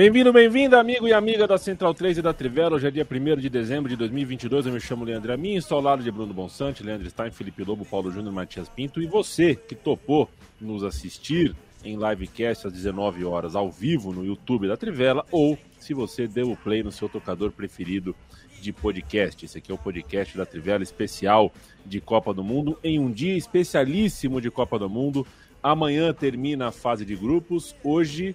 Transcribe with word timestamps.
Bem-vindo, 0.00 0.32
bem-vinda, 0.32 0.80
amigo 0.80 1.06
e 1.06 1.12
amiga 1.12 1.46
da 1.46 1.58
Central 1.58 1.92
3 1.92 2.16
e 2.16 2.22
da 2.22 2.32
Trivela. 2.32 2.76
Hoje 2.76 2.88
é 2.88 2.90
dia 2.90 3.06
1 3.06 3.38
de 3.38 3.50
dezembro 3.50 3.86
de 3.86 3.96
2022. 3.96 4.64
Eu 4.64 4.72
me 4.72 4.80
chamo 4.80 5.04
Leandro 5.04 5.30
Amin, 5.30 5.56
estou 5.56 5.76
ao 5.76 5.84
lado 5.84 6.02
de 6.02 6.10
Bruno 6.10 6.32
Bonsante, 6.32 6.82
Leandro 6.82 7.10
Stein, 7.10 7.30
Felipe 7.30 7.62
Lobo, 7.62 7.84
Paulo 7.84 8.10
Júnior, 8.10 8.32
Matias 8.32 8.66
Pinto. 8.66 9.02
E 9.02 9.06
você 9.06 9.54
que 9.54 9.74
topou 9.74 10.30
nos 10.58 10.84
assistir 10.84 11.54
em 11.84 11.98
livecast 11.98 12.66
às 12.66 12.72
19 12.72 13.26
horas 13.26 13.54
ao 13.54 13.70
vivo 13.70 14.10
no 14.10 14.24
YouTube 14.24 14.68
da 14.68 14.74
Trivela 14.74 15.22
ou 15.30 15.58
se 15.78 15.92
você 15.92 16.26
deu 16.26 16.50
o 16.50 16.56
play 16.56 16.82
no 16.82 16.90
seu 16.90 17.06
tocador 17.06 17.52
preferido 17.52 18.16
de 18.58 18.72
podcast. 18.72 19.44
Esse 19.44 19.58
aqui 19.58 19.70
é 19.70 19.74
o 19.74 19.78
podcast 19.78 20.34
da 20.34 20.46
Trivela 20.46 20.82
especial 20.82 21.52
de 21.84 22.00
Copa 22.00 22.32
do 22.32 22.42
Mundo 22.42 22.78
em 22.82 22.98
um 22.98 23.12
dia 23.12 23.36
especialíssimo 23.36 24.40
de 24.40 24.50
Copa 24.50 24.78
do 24.78 24.88
Mundo. 24.88 25.26
Amanhã 25.62 26.10
termina 26.14 26.68
a 26.68 26.72
fase 26.72 27.04
de 27.04 27.14
grupos. 27.14 27.76
Hoje 27.84 28.34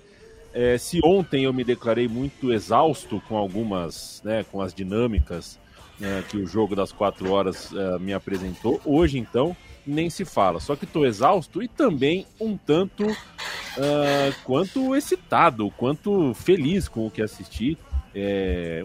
é, 0.56 0.78
se 0.78 1.02
ontem 1.04 1.44
eu 1.44 1.54
me 1.54 1.66
declarei 1.66 2.08
muito 2.08 2.54
exausto 2.54 3.22
com 3.28 3.36
algumas, 3.36 4.22
né, 4.24 4.46
com 4.50 4.62
as 4.62 4.74
dinâmicas 4.74 5.60
né, 6.00 6.24
que 6.30 6.38
o 6.38 6.48
jogo 6.48 6.74
das 6.78 6.94
quatro 6.94 7.30
horas 7.30 7.72
uh, 7.72 8.00
me 8.00 8.14
apresentou, 8.14 8.80
hoje 8.86 9.18
então 9.18 9.56
nem 9.86 10.10
se 10.10 10.24
fala. 10.24 10.62
Só 10.62 10.74
que 10.78 10.86
estou 10.86 11.06
exausto 11.06 11.62
e 11.62 11.68
também 11.68 12.26
um 12.40 12.56
tanto 12.56 13.06
uh, 13.06 14.36
quanto 14.46 14.96
excitado, 14.96 15.70
quanto 15.72 16.34
feliz 16.34 16.88
com 16.88 17.06
o 17.06 17.12
que 17.12 17.22
assisti. 17.22 17.78
É, 18.18 18.82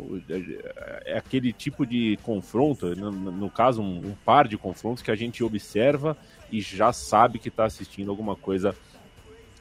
é 1.04 1.16
aquele 1.16 1.52
tipo 1.52 1.86
de 1.86 2.18
confronto, 2.24 2.96
no, 2.96 3.12
no 3.12 3.48
caso, 3.48 3.80
um, 3.80 4.08
um, 4.08 4.14
par 4.24 4.48
de 4.48 4.58
confrontos 4.58 5.04
que 5.04 5.10
a 5.12 5.14
gente 5.14 5.44
observa 5.44 6.16
e 6.50 6.60
já 6.60 6.92
sabe 6.92 7.38
que 7.38 7.46
está 7.46 7.64
assistindo 7.64 8.10
alguma 8.10 8.34
coisa 8.34 8.74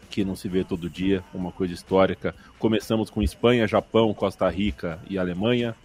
que 0.09 0.25
não 0.25 0.35
se 0.35 0.49
vê 0.49 0.63
todo 0.63 0.89
dia, 0.89 1.23
uma 1.33 1.51
coisa 1.51 1.73
histórica. 1.73 2.33
Começamos 2.57 3.09
com 3.09 3.21
Espanha, 3.21 3.67
Japão, 3.67 4.13
Costa 4.13 4.49
Rica 4.49 4.99
e 5.09 5.17
Alemanha. 5.17 5.75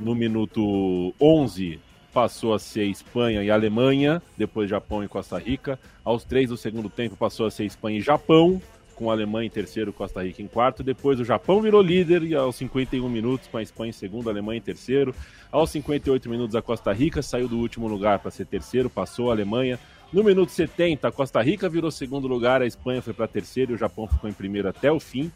No 0.00 0.14
minuto 0.14 1.14
11 1.20 1.78
passou 2.12 2.54
a 2.54 2.58
ser 2.58 2.84
Espanha 2.84 3.42
e 3.42 3.50
Alemanha, 3.50 4.22
depois 4.36 4.70
Japão 4.70 5.04
e 5.04 5.08
Costa 5.08 5.38
Rica. 5.38 5.78
Aos 6.04 6.24
três 6.24 6.48
do 6.48 6.56
segundo 6.56 6.88
tempo 6.88 7.16
passou 7.16 7.46
a 7.46 7.50
ser 7.50 7.64
Espanha 7.64 7.98
e 7.98 8.00
Japão, 8.00 8.62
com 8.94 9.10
a 9.10 9.14
Alemanha 9.14 9.46
em 9.46 9.50
terceiro, 9.50 9.92
Costa 9.92 10.22
Rica 10.22 10.40
em 10.40 10.46
quarto. 10.46 10.82
Depois 10.82 11.18
o 11.18 11.24
Japão 11.24 11.60
virou 11.60 11.82
líder 11.82 12.22
e 12.22 12.34
aos 12.34 12.56
51 12.56 13.08
minutos 13.08 13.48
com 13.48 13.58
a 13.58 13.62
Espanha 13.62 13.90
em 13.90 13.92
segundo, 13.92 14.28
a 14.28 14.32
Alemanha 14.32 14.58
em 14.58 14.62
terceiro. 14.62 15.14
Aos 15.50 15.70
58 15.70 16.30
minutos 16.30 16.56
a 16.56 16.62
Costa 16.62 16.92
Rica 16.92 17.20
saiu 17.20 17.48
do 17.48 17.58
último 17.58 17.88
lugar 17.88 18.20
para 18.20 18.30
ser 18.30 18.46
terceiro, 18.46 18.88
passou 18.88 19.30
a 19.30 19.34
Alemanha. 19.34 19.78
No 20.14 20.22
minuto 20.22 20.52
70, 20.52 21.08
a 21.08 21.10
Costa 21.10 21.42
Rica 21.42 21.68
virou 21.68 21.90
segundo 21.90 22.28
lugar, 22.28 22.62
a 22.62 22.66
Espanha 22.66 23.02
foi 23.02 23.12
para 23.12 23.26
terceiro 23.26 23.72
e 23.72 23.74
o 23.74 23.76
Japão 23.76 24.06
ficou 24.06 24.30
em 24.30 24.32
primeiro 24.32 24.68
até 24.68 24.92
o 24.92 25.00
fim. 25.00 25.28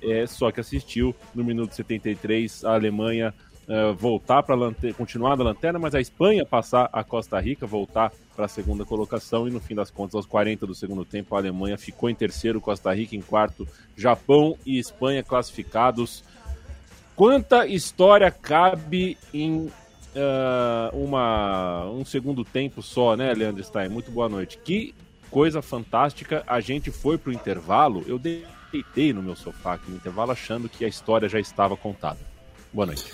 É, 0.00 0.24
só 0.24 0.52
que 0.52 0.60
assistiu 0.60 1.12
no 1.34 1.42
minuto 1.42 1.74
73 1.74 2.64
a 2.64 2.74
Alemanha 2.74 3.34
uh, 3.66 3.92
voltar 3.92 4.44
para 4.44 4.54
continuar 4.96 5.36
na 5.36 5.42
lanterna, 5.42 5.80
mas 5.80 5.96
a 5.96 6.00
Espanha 6.00 6.46
passar 6.46 6.88
a 6.92 7.02
Costa 7.02 7.40
Rica, 7.40 7.66
voltar 7.66 8.12
para 8.36 8.44
a 8.44 8.48
segunda 8.48 8.84
colocação 8.84 9.48
e 9.48 9.50
no 9.50 9.58
fim 9.58 9.74
das 9.74 9.90
contas, 9.90 10.14
aos 10.14 10.26
40 10.26 10.64
do 10.64 10.76
segundo 10.76 11.04
tempo, 11.04 11.34
a 11.34 11.38
Alemanha 11.38 11.76
ficou 11.76 12.08
em 12.08 12.14
terceiro, 12.14 12.60
Costa 12.60 12.94
Rica 12.94 13.16
em 13.16 13.20
quarto, 13.20 13.66
Japão 13.96 14.56
e 14.64 14.78
Espanha 14.78 15.24
classificados. 15.24 16.22
Quanta 17.16 17.66
história 17.66 18.30
cabe 18.30 19.18
em 19.34 19.68
uh, 20.14 20.96
uma, 20.96 21.86
um 21.90 22.04
segundo 22.04 22.44
tempo 22.44 22.82
só, 22.82 23.16
né, 23.16 23.32
Leandro 23.32 23.62
Stein? 23.62 23.88
Muito 23.88 24.10
boa 24.10 24.28
noite. 24.28 24.58
Que 24.58 24.94
coisa 25.30 25.62
fantástica. 25.62 26.42
A 26.46 26.60
gente 26.60 26.90
foi 26.90 27.16
pro 27.16 27.32
intervalo. 27.32 28.04
Eu 28.06 28.18
deitei 28.18 29.12
no 29.12 29.22
meu 29.22 29.36
sofá 29.36 29.74
aqui 29.74 29.90
no 29.90 29.96
intervalo 29.96 30.32
achando 30.32 30.68
que 30.68 30.84
a 30.84 30.88
história 30.88 31.28
já 31.28 31.38
estava 31.38 31.76
contada. 31.76 32.18
Boa 32.72 32.86
noite. 32.86 33.04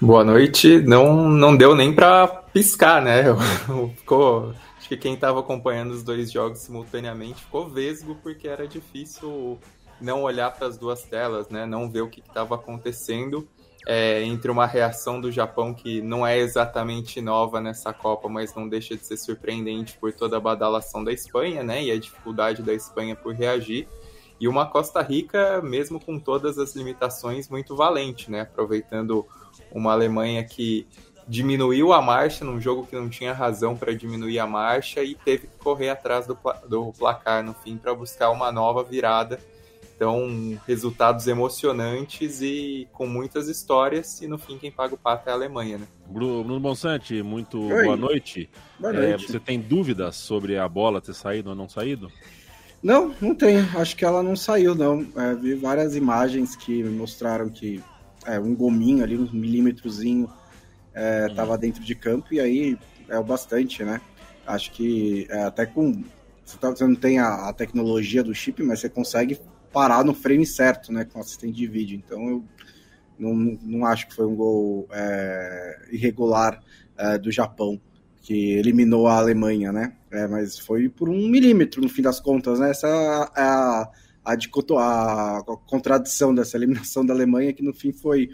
Boa 0.00 0.24
noite. 0.24 0.80
Não, 0.80 1.28
não 1.28 1.56
deu 1.56 1.74
nem 1.74 1.92
para 1.92 2.26
piscar, 2.26 3.02
né? 3.02 3.24
Ficou. 3.96 4.54
Acho 4.78 4.88
que 4.88 4.96
quem 4.96 5.14
estava 5.14 5.40
acompanhando 5.40 5.90
os 5.90 6.02
dois 6.02 6.30
jogos 6.30 6.60
simultaneamente 6.60 7.42
ficou 7.42 7.68
vesgo 7.68 8.16
porque 8.22 8.48
era 8.48 8.66
difícil 8.66 9.58
não 10.00 10.22
olhar 10.22 10.50
para 10.52 10.68
as 10.68 10.78
duas 10.78 11.02
telas, 11.02 11.48
né? 11.48 11.66
Não 11.66 11.90
ver 11.90 12.02
o 12.02 12.08
que 12.08 12.20
estava 12.20 12.54
acontecendo 12.54 13.46
é, 13.90 14.22
entre 14.22 14.50
uma 14.50 14.66
reação 14.66 15.18
do 15.18 15.32
Japão 15.32 15.72
que 15.72 16.02
não 16.02 16.26
é 16.26 16.36
exatamente 16.36 17.22
nova 17.22 17.58
nessa 17.58 17.90
Copa, 17.90 18.28
mas 18.28 18.54
não 18.54 18.68
deixa 18.68 18.94
de 18.94 19.02
ser 19.02 19.16
surpreendente 19.16 19.96
por 19.96 20.12
toda 20.12 20.36
a 20.36 20.40
badalação 20.40 21.02
da 21.02 21.10
Espanha, 21.10 21.62
né? 21.62 21.82
E 21.84 21.90
a 21.90 21.98
dificuldade 21.98 22.62
da 22.62 22.74
Espanha 22.74 23.16
por 23.16 23.34
reagir. 23.34 23.88
E 24.38 24.46
uma 24.46 24.66
Costa 24.66 25.00
Rica, 25.00 25.62
mesmo 25.62 25.98
com 25.98 26.18
todas 26.18 26.58
as 26.58 26.76
limitações, 26.76 27.48
muito 27.48 27.74
valente, 27.74 28.30
né? 28.30 28.42
Aproveitando 28.42 29.26
uma 29.72 29.92
Alemanha 29.92 30.44
que 30.44 30.86
diminuiu 31.26 31.94
a 31.94 32.02
marcha 32.02 32.44
num 32.44 32.60
jogo 32.60 32.86
que 32.86 32.94
não 32.94 33.08
tinha 33.08 33.32
razão 33.32 33.74
para 33.74 33.94
diminuir 33.94 34.38
a 34.38 34.46
marcha 34.46 35.02
e 35.02 35.14
teve 35.14 35.46
que 35.46 35.56
correr 35.56 35.88
atrás 35.88 36.26
do, 36.26 36.38
do 36.68 36.92
placar 36.92 37.42
no 37.42 37.54
fim 37.54 37.78
para 37.78 37.94
buscar 37.94 38.28
uma 38.28 38.52
nova 38.52 38.84
virada 38.84 39.40
então, 39.98 40.56
resultados 40.64 41.26
emocionantes 41.26 42.40
e 42.40 42.86
com 42.92 43.04
muitas 43.04 43.48
histórias, 43.48 44.22
e 44.22 44.28
no 44.28 44.38
fim 44.38 44.56
quem 44.56 44.70
paga 44.70 44.94
o 44.94 44.96
pato 44.96 45.28
é 45.28 45.32
a 45.32 45.34
Alemanha, 45.34 45.78
né? 45.78 45.88
Bruno 46.06 46.60
Bonsante, 46.60 47.20
muito 47.20 47.60
Oi. 47.60 47.82
boa 47.82 47.96
noite. 47.96 48.48
Boa 48.78 48.94
é, 48.94 48.96
noite. 48.96 49.24
É, 49.24 49.26
você 49.26 49.40
tem 49.40 49.58
dúvidas 49.58 50.14
sobre 50.14 50.56
a 50.56 50.68
bola 50.68 51.00
ter 51.00 51.14
saído 51.14 51.50
ou 51.50 51.56
não 51.56 51.68
saído? 51.68 52.12
Não, 52.80 53.12
não 53.20 53.34
tenho. 53.34 53.68
Acho 53.76 53.96
que 53.96 54.04
ela 54.04 54.22
não 54.22 54.36
saiu, 54.36 54.72
não. 54.72 55.04
É, 55.16 55.34
vi 55.34 55.56
várias 55.56 55.96
imagens 55.96 56.54
que 56.54 56.84
mostraram 56.84 57.48
que 57.48 57.82
é, 58.24 58.38
um 58.38 58.54
gominho 58.54 59.02
ali, 59.02 59.18
um 59.18 59.28
milímetrozinho, 59.32 60.30
estava 61.28 61.54
é, 61.54 61.56
hum. 61.56 61.58
dentro 61.58 61.82
de 61.82 61.96
campo, 61.96 62.32
e 62.32 62.38
aí 62.38 62.78
é 63.08 63.18
o 63.18 63.24
bastante, 63.24 63.82
né? 63.82 64.00
Acho 64.46 64.70
que 64.70 65.26
é, 65.28 65.42
até 65.42 65.66
com. 65.66 66.04
Você, 66.44 66.56
tá, 66.56 66.70
você 66.70 66.86
não 66.86 66.94
tem 66.94 67.18
a, 67.18 67.48
a 67.48 67.52
tecnologia 67.52 68.22
do 68.22 68.32
chip, 68.32 68.62
mas 68.62 68.78
você 68.78 68.88
consegue 68.88 69.40
parar 69.72 70.04
no 70.04 70.14
frame 70.14 70.46
certo, 70.46 70.92
né, 70.92 71.04
com 71.04 71.20
assistente 71.20 71.56
de 71.56 71.66
vídeo. 71.66 72.02
Então 72.04 72.28
eu 72.28 72.44
não, 73.18 73.34
não 73.62 73.86
acho 73.86 74.08
que 74.08 74.14
foi 74.14 74.26
um 74.26 74.34
gol 74.34 74.88
é, 74.92 75.88
irregular 75.90 76.60
é, 76.96 77.18
do 77.18 77.30
Japão 77.30 77.80
que 78.22 78.52
eliminou 78.52 79.06
a 79.06 79.16
Alemanha, 79.16 79.72
né? 79.72 79.94
É, 80.10 80.26
mas 80.26 80.58
foi 80.58 80.88
por 80.88 81.08
um 81.08 81.28
milímetro 81.28 81.80
no 81.80 81.88
fim 81.88 82.02
das 82.02 82.20
contas, 82.20 82.60
né? 82.60 82.70
Essa 82.70 82.86
é 82.86 83.40
a, 83.40 83.90
a, 84.24 84.32
a, 84.32 85.38
a 85.38 85.42
contradição 85.66 86.34
dessa 86.34 86.56
eliminação 86.56 87.04
da 87.04 87.14
Alemanha 87.14 87.52
que 87.52 87.62
no 87.62 87.72
fim 87.72 87.92
foi 87.92 88.30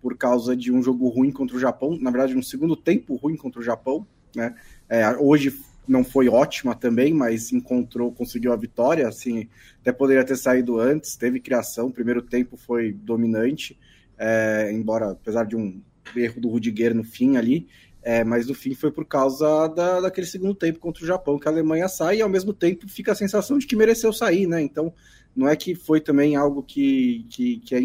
por 0.00 0.16
causa 0.16 0.56
de 0.56 0.72
um 0.72 0.82
jogo 0.82 1.08
ruim 1.08 1.30
contra 1.30 1.56
o 1.56 1.60
Japão, 1.60 1.98
na 2.00 2.10
verdade 2.10 2.36
um 2.36 2.42
segundo 2.42 2.76
tempo 2.76 3.16
ruim 3.16 3.36
contra 3.36 3.60
o 3.60 3.64
Japão, 3.64 4.06
né? 4.34 4.54
É, 4.88 5.16
hoje 5.18 5.52
não 5.86 6.04
foi 6.04 6.28
ótima 6.28 6.74
também, 6.74 7.12
mas 7.14 7.52
encontrou, 7.52 8.12
conseguiu 8.12 8.52
a 8.52 8.56
vitória, 8.56 9.06
assim, 9.06 9.48
até 9.80 9.92
poderia 9.92 10.24
ter 10.24 10.36
saído 10.36 10.78
antes, 10.78 11.16
teve 11.16 11.40
criação, 11.40 11.86
o 11.86 11.92
primeiro 11.92 12.22
tempo 12.22 12.56
foi 12.56 12.92
dominante, 12.92 13.78
é, 14.18 14.70
embora, 14.72 15.12
apesar 15.12 15.44
de 15.44 15.56
um 15.56 15.80
erro 16.14 16.40
do 16.40 16.48
Rudiger 16.48 16.94
no 16.94 17.04
fim 17.04 17.36
ali, 17.36 17.66
é, 18.02 18.22
mas 18.22 18.46
no 18.46 18.54
fim 18.54 18.74
foi 18.74 18.92
por 18.92 19.04
causa 19.04 19.66
da, 19.68 20.00
daquele 20.00 20.28
segundo 20.28 20.54
tempo 20.54 20.78
contra 20.78 21.02
o 21.02 21.06
Japão 21.06 21.38
que 21.38 21.48
a 21.48 21.50
Alemanha 21.50 21.88
sai 21.88 22.18
e 22.18 22.22
ao 22.22 22.28
mesmo 22.28 22.52
tempo 22.52 22.88
fica 22.88 23.10
a 23.10 23.16
sensação 23.16 23.58
de 23.58 23.66
que 23.66 23.74
mereceu 23.74 24.12
sair, 24.12 24.46
né? 24.46 24.62
Então 24.62 24.94
não 25.34 25.48
é 25.48 25.56
que 25.56 25.74
foi 25.74 26.00
também 26.00 26.36
algo 26.36 26.62
que, 26.62 27.26
que, 27.28 27.58
que 27.58 27.74
é, 27.74 27.80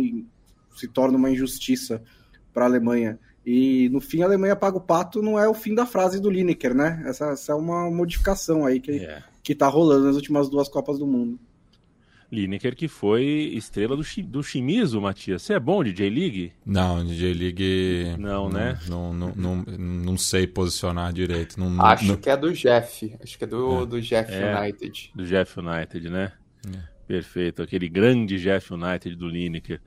se 0.77 0.87
torna 0.87 1.17
uma 1.17 1.31
injustiça 1.31 2.03
para 2.53 2.65
a 2.65 2.67
Alemanha. 2.67 3.19
E 3.45 3.89
no 3.89 3.99
fim 3.99 4.21
a 4.21 4.25
Alemanha 4.25 4.55
paga 4.55 4.77
o 4.77 4.81
pato 4.81 5.21
não 5.21 5.37
é 5.39 5.47
o 5.47 5.53
fim 5.53 5.73
da 5.73 5.85
frase 5.85 6.21
do 6.21 6.29
Lineker, 6.29 6.75
né? 6.75 7.03
Essa, 7.05 7.31
essa 7.31 7.51
é 7.53 7.55
uma 7.55 7.89
modificação 7.89 8.65
aí 8.65 8.79
que, 8.79 8.91
yeah. 8.91 9.19
É. 9.19 9.23
que 9.41 9.55
tá 9.55 9.67
rolando 9.67 10.05
nas 10.05 10.15
últimas 10.15 10.49
duas 10.49 10.69
Copas 10.69 10.99
do 10.99 11.07
Mundo. 11.07 11.39
Lineker 12.31 12.75
que 12.75 12.87
foi 12.87 13.23
estrela 13.53 13.97
do, 13.97 14.03
do 14.23 14.41
Shimizu, 14.41 15.01
Matias. 15.01 15.41
Você 15.41 15.53
é 15.53 15.59
bom 15.59 15.83
de 15.83 15.91
J-League? 15.91 16.53
Não, 16.65 17.05
DJ 17.05 17.33
League. 17.33 18.15
Não, 18.17 18.49
né? 18.49 18.79
Não, 18.87 19.13
não, 19.13 19.33
não, 19.35 19.55
não, 19.77 20.17
sei 20.17 20.47
posicionar 20.47 21.11
direito. 21.11 21.59
Não, 21.59 21.83
Acho 21.83 22.05
não... 22.05 22.15
que 22.15 22.29
é 22.29 22.37
do 22.37 22.53
Jeff. 22.53 23.13
Acho 23.21 23.37
que 23.37 23.43
é 23.43 23.47
do, 23.47 23.83
é. 23.83 23.85
do 23.85 24.01
Jeff 24.01 24.31
é, 24.31 24.57
United. 24.57 25.11
Do 25.13 25.25
Jeff 25.25 25.59
United, 25.59 26.09
né? 26.09 26.31
É. 26.73 26.79
Perfeito. 27.05 27.61
Aquele 27.61 27.89
grande 27.89 28.39
Jeff 28.39 28.73
United 28.73 29.13
do 29.17 29.27
Lineker. 29.27 29.81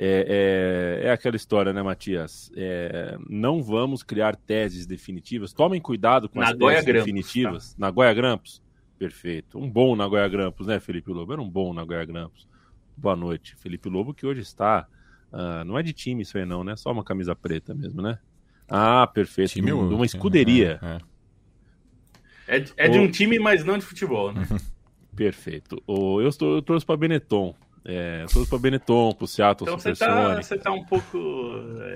É, 0.00 1.00
é, 1.02 1.08
é, 1.08 1.10
aquela 1.10 1.34
história, 1.34 1.72
né, 1.72 1.82
Matias? 1.82 2.52
É, 2.56 3.18
não 3.28 3.60
vamos 3.60 4.04
criar 4.04 4.36
teses 4.36 4.86
definitivas. 4.86 5.52
Tomem 5.52 5.80
cuidado 5.80 6.28
com 6.28 6.40
as 6.40 6.50
teses 6.50 6.84
Grampos, 6.84 7.04
definitivas. 7.04 7.74
Tá? 7.74 7.86
Nagoya 7.86 8.14
Grampos. 8.14 8.62
Perfeito. 8.96 9.58
Um 9.58 9.68
bom 9.68 9.96
Nagoya 9.96 10.28
Grampus, 10.28 10.68
né, 10.68 10.78
Felipe 10.78 11.10
Lobo? 11.10 11.32
Era 11.32 11.42
um 11.42 11.50
bom 11.50 11.74
Nagoya 11.74 12.04
Grampus. 12.04 12.46
Boa 12.96 13.16
noite. 13.16 13.56
Felipe 13.56 13.88
Lobo, 13.88 14.14
que 14.14 14.24
hoje 14.24 14.40
está. 14.40 14.86
Uh, 15.32 15.64
não 15.64 15.76
é 15.76 15.82
de 15.82 15.92
time 15.92 16.22
isso 16.22 16.38
aí, 16.38 16.44
não, 16.44 16.62
né? 16.62 16.76
Só 16.76 16.92
uma 16.92 17.04
camisa 17.04 17.34
preta 17.34 17.74
mesmo, 17.74 18.00
né? 18.00 18.20
Ah, 18.68 19.06
perfeito. 19.06 19.50
Time 19.50 19.66
de 19.66 19.72
uma 19.72 20.06
escuderia. 20.06 20.78
É, 22.46 22.56
é. 22.56 22.58
é, 22.58 22.64
é 22.76 22.88
de 22.88 22.98
um 22.98 23.10
time, 23.10 23.38
mas 23.40 23.64
não 23.64 23.76
de 23.76 23.84
futebol, 23.84 24.32
né? 24.32 24.46
Perfeito. 25.16 25.82
O, 25.84 26.20
eu, 26.20 26.28
estou, 26.28 26.54
eu 26.54 26.62
torço 26.62 26.86
para 26.86 26.96
Benetton. 26.96 27.52
É, 27.90 28.26
torço 28.30 28.50
para 28.50 28.58
Benetton, 28.58 29.14
para 29.14 29.24
o 29.24 29.26
Seattle 29.26 29.66
então 29.66 29.78
você 29.78 29.94
tá, 29.94 30.36
você 30.36 30.58
tá 30.58 30.70
um 30.70 30.84
pouco. 30.84 31.16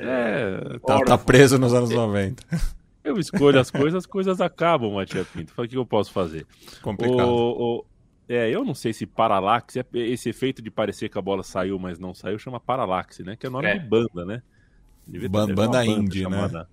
É, 0.00 0.74
é 0.74 0.78
tá, 0.78 0.98
tá, 1.04 1.18
preso 1.18 1.58
nos 1.58 1.74
anos 1.74 1.90
90. 1.90 2.42
Eu 3.04 3.18
escolho 3.18 3.60
as 3.60 3.70
coisas, 3.70 3.94
as 3.96 4.06
coisas 4.06 4.40
acabam, 4.40 4.94
Matia 4.94 5.24
Pinto. 5.24 5.52
O 5.56 5.66
que 5.66 5.76
eu 5.76 5.84
posso 5.84 6.12
fazer? 6.12 6.46
Complicado. 6.80 7.28
O, 7.28 7.78
o, 7.78 7.84
é, 8.28 8.48
eu 8.48 8.64
não 8.64 8.74
sei 8.74 8.92
se 8.92 9.06
paralaxe, 9.06 9.80
é, 9.80 9.84
esse 9.92 10.28
efeito 10.28 10.62
de 10.62 10.70
parecer 10.70 11.08
que 11.08 11.18
a 11.18 11.20
bola 11.20 11.42
saiu, 11.42 11.80
mas 11.80 11.98
não 11.98 12.14
saiu, 12.14 12.38
chama 12.38 12.60
paralaxe, 12.60 13.24
né? 13.24 13.34
Que 13.34 13.44
é 13.44 13.48
o 13.48 13.52
nome 13.52 13.66
é. 13.66 13.76
de 13.76 13.84
banda, 13.84 14.24
né? 14.24 14.40
Banda, 15.28 15.52
banda 15.52 15.84
indie, 15.84 16.28
né? 16.28 16.66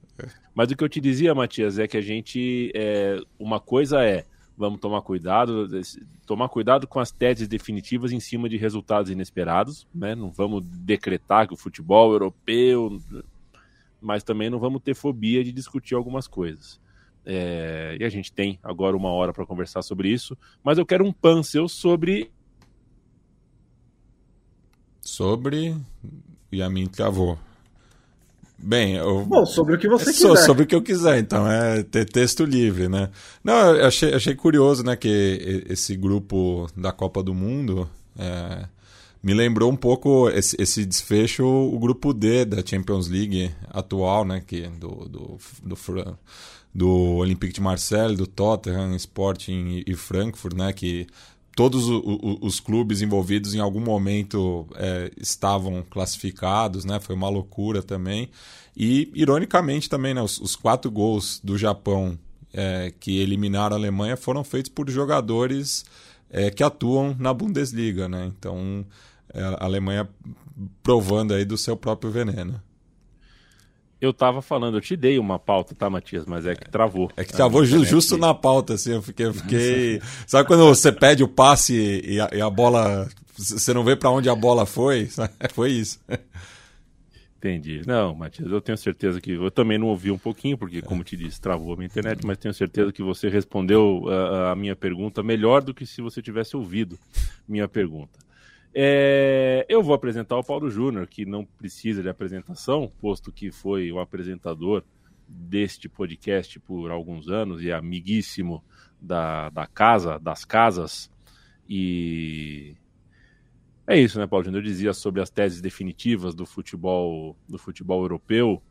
Mas 0.54 0.70
o 0.70 0.78
que 0.78 0.84
eu 0.84 0.90
te 0.90 1.02
dizia, 1.02 1.34
Matias, 1.34 1.80
é 1.80 1.88
que 1.88 1.98
a 1.98 2.02
gente. 2.02 2.72
É, 2.76 3.20
uma 3.40 3.60
coisa 3.60 4.04
é. 4.06 4.24
Vamos 4.60 4.80
tomar 4.80 5.02
cuidado, 5.02 5.70
tomar 6.26 6.50
cuidado 6.50 6.86
com 6.86 7.00
as 7.00 7.12
teses 7.12 7.48
definitivas 7.48 8.12
em 8.12 8.20
cima 8.20 8.50
de 8.50 8.58
resultados 8.58 9.10
inesperados, 9.10 9.88
né? 9.96 10.14
Não 10.14 10.30
vamos 10.30 10.66
decretar 10.66 11.48
que 11.48 11.54
o 11.54 11.58
futebol 11.58 12.12
europeu 12.12 13.02
mas 14.02 14.24
também 14.24 14.50
não 14.50 14.60
vamos 14.60 14.82
ter 14.82 14.96
fobia 14.96 15.44
de 15.44 15.52
discutir 15.52 15.96
algumas 15.96 16.28
coisas. 16.28 16.80
É, 17.26 17.98
e 18.00 18.04
a 18.04 18.10
gente 18.10 18.32
tem 18.32 18.60
agora 18.64 18.96
uma 18.96 19.10
hora 19.10 19.34
para 19.34 19.46
conversar 19.46 19.82
sobre 19.82 20.10
isso, 20.10 20.38
mas 20.64 20.78
eu 20.78 20.86
quero 20.86 21.06
um 21.06 21.12
pan 21.12 21.44
seu 21.44 21.68
sobre. 21.68 22.32
Sobre. 25.02 25.76
E 26.52 26.62
a 26.62 26.70
mim 26.70 26.88
travou. 26.88 27.38
Bem, 28.62 28.96
eu... 28.96 29.26
Bom, 29.26 29.46
sobre 29.46 29.76
o 29.76 29.80
que 29.80 29.88
você 29.88 30.12
quiser. 30.12 30.36
Sobre 30.38 30.64
o 30.64 30.68
que 30.68 30.76
eu 30.76 30.82
quiser, 30.82 31.18
então, 31.18 31.50
é 31.50 31.82
ter 31.82 32.06
texto 32.06 32.44
livre, 32.44 32.90
né? 32.90 33.10
Não, 33.44 33.76
eu 33.76 33.88
achei, 33.88 34.14
achei 34.14 34.36
curioso, 34.36 34.84
né, 34.84 34.96
que 34.96 35.66
esse 35.70 35.96
grupo 35.96 36.68
da 36.76 36.92
Copa 36.92 37.24
do 37.24 37.34
Mundo 37.34 37.90
é, 38.18 38.66
me 39.24 39.34
lembrou 39.34 39.72
um 39.72 39.76
pouco 39.76 40.30
esse, 40.30 40.56
esse, 40.60 40.86
desfecho, 40.86 41.46
o 41.46 41.80
grupo 41.80 42.14
D 42.14 42.44
da 42.46 42.66
Champions 42.66 43.08
League 43.08 43.52
atual, 43.70 44.26
né? 44.26 44.42
Que, 44.46 44.68
do, 44.68 45.08
do, 45.08 45.38
do, 45.64 46.18
do 46.74 46.90
Olympique 46.90 47.54
de 47.54 47.62
Marseille, 47.62 48.16
do 48.16 48.28
Tottenham, 48.28 48.96
Sporting 48.96 49.84
e 49.86 49.96
Frankfurt, 49.96 50.54
né? 50.56 50.74
Que 50.74 51.08
todos 51.60 51.90
os, 51.90 52.62
clubes 52.62 53.02
envolvidos 53.02 53.54
em 53.54 53.60
algum 53.60 53.82
momento 53.82 54.66
é, 54.76 55.12
estavam 55.18 55.84
classificados, 55.90 56.86
né? 56.86 57.02
Foi 57.02 57.14
uma 57.14 57.28
loucura 57.28 57.84
também. 57.84 58.30
E, 58.78 59.12
ironicamente 59.14 59.90
também, 59.90 60.14
né? 60.14 60.22
Os, 60.22 60.40
os 60.40 60.56
quatro 60.56 60.90
gols 60.90 61.42
do 61.44 61.58
Japão 61.58 62.18
é, 62.54 62.94
que 62.98 63.20
eliminaram 63.20 63.76
a 63.76 63.78
Alemanha 63.78 64.16
foram 64.16 64.42
feitos 64.42 64.72
por 64.72 64.90
jogadores 64.90 65.84
é, 66.30 66.50
que 66.50 66.64
atuam 66.64 67.14
na 67.20 67.34
Bundesliga, 67.34 68.08
né? 68.08 68.32
Então 68.40 68.86
é, 69.34 69.42
a 69.44 69.66
Alemanha 69.66 70.08
provando 70.82 71.34
aí 71.34 71.44
do 71.44 71.58
seu 71.58 71.76
próprio 71.76 72.10
veneno. 72.10 72.62
Eu 74.02 74.14
tava 74.14 74.42
falando, 74.42 74.78
eu 74.78 74.82
te 74.82 74.96
dei 74.96 75.20
uma 75.20 75.38
pauta, 75.38 75.76
tá, 75.76 75.90
Matias? 75.90 76.26
Mas 76.26 76.46
é 76.46 76.56
que 76.56 76.70
travou. 76.70 77.12
É 77.18 77.24
que 77.24 77.34
travou 77.34 77.66
ju 77.66 77.84
justo 77.84 78.18
na 78.18 78.34
pauta, 78.34 78.76
assim. 78.76 78.94
Eu 78.94 79.02
fiquei. 79.02 79.26
Eu 79.26 79.34
fiquei... 79.34 80.02
Sabe 80.26 80.48
quando 80.48 80.66
você 80.66 80.92
pede 80.92 81.22
o 81.22 81.28
passe 81.28 82.02
e 82.06 82.20
a, 82.20 82.30
e 82.34 82.42
a 82.42 82.50
bola. 82.50 83.10
Você 83.38 83.74
não 83.74 83.84
vê 83.84 83.96
para 83.96 84.10
onde 84.10 84.30
a 84.30 84.36
bola 84.36 84.66
foi? 84.66 85.10
Foi 85.54 85.72
isso. 85.72 86.00
Entendi. 87.38 87.82
Não, 87.88 88.14
Matias, 88.14 88.52
eu 88.52 88.60
tenho 88.60 88.78
certeza 88.78 89.22
que. 89.22 89.32
Eu 89.32 89.50
também 89.50 89.78
não 89.78 89.88
ouvi 89.88 90.12
um 90.12 90.18
pouquinho, 90.18 90.58
porque, 90.58 90.82
como 90.82 91.06
te 91.06 91.16
disse, 91.16 91.40
travou 91.40 91.74
a 91.74 91.76
minha 91.78 91.86
internet, 91.86 92.26
mas 92.26 92.38
tenho 92.38 92.54
certeza 92.54 92.92
que 92.92 93.02
você 93.02 93.30
respondeu 93.30 94.04
a, 94.10 94.52
a 94.52 94.56
minha 94.56 94.76
pergunta 94.76 95.24
melhor 95.24 95.62
do 95.62 95.74
que 95.74 95.86
se 95.86 96.02
você 96.02 96.22
tivesse 96.22 96.58
ouvido 96.58 97.00
minha 97.48 97.68
pergunta. 97.68 98.20
É, 98.74 99.66
eu 99.68 99.82
vou 99.82 99.96
apresentar 99.96 100.38
o 100.38 100.44
Paulo 100.44 100.70
Júnior, 100.70 101.08
que 101.08 101.26
não 101.26 101.44
precisa 101.44 102.04
de 102.04 102.10
apresentação, 102.10 102.92
posto 103.00 103.32
que 103.32 103.52
foi 103.52 103.92
o 103.92 104.00
apresentador 104.00 104.84
deste 105.28 105.90
podcast 105.90 106.60
por 106.60 106.92
alguns 106.92 107.30
anos 107.30 107.64
e 107.64 107.72
amiguíssimo 107.72 108.64
da, 109.02 109.50
da 109.50 109.66
casa, 109.66 110.20
das 110.20 110.46
casas. 110.46 111.10
E 111.68 112.76
é 113.88 114.00
isso, 114.00 114.20
né, 114.20 114.28
Paulo 114.28 114.46
Júnior? 114.46 114.62
Eu 114.62 114.68
dizia 114.68 114.94
sobre 114.94 115.22
as 115.22 115.32
teses 115.32 115.62
definitivas 115.62 116.36
do 116.36 116.46
futebol, 116.46 117.36
do 117.48 117.58
futebol 117.58 118.02
europeu. 118.04 118.62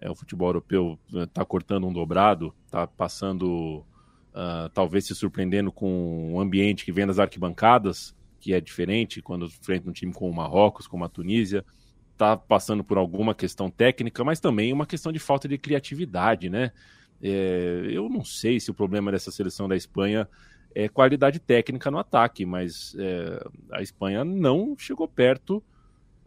É, 0.00 0.10
o 0.10 0.16
futebol 0.16 0.48
europeu 0.48 0.98
está 1.12 1.42
né, 1.42 1.46
cortando 1.46 1.86
um 1.86 1.92
dobrado, 1.92 2.52
está 2.66 2.86
passando, 2.86 3.84
uh, 4.34 4.68
talvez 4.74 5.06
se 5.06 5.14
surpreendendo 5.14 5.70
com 5.70 6.34
o 6.34 6.40
ambiente 6.40 6.84
que 6.84 6.92
vem 6.92 7.06
das 7.06 7.20
arquibancadas 7.20 8.14
que 8.44 8.52
é 8.52 8.60
diferente 8.60 9.22
quando 9.22 9.46
enfrenta 9.46 9.88
um 9.88 9.92
time 9.92 10.12
como 10.12 10.30
o 10.30 10.36
Marrocos, 10.36 10.86
como 10.86 11.02
a 11.02 11.08
Tunísia, 11.08 11.64
está 12.12 12.36
passando 12.36 12.84
por 12.84 12.98
alguma 12.98 13.34
questão 13.34 13.70
técnica, 13.70 14.22
mas 14.22 14.38
também 14.38 14.70
uma 14.70 14.84
questão 14.84 15.10
de 15.10 15.18
falta 15.18 15.48
de 15.48 15.56
criatividade, 15.56 16.50
né? 16.50 16.70
É, 17.22 17.86
eu 17.88 18.06
não 18.10 18.22
sei 18.22 18.60
se 18.60 18.70
o 18.70 18.74
problema 18.74 19.10
dessa 19.10 19.30
seleção 19.30 19.66
da 19.66 19.74
Espanha 19.74 20.28
é 20.74 20.90
qualidade 20.90 21.38
técnica 21.38 21.90
no 21.90 21.96
ataque, 21.96 22.44
mas 22.44 22.94
é, 22.98 23.42
a 23.72 23.80
Espanha 23.80 24.22
não 24.26 24.76
chegou 24.76 25.08
perto, 25.08 25.62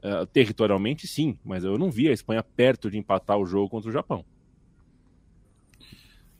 é, 0.01 0.25
territorialmente 0.25 1.07
sim, 1.07 1.37
mas 1.45 1.63
eu 1.63 1.77
não 1.77 1.91
vi 1.91 2.09
a 2.09 2.13
Espanha 2.13 2.41
perto 2.41 2.89
de 2.89 2.97
empatar 2.97 3.37
o 3.37 3.45
jogo 3.45 3.69
contra 3.69 3.91
o 3.91 3.93
Japão. 3.93 4.25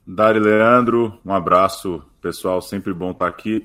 Dari 0.04 0.40
Leandro, 0.40 1.20
um 1.24 1.32
abraço, 1.32 2.02
pessoal, 2.20 2.60
sempre 2.60 2.92
bom 2.92 3.12
estar 3.12 3.28
aqui. 3.28 3.64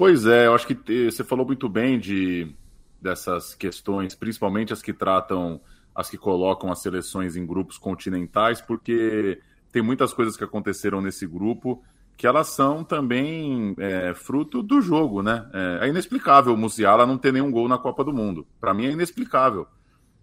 Pois 0.00 0.24
é, 0.24 0.46
eu 0.46 0.54
acho 0.54 0.66
que 0.66 1.10
você 1.10 1.22
falou 1.22 1.44
muito 1.44 1.68
bem 1.68 1.98
de 1.98 2.56
dessas 3.02 3.54
questões, 3.54 4.14
principalmente 4.14 4.72
as 4.72 4.80
que 4.80 4.94
tratam, 4.94 5.60
as 5.94 6.08
que 6.08 6.16
colocam 6.16 6.72
as 6.72 6.80
seleções 6.80 7.36
em 7.36 7.44
grupos 7.44 7.76
continentais, 7.76 8.62
porque 8.62 9.42
tem 9.70 9.82
muitas 9.82 10.14
coisas 10.14 10.38
que 10.38 10.42
aconteceram 10.42 11.02
nesse 11.02 11.26
grupo 11.26 11.84
que 12.16 12.26
elas 12.26 12.46
são 12.46 12.82
também 12.82 13.74
é, 13.78 14.14
fruto 14.14 14.62
do 14.62 14.80
jogo, 14.80 15.22
né? 15.22 15.46
É, 15.52 15.84
é, 15.84 15.88
inexplicável 15.90 16.54
o 16.54 16.56
Musiala 16.56 17.04
não 17.04 17.18
ter 17.18 17.30
nenhum 17.30 17.50
gol 17.50 17.68
na 17.68 17.76
Copa 17.76 18.02
do 18.02 18.10
Mundo. 18.10 18.46
Para 18.58 18.72
mim 18.72 18.86
é 18.86 18.92
inexplicável. 18.92 19.66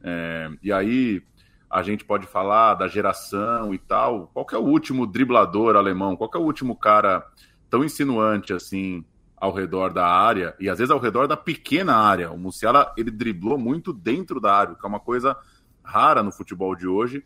É, 0.02 0.50
e 0.64 0.74
aí 0.74 1.22
a 1.70 1.84
gente 1.84 2.04
pode 2.04 2.26
falar 2.26 2.74
da 2.74 2.88
geração 2.88 3.76
e 3.76 3.78
tal. 3.78 4.32
Qual 4.34 4.48
é 4.54 4.58
o 4.58 4.66
último 4.66 5.06
driblador 5.06 5.76
alemão? 5.76 6.16
Qual 6.16 6.32
é 6.34 6.38
o 6.40 6.42
último 6.42 6.76
cara 6.76 7.24
tão 7.70 7.84
insinuante 7.84 8.54
assim 8.54 9.06
ao 9.40 9.54
redor 9.54 9.94
da 9.94 10.06
área 10.06 10.56
e 10.60 10.68
às 10.68 10.80
vezes 10.80 10.92
ao 10.92 11.00
redor 11.00 11.28
da 11.28 11.38
pequena 11.38 11.96
área. 11.96 12.32
O 12.32 12.38
Musiala 12.38 12.92
ele 12.98 13.12
driblou 13.12 13.58
muito 13.58 13.94
dentro 13.94 14.42
da 14.42 14.54
área, 14.54 14.76
que 14.76 14.86
é 14.86 14.90
uma 14.90 15.00
coisa 15.00 15.38
rara 15.84 16.24
no 16.24 16.32
futebol 16.32 16.76
de 16.76 16.88
hoje, 16.88 17.24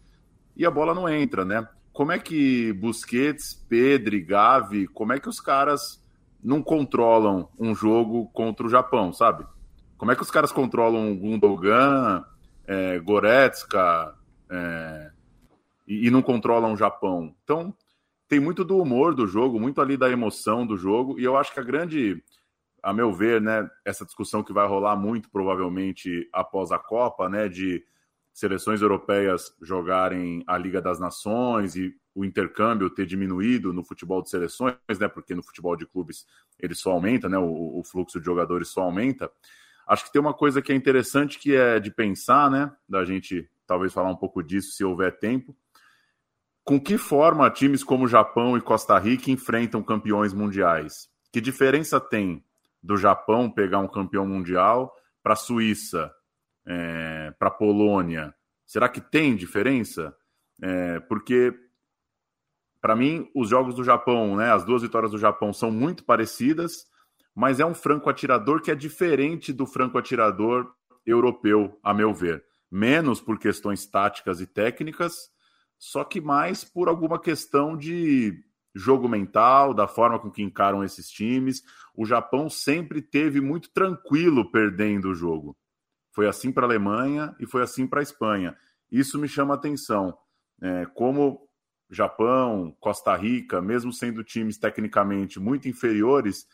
e 0.56 0.65
a 0.65 0.72
bola 0.72 0.94
não 0.94 1.08
entra, 1.10 1.46
né? 1.46 1.68
Como 1.94 2.12
é 2.12 2.20
que 2.20 2.74
Busquets, 2.74 3.53
Pedri, 3.68 4.22
Gavi, 4.22 4.88
como 4.88 5.13
é 5.13 5.20
que 5.20 5.30
os 5.30 5.39
caras 5.39 6.03
não 6.44 6.62
controlam 6.62 7.50
um 7.60 7.74
jogo 7.74 8.27
contra 8.34 8.65
o 8.65 8.70
Japão, 8.70 9.13
sabe? 9.13 9.46
Como 9.98 10.12
é 10.12 10.15
que 10.15 10.24
os 10.24 10.32
caras 10.32 10.51
controlam 10.51 11.15
Gundogan, 11.15 12.25
é, 12.65 13.00
Goretzka 13.00 14.15
é, 14.50 15.12
e, 15.88 16.08
e 16.08 16.12
não 16.12 16.22
controlam 16.22 16.74
o 16.74 16.77
Japão? 16.77 17.34
Então, 17.44 17.74
tem 18.31 18.39
muito 18.39 18.63
do 18.63 18.77
humor 18.77 19.13
do 19.13 19.27
jogo, 19.27 19.59
muito 19.59 19.81
ali 19.81 19.97
da 19.97 20.09
emoção 20.09 20.65
do 20.65 20.77
jogo, 20.77 21.19
e 21.19 21.23
eu 21.25 21.35
acho 21.35 21.53
que 21.53 21.59
a 21.59 21.63
grande, 21.63 22.23
a 22.81 22.93
meu 22.93 23.11
ver, 23.11 23.41
né, 23.41 23.69
essa 23.83 24.05
discussão 24.05 24.41
que 24.41 24.53
vai 24.53 24.65
rolar 24.65 24.95
muito 24.95 25.29
provavelmente 25.29 26.29
após 26.31 26.71
a 26.71 26.79
Copa, 26.79 27.27
né, 27.27 27.50
de 27.50 27.83
seleções 28.31 28.81
europeias 28.81 29.53
jogarem 29.61 30.45
a 30.47 30.57
Liga 30.57 30.81
das 30.81 30.97
Nações 30.97 31.75
e 31.75 31.93
o 32.15 32.23
intercâmbio 32.23 32.89
ter 32.89 33.05
diminuído 33.05 33.73
no 33.73 33.83
futebol 33.83 34.21
de 34.21 34.29
seleções, 34.29 34.77
né, 34.97 35.09
porque 35.09 35.35
no 35.35 35.43
futebol 35.43 35.75
de 35.75 35.85
clubes 35.85 36.25
ele 36.57 36.73
só 36.73 36.91
aumenta, 36.91 37.27
né, 37.27 37.38
o, 37.38 37.79
o 37.79 37.83
fluxo 37.83 38.17
de 38.17 38.25
jogadores 38.25 38.69
só 38.69 38.83
aumenta. 38.83 39.29
Acho 39.85 40.05
que 40.05 40.13
tem 40.13 40.21
uma 40.21 40.33
coisa 40.33 40.61
que 40.61 40.71
é 40.71 40.75
interessante 40.75 41.38
que 41.38 41.53
é 41.53 41.81
de 41.81 41.91
pensar, 41.91 42.50
né, 42.50 42.71
da 42.88 43.03
gente 43.03 43.50
talvez 43.67 43.91
falar 43.91 44.09
um 44.09 44.15
pouco 44.15 44.41
disso 44.41 44.71
se 44.71 44.85
houver 44.85 45.19
tempo, 45.19 45.53
com 46.63 46.80
que 46.80 46.98
forma 46.98 47.50
times 47.50 47.84
como 47.84 48.08
Japão 48.08 48.58
e 48.58 48.62
Costa 48.62 48.98
Rica 48.98 49.32
enfrentam 49.32 49.82
campeões 49.82 50.34
mundiais? 50.34 51.10
Que 51.32 51.41
diferença 51.41 52.00
tem 52.00 52.44
do 52.82 52.98
Japão 52.98 53.50
pegar 53.50 53.80
um 53.80 53.88
campeão 53.88 54.25
mundial 54.27 54.94
para 55.24 55.34
a 55.34 55.38
Suíça, 55.38 56.12
é, 56.68 57.34
para 57.39 57.48
a 57.48 57.51
Polônia? 57.51 58.34
Será 58.65 58.88
que 58.88 59.01
tem 59.01 59.36
diferença? 59.36 60.15
É, 60.62 61.00
porque 61.01 61.53
para 62.82 62.96
mim, 62.96 63.30
os 63.36 63.48
jogos 63.48 63.75
do 63.75 63.84
Japão, 63.84 64.36
né, 64.36 64.51
as 64.51 64.65
duas 64.65 64.82
vitórias 64.82 65.12
do 65.12 65.20
Japão 65.20 65.53
são 65.53 65.70
muito 65.70 66.03
parecidas, 66.03 66.88
mas 67.36 67.60
é 67.60 67.65
um 67.65 67.75
franco 67.75 68.10
atirador 68.10 68.62
que 68.62 68.72
é 68.72 68.75
diferente 68.75 69.53
do 69.53 69.68
franco 69.68 70.00
atirador 70.00 70.68
europeu, 71.06 71.80
a 71.84 71.94
meu 71.94 72.12
ver. 72.12 72.44
Menos 72.72 73.22
por 73.22 73.38
questões 73.38 73.86
táticas 73.86 74.41
e 74.41 74.48
técnicas, 74.48 75.30
só 75.81 76.03
que 76.03 76.21
mais 76.21 76.63
por 76.63 76.88
alguma 76.88 77.19
questão 77.19 77.75
de 77.75 78.39
jogo 78.75 79.09
mental, 79.09 79.73
da 79.73 79.88
forma 79.88 80.19
com 80.19 80.29
que 80.29 80.43
encaram 80.43 80.83
esses 80.83 81.09
times. 81.09 81.63
O 81.95 82.05
Japão 82.05 82.51
sempre 82.51 83.01
teve 83.01 83.41
muito 83.41 83.71
tranquilo 83.73 84.51
perdendo 84.51 85.09
o 85.09 85.15
jogo. 85.15 85.57
Foi 86.13 86.27
assim 86.27 86.51
para 86.51 86.67
a 86.67 86.69
Alemanha 86.69 87.35
e 87.39 87.47
foi 87.47 87.63
assim 87.63 87.88
para 87.88 88.00
a 88.00 88.03
Espanha. 88.03 88.55
Isso 88.91 89.17
me 89.17 89.27
chama 89.27 89.55
atenção. 89.55 90.15
É, 90.61 90.85
como 90.85 91.50
Japão, 91.89 92.77
Costa 92.79 93.15
Rica, 93.15 93.59
mesmo 93.59 93.91
sendo 93.91 94.23
times 94.23 94.59
tecnicamente 94.59 95.39
muito 95.39 95.67
inferiores, 95.67 96.45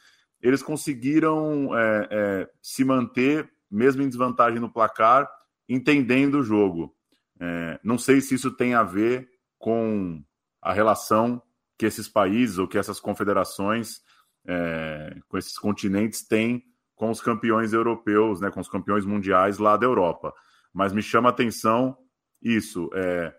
eles 0.41 0.63
conseguiram 0.63 1.77
é, 1.77 2.07
é, 2.09 2.49
se 2.61 2.85
manter, 2.85 3.51
mesmo 3.69 4.01
em 4.01 4.07
desvantagem 4.07 4.61
no 4.61 4.71
placar, 4.71 5.29
entendendo 5.67 6.35
o 6.35 6.43
jogo. 6.43 6.96
É, 7.39 7.79
não 7.83 7.97
sei 7.97 8.21
se 8.21 8.35
isso 8.35 8.51
tem 8.51 8.73
a 8.73 8.83
ver 8.83 9.29
com 9.57 10.23
a 10.61 10.73
relação 10.73 11.41
que 11.77 11.85
esses 11.85 12.07
países 12.07 12.57
ou 12.57 12.67
que 12.67 12.77
essas 12.77 12.99
confederações, 12.99 14.01
é, 14.45 15.15
com 15.27 15.37
esses 15.37 15.57
continentes, 15.57 16.27
têm 16.27 16.63
com 16.95 17.11
os 17.11 17.21
campeões 17.21 17.73
europeus, 17.73 18.41
né, 18.41 18.49
com 18.49 18.59
os 18.59 18.67
campeões 18.67 19.05
mundiais 19.05 19.59
lá 19.59 19.77
da 19.77 19.85
Europa. 19.85 20.33
Mas 20.73 20.91
me 20.91 21.01
chama 21.01 21.29
a 21.29 21.31
atenção 21.31 21.95
isso. 22.41 22.89
É, 22.93 23.33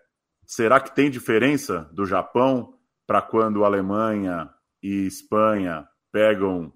será 0.45 0.79
que 0.79 0.95
tem 0.95 1.11
diferença 1.11 1.89
do 1.93 2.05
Japão 2.05 2.73
para 3.05 3.21
quando 3.21 3.65
Alemanha 3.65 4.49
e 4.81 5.05
Espanha 5.05 5.87
pegam 6.11 6.73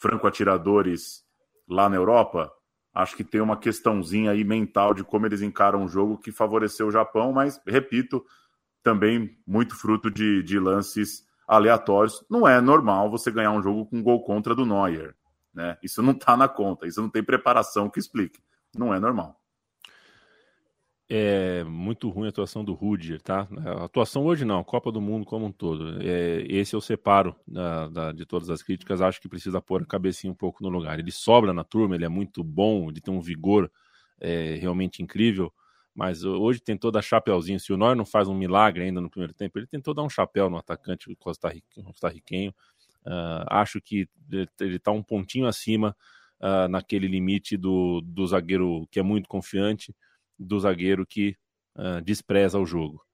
franco-atiradores 0.00 1.24
lá 1.68 1.88
na 1.88 1.96
Europa? 1.96 2.52
Acho 3.00 3.16
que 3.16 3.24
tem 3.24 3.40
uma 3.40 3.56
questãozinha 3.56 4.30
aí 4.30 4.44
mental 4.44 4.94
de 4.94 5.02
como 5.04 5.26
eles 5.26 5.42
encaram 5.42 5.84
o 5.84 5.88
jogo 5.88 6.18
que 6.18 6.30
favoreceu 6.30 6.88
o 6.88 6.90
Japão, 6.90 7.32
mas, 7.32 7.60
repito, 7.66 8.24
também 8.82 9.38
muito 9.46 9.74
fruto 9.76 10.10
de, 10.10 10.42
de 10.42 10.58
lances 10.58 11.24
aleatórios. 11.46 12.24
Não 12.30 12.46
é 12.46 12.60
normal 12.60 13.10
você 13.10 13.30
ganhar 13.30 13.52
um 13.52 13.62
jogo 13.62 13.86
com 13.86 14.02
gol 14.02 14.22
contra 14.22 14.54
do 14.54 14.66
Neuer. 14.66 15.14
Né? 15.52 15.76
Isso 15.82 16.02
não 16.02 16.12
está 16.12 16.36
na 16.36 16.48
conta, 16.48 16.86
isso 16.86 17.00
não 17.00 17.08
tem 17.08 17.22
preparação 17.22 17.88
que 17.88 17.98
explique. 17.98 18.40
Não 18.76 18.94
é 18.94 19.00
normal. 19.00 19.39
É 21.12 21.64
muito 21.64 22.08
ruim 22.08 22.26
a 22.26 22.28
atuação 22.28 22.64
do 22.64 22.72
Rudiger, 22.72 23.20
tá? 23.20 23.48
A 23.66 23.86
atuação 23.86 24.24
hoje 24.24 24.44
não, 24.44 24.62
Copa 24.62 24.92
do 24.92 25.00
Mundo 25.00 25.26
como 25.26 25.44
um 25.44 25.50
todo. 25.50 26.00
É, 26.00 26.44
esse 26.48 26.76
eu 26.76 26.80
separo 26.80 27.34
da, 27.44 27.88
da, 27.88 28.12
de 28.12 28.24
todas 28.24 28.48
as 28.48 28.62
críticas, 28.62 29.00
acho 29.00 29.20
que 29.20 29.28
precisa 29.28 29.60
pôr 29.60 29.82
a 29.82 29.84
cabecinha 29.86 30.32
um 30.32 30.36
pouco 30.36 30.62
no 30.62 30.68
lugar. 30.68 31.00
Ele 31.00 31.10
sobra 31.10 31.52
na 31.52 31.64
turma, 31.64 31.96
ele 31.96 32.04
é 32.04 32.08
muito 32.08 32.44
bom, 32.44 32.88
ele 32.88 33.00
tem 33.00 33.12
um 33.12 33.20
vigor 33.20 33.68
é, 34.20 34.54
realmente 34.60 35.02
incrível, 35.02 35.52
mas 35.92 36.22
hoje 36.22 36.60
tentou 36.60 36.92
dar 36.92 37.02
chapéuzinho. 37.02 37.58
Se 37.58 37.72
o 37.72 37.76
Neuer 37.76 37.96
não 37.96 38.06
faz 38.06 38.28
um 38.28 38.34
milagre 38.34 38.84
ainda 38.84 39.00
no 39.00 39.10
primeiro 39.10 39.34
tempo, 39.34 39.58
ele 39.58 39.66
tentou 39.66 39.92
dar 39.92 40.04
um 40.04 40.08
chapéu 40.08 40.48
no 40.48 40.58
atacante 40.58 41.12
costarriquenho. 41.16 42.54
Uh, 43.04 43.42
acho 43.48 43.80
que 43.80 44.08
ele 44.60 44.76
está 44.76 44.92
um 44.92 45.02
pontinho 45.02 45.48
acima 45.48 45.96
uh, 46.40 46.68
naquele 46.68 47.08
limite 47.08 47.56
do, 47.56 48.00
do 48.00 48.24
zagueiro 48.28 48.86
que 48.92 49.00
é 49.00 49.02
muito 49.02 49.28
confiante, 49.28 49.92
do 50.40 50.58
zagueiro 50.58 51.06
que 51.06 51.36
uh, 51.76 52.00
despreza 52.02 52.58
o 52.58 52.66
jogo. 52.66 53.04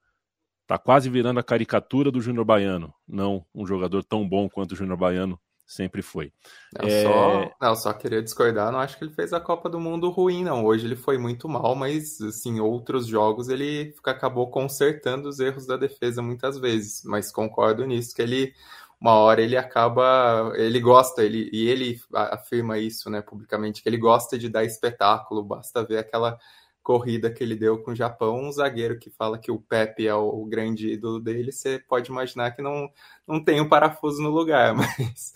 Está 0.63 0.79
quase 0.79 1.11
virando 1.11 1.39
a 1.39 1.45
caricatura 1.45 2.11
do 2.11 2.21
Júnior 2.21 2.45
Baiano, 2.45 2.93
não 3.07 3.45
um 3.55 3.67
jogador 3.67 4.03
tão 4.05 4.29
bom 4.29 4.49
quanto 4.49 4.73
o 4.73 4.77
Júnior 4.77 4.97
Baiano 4.97 5.39
sempre 5.67 6.01
foi. 6.01 6.33
Não, 6.73 6.89
é... 6.89 7.03
só, 7.03 7.57
não, 7.61 7.77
só 7.77 7.93
queria 7.93 8.23
discordar, 8.23 8.71
não 8.71 8.79
acho 8.79 8.97
que 8.97 9.05
ele 9.05 9.13
fez 9.13 9.33
a 9.33 9.41
Copa 9.41 9.69
do 9.69 9.81
Mundo 9.81 10.11
ruim, 10.11 10.45
não. 10.45 10.65
Hoje 10.65 10.87
ele 10.87 10.97
foi 10.97 11.19
muito 11.19 11.49
mal, 11.49 11.75
mas 11.75 12.21
assim, 12.21 12.61
outros 12.61 13.07
jogos 13.07 13.49
ele 13.49 13.93
acabou 14.05 14.49
consertando 14.51 15.29
os 15.29 15.41
erros 15.41 15.67
da 15.67 15.77
defesa 15.77 16.23
muitas 16.23 16.59
vezes. 16.59 17.03
Mas 17.05 17.33
concordo 17.33 17.85
nisso, 17.85 18.15
que 18.15 18.23
ele 18.23 18.55
uma 19.01 19.15
hora 19.15 19.43
ele 19.43 19.57
acaba, 19.57 20.53
ele 20.57 20.81
gosta, 20.81 21.23
ele, 21.23 21.51
e 21.53 21.69
ele 21.69 22.01
afirma 22.13 22.79
isso, 22.79 23.11
né, 23.11 23.21
publicamente, 23.21 23.83
que 23.83 23.89
ele 23.89 23.99
gosta 23.99 24.39
de 24.39 24.49
dar 24.49 24.65
espetáculo, 24.65 25.45
basta 25.45 25.85
ver 25.85 25.99
aquela 25.99 26.39
corrida 26.87 27.33
que 27.33 27.43
ele 27.43 27.57
deu 27.57 27.83
com 27.83 27.91
o 27.91 27.97
Japão, 27.97 28.39
um 28.39 28.53
zagueiro 28.53 28.97
que 28.97 29.11
fala 29.11 29.41
que 29.41 29.51
o 29.51 29.59
Pepe 29.59 30.07
é 30.07 30.15
o, 30.15 30.45
grande 30.45 30.93
ídolo 30.93 31.19
dele, 31.19 31.51
você 31.51 31.81
pode 31.81 32.09
imaginar 32.13 32.53
que 32.53 32.63
não, 32.63 32.89
não 33.27 33.43
tem 33.43 33.61
um 33.61 33.69
parafuso 33.69 34.23
no 34.23 34.31
lugar, 34.31 34.73
mas 35.03 35.35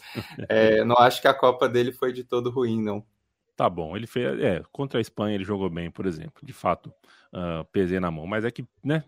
é, 0.48 0.84
não 0.84 0.94
acho 0.96 1.20
que 1.20 1.26
a 1.26 1.34
Copa 1.34 1.68
dele 1.68 1.90
foi 1.90 2.12
de 2.12 2.22
todo 2.22 2.50
ruim, 2.50 2.80
não. 2.80 3.04
Tá 3.56 3.68
bom, 3.68 3.96
ele 3.96 4.06
fez, 4.06 4.40
é, 4.40 4.62
contra 4.70 5.00
a 5.00 5.02
Espanha 5.02 5.34
ele 5.34 5.42
jogou 5.42 5.68
bem, 5.68 5.90
por 5.90 6.06
exemplo, 6.06 6.40
de 6.40 6.52
fato, 6.52 6.86
uh, 7.32 7.64
pesei 7.72 7.98
na 7.98 8.12
mão, 8.12 8.28
mas 8.28 8.44
é 8.44 8.50
que, 8.52 8.64
né, 8.84 9.02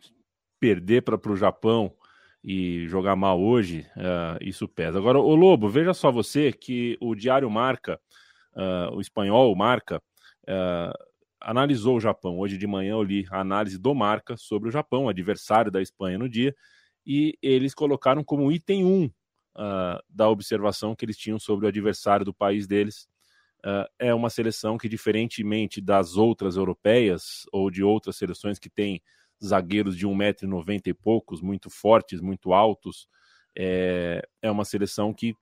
perder 0.59 1.03
para 1.03 1.31
o 1.31 1.37
Japão 1.37 1.95
e 2.43 2.89
jogar 2.89 3.15
mal 3.15 3.41
hoje, 3.41 3.87
uh, 3.97 4.37
isso 4.41 4.67
pesa. 4.67 4.99
Agora, 4.99 5.17
o 5.17 5.35
Lobo, 5.37 5.69
veja 5.69 5.95
só 5.95 6.11
você 6.11 6.53
que 6.53 6.99
o 7.01 7.15
Diário 7.15 7.49
Marca, 7.49 8.01
uh, 8.57 8.97
o 8.97 9.01
espanhol 9.01 9.55
Marca, 9.55 10.03
analisou 11.43 11.97
o 11.97 12.01
Japão. 12.01 12.39
Hoje 12.39 12.57
de 12.57 12.67
manhã 12.67 12.93
eu 12.93 13.03
li 13.03 13.27
a 13.31 13.41
análise 13.41 13.79
do 13.79 13.95
Marca 13.95 14.37
sobre 14.37 14.69
o 14.69 14.73
Japão, 14.73 15.09
adversário 15.09 15.71
da 15.71 15.83
Espanha 15.83 16.19
no 16.19 16.29
dia, 16.29 16.55
e 17.07 17.37
eles 17.43 17.75
colocaram 17.75 18.23
como 18.23 18.51
item 18.51 18.85
1 18.85 19.05
uh, 19.05 19.11
da 20.09 20.29
observação 20.29 20.95
que 20.95 21.05
eles 21.05 21.17
tinham 21.17 21.39
sobre 21.39 21.67
o 21.67 21.69
adversário 21.69 22.25
do 22.25 22.33
país 22.33 22.67
deles. 22.67 23.09
Uh, 23.65 23.87
é 23.99 24.15
uma 24.15 24.31
seleção 24.31 24.77
que, 24.77 24.89
diferentemente 24.89 25.81
das 25.81 26.17
outras 26.17 26.57
europeias 26.57 27.45
ou 27.53 27.71
de 27.71 27.83
outras 27.83 28.17
seleções 28.17 28.59
que 28.59 28.71
têm 28.71 29.01
zagueiros 29.45 29.97
de 29.97 30.07
1,90m 30.07 30.81
e 30.87 30.95
poucos, 30.95 31.41
muito 31.41 31.69
fortes, 31.69 32.21
muito 32.21 32.53
altos, 32.53 33.09
é, 33.57 34.27
é 34.41 34.51
uma 34.51 34.65
seleção 34.65 35.13
que 35.13 35.35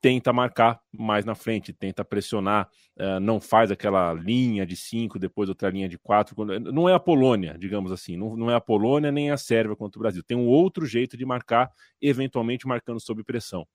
tenta 0.00 0.32
marcar 0.32 0.80
mais 0.92 1.24
na 1.24 1.34
frente, 1.34 1.72
tenta 1.72 2.04
pressionar, 2.04 2.68
uh, 2.98 3.18
não 3.20 3.40
faz 3.40 3.70
aquela 3.70 4.12
linha 4.12 4.64
de 4.64 4.76
cinco, 4.76 5.18
depois 5.18 5.48
outra 5.48 5.68
linha 5.70 5.88
de 5.88 5.98
quatro. 5.98 6.36
Não 6.60 6.88
é 6.88 6.94
a 6.94 7.00
Polônia, 7.00 7.56
digamos 7.58 7.90
assim, 7.90 8.16
não, 8.16 8.50
é 8.50 8.54
a 8.54 8.60
Polônia 8.60 9.10
nem 9.10 9.30
a 9.30 9.36
Sérvia 9.36 9.76
contra 9.76 9.98
o 9.98 10.02
Brasil. 10.02 10.22
Tem 10.22 10.36
um 10.36 10.46
outro 10.46 10.86
jeito 10.86 11.16
de 11.16 11.24
marcar, 11.24 11.70
eventualmente 12.00 12.66
marcando 12.66 13.00
sob 13.00 13.24
pressão. 13.24 13.66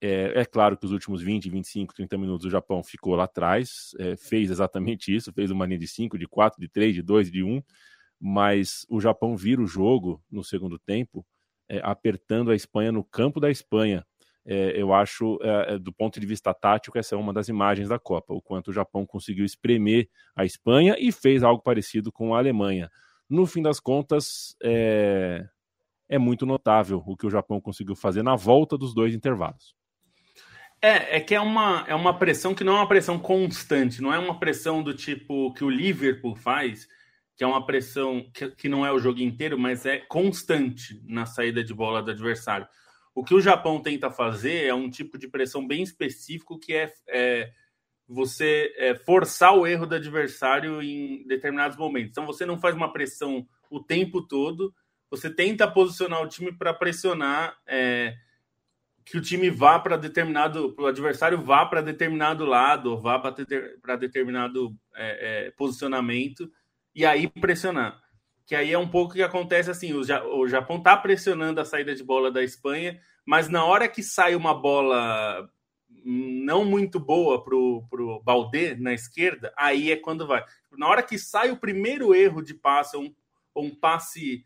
É, 0.00 0.40
é, 0.40 0.44
claro 0.44 0.76
que 0.76 0.84
os 0.84 0.92
últimos 0.92 1.22
20, 1.22 1.48
25, 1.48 1.94
30 1.94 2.18
minutos 2.18 2.46
o 2.46 2.50
Japão 2.50 2.82
ficou 2.82 3.14
lá 3.14 3.24
atrás, 3.24 3.94
é, 3.98 4.16
fez 4.16 4.50
exatamente 4.50 5.14
isso, 5.14 5.32
fez 5.32 5.50
uma 5.50 5.64
linha 5.64 5.78
de 5.78 5.88
5, 5.88 6.18
de 6.18 6.26
4, 6.26 6.60
de 6.60 6.68
3, 6.68 6.94
de 6.94 7.02
2, 7.02 7.30
de 7.30 7.42
1, 7.42 7.48
um, 7.48 7.62
mas 8.20 8.84
o 8.90 9.00
Japão 9.00 9.36
vira 9.36 9.62
o 9.62 9.66
jogo 9.66 10.22
no 10.30 10.44
segundo 10.44 10.78
tempo, 10.78 11.24
é, 11.68 11.80
apertando 11.82 12.50
a 12.50 12.54
Espanha 12.54 12.92
no 12.92 13.02
campo 13.02 13.40
da 13.40 13.50
Espanha, 13.50 14.06
é, 14.46 14.80
eu 14.80 14.92
acho, 14.92 15.38
é, 15.42 15.74
é, 15.74 15.78
do 15.78 15.92
ponto 15.92 16.20
de 16.20 16.26
vista 16.26 16.52
tático, 16.52 16.98
essa 16.98 17.14
é 17.14 17.18
uma 17.18 17.32
das 17.32 17.48
imagens 17.48 17.88
da 17.88 17.98
Copa, 17.98 18.34
o 18.34 18.42
quanto 18.42 18.68
o 18.68 18.72
Japão 18.72 19.06
conseguiu 19.06 19.44
espremer 19.44 20.08
a 20.36 20.44
Espanha 20.44 20.96
e 20.98 21.10
fez 21.10 21.42
algo 21.42 21.62
parecido 21.62 22.12
com 22.12 22.34
a 22.34 22.38
Alemanha. 22.38 22.90
No 23.28 23.46
fim 23.46 23.62
das 23.62 23.80
contas, 23.80 24.54
é, 24.62 25.46
é 26.08 26.18
muito 26.18 26.44
notável 26.44 27.02
o 27.06 27.16
que 27.16 27.26
o 27.26 27.30
Japão 27.30 27.60
conseguiu 27.60 27.96
fazer 27.96 28.22
na 28.22 28.36
volta 28.36 28.76
dos 28.76 28.94
dois 28.94 29.14
intervalos. 29.14 29.74
É, 30.82 31.16
é 31.16 31.20
que 31.20 31.34
é 31.34 31.40
uma, 31.40 31.82
é 31.88 31.94
uma 31.94 32.18
pressão 32.18 32.54
que 32.54 32.62
não 32.62 32.74
é 32.74 32.80
uma 32.80 32.88
pressão 32.88 33.18
constante, 33.18 34.02
não 34.02 34.12
é 34.12 34.18
uma 34.18 34.38
pressão 34.38 34.82
do 34.82 34.92
tipo 34.92 35.54
que 35.54 35.64
o 35.64 35.70
Liverpool 35.70 36.36
faz, 36.36 36.86
que 37.34 37.42
é 37.42 37.46
uma 37.46 37.64
pressão 37.64 38.30
que, 38.34 38.50
que 38.50 38.68
não 38.68 38.84
é 38.84 38.92
o 38.92 38.98
jogo 38.98 39.20
inteiro, 39.20 39.58
mas 39.58 39.86
é 39.86 39.96
constante 39.98 41.02
na 41.06 41.24
saída 41.24 41.64
de 41.64 41.72
bola 41.72 42.02
do 42.02 42.10
adversário. 42.10 42.68
O 43.14 43.22
que 43.22 43.34
o 43.34 43.40
Japão 43.40 43.80
tenta 43.80 44.10
fazer 44.10 44.66
é 44.66 44.74
um 44.74 44.90
tipo 44.90 45.16
de 45.16 45.28
pressão 45.28 45.66
bem 45.66 45.82
específico 45.82 46.58
que 46.58 46.74
é, 46.74 46.92
é 47.08 47.52
você 48.08 48.74
é, 48.76 48.94
forçar 48.94 49.56
o 49.56 49.66
erro 49.66 49.86
do 49.86 49.94
adversário 49.94 50.82
em 50.82 51.24
determinados 51.26 51.76
momentos. 51.76 52.10
Então 52.10 52.26
você 52.26 52.44
não 52.44 52.58
faz 52.58 52.74
uma 52.74 52.92
pressão 52.92 53.46
o 53.70 53.80
tempo 53.80 54.20
todo, 54.20 54.74
você 55.10 55.30
tenta 55.30 55.70
posicionar 55.70 56.22
o 56.22 56.28
time 56.28 56.52
para 56.52 56.74
pressionar 56.74 57.56
é, 57.66 58.14
que 59.04 59.16
o 59.16 59.20
time 59.20 59.48
vá 59.48 59.78
para 59.78 59.96
determinado, 59.96 60.74
o 60.76 60.86
adversário 60.86 61.40
vá 61.40 61.64
para 61.64 61.82
determinado 61.82 62.44
lado, 62.44 63.00
vá 63.00 63.18
para 63.18 63.96
determinado 63.96 64.76
é, 64.94 65.46
é, 65.46 65.50
posicionamento 65.52 66.50
e 66.94 67.06
aí 67.06 67.28
pressionar 67.28 68.03
que 68.46 68.54
aí 68.54 68.72
é 68.72 68.78
um 68.78 68.88
pouco 68.88 69.14
que 69.14 69.22
acontece 69.22 69.70
assim, 69.70 69.92
o, 69.92 70.00
o 70.38 70.48
Japão 70.48 70.78
está 70.78 70.96
pressionando 70.96 71.60
a 71.60 71.64
saída 71.64 71.94
de 71.94 72.02
bola 72.02 72.30
da 72.30 72.42
Espanha, 72.42 73.00
mas 73.24 73.48
na 73.48 73.64
hora 73.64 73.88
que 73.88 74.02
sai 74.02 74.34
uma 74.34 74.54
bola 74.54 75.48
não 76.04 76.64
muito 76.64 77.00
boa 77.00 77.42
pro, 77.42 77.86
pro 77.88 78.20
Baldé 78.22 78.74
na 78.76 78.92
esquerda, 78.92 79.52
aí 79.56 79.90
é 79.90 79.96
quando 79.96 80.26
vai. 80.26 80.44
Na 80.76 80.88
hora 80.88 81.02
que 81.02 81.18
sai 81.18 81.50
o 81.50 81.56
primeiro 81.56 82.14
erro 82.14 82.42
de 82.42 82.52
passe, 82.52 82.96
um, 82.96 83.14
um 83.56 83.74
passe 83.74 84.44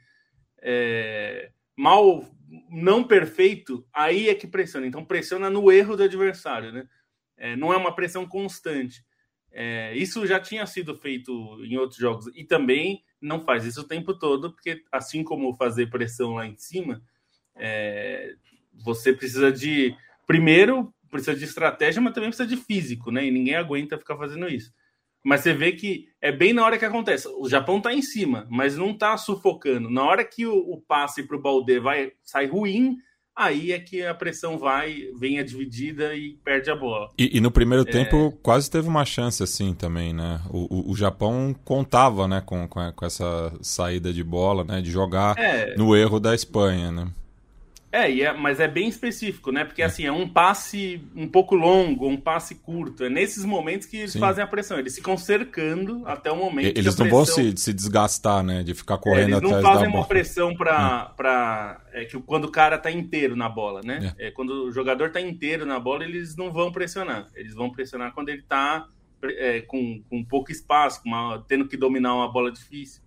é, 0.62 1.50
mal 1.76 2.24
não 2.70 3.02
perfeito, 3.02 3.86
aí 3.92 4.28
é 4.28 4.34
que 4.34 4.46
pressiona. 4.46 4.86
Então 4.86 5.04
pressiona 5.04 5.50
no 5.50 5.70
erro 5.72 5.96
do 5.96 6.04
adversário, 6.04 6.72
né? 6.72 6.88
É, 7.36 7.56
não 7.56 7.72
é 7.72 7.76
uma 7.76 7.94
pressão 7.94 8.26
constante. 8.26 9.04
É, 9.50 9.96
isso 9.96 10.26
já 10.26 10.38
tinha 10.38 10.66
sido 10.66 10.94
feito 10.94 11.32
em 11.64 11.76
outros 11.76 11.98
jogos 11.98 12.26
e 12.34 12.44
também 12.44 13.02
não 13.20 13.40
faz 13.40 13.64
isso 13.64 13.80
o 13.80 13.86
tempo 13.86 14.14
todo, 14.14 14.52
porque 14.52 14.82
assim 14.92 15.22
como 15.24 15.54
fazer 15.54 15.90
pressão 15.90 16.34
lá 16.34 16.46
em 16.46 16.56
cima, 16.56 17.02
é, 17.56 18.34
você 18.72 19.12
precisa 19.12 19.50
de 19.50 19.94
primeiro 20.26 20.92
precisa 21.10 21.34
de 21.34 21.44
estratégia, 21.44 22.00
mas 22.00 22.12
também 22.12 22.30
precisa 22.30 22.48
de 22.48 22.56
físico, 22.56 23.10
né? 23.10 23.24
E 23.24 23.30
ninguém 23.30 23.54
aguenta 23.54 23.98
ficar 23.98 24.16
fazendo 24.16 24.48
isso. 24.48 24.72
Mas 25.24 25.40
você 25.40 25.52
vê 25.52 25.72
que 25.72 26.08
é 26.20 26.30
bem 26.30 26.52
na 26.52 26.64
hora 26.64 26.78
que 26.78 26.84
acontece. 26.84 27.28
O 27.28 27.48
Japão 27.48 27.80
tá 27.80 27.92
em 27.92 28.02
cima, 28.02 28.46
mas 28.50 28.76
não 28.76 28.96
tá 28.96 29.16
sufocando. 29.16 29.90
Na 29.90 30.04
hora 30.04 30.24
que 30.24 30.46
o, 30.46 30.56
o 30.56 30.80
passe 30.80 31.22
para 31.22 31.36
o 31.36 31.40
Balde 31.40 31.80
vai 31.80 32.12
sai 32.22 32.46
ruim, 32.46 32.98
aí 33.38 33.70
é 33.70 33.78
que 33.78 34.04
a 34.04 34.12
pressão 34.12 34.58
vai, 34.58 35.04
vem 35.16 35.38
a 35.38 35.44
dividida 35.44 36.14
e 36.14 36.36
perde 36.44 36.70
a 36.70 36.74
bola. 36.76 37.08
E, 37.16 37.38
e 37.38 37.40
no 37.40 37.52
primeiro 37.52 37.88
é... 37.88 37.90
tempo 37.90 38.32
quase 38.42 38.68
teve 38.68 38.88
uma 38.88 39.04
chance 39.04 39.42
assim 39.42 39.72
também, 39.72 40.12
né? 40.12 40.40
O, 40.50 40.90
o, 40.90 40.90
o 40.90 40.96
Japão 40.96 41.54
contava, 41.64 42.26
né, 42.26 42.42
com, 42.44 42.66
com, 42.66 43.06
essa 43.06 43.52
saída 43.62 44.12
de 44.12 44.24
bola, 44.24 44.64
né, 44.64 44.80
de 44.80 44.90
jogar 44.90 45.38
é... 45.38 45.76
no 45.76 45.94
erro 45.94 46.18
da 46.18 46.34
Espanha, 46.34 46.90
né? 46.90 47.06
É, 47.90 48.20
é, 48.20 48.32
mas 48.34 48.60
é 48.60 48.68
bem 48.68 48.86
específico, 48.86 49.50
né? 49.50 49.64
Porque 49.64 49.82
assim, 49.82 50.04
é 50.04 50.12
um 50.12 50.28
passe 50.28 51.02
um 51.16 51.26
pouco 51.26 51.54
longo, 51.54 52.06
um 52.06 52.18
passe 52.18 52.56
curto. 52.56 53.04
É 53.04 53.08
nesses 53.08 53.44
momentos 53.44 53.86
que 53.86 53.96
eles 53.96 54.12
Sim. 54.12 54.18
fazem 54.18 54.44
a 54.44 54.46
pressão. 54.46 54.78
Eles 54.78 54.94
ficam 54.94 55.16
cercando 55.16 56.06
até 56.06 56.30
o 56.30 56.36
momento. 56.36 56.76
Eles 56.76 56.96
não 56.96 57.08
pressão... 57.08 57.10
vão 57.10 57.24
se, 57.24 57.56
se 57.56 57.72
desgastar, 57.72 58.42
né? 58.42 58.62
De 58.62 58.74
ficar 58.74 58.98
correndo 58.98 59.34
é, 59.34 59.36
atrás 59.36 59.42
da 59.42 59.48
bola. 59.48 59.56
Eles 59.56 59.64
não 59.64 59.72
fazem 59.72 59.88
uma 59.88 60.06
pressão 60.06 60.54
para. 60.54 61.10
É. 61.10 61.16
Pra... 61.16 61.80
É, 61.92 62.04
que 62.04 62.20
quando 62.20 62.44
o 62.44 62.50
cara 62.50 62.76
tá 62.76 62.90
inteiro 62.90 63.34
na 63.34 63.48
bola, 63.48 63.80
né? 63.82 64.14
É. 64.18 64.26
é. 64.26 64.30
quando 64.30 64.66
o 64.66 64.72
jogador 64.72 65.10
tá 65.10 65.20
inteiro 65.20 65.64
na 65.64 65.80
bola, 65.80 66.04
eles 66.04 66.36
não 66.36 66.52
vão 66.52 66.70
pressionar. 66.70 67.26
Eles 67.34 67.54
vão 67.54 67.70
pressionar 67.70 68.12
quando 68.12 68.28
ele 68.28 68.42
tá 68.42 68.86
é, 69.22 69.62
com, 69.62 70.02
com 70.10 70.22
pouco 70.22 70.52
espaço, 70.52 71.00
uma, 71.06 71.42
tendo 71.48 71.66
que 71.66 71.76
dominar 71.76 72.14
uma 72.14 72.30
bola 72.30 72.52
difícil. 72.52 73.02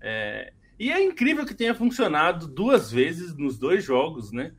É, 0.00 0.52
e 0.78 0.90
é 0.90 1.02
incrível 1.02 1.46
que 1.46 1.54
tenha 1.54 1.74
funcionado 1.74 2.46
duas 2.46 2.90
vezes 2.90 3.36
nos 3.36 3.58
dois 3.58 3.84
jogos, 3.84 4.30
né? 4.32 4.52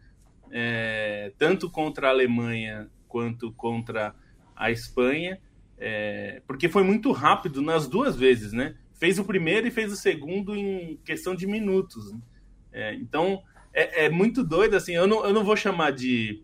É, 0.52 1.32
tanto 1.38 1.70
contra 1.70 2.08
a 2.08 2.12
Alemanha 2.12 2.90
quanto 3.08 3.52
contra 3.52 4.16
a 4.56 4.72
Espanha, 4.72 5.40
é, 5.78 6.42
porque 6.48 6.68
foi 6.68 6.84
muito 6.84 7.12
rápido 7.12 7.62
nas 7.62 7.88
duas 7.88 8.16
vezes, 8.16 8.52
né? 8.52 8.76
Fez 8.94 9.20
o 9.20 9.26
primeiro 9.26 9.68
e 9.68 9.72
fez 9.72 9.92
o 9.92 9.96
segundo 9.96 10.56
em 10.56 10.98
questão 11.06 11.36
de 11.36 11.46
minutos. 11.46 12.12
Né? 12.12 12.20
É, 12.72 12.96
então 12.96 13.44
é, 13.72 14.06
é, 14.06 14.10
muito 14.10 14.44
doido, 14.44 14.76
assim. 14.76 14.94
Eu 14.94 15.06
não, 15.06 15.24
eu 15.24 15.32
não 15.32 15.44
vou 15.44 15.56
chamar 15.56 15.92
de, 15.92 16.44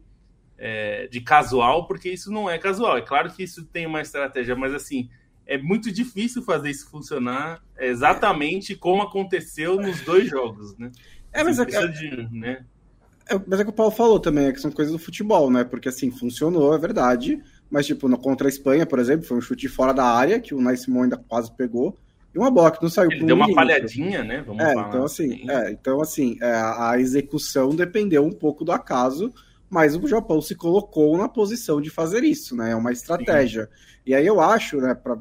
é, 0.55 1.07
de 1.07 1.19
casual, 1.19 1.87
porque 1.87 2.09
isso 2.09 2.31
não 2.31 2.47
é 2.47 2.59
casual. 2.59 2.97
É 2.97 3.01
claro 3.01 3.31
que 3.31 3.41
isso 3.41 3.65
tem 3.65 3.87
uma 3.87 4.01
estratégia, 4.01 4.55
mas 4.55 4.71
assim 4.71 5.09
é 5.45 5.57
muito 5.57 5.91
difícil 5.91 6.41
fazer 6.41 6.69
isso 6.69 6.89
funcionar 6.89 7.61
exatamente 7.79 8.75
como 8.75 9.01
aconteceu 9.01 9.75
nos 9.75 10.01
dois 10.01 10.29
jogos, 10.29 10.77
né? 10.77 10.91
É, 11.31 11.43
mas 11.43 11.57
é, 11.59 11.65
de, 11.87 12.29
né? 12.31 12.63
é, 13.29 13.39
mas 13.47 13.59
é 13.59 13.63
que 13.63 13.69
o 13.69 13.73
Paulo 13.73 13.91
falou 13.91 14.19
também, 14.19 14.47
é 14.47 14.51
que 14.51 14.61
são 14.61 14.71
coisas 14.71 14.93
do 14.93 14.99
futebol, 14.99 15.49
né? 15.49 15.63
Porque 15.63 15.89
assim, 15.89 16.11
funcionou, 16.11 16.73
é 16.73 16.77
verdade, 16.77 17.41
mas 17.69 17.85
tipo, 17.85 18.07
no, 18.07 18.17
contra 18.17 18.47
a 18.47 18.49
Espanha, 18.49 18.85
por 18.85 18.99
exemplo, 18.99 19.25
foi 19.25 19.37
um 19.37 19.41
chute 19.41 19.67
fora 19.67 19.93
da 19.93 20.05
área, 20.05 20.39
que 20.39 20.53
o 20.53 20.61
Nice 20.61 20.91
ainda 20.91 21.17
quase 21.17 21.51
pegou, 21.55 21.97
e 22.33 22.37
uma 22.37 22.51
bola 22.51 22.71
que 22.71 22.81
não 22.81 22.89
saiu 22.89 23.11
Ele 23.11 23.25
deu 23.25 23.35
uma 23.35 23.51
falhadinha, 23.53 24.23
né? 24.23 24.43
Vamos 24.45 24.63
é, 24.63 24.73
falar. 24.73 24.87
Então 24.89 25.03
assim, 25.03 25.49
é, 25.49 25.71
então 25.71 26.01
assim, 26.01 26.37
é, 26.41 26.51
a 26.51 26.95
execução 26.99 27.75
dependeu 27.75 28.25
um 28.25 28.31
pouco 28.31 28.63
do 28.63 28.71
acaso, 28.71 29.33
mas 29.69 29.95
o 29.95 30.07
Japão 30.07 30.41
se 30.41 30.55
colocou 30.55 31.17
na 31.17 31.27
posição 31.27 31.81
de 31.81 31.89
fazer 31.89 32.23
isso, 32.23 32.55
né? 32.55 32.71
É 32.71 32.75
uma 32.75 32.91
estratégia. 32.91 33.65
Sim. 33.65 33.69
E 34.05 34.13
aí 34.13 34.25
eu 34.27 34.39
acho, 34.39 34.77
né, 34.77 34.93
para 34.93 35.17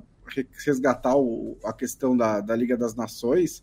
resgatar 0.64 1.16
o, 1.16 1.56
a 1.64 1.72
questão 1.72 2.16
da, 2.16 2.40
da 2.40 2.54
Liga 2.56 2.76
das 2.76 2.94
Nações, 2.94 3.62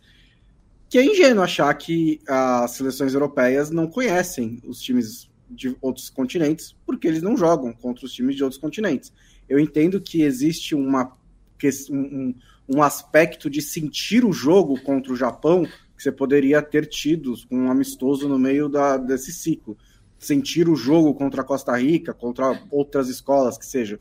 que 0.90 0.98
é 0.98 1.06
ingênuo 1.06 1.44
achar 1.44 1.74
que 1.76 2.20
as 2.28 2.72
seleções 2.72 3.14
europeias 3.14 3.70
não 3.70 3.88
conhecem 3.88 4.60
os 4.66 4.82
times 4.82 5.30
de 5.50 5.76
outros 5.82 6.10
continentes, 6.10 6.76
porque 6.86 7.08
eles 7.08 7.22
não 7.22 7.36
jogam 7.36 7.74
contra 7.74 8.06
os 8.06 8.14
times 8.14 8.36
de 8.36 8.44
outros 8.44 8.60
continentes. 8.60 9.12
Eu 9.48 9.60
entendo 9.60 10.00
que 10.00 10.22
existe 10.22 10.76
uma, 10.76 11.16
um, 11.92 12.34
um 12.68 12.84
aspecto 12.84 13.50
de 13.50 13.62
sentir 13.62 14.24
o 14.24 14.32
jogo 14.32 14.80
contra 14.82 15.12
o 15.12 15.16
Japão 15.16 15.66
que 16.00 16.04
você 16.04 16.14
poderia 16.14 16.62
ter 16.62 16.86
tido 16.86 17.34
um 17.52 17.70
amistoso 17.70 18.30
no 18.30 18.40
meio 18.40 18.70
da, 18.70 18.96
desse 18.96 19.34
ciclo. 19.34 19.78
Sentir 20.18 20.70
o 20.70 20.76
jogo 20.76 21.14
contra 21.14 21.42
a 21.42 21.44
Costa 21.44 21.76
Rica, 21.78 22.14
contra 22.14 22.58
outras 22.72 23.10
escolas 23.10 23.58
que 23.58 23.66
seja. 23.66 24.00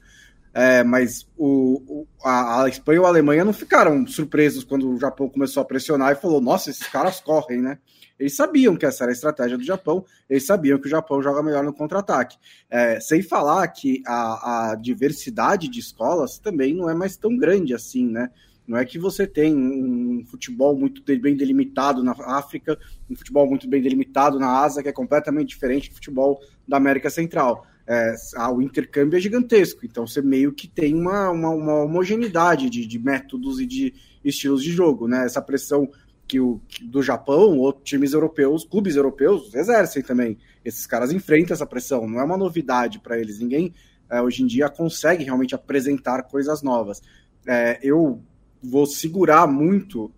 É, 0.52 0.82
mas 0.82 1.26
o, 1.36 1.82
o, 1.86 2.06
a, 2.24 2.64
a, 2.64 2.68
Espanha 2.68 3.00
e 3.00 3.04
a 3.04 3.08
Alemanha 3.08 3.44
não 3.44 3.52
ficaram 3.52 4.06
surpresos 4.06 4.64
quando 4.64 4.90
o 4.90 4.98
Japão 4.98 5.28
começou 5.28 5.62
a 5.62 5.66
pressionar 5.66 6.12
e 6.12 6.20
falou: 6.20 6.40
nossa, 6.40 6.70
esses 6.70 6.86
caras 6.86 7.20
correm, 7.20 7.60
né? 7.60 7.78
Eles 8.18 8.34
sabiam 8.34 8.76
que 8.76 8.84
essa 8.84 9.04
era 9.04 9.12
a 9.12 9.14
estratégia 9.14 9.56
do 9.56 9.62
Japão, 9.62 10.04
eles 10.28 10.44
sabiam 10.44 10.78
que 10.78 10.88
o 10.88 10.90
Japão 10.90 11.22
joga 11.22 11.42
melhor 11.42 11.62
no 11.62 11.72
contra-ataque. 11.72 12.36
É, 12.68 12.98
sem 12.98 13.22
falar 13.22 13.68
que 13.68 14.02
a, 14.04 14.72
a, 14.72 14.74
diversidade 14.74 15.68
de 15.68 15.78
escolas 15.78 16.38
também 16.38 16.74
não 16.74 16.90
é 16.90 16.94
mais 16.94 17.16
tão 17.16 17.36
grande 17.36 17.72
assim, 17.74 18.08
né? 18.08 18.30
Não 18.66 18.76
é 18.76 18.84
que 18.84 18.98
você 18.98 19.26
tem 19.26 19.56
um 19.56 20.24
futebol 20.26 20.76
muito 20.76 21.02
bem 21.02 21.36
delimitado 21.36 22.02
na 22.02 22.12
África, 22.12 22.78
um 23.08 23.16
futebol 23.16 23.48
muito 23.48 23.66
bem 23.66 23.80
delimitado 23.80 24.38
na 24.38 24.60
Ásia, 24.60 24.82
que 24.82 24.88
é 24.90 24.92
completamente 24.92 25.48
diferente 25.48 25.88
do 25.88 25.94
futebol 25.94 26.40
da 26.66 26.76
América 26.76 27.08
Central 27.08 27.64
é, 27.88 28.14
o 28.50 28.60
intercâmbio 28.60 29.16
é 29.16 29.20
gigantesco, 29.20 29.86
então 29.86 30.06
você 30.06 30.20
meio 30.20 30.52
que 30.52 30.68
tem 30.68 30.94
uma, 30.94 31.30
uma, 31.30 31.48
uma 31.48 31.74
homogeneidade 31.84 32.68
de, 32.68 32.86
de, 32.86 32.98
métodos 32.98 33.58
e 33.58 33.64
de 33.64 33.94
estilos 34.22 34.62
de 34.62 34.70
jogo, 34.70 35.08
né? 35.08 35.24
Essa 35.24 35.40
pressão 35.40 35.88
que 36.26 36.38
o 36.38 36.60
do 36.82 37.02
Japão 37.02 37.56
ou 37.56 37.72
times 37.72 38.12
europeus, 38.12 38.62
clubes 38.62 38.94
europeus 38.94 39.54
exercem 39.54 40.02
também. 40.02 40.36
Esses 40.62 40.86
caras 40.86 41.10
enfrentam 41.10 41.54
essa 41.54 41.64
pressão, 41.64 42.06
não 42.06 42.20
é 42.20 42.24
uma 42.24 42.36
novidade 42.36 42.98
para 43.00 43.18
eles. 43.18 43.40
Ninguém 43.40 43.72
é, 44.10 44.20
hoje 44.20 44.42
em 44.42 44.46
dia 44.46 44.68
consegue 44.68 45.24
realmente 45.24 45.54
apresentar 45.54 46.24
coisas 46.24 46.62
novas. 46.62 47.00
É, 47.46 47.78
eu 47.82 48.22
vou 48.62 48.84
segurar 48.84 49.46
muito 49.46 50.12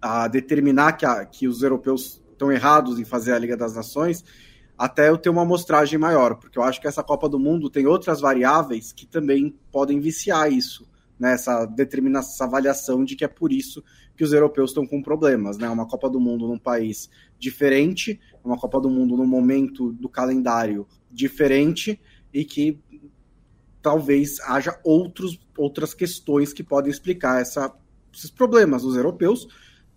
a 0.00 0.28
determinar 0.28 0.92
que, 0.92 1.04
a, 1.04 1.24
que 1.24 1.48
os 1.48 1.64
europeus 1.64 2.22
estão 2.30 2.52
errados 2.52 3.00
em 3.00 3.04
fazer 3.04 3.32
a 3.32 3.38
Liga 3.40 3.56
das 3.56 3.74
Nações 3.74 4.24
até 4.78 5.08
eu 5.08 5.16
ter 5.16 5.30
uma 5.30 5.42
amostragem 5.42 5.98
maior, 5.98 6.36
porque 6.36 6.58
eu 6.58 6.62
acho 6.62 6.80
que 6.80 6.86
essa 6.86 7.02
Copa 7.02 7.28
do 7.28 7.38
Mundo 7.38 7.70
tem 7.70 7.86
outras 7.86 8.20
variáveis 8.20 8.92
que 8.92 9.06
também 9.06 9.54
podem 9.72 10.00
viciar 10.00 10.52
isso, 10.52 10.86
né? 11.18 11.32
Essa 11.32 11.64
determinação, 11.64 12.32
essa 12.34 12.44
avaliação 12.44 13.04
de 13.04 13.16
que 13.16 13.24
é 13.24 13.28
por 13.28 13.52
isso 13.52 13.82
que 14.16 14.24
os 14.24 14.32
europeus 14.32 14.70
estão 14.70 14.86
com 14.86 15.02
problemas, 15.02 15.56
né? 15.56 15.68
Uma 15.68 15.86
Copa 15.86 16.10
do 16.10 16.20
Mundo 16.20 16.46
num 16.46 16.58
país 16.58 17.08
diferente, 17.38 18.20
uma 18.44 18.58
Copa 18.58 18.80
do 18.80 18.90
Mundo 18.90 19.16
num 19.16 19.26
momento 19.26 19.92
do 19.92 20.08
calendário 20.08 20.86
diferente 21.10 21.98
e 22.32 22.44
que 22.44 22.78
talvez 23.80 24.40
haja 24.40 24.78
outros, 24.84 25.38
outras 25.56 25.94
questões 25.94 26.52
que 26.52 26.62
podem 26.62 26.90
explicar 26.90 27.40
essa, 27.40 27.74
esses 28.12 28.30
problemas 28.30 28.82
dos 28.82 28.96
europeus, 28.96 29.46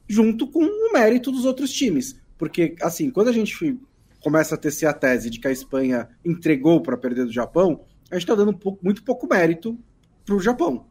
junto 0.08 0.48
com 0.48 0.64
o 0.64 0.94
mérito 0.94 1.32
dos 1.32 1.44
outros 1.44 1.72
times. 1.72 2.20
Porque, 2.38 2.76
assim, 2.82 3.10
quando 3.10 3.28
a 3.28 3.34
gente 3.34 3.78
começa 4.24 4.56
a 4.56 4.58
tecer 4.58 4.88
a 4.88 4.94
tese 4.94 5.30
de 5.30 5.40
que 5.40 5.48
a 5.48 5.52
Espanha 5.52 6.10
entregou 6.24 6.82
para 6.82 6.98
perder 6.98 7.26
do 7.26 7.32
Japão, 7.32 7.82
a 8.10 8.16
gente 8.16 8.24
está 8.24 8.36
dando 8.36 8.54
pouco, 8.54 8.84
muito 8.84 9.04
pouco 9.04 9.28
mérito 9.28 9.78
para 10.26 10.36
o 10.36 10.40
Japão. 10.40 10.86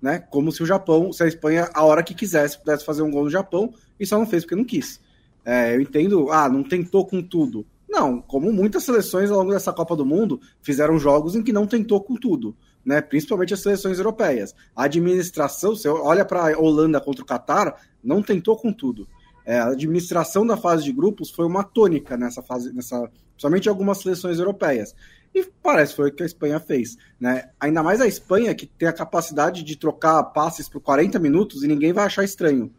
Né? 0.00 0.18
Como 0.18 0.50
se 0.50 0.62
o 0.62 0.66
Japão, 0.66 1.12
se 1.12 1.22
a 1.22 1.28
Espanha, 1.28 1.70
a 1.72 1.84
hora 1.84 2.02
que 2.02 2.14
quisesse, 2.14 2.58
pudesse 2.58 2.84
fazer 2.84 3.02
um 3.02 3.10
gol 3.10 3.24
no 3.24 3.30
Japão 3.30 3.72
e 4.00 4.06
só 4.06 4.18
não 4.18 4.26
fez 4.26 4.42
porque 4.42 4.56
não 4.56 4.64
quis. 4.64 5.00
É, 5.44 5.74
eu 5.74 5.80
entendo, 5.80 6.30
ah, 6.30 6.48
não 6.48 6.62
tentou 6.62 7.06
com 7.06 7.22
tudo. 7.22 7.66
Não, 7.88 8.22
como 8.22 8.50
muitas 8.50 8.84
seleções 8.84 9.30
ao 9.30 9.38
longo 9.38 9.52
dessa 9.52 9.72
Copa 9.72 9.94
do 9.94 10.06
Mundo 10.06 10.40
fizeram 10.62 10.98
jogos 10.98 11.36
em 11.36 11.42
que 11.42 11.52
não 11.52 11.66
tentou 11.66 12.00
com 12.00 12.14
tudo, 12.14 12.56
né? 12.82 13.02
Principalmente 13.02 13.52
as 13.52 13.60
seleções 13.60 13.98
europeias. 13.98 14.54
A 14.74 14.84
administração, 14.84 15.76
você 15.76 15.88
olha 15.88 16.24
para 16.24 16.54
a 16.54 16.58
Holanda 16.58 17.00
contra 17.02 17.22
o 17.22 17.26
Catar, 17.26 17.76
não 18.02 18.22
tentou 18.22 18.56
com 18.56 18.72
tudo. 18.72 19.06
É, 19.44 19.58
a 19.58 19.68
administração 19.68 20.46
da 20.46 20.56
fase 20.56 20.84
de 20.84 20.92
grupos 20.92 21.30
foi 21.30 21.46
uma 21.46 21.64
tônica 21.64 22.16
nessa 22.16 22.42
fase, 22.42 22.72
nessa, 22.72 23.10
principalmente 23.30 23.66
em 23.66 23.68
algumas 23.68 23.98
seleções 23.98 24.38
europeias. 24.38 24.94
E 25.34 25.44
parece 25.62 25.92
que 25.92 25.96
foi 25.96 26.10
o 26.10 26.12
que 26.12 26.22
a 26.22 26.26
Espanha 26.26 26.60
fez. 26.60 26.96
Né? 27.18 27.48
Ainda 27.58 27.82
mais 27.82 28.00
a 28.00 28.06
Espanha, 28.06 28.54
que 28.54 28.66
tem 28.66 28.88
a 28.88 28.92
capacidade 28.92 29.62
de 29.62 29.76
trocar 29.76 30.22
passes 30.24 30.68
por 30.68 30.80
40 30.80 31.18
minutos 31.18 31.62
e 31.64 31.68
ninguém 31.68 31.92
vai 31.92 32.04
achar 32.04 32.22
estranho. 32.22 32.72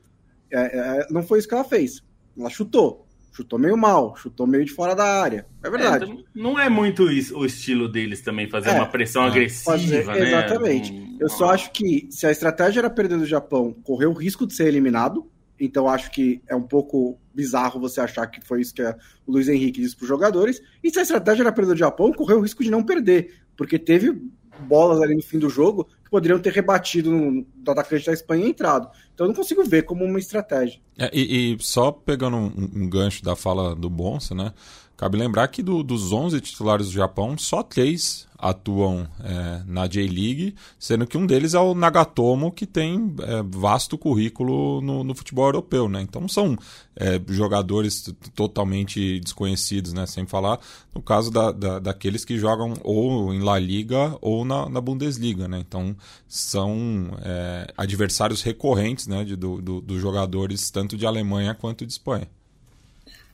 É, 0.51 0.59
é, 0.59 1.07
não 1.09 1.23
foi 1.23 1.39
isso 1.39 1.47
que 1.47 1.53
ela 1.53 1.63
fez. 1.63 2.03
Ela 2.37 2.49
chutou. 2.49 3.07
Chutou 3.31 3.57
meio 3.57 3.75
mal, 3.75 4.15
chutou 4.15 4.45
meio 4.45 4.63
de 4.63 4.71
fora 4.71 4.95
da 4.95 5.19
área. 5.19 5.47
É 5.63 5.69
verdade. 5.69 6.11
É, 6.11 6.39
não 6.39 6.59
é 6.59 6.69
muito 6.69 7.11
isso, 7.11 7.35
o 7.35 7.43
estilo 7.43 7.89
deles 7.89 8.21
também, 8.21 8.47
fazer 8.47 8.69
é, 8.69 8.73
uma 8.73 8.85
pressão 8.85 9.23
agressiva, 9.23 9.71
fazer, 9.71 10.05
né? 10.05 10.19
Exatamente. 10.19 11.17
Eu 11.19 11.27
só 11.27 11.49
acho 11.49 11.71
que 11.71 12.07
se 12.11 12.27
a 12.27 12.31
estratégia 12.31 12.81
era 12.81 12.91
perder 12.91 13.17
do 13.17 13.25
Japão, 13.25 13.75
correr 13.83 14.05
o 14.05 14.13
risco 14.13 14.45
de 14.45 14.53
ser 14.53 14.67
eliminado, 14.67 15.27
então 15.65 15.87
acho 15.87 16.11
que 16.11 16.41
é 16.47 16.55
um 16.55 16.63
pouco 16.63 17.19
bizarro 17.33 17.79
você 17.79 18.01
achar 18.01 18.27
que 18.27 18.45
foi 18.45 18.61
isso 18.61 18.73
que 18.73 18.83
o 18.83 19.31
Luiz 19.31 19.47
Henrique 19.47 19.81
disse 19.81 19.95
para 19.95 20.03
os 20.03 20.09
jogadores. 20.09 20.61
E 20.83 20.89
se 20.89 20.99
a 20.99 21.03
estratégia 21.03 21.43
era 21.43 21.51
perder 21.51 21.73
o 21.73 21.77
Japão, 21.77 22.11
correu 22.11 22.37
o 22.37 22.41
risco 22.41 22.63
de 22.63 22.69
não 22.69 22.83
perder, 22.83 23.41
porque 23.55 23.79
teve 23.79 24.21
bolas 24.59 25.01
ali 25.01 25.15
no 25.15 25.21
fim 25.21 25.39
do 25.39 25.49
jogo 25.49 25.85
que 26.03 26.09
poderiam 26.09 26.39
ter 26.39 26.53
rebatido 26.53 27.11
no, 27.11 27.45
atacante 27.67 28.05
da 28.05 28.13
Espanha 28.13 28.45
e 28.45 28.49
entrado. 28.49 28.89
Então 29.13 29.25
eu 29.25 29.29
não 29.29 29.35
consigo 29.35 29.63
ver 29.63 29.83
como 29.83 30.03
uma 30.03 30.19
estratégia. 30.19 30.79
É, 30.97 31.09
e, 31.13 31.53
e, 31.53 31.57
só 31.59 31.91
pegando 31.91 32.37
um, 32.37 32.69
um, 32.75 32.89
gancho 32.89 33.23
da 33.23 33.35
fala 33.35 33.75
do 33.75 33.89
Bonsa, 33.89 34.35
né? 34.35 34.53
Cabe 35.03 35.17
lembrar 35.17 35.49
que 35.49 35.61
do, 35.61 35.83
dos 35.83 36.13
11 36.13 36.39
titulares 36.39 36.85
do 36.85 36.93
Japão, 36.93 37.37
só 37.37 37.61
três 37.61 38.25
atuam 38.37 39.05
é, 39.21 39.61
na 39.67 39.85
J-League, 39.85 40.55
sendo 40.79 41.05
que 41.05 41.17
um 41.17 41.25
deles 41.25 41.53
é 41.53 41.59
o 41.59 41.75
Nagatomo, 41.75 42.49
que 42.49 42.65
tem 42.65 43.13
é, 43.19 43.43
vasto 43.45 43.97
currículo 43.97 44.79
no, 44.79 45.03
no, 45.03 45.13
futebol 45.13 45.47
europeu. 45.47 45.89
Né? 45.89 46.01
Então 46.01 46.25
são 46.29 46.57
é, 46.95 47.19
jogadores 47.27 48.15
totalmente 48.33 49.19
desconhecidos, 49.19 49.91
né? 49.91 50.05
sem 50.05 50.25
falar 50.25 50.57
no 50.95 51.01
caso 51.01 51.29
da, 51.29 51.51
da, 51.51 51.79
daqueles 51.79 52.23
que 52.23 52.37
jogam 52.37 52.73
ou 52.81 53.33
em 53.33 53.41
La 53.41 53.59
Liga 53.59 54.17
ou 54.21 54.45
na, 54.45 54.69
na 54.69 54.79
Bundesliga. 54.79 55.49
Né? 55.49 55.59
Então 55.59 55.93
são 56.29 57.09
é, 57.21 57.73
adversários 57.75 58.41
recorrentes 58.41 59.05
né? 59.05 59.25
de, 59.25 59.35
do, 59.35 59.61
do, 59.61 59.81
dos 59.81 60.01
jogadores 60.01 60.71
tanto 60.71 60.95
de 60.95 61.05
Alemanha 61.05 61.53
quanto 61.53 61.85
de 61.85 61.91
Espanha. 61.91 62.29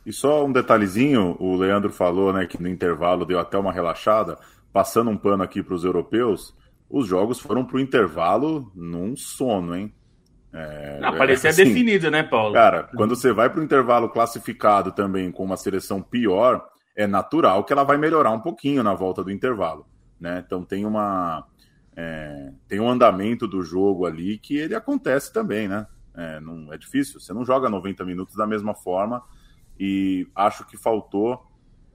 E 0.05 0.13
só 0.13 0.45
um 0.45 0.51
detalhezinho, 0.51 1.35
o 1.39 1.55
Leandro 1.55 1.91
falou 1.91 2.33
né, 2.33 2.45
que 2.45 2.61
no 2.61 2.67
intervalo 2.67 3.25
deu 3.25 3.39
até 3.39 3.57
uma 3.57 3.71
relaxada. 3.71 4.37
Passando 4.71 5.09
um 5.09 5.17
pano 5.17 5.43
aqui 5.43 5.63
para 5.63 5.73
os 5.73 5.83
europeus, 5.83 6.55
os 6.89 7.07
jogos 7.07 7.39
foram 7.39 7.65
para 7.65 7.77
o 7.77 7.79
intervalo 7.79 8.71
num 8.75 9.15
sono, 9.15 9.75
hein? 9.75 9.93
É, 10.51 10.99
Não, 10.99 11.15
parecia 11.15 11.51
assim, 11.51 11.63
definido, 11.63 12.09
né, 12.09 12.23
Paulo? 12.23 12.53
Cara, 12.53 12.89
quando 12.95 13.15
você 13.15 13.31
vai 13.31 13.49
para 13.49 13.59
o 13.59 13.63
intervalo 13.63 14.09
classificado 14.09 14.91
também 14.91 15.31
com 15.31 15.43
uma 15.43 15.57
seleção 15.57 16.01
pior, 16.01 16.67
é 16.95 17.05
natural 17.05 17.63
que 17.63 17.71
ela 17.71 17.83
vai 17.83 17.97
melhorar 17.97 18.31
um 18.31 18.39
pouquinho 18.39 18.81
na 18.83 18.93
volta 18.93 19.23
do 19.23 19.31
intervalo, 19.31 19.85
né? 20.19 20.43
Então 20.45 20.63
tem 20.63 20.85
uma 20.85 21.45
é, 21.95 22.51
tem 22.67 22.79
um 22.79 22.89
andamento 22.89 23.47
do 23.47 23.61
jogo 23.61 24.05
ali 24.05 24.37
que 24.37 24.57
ele 24.57 24.73
acontece 24.73 25.31
também, 25.31 25.67
né? 25.67 25.85
É, 26.15 26.39
não 26.39 26.73
é 26.73 26.77
difícil. 26.77 27.19
Você 27.19 27.31
não 27.31 27.45
joga 27.45 27.69
90 27.69 28.03
minutos 28.03 28.35
da 28.35 28.47
mesma 28.47 28.73
forma 28.73 29.21
e 29.79 30.27
acho 30.35 30.65
que 30.65 30.77
faltou 30.77 31.45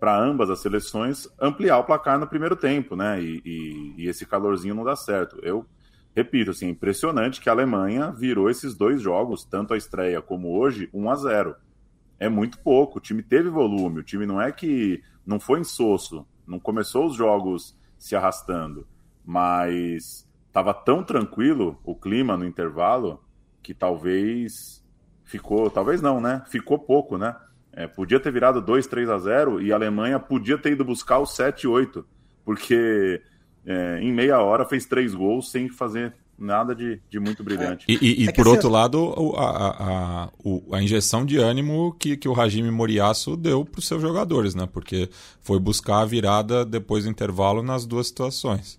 para 0.00 0.18
ambas 0.18 0.50
as 0.50 0.60
seleções 0.60 1.28
ampliar 1.40 1.78
o 1.78 1.84
placar 1.84 2.18
no 2.18 2.26
primeiro 2.26 2.56
tempo, 2.56 2.96
né? 2.96 3.22
E, 3.22 3.42
e, 3.44 3.94
e, 3.98 4.08
esse 4.08 4.26
calorzinho 4.26 4.74
não 4.74 4.84
dá 4.84 4.96
certo. 4.96 5.38
Eu 5.42 5.66
repito, 6.14 6.50
assim, 6.50 6.68
impressionante 6.68 7.40
que 7.40 7.48
a 7.48 7.52
Alemanha 7.52 8.10
virou 8.10 8.50
esses 8.50 8.74
dois 8.74 9.00
jogos, 9.00 9.44
tanto 9.44 9.74
a 9.74 9.76
estreia 9.76 10.20
como 10.20 10.58
hoje, 10.58 10.88
1 10.92 11.10
a 11.10 11.16
0. 11.16 11.56
É 12.18 12.28
muito 12.28 12.58
pouco. 12.58 12.98
O 12.98 13.00
time 13.00 13.22
teve 13.22 13.48
volume. 13.48 14.00
O 14.00 14.02
time 14.02 14.26
não 14.26 14.40
é 14.40 14.52
que 14.52 15.02
não 15.26 15.40
foi 15.40 15.60
insosso, 15.60 16.26
não 16.46 16.58
começou 16.58 17.06
os 17.06 17.14
jogos 17.14 17.78
se 17.98 18.14
arrastando, 18.14 18.86
mas 19.24 20.28
estava 20.46 20.74
tão 20.74 21.02
tranquilo 21.02 21.80
o 21.82 21.94
clima 21.94 22.36
no 22.36 22.44
intervalo 22.44 23.24
que 23.62 23.72
talvez 23.72 24.84
ficou, 25.24 25.70
talvez 25.70 26.02
não, 26.02 26.20
né? 26.20 26.44
Ficou 26.46 26.78
pouco, 26.78 27.16
né? 27.16 27.34
É, 27.76 27.88
podia 27.88 28.20
ter 28.20 28.32
virado 28.32 28.60
2, 28.60 28.86
3 28.86 29.10
a 29.10 29.18
0 29.18 29.60
e 29.60 29.72
a 29.72 29.74
Alemanha 29.74 30.20
podia 30.20 30.56
ter 30.56 30.72
ido 30.72 30.84
buscar 30.84 31.18
o 31.18 31.26
7 31.26 31.66
8, 31.66 32.06
porque 32.44 33.20
é, 33.66 33.98
em 34.00 34.12
meia 34.12 34.40
hora 34.40 34.64
fez 34.64 34.86
três 34.86 35.12
gols 35.12 35.50
sem 35.50 35.68
fazer 35.68 36.14
nada 36.38 36.74
de, 36.74 37.00
de 37.10 37.18
muito 37.18 37.42
brilhante. 37.42 37.84
E, 37.88 37.98
e, 38.00 38.24
e 38.24 38.28
é 38.28 38.32
por 38.32 38.46
outro 38.46 38.68
assim, 38.68 38.76
lado, 38.76 39.14
a, 39.36 39.44
a, 39.44 40.24
a, 40.24 40.30
a, 40.72 40.82
injeção 40.82 41.24
de 41.24 41.38
ânimo 41.38 41.94
que, 41.98 42.16
que 42.16 42.28
o 42.28 42.38
Hajime 42.38 42.70
Moriaço 42.70 43.36
deu 43.36 43.64
para 43.64 43.78
os 43.78 43.86
seus 43.86 44.02
jogadores, 44.02 44.54
né? 44.54 44.68
Porque 44.72 45.08
foi 45.40 45.58
buscar 45.58 46.00
a 46.00 46.04
virada 46.04 46.64
depois 46.64 47.04
do 47.04 47.10
intervalo 47.10 47.62
nas 47.62 47.86
duas 47.86 48.08
situações. 48.08 48.78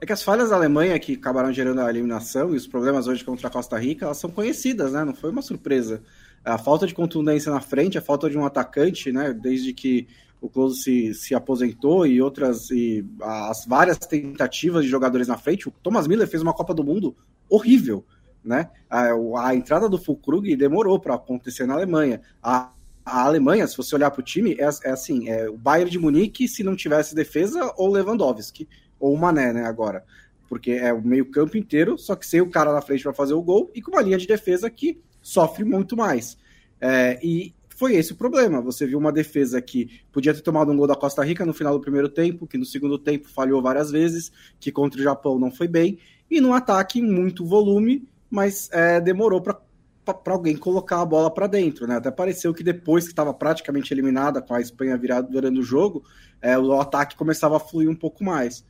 É 0.00 0.06
que 0.06 0.12
as 0.12 0.22
falhas 0.22 0.50
da 0.50 0.56
Alemanha 0.56 0.98
que 0.98 1.14
acabaram 1.14 1.52
gerando 1.52 1.80
a 1.80 1.88
eliminação 1.88 2.52
e 2.52 2.56
os 2.56 2.66
problemas 2.66 3.06
hoje 3.06 3.24
contra 3.24 3.46
a 3.46 3.50
Costa 3.50 3.78
Rica, 3.78 4.06
elas 4.06 4.18
são 4.18 4.30
conhecidas, 4.30 4.92
né? 4.92 5.04
Não 5.04 5.14
foi 5.14 5.30
uma 5.30 5.42
surpresa 5.42 6.02
a 6.44 6.58
falta 6.58 6.86
de 6.86 6.94
contundência 6.94 7.52
na 7.52 7.60
frente, 7.60 7.98
a 7.98 8.02
falta 8.02 8.28
de 8.28 8.36
um 8.36 8.44
atacante, 8.44 9.12
né? 9.12 9.32
Desde 9.32 9.72
que 9.72 10.08
o 10.40 10.48
Close 10.48 10.82
se, 10.82 11.14
se 11.14 11.34
aposentou 11.34 12.04
e 12.04 12.20
outras 12.20 12.68
e 12.70 13.04
as 13.22 13.64
várias 13.64 13.96
tentativas 13.98 14.84
de 14.84 14.90
jogadores 14.90 15.28
na 15.28 15.38
frente, 15.38 15.68
o 15.68 15.70
Thomas 15.70 16.08
Miller 16.08 16.26
fez 16.26 16.42
uma 16.42 16.52
Copa 16.52 16.74
do 16.74 16.82
Mundo 16.82 17.14
horrível, 17.48 18.04
né? 18.44 18.70
A, 18.90 19.10
a 19.46 19.54
entrada 19.54 19.88
do 19.88 19.98
Fulkrug 19.98 20.56
demorou 20.56 20.98
para 20.98 21.14
acontecer 21.14 21.64
na 21.64 21.74
Alemanha. 21.74 22.20
A, 22.42 22.72
a 23.04 23.24
Alemanha, 23.24 23.66
se 23.68 23.76
você 23.76 23.94
olhar 23.94 24.10
para 24.10 24.20
o 24.20 24.24
time, 24.24 24.56
é, 24.58 24.68
é, 24.84 24.90
assim: 24.90 25.28
é 25.28 25.48
o 25.48 25.56
Bayern 25.56 25.90
de 25.90 25.98
Munique 25.98 26.48
se 26.48 26.64
não 26.64 26.74
tivesse 26.74 27.14
defesa 27.14 27.72
ou 27.76 27.92
Lewandowski 27.92 28.68
ou 28.98 29.14
o 29.14 29.18
Mané, 29.18 29.52
né? 29.52 29.64
Agora, 29.64 30.04
porque 30.48 30.72
é 30.72 30.92
o 30.92 31.00
meio 31.00 31.30
campo 31.30 31.56
inteiro, 31.56 31.96
só 31.96 32.16
que 32.16 32.26
sem 32.26 32.40
o 32.40 32.50
cara 32.50 32.72
na 32.72 32.82
frente 32.82 33.04
para 33.04 33.12
fazer 33.12 33.34
o 33.34 33.42
gol 33.42 33.70
e 33.74 33.80
com 33.80 33.92
uma 33.92 34.02
linha 34.02 34.18
de 34.18 34.26
defesa 34.26 34.68
que 34.68 35.00
sofre 35.22 35.64
muito 35.64 35.96
mais. 35.96 36.36
É, 36.80 37.18
e 37.22 37.54
foi 37.68 37.94
esse 37.94 38.12
o 38.12 38.16
problema. 38.16 38.60
Você 38.60 38.86
viu 38.86 38.98
uma 38.98 39.12
defesa 39.12 39.60
que 39.62 40.00
podia 40.12 40.34
ter 40.34 40.42
tomado 40.42 40.70
um 40.70 40.76
gol 40.76 40.86
da 40.86 40.94
Costa 40.94 41.24
Rica 41.24 41.46
no 41.46 41.54
final 41.54 41.72
do 41.72 41.80
primeiro 41.80 42.08
tempo, 42.08 42.46
que 42.46 42.58
no 42.58 42.64
segundo 42.64 42.98
tempo 42.98 43.28
falhou 43.28 43.62
várias 43.62 43.90
vezes, 43.90 44.30
que 44.60 44.70
contra 44.70 45.00
o 45.00 45.02
Japão 45.02 45.38
não 45.38 45.50
foi 45.50 45.68
bem, 45.68 45.98
e 46.30 46.40
no 46.40 46.52
ataque 46.52 47.00
muito 47.00 47.44
volume, 47.44 48.06
mas 48.30 48.68
é, 48.72 49.00
demorou 49.00 49.40
para 49.40 49.60
para 50.04 50.32
alguém 50.32 50.56
colocar 50.56 51.00
a 51.00 51.06
bola 51.06 51.30
para 51.30 51.46
dentro, 51.46 51.86
né? 51.86 51.96
Até 51.96 52.10
pareceu 52.10 52.52
que 52.52 52.64
depois 52.64 53.04
que 53.04 53.10
estava 53.10 53.32
praticamente 53.32 53.94
eliminada 53.94 54.42
com 54.42 54.52
a 54.52 54.60
Espanha 54.60 54.96
virada 54.96 55.28
durante 55.28 55.60
o 55.60 55.62
jogo, 55.62 56.02
é, 56.40 56.58
o 56.58 56.80
ataque 56.80 57.14
começava 57.14 57.56
a 57.56 57.60
fluir 57.60 57.88
um 57.88 57.94
pouco 57.94 58.24
mais. 58.24 58.64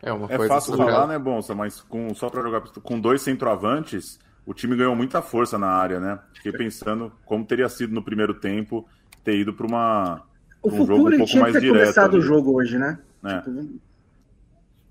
É, 0.00 0.10
uma 0.10 0.26
é 0.32 0.48
fácil 0.48 0.76
falar, 0.76 1.06
né, 1.06 1.18
Bonsa? 1.18 1.54
Mas 1.54 1.82
com, 1.82 2.14
só 2.14 2.30
para 2.30 2.42
jogar 2.42 2.62
com 2.62 2.98
dois 2.98 3.20
centroavantes, 3.20 4.18
o 4.48 4.54
time 4.54 4.74
ganhou 4.74 4.96
muita 4.96 5.20
força 5.20 5.58
na 5.58 5.68
área, 5.68 6.00
né? 6.00 6.18
Fiquei 6.32 6.50
pensando 6.50 7.12
como 7.26 7.44
teria 7.44 7.68
sido 7.68 7.92
no 7.92 8.02
primeiro 8.02 8.32
tempo 8.32 8.88
ter 9.22 9.36
ido 9.36 9.52
para 9.52 9.66
uma 9.66 10.22
o 10.62 10.70
um 10.70 10.86
jogo 10.86 11.10
um 11.10 11.18
pouco 11.18 11.36
mais 11.36 11.52
direto. 11.52 11.80
começado 11.80 12.16
ali. 12.16 12.18
o 12.18 12.22
jogo 12.22 12.56
hoje, 12.56 12.78
né? 12.78 12.98
É. 13.22 13.40
Tipo... 13.40 13.50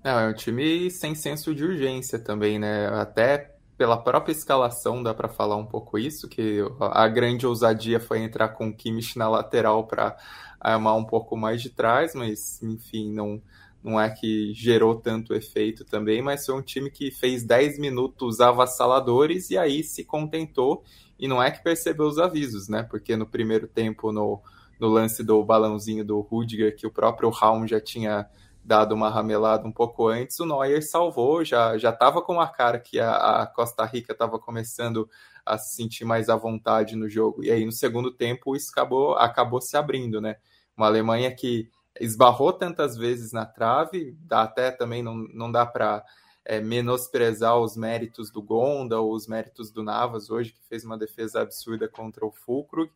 Não, 0.04 0.20
é 0.20 0.28
um 0.28 0.32
time 0.32 0.88
sem 0.92 1.12
senso 1.16 1.52
de 1.52 1.64
urgência 1.64 2.20
também, 2.20 2.56
né? 2.56 2.86
Até 2.86 3.56
pela 3.76 3.96
própria 3.96 4.30
escalação 4.30 5.02
dá 5.02 5.12
para 5.12 5.28
falar 5.28 5.56
um 5.56 5.66
pouco 5.66 5.98
isso, 5.98 6.28
que 6.28 6.60
a 6.80 7.08
grande 7.08 7.44
ousadia 7.44 7.98
foi 7.98 8.20
entrar 8.20 8.50
com 8.50 8.68
o 8.68 8.72
Kimmich 8.72 9.18
na 9.18 9.28
lateral 9.28 9.88
para 9.88 10.16
armar 10.60 10.96
um 10.96 11.04
pouco 11.04 11.36
mais 11.36 11.60
de 11.60 11.70
trás, 11.70 12.14
mas 12.14 12.62
enfim, 12.62 13.12
não 13.12 13.42
não 13.88 13.98
é 13.98 14.10
que 14.10 14.52
gerou 14.52 14.94
tanto 14.94 15.34
efeito 15.34 15.84
também, 15.84 16.20
mas 16.20 16.44
foi 16.44 16.54
um 16.54 16.62
time 16.62 16.90
que 16.90 17.10
fez 17.10 17.42
10 17.42 17.78
minutos 17.78 18.40
avassaladores 18.40 19.50
e 19.50 19.56
aí 19.56 19.82
se 19.82 20.04
contentou 20.04 20.84
e 21.18 21.26
não 21.26 21.42
é 21.42 21.50
que 21.50 21.62
percebeu 21.62 22.06
os 22.06 22.18
avisos, 22.18 22.68
né? 22.68 22.82
Porque 22.82 23.16
no 23.16 23.26
primeiro 23.26 23.66
tempo, 23.66 24.12
no, 24.12 24.40
no 24.78 24.88
lance 24.88 25.24
do 25.24 25.42
balãozinho 25.42 26.04
do 26.04 26.20
Rudiger, 26.20 26.76
que 26.76 26.86
o 26.86 26.92
próprio 26.92 27.30
Raum 27.30 27.66
já 27.66 27.80
tinha 27.80 28.28
dado 28.62 28.94
uma 28.94 29.08
ramelada 29.08 29.66
um 29.66 29.72
pouco 29.72 30.08
antes, 30.08 30.38
o 30.38 30.44
Neuer 30.44 30.86
salvou, 30.86 31.42
já 31.42 31.78
já 31.78 31.88
estava 31.88 32.20
com 32.20 32.38
a 32.38 32.46
cara 32.46 32.78
que 32.78 33.00
a, 33.00 33.42
a 33.42 33.46
Costa 33.46 33.84
Rica 33.86 34.12
estava 34.12 34.38
começando 34.38 35.08
a 35.44 35.56
se 35.56 35.74
sentir 35.74 36.04
mais 36.04 36.28
à 36.28 36.36
vontade 36.36 36.94
no 36.94 37.08
jogo. 37.08 37.42
E 37.42 37.50
aí 37.50 37.64
no 37.64 37.72
segundo 37.72 38.10
tempo 38.12 38.54
isso 38.54 38.70
acabou, 38.70 39.14
acabou 39.14 39.60
se 39.60 39.76
abrindo, 39.76 40.20
né? 40.20 40.36
Uma 40.76 40.86
Alemanha 40.86 41.34
que 41.34 41.70
esbarrou 42.00 42.52
tantas 42.52 42.96
vezes 42.96 43.32
na 43.32 43.46
trave, 43.46 44.16
dá 44.20 44.42
até 44.42 44.70
também 44.70 45.02
não, 45.02 45.14
não 45.14 45.50
dá 45.50 45.66
para 45.66 46.04
é, 46.44 46.60
menosprezar 46.60 47.58
os 47.58 47.76
méritos 47.76 48.30
do 48.30 48.42
Gonda 48.42 48.98
ou 48.98 49.12
os 49.12 49.26
méritos 49.26 49.70
do 49.70 49.82
Navas 49.82 50.30
hoje, 50.30 50.52
que 50.52 50.64
fez 50.68 50.84
uma 50.84 50.96
defesa 50.96 51.42
absurda 51.42 51.88
contra 51.88 52.24
o 52.24 52.32
Fulkrug, 52.32 52.90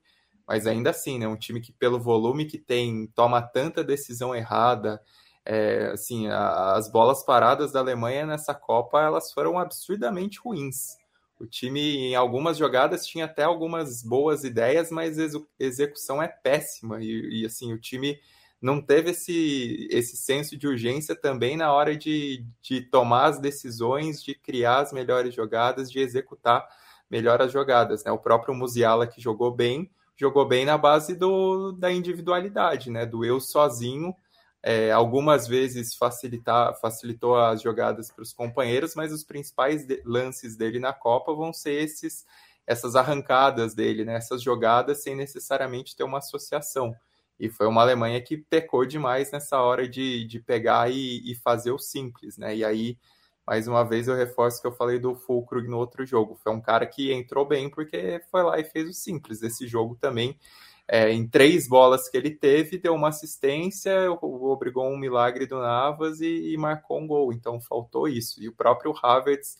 mas 0.47 0.67
ainda 0.67 0.91
assim, 0.91 1.19
né, 1.19 1.29
um 1.29 1.37
time 1.37 1.61
que 1.61 1.73
pelo 1.73 2.01
volume 2.01 2.47
que 2.47 2.59
tem, 2.59 3.07
toma 3.15 3.43
tanta 3.43 3.85
decisão 3.85 4.35
errada, 4.35 5.01
é, 5.45 5.91
assim, 5.93 6.29
a, 6.29 6.75
as 6.75 6.91
bolas 6.91 7.25
paradas 7.25 7.73
da 7.73 7.81
Alemanha 7.81 8.27
nessa 8.27 8.55
Copa, 8.55 9.01
elas 9.01 9.33
foram 9.33 9.59
absurdamente 9.59 10.38
ruins. 10.38 10.97
O 11.38 11.47
time, 11.47 11.97
em 11.97 12.15
algumas 12.15 12.57
jogadas, 12.57 13.05
tinha 13.05 13.25
até 13.25 13.43
algumas 13.43 14.03
boas 14.03 14.45
ideias, 14.45 14.91
mas 14.91 15.19
a 15.19 15.27
execução 15.59 16.23
é 16.23 16.29
péssima. 16.29 17.03
E, 17.03 17.41
e 17.41 17.45
assim, 17.45 17.73
o 17.73 17.81
time 17.81 18.19
não 18.62 18.81
teve 18.81 19.11
esse, 19.11 19.88
esse 19.90 20.16
senso 20.16 20.57
de 20.57 20.68
urgência 20.68 21.16
também 21.16 21.57
na 21.57 21.72
hora 21.72 21.96
de, 21.96 22.46
de 22.62 22.81
tomar 22.81 23.25
as 23.25 23.40
decisões, 23.40 24.22
de 24.22 24.37
criar 24.37 24.79
as 24.79 24.92
melhores 24.92 25.35
jogadas, 25.35 25.90
de 25.90 25.98
executar 25.98 26.64
melhor 27.11 27.42
as 27.42 27.51
jogadas. 27.51 28.05
Né? 28.05 28.12
O 28.12 28.18
próprio 28.18 28.55
Musiala, 28.55 29.05
que 29.07 29.20
jogou 29.20 29.51
bem, 29.51 29.90
jogou 30.16 30.46
bem 30.46 30.64
na 30.64 30.79
base 30.79 31.16
do, 31.16 31.72
da 31.72 31.90
individualidade, 31.90 32.88
né? 32.88 33.05
do 33.05 33.25
eu 33.25 33.40
sozinho. 33.40 34.14
É, 34.62 34.92
algumas 34.92 35.48
vezes 35.48 35.96
facilitar, 35.96 36.79
facilitou 36.81 37.37
as 37.37 37.61
jogadas 37.61 38.12
para 38.12 38.22
os 38.22 38.33
companheiros, 38.33 38.94
mas 38.94 39.12
os 39.12 39.25
principais 39.25 39.85
de, 39.85 40.01
lances 40.05 40.57
dele 40.57 40.79
na 40.79 40.92
Copa 40.92 41.35
vão 41.35 41.53
ser 41.53 41.83
esses 41.83 42.25
essas 42.64 42.94
arrancadas 42.94 43.75
dele, 43.75 44.05
né? 44.05 44.14
essas 44.14 44.40
jogadas 44.40 45.03
sem 45.03 45.16
necessariamente 45.16 45.96
ter 45.96 46.05
uma 46.05 46.18
associação. 46.18 46.94
E 47.42 47.50
foi 47.50 47.66
uma 47.66 47.83
Alemanha 47.83 48.22
que 48.22 48.37
pecou 48.37 48.87
demais 48.87 49.33
nessa 49.33 49.61
hora 49.61 49.88
de, 49.88 50.24
de 50.26 50.38
pegar 50.38 50.88
e, 50.92 51.28
e 51.28 51.35
fazer 51.35 51.72
o 51.72 51.78
simples, 51.78 52.38
né? 52.38 52.55
E 52.55 52.64
aí, 52.64 52.96
mais 53.44 53.66
uma 53.66 53.83
vez, 53.83 54.07
eu 54.07 54.14
reforço 54.14 54.61
que 54.61 54.66
eu 54.68 54.70
falei 54.70 55.00
do 55.00 55.16
Fulkrug 55.16 55.66
no 55.66 55.76
outro 55.76 56.07
jogo. 56.07 56.38
Foi 56.40 56.52
um 56.52 56.61
cara 56.61 56.87
que 56.87 57.12
entrou 57.12 57.44
bem 57.44 57.68
porque 57.68 58.22
foi 58.31 58.44
lá 58.44 58.61
e 58.61 58.64
fez 58.64 58.88
o 58.88 58.92
simples. 58.92 59.42
Esse 59.42 59.66
jogo 59.66 59.96
também, 59.96 60.38
é, 60.87 61.11
em 61.11 61.26
três 61.26 61.68
bolas 61.68 62.09
que 62.09 62.16
ele 62.16 62.31
teve, 62.31 62.78
deu 62.78 62.94
uma 62.94 63.09
assistência, 63.09 63.92
obrigou 64.22 64.87
um 64.88 64.96
milagre 64.96 65.44
do 65.44 65.59
Navas 65.59 66.20
e, 66.20 66.52
e 66.52 66.57
marcou 66.57 67.00
um 67.00 67.09
gol. 67.09 67.33
Então 67.33 67.61
faltou 67.61 68.07
isso. 68.07 68.40
E 68.40 68.48
o 68.48 68.55
próprio 68.55 68.94
Havertz 69.02 69.59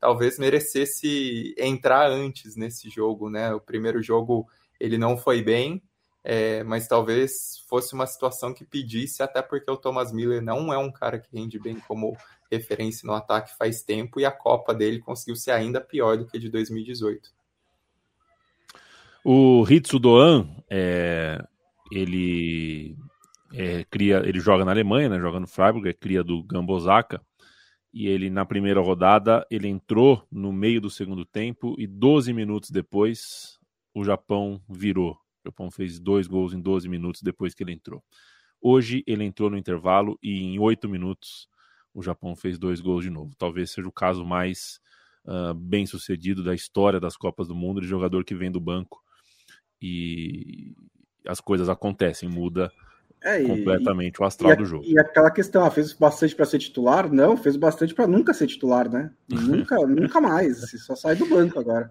talvez 0.00 0.36
merecesse 0.36 1.54
entrar 1.56 2.10
antes 2.10 2.56
nesse 2.56 2.90
jogo, 2.90 3.30
né? 3.30 3.54
O 3.54 3.60
primeiro 3.60 4.02
jogo 4.02 4.48
ele 4.80 4.98
não 4.98 5.16
foi 5.16 5.42
bem, 5.42 5.80
é, 6.22 6.62
mas 6.64 6.86
talvez 6.86 7.64
fosse 7.68 7.94
uma 7.94 8.06
situação 8.06 8.52
que 8.52 8.64
pedisse, 8.64 9.22
até 9.22 9.40
porque 9.40 9.70
o 9.70 9.76
Thomas 9.76 10.12
Miller 10.12 10.42
não 10.42 10.72
é 10.72 10.78
um 10.78 10.92
cara 10.92 11.18
que 11.18 11.34
rende 11.36 11.58
bem 11.58 11.78
como 11.80 12.16
referência 12.50 13.06
no 13.06 13.14
ataque 13.14 13.56
faz 13.56 13.82
tempo 13.82 14.20
e 14.20 14.24
a 14.24 14.30
Copa 14.30 14.74
dele 14.74 14.98
conseguiu 14.98 15.36
ser 15.36 15.52
ainda 15.52 15.80
pior 15.80 16.16
do 16.16 16.26
que 16.26 16.36
a 16.36 16.40
de 16.40 16.50
2018. 16.50 17.30
O 19.24 19.64
Hitsu 19.68 19.98
Doan, 19.98 20.48
é, 20.68 21.42
ele 21.92 22.96
é, 23.52 23.84
cria, 23.84 24.22
ele 24.24 24.40
joga 24.40 24.64
na 24.64 24.72
Alemanha, 24.72 25.08
né, 25.08 25.18
joga 25.18 25.40
no 25.40 25.46
Freiburg, 25.46 25.88
é 25.88 25.92
cria 25.92 26.24
do 26.24 26.42
Gambosaka, 26.42 27.20
e 27.92 28.06
ele 28.06 28.30
na 28.30 28.44
primeira 28.44 28.80
rodada 28.80 29.46
ele 29.50 29.68
entrou 29.68 30.26
no 30.30 30.52
meio 30.52 30.80
do 30.80 30.90
segundo 30.90 31.24
tempo 31.24 31.74
e 31.78 31.86
12 31.86 32.32
minutos 32.32 32.70
depois 32.70 33.58
o 33.94 34.04
Japão 34.04 34.60
virou 34.68 35.18
o 35.44 35.48
Japão 35.48 35.70
fez 35.70 35.98
dois 35.98 36.26
gols 36.26 36.52
em 36.52 36.60
12 36.60 36.88
minutos 36.88 37.22
depois 37.22 37.54
que 37.54 37.62
ele 37.62 37.72
entrou. 37.72 38.02
Hoje 38.60 39.02
ele 39.06 39.24
entrou 39.24 39.48
no 39.48 39.56
intervalo 39.56 40.18
e 40.22 40.42
em 40.42 40.58
oito 40.58 40.88
minutos 40.88 41.48
o 41.94 42.02
Japão 42.02 42.36
fez 42.36 42.58
dois 42.58 42.80
gols 42.80 43.04
de 43.04 43.10
novo. 43.10 43.34
Talvez 43.36 43.70
seja 43.70 43.88
o 43.88 43.92
caso 43.92 44.24
mais 44.24 44.80
uh, 45.24 45.54
bem 45.54 45.86
sucedido 45.86 46.44
da 46.44 46.54
história 46.54 47.00
das 47.00 47.16
Copas 47.16 47.48
do 47.48 47.54
Mundo 47.54 47.80
de 47.80 47.86
jogador 47.86 48.24
que 48.24 48.34
vem 48.34 48.50
do 48.50 48.60
banco 48.60 49.02
e 49.80 50.74
as 51.26 51.40
coisas 51.40 51.68
acontecem, 51.68 52.28
muda 52.28 52.70
é, 53.22 53.42
completamente 53.42 54.16
e, 54.16 54.22
o 54.22 54.24
astral 54.24 54.52
a, 54.52 54.54
do 54.54 54.64
jogo. 54.64 54.84
E 54.84 54.98
aquela 54.98 55.30
questão, 55.30 55.64
ah, 55.64 55.70
fez 55.70 55.92
bastante 55.94 56.34
para 56.34 56.46
ser 56.46 56.58
titular? 56.58 57.10
Não, 57.10 57.36
fez 57.36 57.56
bastante 57.56 57.94
para 57.94 58.06
nunca 58.06 58.34
ser 58.34 58.46
titular, 58.46 58.90
né? 58.90 59.10
nunca, 59.28 59.76
nunca 59.86 60.20
mais, 60.20 60.70
só 60.84 60.94
sai 60.94 61.16
do 61.16 61.26
banco 61.26 61.58
agora 61.58 61.90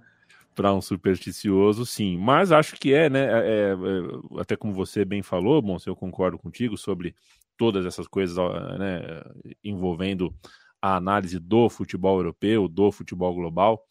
para 0.59 0.73
um 0.73 0.81
supersticioso, 0.81 1.85
sim. 1.85 2.17
Mas 2.17 2.51
acho 2.51 2.75
que 2.75 2.93
é, 2.93 3.09
né? 3.09 3.21
É, 3.21 3.47
é, 3.47 3.71
é, 3.71 4.41
até 4.41 4.57
como 4.57 4.73
você 4.73 5.05
bem 5.05 5.23
falou, 5.23 5.61
bom, 5.61 5.79
se 5.79 5.89
eu 5.89 5.95
concordo 5.95 6.37
contigo 6.37 6.75
sobre 6.75 7.15
todas 7.55 7.85
essas 7.85 8.09
coisas 8.09 8.35
né, 8.77 9.23
envolvendo 9.63 10.35
a 10.81 10.97
análise 10.97 11.39
do 11.39 11.69
futebol 11.69 12.17
europeu, 12.17 12.67
do 12.67 12.91
futebol 12.91 13.33
global, 13.33 13.85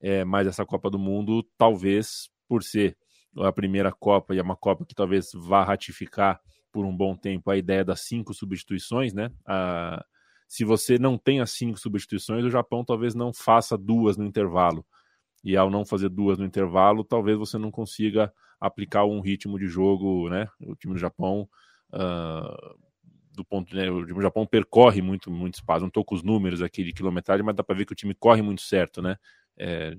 é, 0.00 0.24
mas 0.24 0.46
essa 0.46 0.64
Copa 0.64 0.88
do 0.88 0.98
Mundo, 0.98 1.42
talvez 1.58 2.30
por 2.48 2.62
ser 2.62 2.96
a 3.36 3.52
primeira 3.52 3.92
Copa 3.92 4.34
e 4.34 4.38
é 4.38 4.42
uma 4.42 4.56
Copa 4.56 4.86
que 4.86 4.94
talvez 4.94 5.28
vá 5.34 5.62
ratificar 5.62 6.40
por 6.72 6.86
um 6.86 6.96
bom 6.96 7.14
tempo 7.14 7.50
a 7.50 7.56
ideia 7.58 7.84
das 7.84 8.00
cinco 8.00 8.32
substituições, 8.32 9.12
né? 9.12 9.30
A, 9.46 10.02
se 10.48 10.64
você 10.64 10.98
não 10.98 11.18
tem 11.18 11.42
as 11.42 11.50
cinco 11.50 11.78
substituições, 11.78 12.46
o 12.46 12.50
Japão 12.50 12.82
talvez 12.82 13.14
não 13.14 13.30
faça 13.30 13.76
duas 13.76 14.16
no 14.16 14.24
intervalo 14.24 14.86
e 15.44 15.56
ao 15.56 15.70
não 15.70 15.84
fazer 15.84 16.08
duas 16.08 16.38
no 16.38 16.44
intervalo, 16.46 17.04
talvez 17.04 17.36
você 17.36 17.58
não 17.58 17.70
consiga 17.70 18.32
aplicar 18.58 19.04
um 19.04 19.20
ritmo 19.20 19.58
de 19.58 19.66
jogo, 19.66 20.30
né? 20.30 20.48
O 20.60 20.74
time 20.74 20.94
do 20.94 20.98
Japão, 20.98 21.46
uh, 21.92 22.78
do 23.30 23.44
ponto, 23.44 23.76
né? 23.76 23.90
O 23.90 24.00
time 24.06 24.14
do 24.14 24.22
Japão 24.22 24.46
percorre 24.46 25.02
muito, 25.02 25.30
muito 25.30 25.56
espaço. 25.56 25.80
Não 25.80 25.88
estou 25.88 26.02
com 26.02 26.14
os 26.14 26.22
números 26.22 26.62
aqui 26.62 26.82
de 26.82 26.94
quilometragem, 26.94 27.44
mas 27.44 27.54
dá 27.54 27.62
para 27.62 27.76
ver 27.76 27.84
que 27.84 27.92
o 27.92 27.96
time 27.96 28.14
corre 28.14 28.40
muito 28.40 28.62
certo, 28.62 29.02
né? 29.02 29.16
É, 29.56 29.94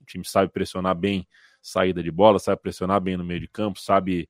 o 0.00 0.04
time 0.06 0.24
sabe 0.24 0.50
pressionar 0.50 0.94
bem 0.94 1.28
saída 1.60 2.02
de 2.02 2.10
bola, 2.10 2.38
sabe 2.38 2.62
pressionar 2.62 3.00
bem 3.00 3.18
no 3.18 3.24
meio 3.24 3.40
de 3.40 3.48
campo, 3.48 3.78
sabe 3.78 4.28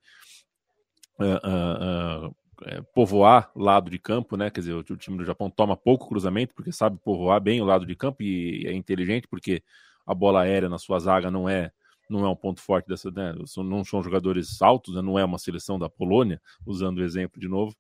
uh, 1.21 2.29
uh, 2.29 2.85
povoar 2.93 3.53
lado 3.55 3.89
de 3.89 4.01
campo, 4.01 4.37
né? 4.37 4.51
Quer 4.51 4.61
dizer, 4.61 4.73
o, 4.73 4.81
o, 4.81 4.97
time 4.97 5.19
do 5.19 5.25
Japão 5.25 5.49
toma 5.49 5.77
pouco 5.77 6.09
cruzamento 6.09 6.55
porque 6.55 6.73
sabe 6.73 6.99
povoar 7.05 7.41
bem 7.41 7.61
o 7.61 7.65
lado 7.65 7.87
de 7.87 7.95
campo 7.95 8.23
e 8.23 8.67
é 8.67 8.73
inteligente 8.73 9.29
porque 9.29 9.63
a 10.07 10.15
bola 10.15 10.43
aérea 10.43 10.69
na 10.69 10.79
sua 10.79 10.99
zaga 10.99 11.31
não 11.31 11.49
é 11.49 11.73
não 12.09 12.25
é 12.25 12.29
um 12.29 12.37
ponto 12.37 12.61
forte 12.61 12.87
dessa, 12.87 13.11
né? 13.11 13.35
Não 13.57 13.85
são 13.85 14.01
jogadores 14.01 14.63
altos, 14.63 14.95
né? 14.95 15.03
não 15.03 15.19
é 15.19 15.25
uma 15.25 15.39
seleção 15.39 15.77
da 15.77 15.89
Polônia, 15.89 16.41
usando 16.65 16.99
o 16.99 17.03
exemplo 17.03 17.41
de 17.41 17.49
novo. 17.49 17.75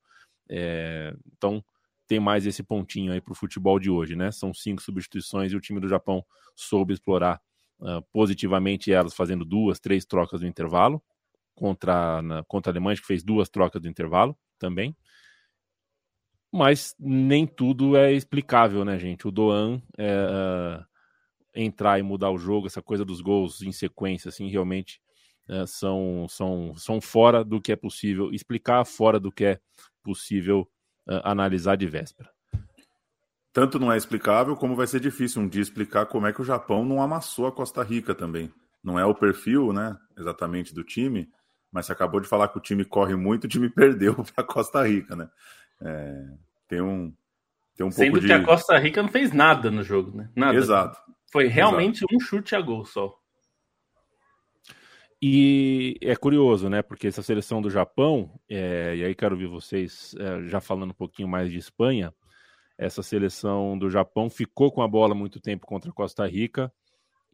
É, 0.48 1.14
então 1.36 1.64
tem 2.06 2.20
mais 2.20 2.46
esse 2.46 2.62
pontinho 2.62 3.12
aí 3.12 3.20
para 3.20 3.32
o 3.32 3.36
futebol 3.36 3.78
de 3.78 3.90
hoje, 3.90 4.16
né? 4.16 4.30
São 4.30 4.52
cinco 4.52 4.82
substituições 4.82 5.52
e 5.52 5.56
o 5.56 5.60
time 5.60 5.80
do 5.80 5.88
Japão 5.88 6.24
soube 6.54 6.92
explorar 6.92 7.40
uh, 7.80 8.02
positivamente 8.12 8.92
elas, 8.92 9.14
fazendo 9.14 9.44
duas, 9.44 9.78
três 9.78 10.04
trocas 10.04 10.40
no 10.40 10.46
intervalo 10.46 11.02
contra 11.54 12.20
na, 12.22 12.44
contra 12.44 12.70
a 12.70 12.72
Alemanha 12.72 12.96
que 12.96 13.06
fez 13.06 13.24
duas 13.24 13.48
trocas 13.48 13.80
do 13.80 13.88
intervalo 13.88 14.36
também. 14.58 14.96
Mas 16.52 16.94
nem 16.98 17.46
tudo 17.46 17.96
é 17.96 18.12
explicável, 18.12 18.84
né, 18.84 18.98
gente? 18.98 19.26
O 19.26 19.30
Doan 19.30 19.82
é, 19.98 20.12
uh, 20.14 20.86
entrar 21.56 21.98
e 21.98 22.02
mudar 22.02 22.30
o 22.30 22.38
jogo, 22.38 22.66
essa 22.66 22.82
coisa 22.82 23.04
dos 23.04 23.20
gols 23.20 23.62
em 23.62 23.72
sequência, 23.72 24.28
assim, 24.28 24.48
realmente 24.48 25.00
é, 25.48 25.66
são, 25.66 26.26
são, 26.28 26.74
são 26.76 27.00
fora 27.00 27.44
do 27.44 27.60
que 27.60 27.72
é 27.72 27.76
possível 27.76 28.32
explicar, 28.32 28.84
fora 28.84 29.18
do 29.18 29.32
que 29.32 29.44
é 29.44 29.60
possível 30.02 30.68
uh, 31.08 31.20
analisar 31.24 31.76
de 31.76 31.86
véspera. 31.86 32.30
Tanto 33.52 33.78
não 33.78 33.90
é 33.90 33.96
explicável, 33.96 34.54
como 34.54 34.76
vai 34.76 34.86
ser 34.86 35.00
difícil 35.00 35.40
um 35.40 35.48
dia 35.48 35.62
explicar 35.62 36.06
como 36.06 36.26
é 36.26 36.32
que 36.32 36.42
o 36.42 36.44
Japão 36.44 36.84
não 36.84 37.00
amassou 37.00 37.46
a 37.46 37.52
Costa 37.52 37.82
Rica 37.82 38.14
também. 38.14 38.52
Não 38.84 38.98
é 38.98 39.04
o 39.04 39.14
perfil, 39.14 39.72
né, 39.72 39.96
exatamente 40.16 40.74
do 40.74 40.84
time, 40.84 41.28
mas 41.72 41.86
você 41.86 41.92
acabou 41.92 42.20
de 42.20 42.28
falar 42.28 42.48
que 42.48 42.58
o 42.58 42.60
time 42.60 42.84
corre 42.84 43.16
muito, 43.16 43.44
o 43.44 43.48
time 43.48 43.68
perdeu 43.70 44.14
para 44.34 44.44
Costa 44.44 44.86
Rica, 44.86 45.16
né? 45.16 45.28
É, 45.80 46.26
tem 46.68 46.80
um, 46.80 47.12
tem 47.76 47.86
um 47.86 47.90
Sendo 47.90 48.12
pouco 48.12 48.26
que 48.26 48.32
a 48.32 48.42
Costa 48.42 48.76
Rica 48.78 49.02
não 49.02 49.10
fez 49.10 49.32
nada 49.32 49.70
no 49.70 49.82
jogo, 49.82 50.16
né? 50.16 50.30
Nada. 50.34 50.56
Exato. 50.56 50.98
Foi 51.30 51.46
realmente 51.46 51.98
Exato. 51.98 52.14
um 52.14 52.20
chute 52.20 52.54
a 52.54 52.60
gol 52.60 52.84
só. 52.84 53.18
E 55.20 55.96
é 56.02 56.14
curioso, 56.14 56.68
né? 56.68 56.82
Porque 56.82 57.06
essa 57.06 57.22
seleção 57.22 57.62
do 57.62 57.70
Japão, 57.70 58.38
é, 58.48 58.96
e 58.96 59.04
aí 59.04 59.14
quero 59.14 59.36
ver 59.36 59.48
vocês 59.48 60.14
é, 60.18 60.48
já 60.48 60.60
falando 60.60 60.90
um 60.90 60.94
pouquinho 60.94 61.28
mais 61.28 61.50
de 61.50 61.58
Espanha. 61.58 62.14
Essa 62.76 63.02
seleção 63.02 63.78
do 63.78 63.88
Japão 63.88 64.28
ficou 64.28 64.70
com 64.70 64.82
a 64.82 64.88
bola 64.88 65.14
muito 65.14 65.40
tempo 65.40 65.66
contra 65.66 65.90
a 65.90 65.94
Costa 65.94 66.26
Rica 66.26 66.70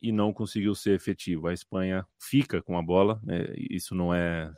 e 0.01 0.13
não 0.13 0.33
conseguiu 0.33 0.75
ser 0.75 0.95
efetivo. 0.95 1.49
A 1.49 1.53
Espanha 1.53 2.07
fica 2.21 2.63
com 2.63 2.79
a 2.79 2.83
bola, 2.83 3.21
né, 3.25 3.47
isso 3.71 3.95
não 3.95 4.15
é 4.15 4.53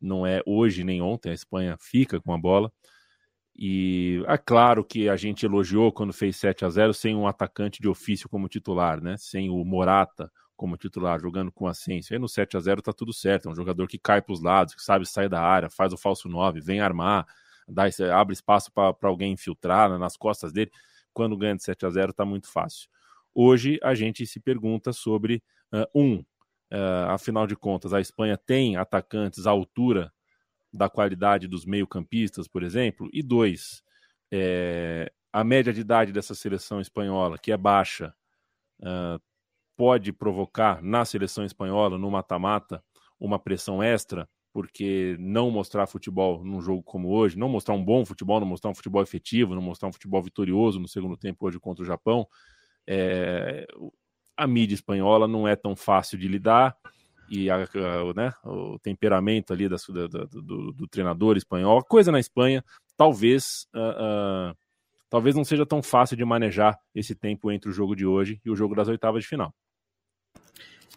não 0.00 0.26
é 0.26 0.40
hoje 0.46 0.82
nem 0.84 1.02
ontem. 1.02 1.30
A 1.30 1.34
Espanha 1.34 1.76
fica 1.78 2.20
com 2.20 2.32
a 2.32 2.38
bola 2.38 2.72
e 3.56 4.22
é 4.26 4.38
claro 4.38 4.84
que 4.84 5.08
a 5.08 5.16
gente 5.16 5.44
elogiou 5.44 5.92
quando 5.92 6.12
fez 6.12 6.36
7 6.36 6.64
a 6.64 6.70
0 6.70 6.94
sem 6.94 7.14
um 7.14 7.26
atacante 7.26 7.80
de 7.80 7.88
ofício 7.88 8.28
como 8.28 8.48
titular, 8.48 9.02
né? 9.02 9.16
Sem 9.18 9.50
o 9.50 9.64
Morata 9.64 10.30
como 10.56 10.76
titular, 10.76 11.20
jogando 11.20 11.50
com 11.50 11.66
Asensio. 11.66 12.14
Aí 12.14 12.18
no 12.18 12.28
7 12.28 12.56
a 12.56 12.60
0 12.60 12.82
tá 12.82 12.92
tudo 12.92 13.12
certo, 13.12 13.48
é 13.48 13.52
um 13.52 13.54
jogador 13.54 13.86
que 13.86 13.98
cai 13.98 14.20
para 14.20 14.32
os 14.32 14.42
lados, 14.42 14.74
que 14.74 14.82
sabe 14.82 15.06
sair 15.06 15.28
da 15.28 15.40
área, 15.40 15.70
faz 15.70 15.92
o 15.92 15.96
falso 15.96 16.28
9, 16.28 16.60
vem 16.60 16.80
armar, 16.80 17.26
dá, 17.68 17.84
abre 18.14 18.34
espaço 18.34 18.70
para 18.72 18.94
alguém 19.02 19.32
infiltrar 19.32 19.98
nas 19.98 20.16
costas 20.16 20.52
dele. 20.52 20.70
Quando 21.12 21.36
ganha 21.36 21.56
de 21.56 21.62
7 21.62 21.86
a 21.86 21.90
0 21.90 22.12
tá 22.12 22.24
muito 22.24 22.50
fácil. 22.50 22.88
Hoje 23.34 23.78
a 23.82 23.94
gente 23.94 24.26
se 24.26 24.40
pergunta 24.40 24.92
sobre 24.92 25.42
uh, 25.72 25.86
um, 25.94 26.16
uh, 26.72 27.08
afinal 27.08 27.46
de 27.46 27.56
contas, 27.56 27.92
a 27.92 28.00
Espanha 28.00 28.36
tem 28.36 28.76
atacantes 28.76 29.46
à 29.46 29.50
altura 29.50 30.12
da 30.72 30.88
qualidade 30.88 31.48
dos 31.48 31.64
meio-campistas, 31.64 32.46
por 32.46 32.62
exemplo, 32.62 33.08
e 33.12 33.22
dois, 33.22 33.82
é, 34.30 35.12
a 35.32 35.44
média 35.44 35.72
de 35.72 35.80
idade 35.80 36.12
dessa 36.12 36.34
seleção 36.34 36.80
espanhola, 36.80 37.38
que 37.38 37.52
é 37.52 37.56
baixa, 37.56 38.14
uh, 38.80 39.20
pode 39.76 40.12
provocar 40.12 40.82
na 40.82 41.04
seleção 41.04 41.44
espanhola, 41.44 41.96
no 41.96 42.10
mata-mata, 42.10 42.82
uma 43.18 43.38
pressão 43.38 43.82
extra, 43.82 44.28
porque 44.52 45.16
não 45.18 45.50
mostrar 45.50 45.86
futebol 45.86 46.44
num 46.44 46.60
jogo 46.60 46.82
como 46.82 47.08
hoje, 47.08 47.38
não 47.38 47.48
mostrar 47.48 47.74
um 47.74 47.84
bom 47.84 48.04
futebol, 48.04 48.40
não 48.40 48.46
mostrar 48.46 48.70
um 48.70 48.74
futebol 48.74 49.02
efetivo, 49.02 49.54
não 49.54 49.62
mostrar 49.62 49.88
um 49.88 49.92
futebol 49.92 50.22
vitorioso 50.22 50.80
no 50.80 50.88
segundo 50.88 51.16
tempo 51.16 51.46
hoje 51.46 51.60
contra 51.60 51.82
o 51.82 51.86
Japão, 51.86 52.26
é, 52.86 53.66
a 54.36 54.46
mídia 54.46 54.74
espanhola 54.74 55.28
não 55.28 55.46
é 55.46 55.54
tão 55.54 55.76
fácil 55.76 56.18
de 56.18 56.26
lidar 56.26 56.76
e 57.30 57.48
a, 57.48 57.56
a, 57.56 58.14
né, 58.14 58.32
o 58.44 58.78
temperamento 58.80 59.52
ali 59.52 59.68
da, 59.68 59.76
da, 59.76 60.24
do, 60.24 60.72
do, 60.72 60.88
treinador 60.88 61.36
espanhol, 61.36 61.78
a 61.78 61.84
coisa 61.84 62.10
na 62.10 62.18
Espanha, 62.18 62.64
talvez 62.96 63.66
uh, 63.74 64.50
uh, 64.50 64.56
talvez 65.08 65.36
não 65.36 65.44
seja 65.44 65.64
tão 65.64 65.82
fácil 65.82 66.16
de 66.16 66.24
manejar 66.24 66.78
esse 66.94 67.14
tempo 67.14 67.50
entre 67.50 67.70
o 67.70 67.72
jogo 67.72 67.94
de 67.94 68.04
hoje 68.04 68.40
e 68.44 68.50
o 68.50 68.56
jogo 68.56 68.74
das 68.74 68.88
oitavas 68.88 69.22
de 69.22 69.28
final. 69.28 69.54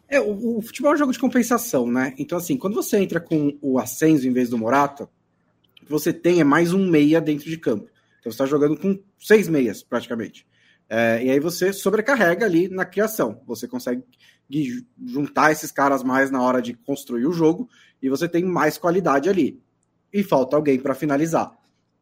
É, 0.08 0.20
o, 0.20 0.58
o, 0.58 0.62
futebol 0.62 0.92
é 0.92 0.96
um 0.96 0.98
jogo 0.98 1.12
de 1.12 1.20
compensação, 1.20 1.88
né? 1.88 2.14
Então, 2.18 2.38
assim, 2.38 2.58
quando 2.58 2.74
você 2.74 2.98
entra 2.98 3.20
com 3.20 3.58
o 3.62 3.80
Ascenso 3.80 4.28
em 4.28 4.34
vez 4.34 4.50
do 4.50 4.58
Morata, 4.58 5.10
você 5.88 6.14
tem 6.14 6.40
é 6.40 6.44
mais 6.44 6.74
um 6.74 6.88
meia 6.90 7.20
dentro 7.22 7.50
de 7.50 7.58
campo. 7.58 7.90
Então 8.20 8.32
você 8.32 8.36
está 8.36 8.46
jogando 8.46 8.78
com 8.78 9.00
seis 9.20 9.48
meias, 9.48 9.84
praticamente. 9.84 10.46
É, 10.90 11.24
e 11.24 11.30
aí 11.30 11.40
você 11.40 11.74
sobrecarrega 11.74 12.46
ali 12.46 12.68
na 12.68 12.86
criação. 12.86 13.42
Você 13.46 13.68
consegue 13.68 14.04
juntar 15.06 15.52
esses 15.52 15.72
caras 15.72 16.04
mais 16.04 16.30
na 16.30 16.42
hora 16.42 16.62
de 16.62 16.74
construir 16.74 17.26
o 17.26 17.34
jogo 17.34 17.70
e 18.02 18.10
você 18.10 18.28
tem 18.28 18.44
mais 18.44 18.78
qualidade 18.78 19.30
ali. 19.30 19.62
E 20.12 20.24
falta 20.24 20.56
alguém 20.56 20.80
para 20.80 20.94
finalizar. 20.94 21.52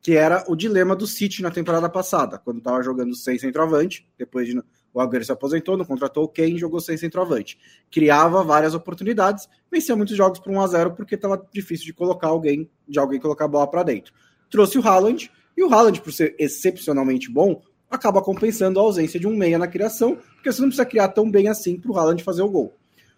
Que 0.01 0.13
era 0.13 0.43
o 0.47 0.55
dilema 0.55 0.95
do 0.95 1.05
City 1.05 1.43
na 1.43 1.51
temporada 1.51 1.87
passada, 1.87 2.39
quando 2.39 2.57
estava 2.57 2.81
jogando 2.81 3.15
sem 3.15 3.37
centroavante, 3.37 4.07
depois 4.17 4.47
de 4.47 4.59
o 4.93 4.99
Agüero 4.99 5.23
se 5.23 5.31
aposentou, 5.31 5.77
não 5.77 5.85
contratou 5.85 6.25
o 6.25 6.27
Kane, 6.27 6.57
jogou 6.57 6.81
sem 6.81 6.97
centroavante. 6.97 7.57
Criava 7.89 8.43
várias 8.43 8.73
oportunidades, 8.73 9.47
vencia 9.71 9.95
muitos 9.95 10.17
jogos 10.17 10.39
por 10.39 10.51
1 10.51 10.61
a 10.61 10.67
0 10.67 10.91
porque 10.95 11.15
estava 11.15 11.41
difícil 11.53 11.85
de 11.85 11.93
colocar 11.93 12.27
alguém, 12.27 12.69
de 12.87 12.99
alguém 12.99 13.19
colocar 13.19 13.45
a 13.45 13.47
bola 13.47 13.67
para 13.67 13.83
dentro. 13.83 14.13
Trouxe 14.49 14.77
o 14.77 14.85
Haaland, 14.85 15.31
e 15.55 15.63
o 15.63 15.73
Haaland, 15.73 16.01
por 16.01 16.11
ser 16.11 16.35
excepcionalmente 16.37 17.31
bom, 17.31 17.61
acaba 17.91 18.21
compensando 18.21 18.79
a 18.79 18.83
ausência 18.83 19.19
de 19.19 19.27
um 19.27 19.35
meia 19.35 19.59
na 19.59 19.67
criação, 19.67 20.17
porque 20.35 20.51
você 20.51 20.61
não 20.61 20.69
precisa 20.69 20.85
criar 20.85 21.09
tão 21.09 21.29
bem 21.29 21.49
assim 21.49 21.77
para 21.77 21.91
o 21.91 21.97
Haaland 21.97 22.23
fazer 22.23 22.41
o 22.41 22.49
gol. 22.49 22.73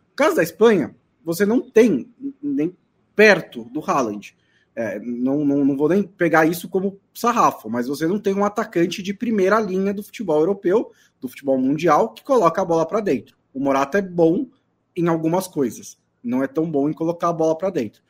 No 0.10 0.16
caso 0.16 0.36
da 0.36 0.44
Espanha, 0.44 0.96
você 1.24 1.46
não 1.46 1.62
tem 1.62 2.12
nem 2.42 2.76
perto 3.16 3.64
do 3.66 3.80
Haaland. 3.80 4.36
É, 4.76 5.00
não, 5.00 5.46
não, 5.46 5.64
não 5.64 5.78
vou 5.78 5.88
nem 5.88 6.02
pegar 6.02 6.48
isso 6.48 6.68
como 6.68 7.00
sarrafo, 7.14 7.70
mas 7.70 7.88
você 7.88 8.08
não 8.08 8.20
tem 8.20 8.34
um 8.34 8.44
atacante 8.44 9.04
de 9.04 9.14
primeira 9.14 9.60
linha 9.60 9.94
do 9.94 10.02
futebol 10.02 10.40
europeu, 10.40 10.92
do 11.22 11.28
futebol 11.28 11.60
mundial, 11.60 12.10
que 12.10 12.24
coloca 12.24 12.60
a 12.62 12.66
bola 12.66 12.86
para 12.86 13.00
dentro. 13.00 13.38
O 13.54 13.60
Morata 13.60 14.00
é 14.00 14.02
bom 14.02 14.48
em 14.96 15.08
algumas 15.08 15.48
coisas, 15.48 15.98
não 16.24 16.44
é 16.44 16.48
tão 16.48 16.70
bom 16.70 16.90
em 16.90 16.94
colocar 16.94 17.30
a 17.30 17.34
bola 17.34 17.56
para 17.56 17.70
dentro. 17.70 18.02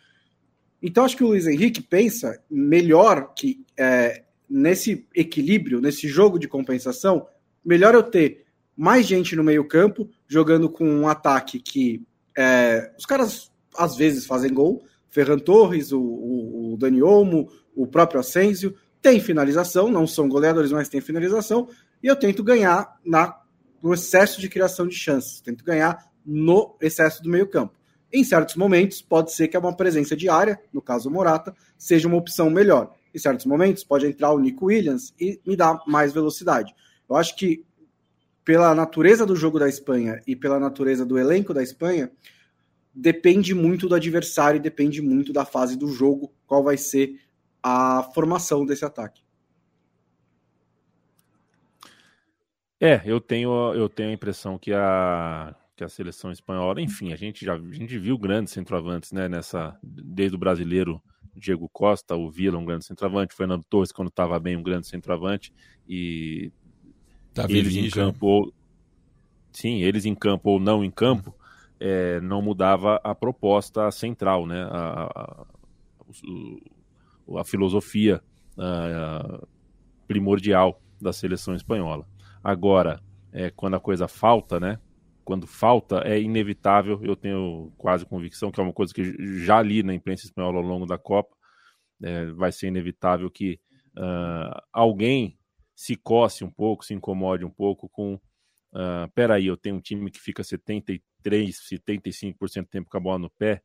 Então 0.82 1.04
acho 1.04 1.18
que 1.18 1.24
o 1.24 1.28
Luiz 1.28 1.46
Henrique 1.48 1.82
pensa 1.82 2.42
melhor 2.50 3.34
que 3.34 3.66
é, 3.78 4.23
nesse 4.50 5.08
equilíbrio, 5.16 5.82
nesse 5.82 6.08
jogo 6.08 6.38
de 6.38 6.48
compensação, 6.48 7.28
melhor 7.64 7.94
eu 7.94 8.04
ter 8.04 8.46
mais 8.76 9.06
gente 9.06 9.36
no 9.36 9.44
meio 9.44 9.68
campo 9.68 10.10
jogando 10.28 10.70
com 10.70 10.86
um 10.86 11.08
ataque 11.08 11.60
que 11.60 12.06
é, 12.38 12.92
os 12.98 13.06
caras 13.06 13.52
às 13.78 13.96
vezes 13.96 14.26
fazem 14.26 14.54
gol, 14.54 14.84
Ferran 15.10 15.38
Torres, 15.38 15.92
o, 15.92 16.00
o, 16.00 16.74
o 16.74 16.78
Dani 16.78 17.02
Olmo, 17.02 17.50
o 17.76 17.86
próprio 17.88 18.20
Asensio, 18.20 18.76
tem 19.02 19.20
finalização, 19.20 19.90
não 19.90 20.08
são 20.08 20.28
goleadores, 20.28 20.72
mas 20.72 20.90
tem 20.90 21.02
finalização, 21.02 21.68
e 22.02 22.08
eu 22.08 22.16
tento 22.16 22.44
ganhar 22.44 23.00
na, 23.06 23.38
no 23.82 23.94
excesso 23.94 24.40
de 24.40 24.50
criação 24.50 24.88
de 24.88 24.96
chances, 24.96 25.42
tento 25.42 25.64
ganhar 25.64 26.10
no 26.26 26.76
excesso 26.82 27.22
do 27.22 27.30
meio 27.30 27.48
campo. 27.48 27.78
Em 28.12 28.24
certos 28.24 28.56
momentos, 28.56 29.02
pode 29.02 29.34
ser 29.34 29.48
que 29.48 29.58
uma 29.58 29.76
presença 29.76 30.16
diária, 30.16 30.60
no 30.72 30.82
caso 30.82 31.10
Morata, 31.10 31.54
seja 31.78 32.08
uma 32.08 32.18
opção 32.18 32.50
melhor. 32.50 32.94
Em 33.14 33.20
certos 33.20 33.46
momentos, 33.46 33.84
pode 33.84 34.06
entrar 34.06 34.32
o 34.32 34.40
Nico 34.40 34.66
Williams 34.66 35.14
e 35.20 35.40
me 35.46 35.56
dar 35.56 35.82
mais 35.86 36.14
velocidade. 36.14 36.74
Eu 37.10 37.16
acho 37.16 37.36
que, 37.36 37.64
pela 38.44 38.74
natureza 38.74 39.26
do 39.26 39.36
jogo 39.36 39.60
da 39.60 39.70
Espanha 39.70 40.22
e 40.26 40.36
pela 40.36 40.60
natureza 40.60 41.06
do 41.06 41.18
elenco 41.18 41.54
da 41.54 41.62
Espanha, 41.62 42.12
depende 42.94 43.54
muito 43.54 43.90
do 43.90 43.96
adversário 43.96 44.62
depende 44.62 45.02
muito 45.02 45.34
da 45.34 45.46
fase 45.46 45.76
do 45.76 45.88
jogo, 45.88 46.32
qual 46.46 46.64
vai 46.64 46.78
ser 46.78 47.20
a 47.62 48.04
formação 48.14 48.66
desse 48.66 48.86
ataque. 48.86 49.24
É, 52.80 53.02
eu 53.06 53.22
tenho, 53.22 53.74
eu 53.74 53.88
tenho 53.88 54.10
a 54.10 54.14
impressão 54.14 54.58
que 54.58 54.74
a, 54.74 55.56
que 55.76 55.84
a 55.84 55.90
seleção 55.90 56.32
espanhola, 56.32 56.82
enfim, 56.82 57.14
a 57.14 57.16
gente 57.16 57.46
já 57.46 57.56
a 57.56 57.72
gente 57.72 57.98
viu 57.98 58.18
grandes 58.18 58.52
centroavantes, 58.52 59.14
né, 59.14 59.30
nessa 59.30 59.80
desde 59.82 60.36
o 60.36 60.40
brasileiro 60.40 61.02
Diego 61.36 61.70
Costa, 61.70 62.16
o 62.16 62.30
Vila, 62.30 62.58
um 62.58 62.66
grande 62.66 62.86
centroavante, 62.86 63.34
Fernando 63.34 63.64
Torres 63.70 63.92
quando 63.92 64.10
estava 64.10 64.40
bem, 64.40 64.56
um 64.56 64.64
grande 64.64 64.88
centroavante 64.88 65.54
e 65.88 66.52
Davi 67.34 67.58
eles 67.58 67.76
em 67.76 67.90
campo 67.90 68.26
ou, 68.26 68.54
sim, 69.52 69.82
eles 69.82 70.06
em 70.06 70.14
campo 70.14 70.52
ou 70.52 70.60
não 70.60 70.84
em 70.84 70.92
campo, 70.92 71.36
é, 71.80 72.22
não 72.22 72.42
mudava 72.42 73.00
a 73.04 73.16
proposta 73.16 73.90
central, 73.92 74.46
né? 74.46 74.64
A, 74.70 75.10
a, 75.16 75.46
a 77.40 77.44
filosofia 77.44 78.22
a, 78.58 79.42
primordial 80.08 80.80
da 81.02 81.12
seleção 81.12 81.56
espanhola. 81.56 82.08
Agora, 82.44 83.02
é, 83.32 83.50
quando 83.50 83.76
a 83.76 83.80
coisa 83.80 84.08
falta, 84.08 84.60
né? 84.60 84.80
Quando 85.24 85.48
falta, 85.48 86.02
é 86.06 86.20
inevitável, 86.20 87.00
eu 87.04 87.16
tenho 87.16 87.72
quase 87.78 88.06
convicção 88.06 88.52
que 88.52 88.60
é 88.60 88.64
uma 88.64 88.74
coisa 88.74 88.94
que 88.94 89.04
já 89.40 89.62
li 89.62 89.84
na 89.84 89.94
imprensa 89.94 90.26
espanhola 90.26 90.58
ao 90.58 90.64
longo 90.64 90.86
da 90.86 90.98
Copa, 90.98 91.36
é, 92.02 92.26
vai 92.34 92.52
ser 92.52 92.68
inevitável 92.68 93.30
que 93.32 93.60
uh, 93.98 94.62
alguém 94.72 95.38
se 95.76 95.96
coce 95.96 96.44
um 96.44 96.52
pouco, 96.52 96.84
se 96.84 96.94
incomode 96.94 97.46
um 97.46 97.50
pouco 97.50 97.88
com 97.90 98.20
Uh, 98.74 99.08
peraí, 99.14 99.46
eu 99.46 99.56
tenho 99.56 99.76
um 99.76 99.80
time 99.80 100.10
que 100.10 100.20
fica 100.20 100.44
73, 100.44 101.56
75% 101.56 102.64
do 102.64 102.68
tempo 102.68 102.90
com 102.90 102.98
a 102.98 103.00
bola 103.00 103.20
no 103.20 103.30
pé 103.30 103.62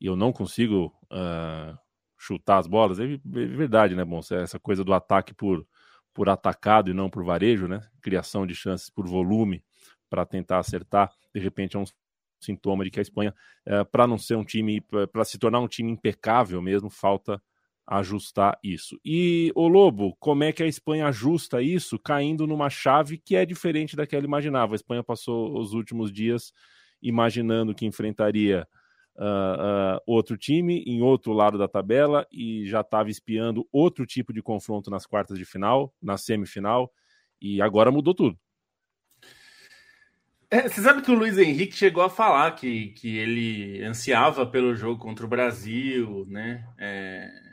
e 0.00 0.06
eu 0.06 0.16
não 0.16 0.32
consigo 0.32 0.86
uh, 1.12 1.78
chutar 2.16 2.56
as 2.58 2.66
bolas. 2.66 2.98
É, 2.98 3.04
é 3.04 3.18
verdade, 3.18 3.94
né, 3.94 4.02
bom? 4.02 4.20
Essa 4.32 4.58
coisa 4.58 4.82
do 4.82 4.94
ataque 4.94 5.34
por, 5.34 5.66
por 6.14 6.30
atacado 6.30 6.90
e 6.90 6.94
não 6.94 7.10
por 7.10 7.22
varejo, 7.22 7.68
né? 7.68 7.82
Criação 8.00 8.46
de 8.46 8.54
chances 8.54 8.88
por 8.88 9.06
volume 9.06 9.62
para 10.10 10.26
tentar 10.26 10.58
acertar, 10.58 11.10
de 11.32 11.40
repente 11.40 11.76
é 11.76 11.80
um 11.80 11.84
sintoma 12.40 12.84
de 12.84 12.90
que 12.90 12.98
a 12.98 13.02
Espanha, 13.02 13.34
uh, 13.66 13.84
para 13.90 14.06
não 14.06 14.18
ser 14.18 14.34
um 14.34 14.44
time, 14.44 14.80
para 15.12 15.24
se 15.24 15.38
tornar 15.38 15.60
um 15.60 15.68
time 15.68 15.90
impecável 15.90 16.60
mesmo, 16.60 16.90
falta 16.90 17.40
ajustar 17.86 18.58
isso. 18.62 18.98
E 19.04 19.50
o 19.54 19.66
Lobo, 19.66 20.16
como 20.20 20.44
é 20.44 20.52
que 20.52 20.62
a 20.62 20.66
Espanha 20.66 21.08
ajusta 21.08 21.60
isso 21.60 21.98
caindo 21.98 22.46
numa 22.46 22.70
chave 22.70 23.18
que 23.18 23.34
é 23.34 23.44
diferente 23.44 23.96
da 23.96 24.06
que 24.06 24.14
ela 24.14 24.24
imaginava? 24.24 24.74
A 24.74 24.76
Espanha 24.76 25.02
passou 25.02 25.58
os 25.58 25.72
últimos 25.72 26.12
dias 26.12 26.52
imaginando 27.02 27.74
que 27.74 27.86
enfrentaria 27.86 28.66
uh, 29.16 29.96
uh, 29.96 30.00
outro 30.06 30.36
time 30.36 30.84
em 30.86 31.02
outro 31.02 31.32
lado 31.32 31.58
da 31.58 31.66
tabela 31.66 32.26
e 32.30 32.64
já 32.66 32.80
estava 32.80 33.10
espiando 33.10 33.66
outro 33.72 34.06
tipo 34.06 34.32
de 34.32 34.42
confronto 34.42 34.88
nas 34.88 35.04
quartas 35.04 35.36
de 35.36 35.44
final, 35.44 35.92
na 36.00 36.16
semifinal, 36.16 36.92
e 37.40 37.60
agora 37.60 37.90
mudou 37.90 38.14
tudo. 38.14 38.38
É, 40.50 40.68
você 40.68 40.82
sabe 40.82 41.02
que 41.02 41.10
o 41.10 41.14
Luiz 41.14 41.38
Henrique 41.38 41.76
chegou 41.76 42.02
a 42.02 42.10
falar 42.10 42.50
que, 42.52 42.88
que 42.88 43.16
ele 43.16 43.82
ansiava 43.84 44.44
pelo 44.44 44.74
jogo 44.74 45.00
contra 45.00 45.24
o 45.24 45.28
Brasil, 45.28 46.26
né? 46.28 46.66
É 46.78 47.50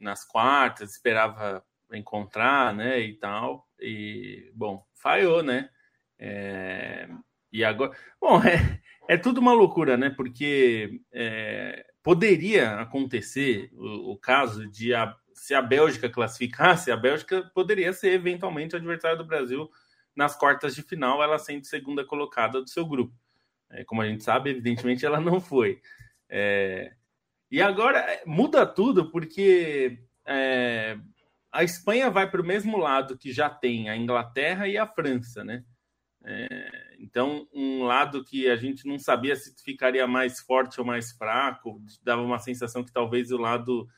nas 0.00 0.24
quartas, 0.24 0.92
esperava 0.92 1.62
encontrar, 1.92 2.74
né, 2.74 3.00
e 3.00 3.14
tal. 3.14 3.68
E, 3.78 4.50
bom, 4.54 4.84
falhou, 4.94 5.42
né? 5.42 5.68
É, 6.18 7.08
e 7.52 7.62
agora. 7.64 7.92
Bom, 8.20 8.40
é, 8.42 8.80
é 9.08 9.16
tudo 9.16 9.40
uma 9.40 9.52
loucura, 9.52 9.96
né? 9.96 10.10
Porque 10.10 11.00
é, 11.12 11.84
poderia 12.02 12.80
acontecer 12.80 13.70
o, 13.74 14.12
o 14.12 14.16
caso 14.16 14.68
de 14.68 14.94
a, 14.94 15.14
se 15.34 15.54
a 15.54 15.62
Bélgica 15.62 16.08
classificasse, 16.08 16.90
a 16.90 16.96
Bélgica 16.96 17.42
poderia 17.54 17.92
ser 17.92 18.12
eventualmente 18.12 18.76
adversário 18.76 19.18
do 19.18 19.26
Brasil 19.26 19.70
nas 20.14 20.36
quartas 20.36 20.74
de 20.74 20.82
final, 20.82 21.22
ela 21.22 21.38
sendo 21.38 21.64
segunda 21.64 22.04
colocada 22.04 22.60
do 22.60 22.68
seu 22.68 22.86
grupo. 22.86 23.14
É, 23.70 23.84
como 23.84 24.02
a 24.02 24.06
gente 24.06 24.24
sabe, 24.24 24.50
evidentemente 24.50 25.06
ela 25.06 25.20
não 25.20 25.40
foi. 25.40 25.80
É, 26.28 26.92
e 27.50 27.60
agora 27.60 27.98
é, 27.98 28.22
muda 28.26 28.66
tudo 28.66 29.10
porque 29.10 29.98
é, 30.26 30.98
a 31.52 31.64
Espanha 31.64 32.10
vai 32.10 32.30
para 32.30 32.40
o 32.40 32.46
mesmo 32.46 32.76
lado 32.76 33.18
que 33.18 33.32
já 33.32 33.50
tem 33.50 33.88
a 33.88 33.96
Inglaterra 33.96 34.68
e 34.68 34.78
a 34.78 34.86
França, 34.86 35.44
né? 35.44 35.64
É, 36.22 36.96
então, 36.98 37.48
um 37.52 37.84
lado 37.84 38.24
que 38.24 38.48
a 38.48 38.56
gente 38.56 38.86
não 38.86 38.98
sabia 38.98 39.34
se 39.34 39.54
ficaria 39.64 40.06
mais 40.06 40.38
forte 40.40 40.78
ou 40.78 40.86
mais 40.86 41.12
fraco, 41.12 41.82
dava 42.02 42.22
uma 42.22 42.38
sensação 42.38 42.84
que 42.84 42.92
talvez 42.92 43.30
o 43.30 43.38
lado 43.38 43.88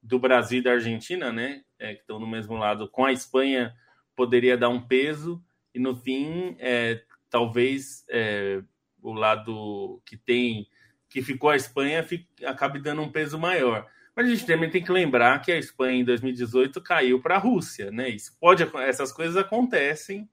do 0.00 0.18
Brasil 0.18 0.60
e 0.60 0.62
da 0.62 0.72
Argentina, 0.72 1.32
né, 1.32 1.62
é, 1.78 1.94
que 1.94 2.00
estão 2.00 2.20
no 2.20 2.26
mesmo 2.26 2.54
lado, 2.56 2.88
com 2.88 3.04
a 3.04 3.12
Espanha 3.12 3.74
poderia 4.14 4.56
dar 4.56 4.68
um 4.68 4.80
peso, 4.80 5.42
e 5.74 5.78
no 5.78 5.96
fim, 5.96 6.56
é, 6.58 7.02
talvez 7.28 8.04
é, 8.08 8.62
o 9.02 9.12
lado 9.12 10.00
que 10.06 10.16
tem 10.16 10.66
que 11.14 11.22
ficou 11.22 11.50
a 11.50 11.56
Espanha 11.56 12.02
fique, 12.02 12.44
acabe 12.44 12.80
dando 12.80 13.00
um 13.00 13.10
peso 13.10 13.38
maior. 13.38 13.86
Mas 14.16 14.26
a 14.26 14.30
gente 14.30 14.46
também 14.46 14.68
tem 14.68 14.82
que 14.82 14.90
lembrar 14.90 15.40
que 15.40 15.52
a 15.52 15.58
Espanha 15.58 16.00
em 16.00 16.04
2018 16.04 16.80
caiu 16.80 17.20
para 17.20 17.36
a 17.36 17.38
Rússia, 17.38 17.90
né? 17.92 18.08
Isso 18.08 18.36
pode, 18.40 18.64
essas 18.78 19.12
coisas 19.12 19.36
acontecem, 19.36 20.28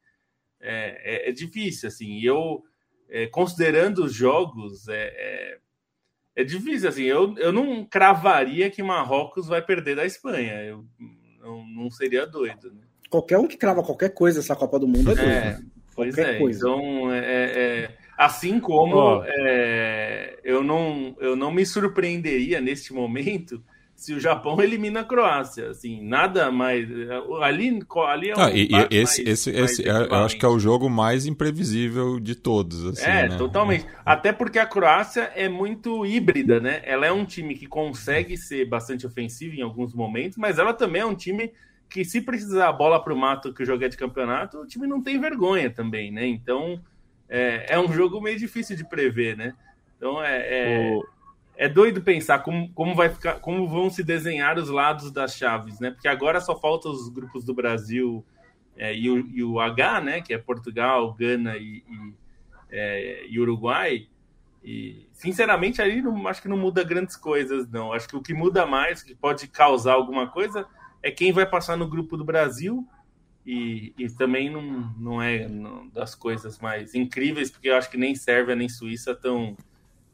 é, 0.60 1.28
é, 1.28 1.30
é 1.30 1.32
difícil 1.32 1.88
assim. 1.88 2.22
Eu, 2.22 2.64
é, 3.10 3.28
considerando 3.28 4.04
os 4.06 4.14
jogos, 4.14 4.88
é, 4.88 5.14
é, 5.16 5.60
é, 6.36 6.44
difícil 6.44 6.90
assim. 6.90 7.04
Eu, 7.04 7.36
eu 7.38 7.52
não 7.52 7.86
cravaria 7.86 8.70
que 8.72 8.82
Marrocos 8.82 9.48
vai 9.48 9.62
perder 9.62 9.96
da 9.96 10.06
Espanha. 10.06 10.64
Eu 10.64 10.86
não, 11.40 11.66
não 11.68 11.92
seria 11.92 12.26
doido. 12.26 12.72
Né? 12.72 12.84
Qualquer 13.12 13.38
um 13.38 13.48
que 13.48 13.58
crava 13.58 13.84
qualquer 13.84 14.10
coisa 14.10 14.40
essa 14.40 14.56
Copa 14.56 14.80
do 14.80 14.88
Mundo 14.88 15.12
é 15.12 15.16
doido. 15.16 15.30
É, 15.30 15.60
pois 15.96 16.16
qualquer 16.16 16.36
é. 16.36 16.40
Coisa. 16.40 16.60
Então 16.60 17.14
é, 17.14 17.92
Assim 18.22 18.60
como 18.60 19.18
oh. 19.18 19.24
é, 19.26 20.38
eu, 20.44 20.64
não, 20.64 21.16
eu 21.20 21.36
não 21.36 21.52
me 21.52 21.66
surpreenderia 21.66 22.62
neste 22.62 22.94
momento 22.94 23.64
se 23.96 24.14
o 24.14 24.20
Japão 24.20 24.62
elimina 24.62 25.00
a 25.00 25.04
Croácia, 25.04 25.70
assim, 25.72 26.04
nada 26.04 26.52
mais. 26.52 26.88
Ali, 27.42 27.80
ali 28.08 28.30
é 28.30 28.36
um 28.36 28.40
ah, 28.40 28.52
e, 28.52 28.70
esse, 28.92 29.24
mais, 29.24 29.40
esse, 29.40 29.52
mais 29.52 29.72
esse 29.72 29.90
é, 29.90 29.92
eu 29.92 30.16
acho 30.16 30.38
que 30.38 30.46
é 30.46 30.48
o 30.48 30.60
jogo 30.60 30.88
mais 30.88 31.26
imprevisível 31.26 32.20
de 32.20 32.36
todos. 32.36 32.86
Assim, 32.86 33.06
é, 33.06 33.30
né? 33.30 33.38
totalmente. 33.38 33.88
Até 34.06 34.32
porque 34.32 34.60
a 34.60 34.68
Croácia 34.68 35.32
é 35.36 35.50
muito 35.50 36.06
híbrida, 36.06 36.60
né? 36.60 36.80
Ela 36.84 37.08
é 37.08 37.12
um 37.12 37.26
time 37.26 37.56
que 37.56 37.66
consegue 37.66 38.38
ser 38.38 38.66
bastante 38.66 39.08
ofensivo 39.08 39.56
em 39.56 39.64
alguns 39.64 39.96
momentos, 39.96 40.38
mas 40.38 40.60
ela 40.60 40.76
também 40.76 41.02
é 41.02 41.06
um 41.08 41.16
time 41.16 41.52
que, 41.92 42.06
se 42.06 42.22
precisar 42.22 42.70
a 42.70 42.74
bola 42.74 43.04
para 43.04 43.14
o 43.14 43.18
mato 43.18 43.54
que 43.54 43.66
joga 43.66 43.90
de 43.90 43.98
campeonato, 43.98 44.60
o 44.60 44.66
time 44.66 44.88
não 44.88 45.02
tem 45.02 45.20
vergonha 45.20 45.70
também, 45.70 46.12
né? 46.12 46.26
Então 46.26 46.82
é, 47.30 47.76
é 47.76 47.80
um 47.80 47.92
jogo 47.92 48.22
meio 48.22 48.40
difícil 48.40 48.76
de 48.76 48.84
prever, 48.88 49.38
né? 49.38 49.54
Então 49.98 50.24
é. 50.24 50.40
é... 50.40 50.96
O 50.96 51.22
é 51.62 51.70
doido 51.70 52.02
pensar 52.02 52.40
como, 52.40 52.74
como 52.74 52.96
vai 52.96 53.08
ficar, 53.08 53.36
como 53.36 53.68
vão 53.68 53.88
se 53.88 54.04
desenhar 54.04 54.58
os 54.58 54.68
lados 54.68 55.12
das 55.12 55.36
chaves, 55.36 55.80
né? 55.80 55.92
Porque 55.92 56.08
agora 56.08 56.42
só 56.42 56.60
falta 56.60 56.90
os 56.90 57.08
grupos 57.08 57.44
do 57.44 57.54
Brasil 57.54 58.26
é, 58.76 58.96
e, 58.96 59.08
o, 59.12 59.30
e, 59.30 59.44
o, 59.44 59.60
H, 59.60 60.02
né? 60.02 60.22
Que 60.22 60.34
é 60.34 60.40
Portugal, 60.40 61.14
Gana 61.14 61.58
e, 61.58 61.84
e, 61.88 62.14
é, 62.72 63.28
e 63.28 63.40
Uruguai. 63.40 64.08
E 64.64 65.08
sinceramente 65.14 65.84
aí 65.84 66.02
não, 66.02 66.28
acho 66.28 66.42
que 66.42 66.48
não 66.48 66.58
muda 66.58 66.84
grandes 66.84 67.16
coisas, 67.16 67.70
não. 67.70 67.94
Acho 67.94 68.08
que 68.08 68.16
o 68.16 68.24
que 68.24 68.34
muda 68.34 68.66
mais, 68.66 69.04
que 69.04 69.14
pode 69.14 69.48
causar 69.48 69.94
alguma 69.94 70.26
coisa, 70.26 70.66
é 71.02 71.12
quem 71.12 71.32
vai 71.32 71.46
passar 71.46 71.78
no 71.78 71.88
grupo 71.88 72.18
do 72.18 72.24
Brasil. 72.24 72.88
E, 73.44 73.92
e 73.98 74.08
também 74.08 74.52
não, 74.52 74.62
não 75.00 75.22
é 75.22 75.48
não, 75.48 75.90
das 75.90 76.14
coisas 76.14 76.60
mais 76.60 76.94
incríveis, 76.94 77.50
porque 77.50 77.70
eu 77.70 77.76
acho 77.76 77.90
que 77.90 77.98
nem 77.98 78.14
Sérvia 78.14 78.56
nem 78.56 78.70
Suíça 78.70 79.14
estão 79.14 79.58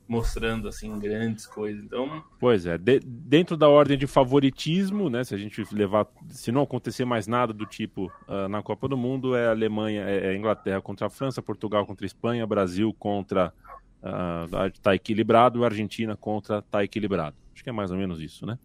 mostrando 0.07 0.67
assim 0.67 0.97
grandes 0.97 1.45
coisas. 1.45 1.83
Então, 1.83 2.23
pois 2.39 2.65
é, 2.65 2.77
de, 2.77 2.99
dentro 2.99 3.57
da 3.57 3.67
ordem 3.67 3.97
de 3.97 4.07
favoritismo, 4.07 5.09
né? 5.09 5.23
Se 5.23 5.35
a 5.35 5.37
gente 5.37 5.61
levar, 5.73 6.07
se 6.29 6.51
não 6.51 6.61
acontecer 6.61 7.03
mais 7.03 7.27
nada 7.27 7.51
do 7.51 7.65
tipo 7.65 8.11
uh, 8.27 8.47
na 8.47 8.63
Copa 8.63 8.87
do 8.87 8.95
Mundo, 8.95 9.35
é 9.35 9.47
Alemanha, 9.47 10.03
é, 10.03 10.27
é 10.27 10.35
Inglaterra 10.35 10.81
contra 10.81 11.07
a 11.07 11.09
França, 11.09 11.41
Portugal 11.41 11.85
contra 11.85 12.05
a 12.05 12.07
Espanha, 12.07 12.47
Brasil 12.47 12.95
contra 12.97 13.53
uh, 14.01 14.79
tá 14.81 14.95
equilibrado, 14.95 15.65
Argentina 15.65 16.15
contra 16.15 16.61
tá 16.61 16.83
equilibrado. 16.83 17.35
Acho 17.53 17.63
que 17.63 17.69
é 17.69 17.73
mais 17.73 17.91
ou 17.91 17.97
menos 17.97 18.21
isso, 18.21 18.45
né? 18.45 18.57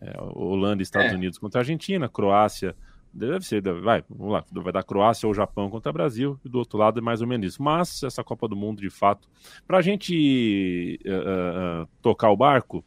É, 0.00 0.14
Holanda, 0.18 0.82
Estados 0.82 1.12
é. 1.12 1.14
Unidos 1.14 1.38
contra 1.38 1.60
a 1.60 1.62
Argentina, 1.62 2.08
Croácia 2.08 2.74
Deve 3.12 3.44
ser, 3.44 3.60
vai, 3.60 4.04
vamos 4.08 4.32
lá, 4.32 4.44
vai 4.52 4.72
dar 4.72 4.84
Croácia 4.84 5.26
ou 5.26 5.34
Japão 5.34 5.68
contra 5.68 5.92
Brasil, 5.92 6.38
e 6.44 6.48
do 6.48 6.58
outro 6.58 6.78
lado 6.78 7.00
é 7.00 7.02
mais 7.02 7.20
ou 7.20 7.26
menos 7.26 7.54
isso. 7.54 7.62
Mas 7.62 8.04
essa 8.04 8.22
Copa 8.22 8.46
do 8.46 8.54
Mundo, 8.54 8.80
de 8.80 8.88
fato, 8.88 9.28
para 9.66 9.78
a 9.78 9.82
gente 9.82 11.00
uh, 11.04 11.82
uh, 11.82 11.88
tocar 12.00 12.30
o 12.30 12.36
barco, 12.36 12.84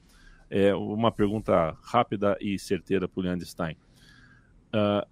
é 0.50 0.74
uma 0.74 1.12
pergunta 1.12 1.76
rápida 1.84 2.38
e 2.40 2.58
certeira 2.58 3.06
para 3.06 3.20
o 3.20 3.24
Leandro 3.24 3.46
Stein. 3.46 3.76
Uh, 4.74 5.06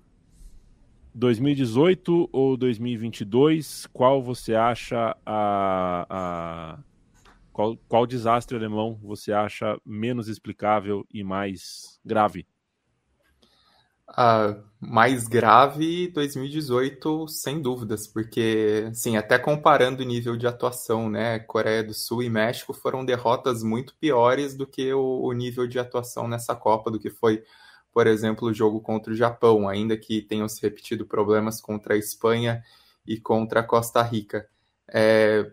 2018 1.14 2.30
ou 2.32 2.56
2022, 2.56 3.88
qual 3.88 4.24
você 4.24 4.56
acha 4.56 5.18
a, 5.26 6.06
a 6.10 6.80
qual, 7.52 7.78
qual 7.88 8.06
desastre 8.06 8.56
alemão 8.56 9.00
você 9.02 9.32
acha 9.32 9.80
menos 9.86 10.28
explicável 10.28 11.06
e 11.14 11.24
mais 11.24 12.00
grave? 12.04 12.46
a 14.14 14.56
mais 14.80 15.28
grave 15.28 16.10
2018, 16.10 17.28
sem 17.28 17.62
dúvidas, 17.62 18.08
porque, 18.08 18.88
assim, 18.92 19.16
até 19.16 19.38
comparando 19.38 20.02
o 20.02 20.06
nível 20.06 20.36
de 20.36 20.48
atuação, 20.48 21.10
né, 21.10 21.40
Coreia 21.40 21.84
do 21.84 21.94
Sul 21.94 22.24
e 22.24 22.30
México 22.30 22.74
foram 22.74 23.06
derrotas 23.06 23.64
muito 23.64 23.96
piores 24.00 24.56
do 24.56 24.66
que 24.68 24.92
o, 24.94 25.22
o 25.22 25.32
nível 25.34 25.68
de 25.68 25.80
atuação 25.80 26.28
nessa 26.28 26.56
Copa, 26.56 26.92
do 26.92 27.00
que 27.00 27.10
foi, 27.10 27.44
por 27.94 28.08
exemplo, 28.08 28.50
o 28.50 28.54
jogo 28.54 28.82
contra 28.82 29.14
o 29.14 29.16
Japão, 29.16 29.70
ainda 29.70 29.96
que 29.96 30.22
tenham 30.22 30.50
se 30.50 30.62
repetido 30.62 31.06
problemas 31.06 31.62
contra 31.62 31.94
a 31.94 31.98
Espanha 31.98 32.64
e 33.06 33.20
contra 33.20 33.62
a 33.62 33.64
Costa 33.64 34.02
Rica. 34.02 34.48
É, 34.92 35.52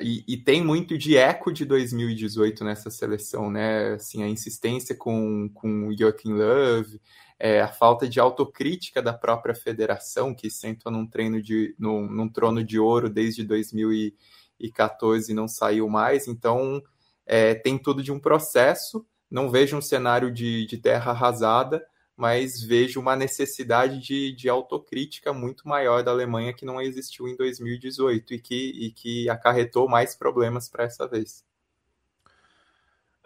e, 0.00 0.24
e, 0.26 0.36
tem 0.36 0.64
muito 0.64 0.96
de 0.96 1.16
eco 1.16 1.52
de 1.52 1.64
2018 1.64 2.64
nessa 2.64 2.90
seleção, 2.90 3.50
né? 3.50 3.94
Assim, 3.94 4.22
a 4.22 4.28
insistência 4.28 4.94
com, 4.94 5.48
com 5.52 5.88
o 5.88 5.96
Joaquim 5.96 6.32
Love, 6.32 7.00
é, 7.38 7.60
a 7.60 7.68
falta 7.68 8.08
de 8.08 8.20
autocrítica 8.20 9.02
da 9.02 9.12
própria 9.12 9.54
federação, 9.54 10.34
que 10.34 10.50
sentou 10.50 10.90
num, 10.90 11.06
treino 11.06 11.42
de, 11.42 11.74
num, 11.78 12.08
num 12.08 12.28
trono 12.28 12.64
de 12.64 12.78
ouro 12.78 13.10
desde 13.10 13.44
2014 13.44 15.30
e 15.30 15.34
não 15.34 15.46
saiu 15.48 15.88
mais. 15.88 16.26
Então, 16.28 16.82
é, 17.26 17.54
tem 17.54 17.78
tudo 17.78 18.02
de 18.02 18.12
um 18.12 18.18
processo. 18.18 19.06
Não 19.30 19.50
vejo 19.50 19.76
um 19.76 19.82
cenário 19.82 20.32
de, 20.32 20.66
de 20.66 20.78
terra 20.78 21.12
arrasada, 21.12 21.84
mas 22.16 22.62
vejo 22.62 23.00
uma 23.00 23.16
necessidade 23.16 24.00
de, 24.00 24.32
de 24.32 24.48
autocrítica 24.48 25.32
muito 25.32 25.66
maior 25.66 26.02
da 26.02 26.10
Alemanha 26.10 26.54
que 26.54 26.64
não 26.64 26.80
existiu 26.80 27.26
em 27.26 27.36
2018 27.36 28.34
e 28.34 28.38
que, 28.38 28.86
e 28.86 28.90
que 28.92 29.28
acarretou 29.28 29.88
mais 29.88 30.14
problemas 30.14 30.68
para 30.68 30.84
essa 30.84 31.08
vez. 31.08 31.44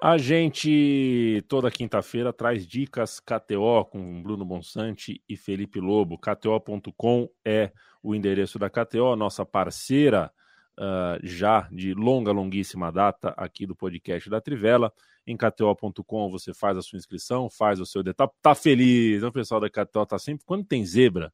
A 0.01 0.17
gente 0.17 1.45
toda 1.49 1.73
quinta-feira 1.73 2.33
traz 2.33 2.65
dicas 2.65 3.19
KTO 3.19 3.85
com 3.91 4.23
Bruno 4.23 4.45
Bonsante 4.45 5.21
e 5.29 5.37
Felipe 5.37 5.81
Lobo. 5.81 6.17
KTO.com 6.17 7.29
é 7.45 7.73
o 8.01 8.15
endereço 8.15 8.61
da 8.61 8.71
KTO, 8.71 9.17
nossa 9.17 9.45
parceira 9.45 10.33
uh, 10.79 11.19
já 11.21 11.69
de 11.73 11.95
longa, 11.95 12.31
longuíssima 12.31 12.93
data 12.93 13.35
aqui 13.37 13.67
do 13.67 13.75
podcast 13.75 14.31
da 14.31 14.41
Trivela. 14.41 14.93
Em 15.31 15.37
KTO.com 15.37 16.31
você 16.31 16.55
faz 16.55 16.79
a 16.79 16.83
sua 16.83 16.97
inscrição, 16.97 17.51
faz 17.51 17.81
o 17.81 17.87
seu 17.87 18.03
detalhe. 18.03 18.31
Tá, 18.31 18.35
tá 18.51 18.55
feliz, 18.55 19.23
o 19.23 19.31
pessoal 19.31 19.61
da 19.61 19.69
KTO 19.69 20.07
tá 20.07 20.19
sempre. 20.19 20.45
Quando 20.47 20.65
tem 20.65 20.85
zebra, 20.87 21.31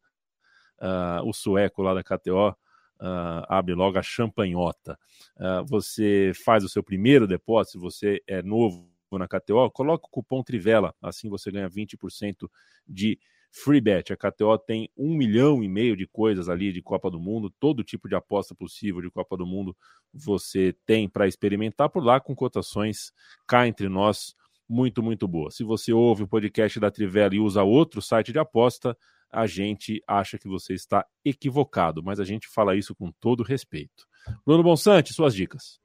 uh, 0.80 1.28
o 1.28 1.32
sueco 1.32 1.80
lá 1.80 1.94
da 1.94 2.02
KTO 2.02 2.50
uh, 2.50 3.46
abre 3.48 3.72
logo 3.74 3.96
a 3.96 4.02
champanhota. 4.02 4.98
Uh, 5.36 5.64
você 5.64 6.32
faz 6.44 6.64
o 6.64 6.68
seu 6.68 6.82
primeiro 6.82 7.26
depósito, 7.26 7.72
se 7.72 7.78
você 7.78 8.22
é 8.26 8.42
novo 8.42 8.88
na 9.12 9.28
KTO, 9.28 9.70
coloca 9.70 10.06
o 10.06 10.10
cupom 10.10 10.42
Trivela, 10.42 10.92
assim 11.00 11.28
você 11.28 11.48
ganha 11.48 11.70
20% 11.70 12.50
de 12.84 13.16
free 13.54 13.80
bet. 13.80 14.12
A 14.12 14.16
KTO 14.16 14.58
tem 14.58 14.90
um 14.96 15.14
milhão 15.16 15.62
e 15.62 15.68
meio 15.68 15.96
de 15.96 16.06
coisas 16.08 16.48
ali 16.48 16.72
de 16.72 16.82
Copa 16.82 17.08
do 17.08 17.20
Mundo, 17.20 17.54
todo 17.60 17.84
tipo 17.84 18.08
de 18.08 18.16
aposta 18.16 18.54
possível 18.54 19.00
de 19.00 19.10
Copa 19.10 19.36
do 19.36 19.46
Mundo 19.46 19.76
você 20.12 20.74
tem 20.84 21.08
para 21.08 21.28
experimentar 21.28 21.88
por 21.88 22.04
lá 22.04 22.20
com 22.20 22.34
cotações 22.34 23.12
cá 23.46 23.66
entre 23.66 23.88
nós 23.88 24.34
muito, 24.68 25.02
muito 25.02 25.28
boa. 25.28 25.50
Se 25.50 25.62
você 25.62 25.92
ouve 25.92 26.24
o 26.24 26.28
podcast 26.28 26.80
da 26.80 26.90
Trivela 26.90 27.34
e 27.34 27.38
usa 27.38 27.62
outro 27.62 28.02
site 28.02 28.32
de 28.32 28.38
aposta, 28.38 28.96
a 29.30 29.46
gente 29.46 30.02
acha 30.06 30.38
que 30.38 30.48
você 30.48 30.74
está 30.74 31.04
equivocado, 31.24 32.02
mas 32.02 32.18
a 32.18 32.24
gente 32.24 32.48
fala 32.48 32.74
isso 32.74 32.94
com 32.94 33.12
todo 33.20 33.42
respeito. 33.42 34.06
Bruno 34.44 34.62
Bonsante, 34.62 35.12
suas 35.12 35.34
dicas. 35.34 35.80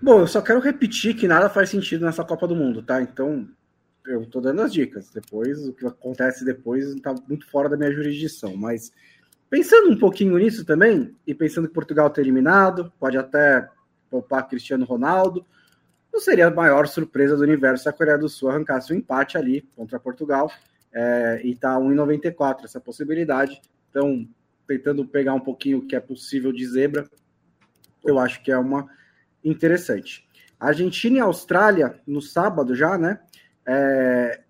Bom, 0.00 0.20
eu 0.20 0.26
só 0.26 0.40
quero 0.40 0.60
repetir 0.60 1.14
que 1.14 1.28
nada 1.28 1.50
faz 1.50 1.68
sentido 1.68 2.04
nessa 2.06 2.24
Copa 2.24 2.46
do 2.46 2.56
Mundo, 2.56 2.82
tá? 2.82 3.02
Então, 3.02 3.48
eu 4.06 4.26
tô 4.26 4.40
dando 4.40 4.62
as 4.62 4.72
dicas. 4.72 5.10
Depois, 5.10 5.66
o 5.66 5.72
que 5.72 5.86
acontece 5.86 6.44
depois 6.44 6.94
tá 6.96 7.14
muito 7.28 7.48
fora 7.50 7.68
da 7.68 7.76
minha 7.76 7.92
jurisdição. 7.92 8.56
Mas, 8.56 8.92
pensando 9.48 9.90
um 9.90 9.98
pouquinho 9.98 10.36
nisso 10.38 10.64
também, 10.64 11.14
e 11.26 11.34
pensando 11.34 11.68
que 11.68 11.74
Portugal 11.74 12.10
tá 12.10 12.20
eliminado, 12.20 12.92
pode 12.98 13.16
até 13.16 13.68
poupar 14.10 14.48
Cristiano 14.48 14.84
Ronaldo, 14.84 15.46
não 16.12 16.20
seria 16.20 16.48
a 16.48 16.50
maior 16.50 16.88
surpresa 16.88 17.36
do 17.36 17.42
universo 17.42 17.84
se 17.84 17.88
a 17.88 17.92
Coreia 17.92 18.18
do 18.18 18.28
Sul 18.28 18.50
arrancasse 18.50 18.92
um 18.92 18.96
empate 18.96 19.38
ali 19.38 19.62
contra 19.76 20.00
Portugal 20.00 20.50
é, 20.92 21.40
e 21.44 21.54
tá 21.54 21.78
1,94 21.78 22.64
essa 22.64 22.80
possibilidade. 22.80 23.60
Então, 23.88 24.28
tentando 24.66 25.06
pegar 25.06 25.34
um 25.34 25.40
pouquinho 25.40 25.78
o 25.78 25.86
que 25.86 25.94
é 25.94 26.00
possível 26.00 26.52
de 26.52 26.66
zebra, 26.66 27.08
eu 28.04 28.18
acho 28.18 28.42
que 28.42 28.50
é 28.50 28.58
uma 28.58 28.88
interessante. 29.44 30.28
Argentina 30.58 31.18
e 31.18 31.20
Austrália, 31.20 32.00
no 32.06 32.20
sábado 32.20 32.74
já, 32.74 32.98
né? 32.98 33.20
É, 33.72 34.40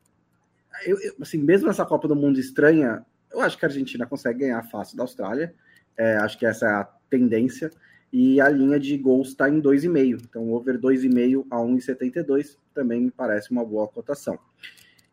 eu, 0.87 0.99
eu, 0.99 1.15
assim, 1.21 1.37
mesmo 1.37 1.67
nessa 1.67 1.85
Copa 1.85 2.09
do 2.09 2.17
Mundo 2.17 2.41
estranha, 2.41 3.05
eu 3.31 3.41
acho 3.41 3.59
que 3.59 3.65
a 3.67 3.69
Argentina 3.69 4.07
consegue 4.07 4.41
ganhar 4.41 4.63
fácil 4.63 4.97
da 4.97 5.03
Austrália. 5.03 5.55
É, 5.97 6.17
acho 6.17 6.39
que 6.39 6.47
essa 6.47 6.67
é 6.67 6.71
a 6.71 6.85
tendência. 7.11 7.71
E 8.11 8.41
a 8.41 8.49
linha 8.49 8.81
de 8.81 8.97
gols 8.97 9.29
está 9.29 9.49
em 9.49 9.61
2,5. 9.61 10.23
Então, 10.29 10.51
over 10.53 10.79
2,5 10.79 11.47
a 11.51 11.59
1,72 11.59 12.57
também 12.75 13.03
me 13.03 13.11
parece 13.11 13.51
uma 13.51 13.65
boa 13.65 13.87
cotação. 13.87 14.39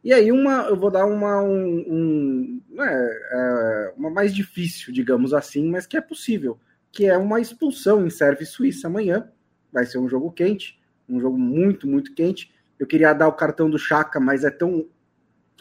E 0.03 0.13
aí 0.13 0.31
uma, 0.31 0.67
eu 0.69 0.77
vou 0.77 0.89
dar 0.89 1.05
uma, 1.05 1.41
um, 1.41 2.61
um 2.71 2.81
é, 2.81 3.19
é, 3.31 3.93
uma 3.97 4.09
mais 4.09 4.33
difícil, 4.33 4.93
digamos 4.93 5.33
assim, 5.33 5.69
mas 5.69 5.85
que 5.85 5.97
é 5.97 6.01
possível, 6.01 6.57
que 6.91 7.05
é 7.05 7.17
uma 7.17 7.41
expulsão 7.41 8.05
em 8.05 8.09
serve 8.09 8.45
Suíça 8.45 8.87
amanhã. 8.87 9.29
Vai 9.71 9.85
ser 9.85 9.97
um 9.97 10.07
jogo 10.07 10.31
quente, 10.31 10.79
um 11.09 11.19
jogo 11.19 11.37
muito, 11.37 11.87
muito 11.87 12.13
quente. 12.15 12.53
Eu 12.79 12.85
queria 12.85 13.13
dar 13.13 13.27
o 13.27 13.33
cartão 13.33 13.69
do 13.69 13.79
Chaka, 13.79 14.19
mas 14.19 14.43
é 14.43 14.51
tão 14.51 14.87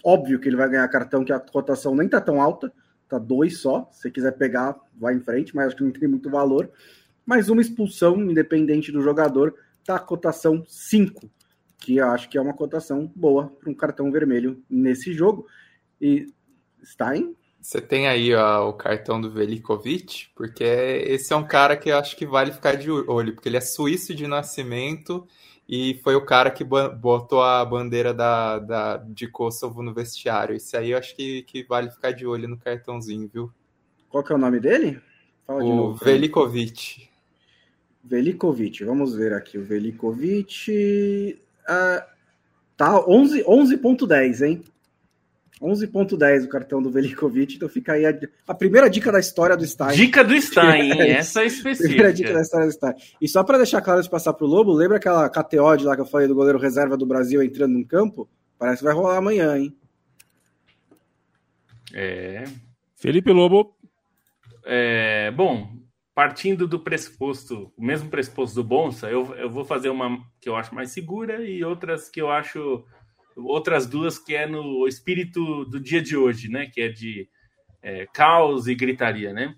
óbvio 0.04 0.38
que 0.38 0.48
ele 0.48 0.56
vai 0.56 0.68
ganhar 0.68 0.86
cartão 0.88 1.24
que 1.24 1.32
a 1.32 1.40
cotação 1.40 1.94
nem 1.94 2.08
tá 2.08 2.20
tão 2.20 2.40
alta, 2.40 2.72
tá 3.08 3.18
dois 3.18 3.58
só. 3.58 3.88
Se 3.92 4.10
quiser 4.10 4.32
pegar, 4.32 4.76
vai 4.94 5.14
em 5.14 5.20
frente, 5.20 5.54
mas 5.54 5.68
acho 5.68 5.76
que 5.76 5.82
não 5.82 5.90
tem 5.90 6.08
muito 6.08 6.30
valor. 6.30 6.70
mais 7.24 7.48
uma 7.48 7.60
expulsão, 7.60 8.22
independente 8.22 8.92
do 8.92 9.02
jogador, 9.02 9.52
tá 9.84 9.96
a 9.96 10.00
cotação 10.00 10.64
5, 10.66 11.28
que 11.78 11.96
eu 11.96 12.06
acho 12.08 12.28
que 12.28 12.38
é 12.38 12.40
uma 12.40 12.54
cotação 12.54 13.10
boa 13.16 13.48
para 13.48 13.68
um 13.68 13.74
cartão 13.74 14.12
vermelho 14.12 14.62
nesse 14.70 15.12
jogo. 15.12 15.46
E 16.00 16.26
Stein? 16.84 17.34
Você 17.60 17.80
tem 17.80 18.06
aí 18.06 18.32
ó, 18.32 18.68
o 18.68 18.74
cartão 18.74 19.20
do 19.20 19.28
Velikovic, 19.28 20.28
porque 20.36 20.62
esse 20.62 21.32
é 21.32 21.36
um 21.36 21.46
cara 21.46 21.76
que 21.76 21.88
eu 21.88 21.98
acho 21.98 22.16
que 22.16 22.24
vale 22.24 22.52
ficar 22.52 22.76
de 22.76 22.88
olho, 22.88 23.34
porque 23.34 23.48
ele 23.48 23.56
é 23.56 23.60
suíço 23.60 24.14
de 24.14 24.24
nascimento 24.28 25.26
e 25.68 25.94
foi 26.04 26.14
o 26.14 26.24
cara 26.24 26.50
que 26.50 26.62
botou 26.62 27.42
a 27.42 27.64
bandeira 27.64 28.14
da, 28.14 28.58
da, 28.58 28.96
de 28.98 29.26
Kosovo 29.26 29.82
no 29.82 29.92
vestiário. 29.92 30.54
Esse 30.54 30.76
aí 30.76 30.90
eu 30.90 30.98
acho 30.98 31.16
que, 31.16 31.42
que 31.42 31.64
vale 31.64 31.90
ficar 31.90 32.12
de 32.12 32.24
olho 32.24 32.46
no 32.46 32.56
cartãozinho, 32.56 33.28
viu? 33.32 33.50
Qual 34.08 34.22
que 34.22 34.32
é 34.32 34.36
o 34.36 34.38
nome 34.38 34.60
dele? 34.60 35.00
Fala 35.44 35.64
o 35.64 35.76
novo, 35.76 36.04
Velikovic. 36.04 37.08
Velikovic, 38.02 38.84
vamos 38.84 39.16
ver 39.16 39.32
aqui. 39.32 39.58
O 39.58 39.64
Velikovic. 39.64 41.36
Uh, 41.68 42.02
tá 42.76 42.92
11,10, 43.04 43.44
11 43.46 44.46
hein? 44.46 44.64
11.10 45.60 46.44
o 46.44 46.48
cartão 46.48 46.82
do 46.82 46.90
Velikovic, 46.90 47.56
então 47.56 47.68
fica 47.68 47.94
aí 47.94 48.04
a, 48.04 48.12
a, 48.46 48.54
primeira 48.54 48.90
dica 48.90 49.10
da 49.10 49.18
história 49.18 49.56
do 49.56 49.66
Stein. 49.66 49.96
Dica 49.96 50.22
do 50.22 50.38
Stein, 50.38 50.92
hein? 50.92 51.10
essa 51.12 51.42
é 51.42 51.46
específica. 51.46 51.88
Primeira 51.88 52.12
dica 52.12 52.32
da 52.32 52.42
história 52.42 52.66
do 52.66 52.72
Stein. 52.72 52.94
E 53.20 53.26
só 53.26 53.42
para 53.42 53.56
deixar 53.56 53.80
claro 53.80 54.02
de 54.02 54.10
passar 54.10 54.34
pro 54.34 54.46
Lobo, 54.46 54.72
lembra 54.72 54.98
aquela 54.98 55.28
KTO 55.30 55.76
de 55.76 55.84
lá 55.84 55.94
que 55.94 56.02
eu 56.02 56.06
falei 56.06 56.28
do 56.28 56.34
goleiro 56.34 56.58
reserva 56.58 56.96
do 56.96 57.06
Brasil 57.06 57.42
entrando 57.42 57.78
no 57.78 57.86
campo? 57.86 58.28
Parece 58.58 58.78
que 58.78 58.84
vai 58.84 58.94
rolar 58.94 59.16
amanhã, 59.16 59.56
hein? 59.56 59.74
É. 61.94 62.44
Felipe 62.94 63.32
Lobo. 63.32 63.74
É, 64.64 65.30
bom, 65.30 65.70
partindo 66.14 66.66
do 66.66 66.80
pressuposto, 66.80 67.72
o 67.76 67.84
mesmo 67.84 68.10
pressuposto 68.10 68.56
do 68.56 68.64
Bonsa, 68.64 69.08
eu, 69.08 69.34
eu 69.36 69.48
vou 69.48 69.64
fazer 69.64 69.88
uma 69.88 70.18
que 70.40 70.48
eu 70.48 70.56
acho 70.56 70.74
mais 70.74 70.90
segura 70.90 71.42
e 71.42 71.64
outras 71.64 72.10
que 72.10 72.20
eu 72.20 72.30
acho 72.30 72.84
outras 73.36 73.86
duas 73.86 74.18
que 74.18 74.34
é 74.34 74.46
no 74.46 74.88
espírito 74.88 75.64
do 75.66 75.78
dia 75.78 76.00
de 76.00 76.16
hoje, 76.16 76.48
né? 76.48 76.66
Que 76.66 76.82
é 76.82 76.88
de 76.88 77.28
é, 77.82 78.06
caos 78.06 78.66
e 78.66 78.74
gritaria, 78.74 79.32
né? 79.32 79.54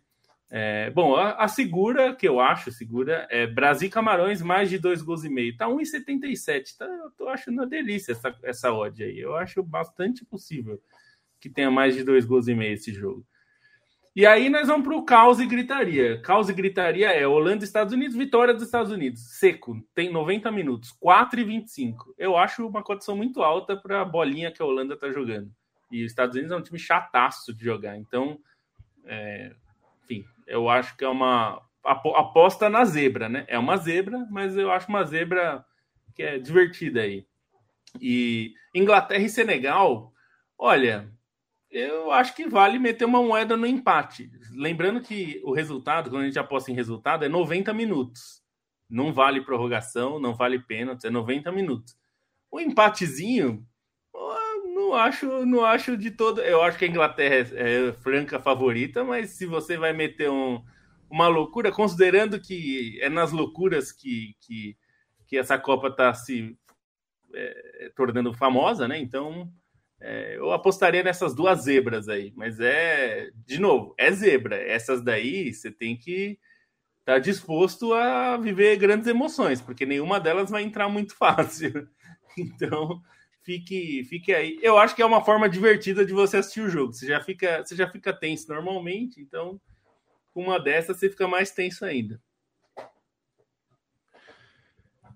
É, 0.50 0.90
bom, 0.90 1.14
a, 1.14 1.32
a, 1.32 1.48
segura, 1.48 2.14
que 2.16 2.26
eu 2.26 2.40
acho 2.40 2.72
segura, 2.72 3.26
é 3.30 3.46
Brasil 3.46 3.90
Camarões, 3.90 4.40
mais 4.40 4.70
de 4.70 4.78
dois 4.78 5.02
gols 5.02 5.24
e 5.24 5.28
meio. 5.28 5.56
Tá 5.56 5.66
1,77. 5.66 6.76
Tá, 6.78 6.86
eu 6.86 7.10
tô 7.10 7.28
achando 7.28 7.54
uma 7.54 7.66
delícia 7.66 8.12
essa, 8.12 8.34
essa 8.42 8.72
odd 8.72 9.02
aí. 9.02 9.18
Eu 9.18 9.36
acho 9.36 9.62
bastante 9.62 10.24
possível 10.24 10.80
que 11.40 11.50
tenha 11.50 11.70
mais 11.70 11.94
de 11.94 12.02
dois 12.02 12.24
gols 12.24 12.48
e 12.48 12.54
meio 12.54 12.74
esse 12.74 12.92
jogo. 12.92 13.24
E 14.18 14.26
aí 14.26 14.50
nós 14.50 14.66
vamos 14.66 14.84
para 14.84 14.96
o 14.96 15.04
caos 15.04 15.38
e 15.38 15.46
gritaria. 15.46 16.20
Caos 16.20 16.48
e 16.48 16.52
gritaria 16.52 17.08
é 17.08 17.24
Holanda 17.24 17.62
Estados 17.62 17.94
Unidos, 17.94 18.16
vitória 18.16 18.52
dos 18.52 18.64
Estados 18.64 18.90
Unidos. 18.90 19.38
Seco, 19.38 19.80
tem 19.94 20.10
90 20.10 20.50
minutos, 20.50 20.90
4 20.98 21.38
e 21.38 21.44
25. 21.44 22.16
Eu 22.18 22.36
acho 22.36 22.66
uma 22.66 22.82
condição 22.82 23.16
muito 23.16 23.44
alta 23.44 23.76
para 23.76 24.00
a 24.00 24.04
bolinha 24.04 24.50
que 24.50 24.60
a 24.60 24.64
Holanda 24.64 24.94
está 24.94 25.08
jogando. 25.12 25.52
E 25.88 26.04
os 26.04 26.10
Estados 26.10 26.34
Unidos 26.34 26.50
é 26.50 26.56
um 26.56 26.62
time 26.62 26.80
chataço 26.80 27.54
de 27.54 27.64
jogar. 27.64 27.96
Então, 27.96 28.40
é, 29.04 29.52
enfim, 30.02 30.24
eu 30.48 30.68
acho 30.68 30.96
que 30.96 31.04
é 31.04 31.08
uma 31.08 31.62
aposta 31.84 32.68
na 32.68 32.84
zebra, 32.84 33.28
né? 33.28 33.44
É 33.46 33.56
uma 33.56 33.76
zebra, 33.76 34.26
mas 34.32 34.56
eu 34.56 34.72
acho 34.72 34.88
uma 34.88 35.04
zebra 35.04 35.64
que 36.16 36.24
é 36.24 36.40
divertida 36.40 37.02
aí. 37.02 37.24
E 38.00 38.52
Inglaterra 38.74 39.22
e 39.22 39.28
Senegal, 39.28 40.12
olha, 40.58 41.08
eu 41.70 42.10
acho 42.10 42.34
que 42.34 42.48
vale 42.48 42.78
meter 42.78 43.04
uma 43.04 43.22
moeda 43.22 43.56
no 43.56 43.66
empate. 43.66 44.30
Lembrando 44.52 45.00
que 45.00 45.40
o 45.44 45.52
resultado, 45.52 46.10
quando 46.10 46.22
a 46.22 46.26
gente 46.26 46.38
aposta 46.38 46.70
em 46.70 46.74
resultado, 46.74 47.24
é 47.24 47.28
90 47.28 47.72
minutos. 47.74 48.42
Não 48.88 49.12
vale 49.12 49.42
prorrogação, 49.42 50.18
não 50.18 50.34
vale 50.34 50.58
pênalti, 50.58 51.06
é 51.06 51.10
90 51.10 51.52
minutos. 51.52 51.94
O 52.50 52.58
empatezinho, 52.58 53.66
não 54.88 54.94
acho, 54.94 55.44
não 55.44 55.64
acho 55.64 55.96
de 55.96 56.10
todo. 56.10 56.40
Eu 56.40 56.62
acho 56.62 56.78
que 56.78 56.84
a 56.86 56.88
Inglaterra 56.88 57.34
é, 57.34 57.88
é 57.88 57.92
franca 57.92 58.40
favorita, 58.40 59.04
mas 59.04 59.30
se 59.30 59.44
você 59.44 59.76
vai 59.76 59.92
meter 59.92 60.30
um, 60.30 60.62
uma 61.10 61.28
loucura, 61.28 61.70
considerando 61.70 62.40
que 62.40 62.98
é 63.02 63.08
nas 63.08 63.30
loucuras 63.32 63.92
que, 63.92 64.34
que, 64.40 64.76
que 65.26 65.36
essa 65.36 65.58
Copa 65.58 65.88
está 65.88 66.14
se 66.14 66.56
é, 67.34 67.92
tornando 67.94 68.32
famosa, 68.32 68.88
né? 68.88 68.98
Então 68.98 69.52
é, 70.00 70.36
eu 70.36 70.52
apostaria 70.52 71.02
nessas 71.02 71.34
duas 71.34 71.62
zebras 71.62 72.08
aí, 72.08 72.32
mas 72.36 72.60
é, 72.60 73.30
de 73.44 73.60
novo, 73.60 73.94
é 73.98 74.10
zebra. 74.12 74.56
Essas 74.56 75.02
daí 75.02 75.52
você 75.52 75.70
tem 75.70 75.96
que 75.96 76.38
estar 77.00 77.14
tá 77.14 77.18
disposto 77.18 77.92
a 77.92 78.36
viver 78.36 78.76
grandes 78.76 79.08
emoções, 79.08 79.60
porque 79.60 79.84
nenhuma 79.84 80.20
delas 80.20 80.50
vai 80.50 80.62
entrar 80.62 80.88
muito 80.88 81.14
fácil. 81.18 81.88
Então, 82.36 83.02
fique, 83.42 84.04
fique 84.04 84.32
aí. 84.32 84.58
Eu 84.62 84.78
acho 84.78 84.94
que 84.94 85.02
é 85.02 85.06
uma 85.06 85.24
forma 85.24 85.48
divertida 85.48 86.04
de 86.06 86.12
você 86.12 86.36
assistir 86.36 86.60
o 86.60 86.70
jogo. 86.70 86.92
Você 86.92 87.06
já 87.06 87.20
fica, 87.20 87.64
você 87.64 87.74
já 87.74 87.88
fica 87.88 88.12
tenso 88.12 88.48
normalmente, 88.48 89.20
então 89.20 89.60
com 90.32 90.44
uma 90.44 90.60
dessas 90.60 90.98
você 90.98 91.10
fica 91.10 91.26
mais 91.26 91.50
tenso 91.50 91.84
ainda. 91.84 92.20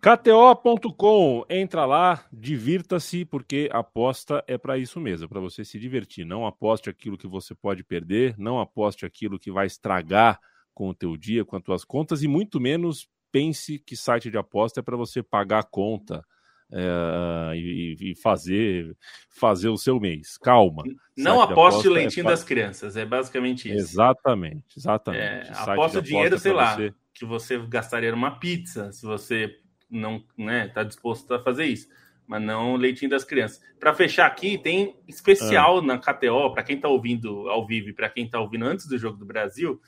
KTO.com, 0.03 1.44
entra 1.48 1.86
lá, 1.86 2.24
divirta-se, 2.32 3.24
porque 3.24 3.68
aposta 3.70 4.42
é 4.48 4.59
para 4.59 4.76
isso 4.76 4.98
mesmo, 4.98 5.28
para 5.28 5.38
você 5.38 5.64
se 5.64 5.78
divertir. 5.78 6.24
Não 6.26 6.44
aposte 6.44 6.90
aquilo 6.90 7.16
que 7.16 7.28
você 7.28 7.55
pode 7.55 7.84
perder, 7.84 8.34
não 8.36 8.59
aposte 8.59 9.07
aquilo 9.07 9.38
que 9.38 9.53
vai 9.53 9.64
estragar 9.66 10.40
com 10.74 10.88
o 10.88 10.94
teu 10.94 11.16
dia, 11.16 11.44
com 11.44 11.55
as 11.55 11.62
tuas 11.62 11.84
contas, 11.84 12.20
e 12.24 12.26
muito 12.26 12.59
menos 12.59 13.09
pense 13.30 13.78
que 13.78 13.94
site 13.94 14.28
de 14.28 14.36
aposta 14.36 14.80
é 14.80 14.82
para 14.82 14.96
você 14.96 15.22
pagar 15.22 15.61
a 15.61 15.62
conta 15.62 16.24
é, 16.72 17.53
e, 17.55 17.96
e, 18.00 18.14
fazer, 18.16 18.96
fazer 19.30 19.68
o 19.68 19.78
seu 19.78 20.00
mês. 20.00 20.36
Calma. 20.36 20.82
Não 21.16 21.40
aposte 21.40 21.86
o 21.86 21.92
é 21.92 22.00
leitinho 22.00 22.26
é 22.26 22.30
das 22.30 22.42
crianças, 22.42 22.96
é 22.96 23.05
basicamente 23.05 23.68
isso. 23.68 23.78
Exatamente, 23.78 24.76
exatamente. 24.76 25.48
É, 25.48 25.53
aposta 25.55 26.00
o 26.00 26.03
dinheiro, 26.03 26.40
sei 26.40 26.53
lá, 26.53 26.74
você... 26.74 26.92
que 27.14 27.24
você 27.24 27.57
gastaria 27.68 28.11
numa 28.11 28.32
pizza, 28.40 28.90
se 28.90 29.07
você 29.07 29.61
não 29.93 30.24
né, 30.36 30.68
tá 30.68 30.82
disposto 30.82 31.32
a 31.34 31.43
fazer 31.43 31.66
isso. 31.66 31.88
Mas 32.26 32.43
não 32.43 32.76
leitinho 32.76 33.11
das 33.11 33.24
crianças. 33.24 33.61
Para 33.78 33.93
fechar 33.93 34.26
aqui, 34.26 34.57
tem 34.57 34.97
especial 35.07 35.78
ah. 35.78 35.82
na 35.82 35.99
KTO, 35.99 36.53
para 36.53 36.62
quem 36.62 36.76
está 36.76 36.88
ouvindo 36.88 37.49
ao 37.49 37.66
vivo 37.66 37.90
e 37.90 37.93
para 37.93 38.09
quem 38.09 38.24
está 38.24 38.40
ouvindo 38.40 38.64
antes 38.64 38.86
do 38.86 38.97
Jogo 38.97 39.18
do 39.18 39.26
Brasil, 39.26 39.80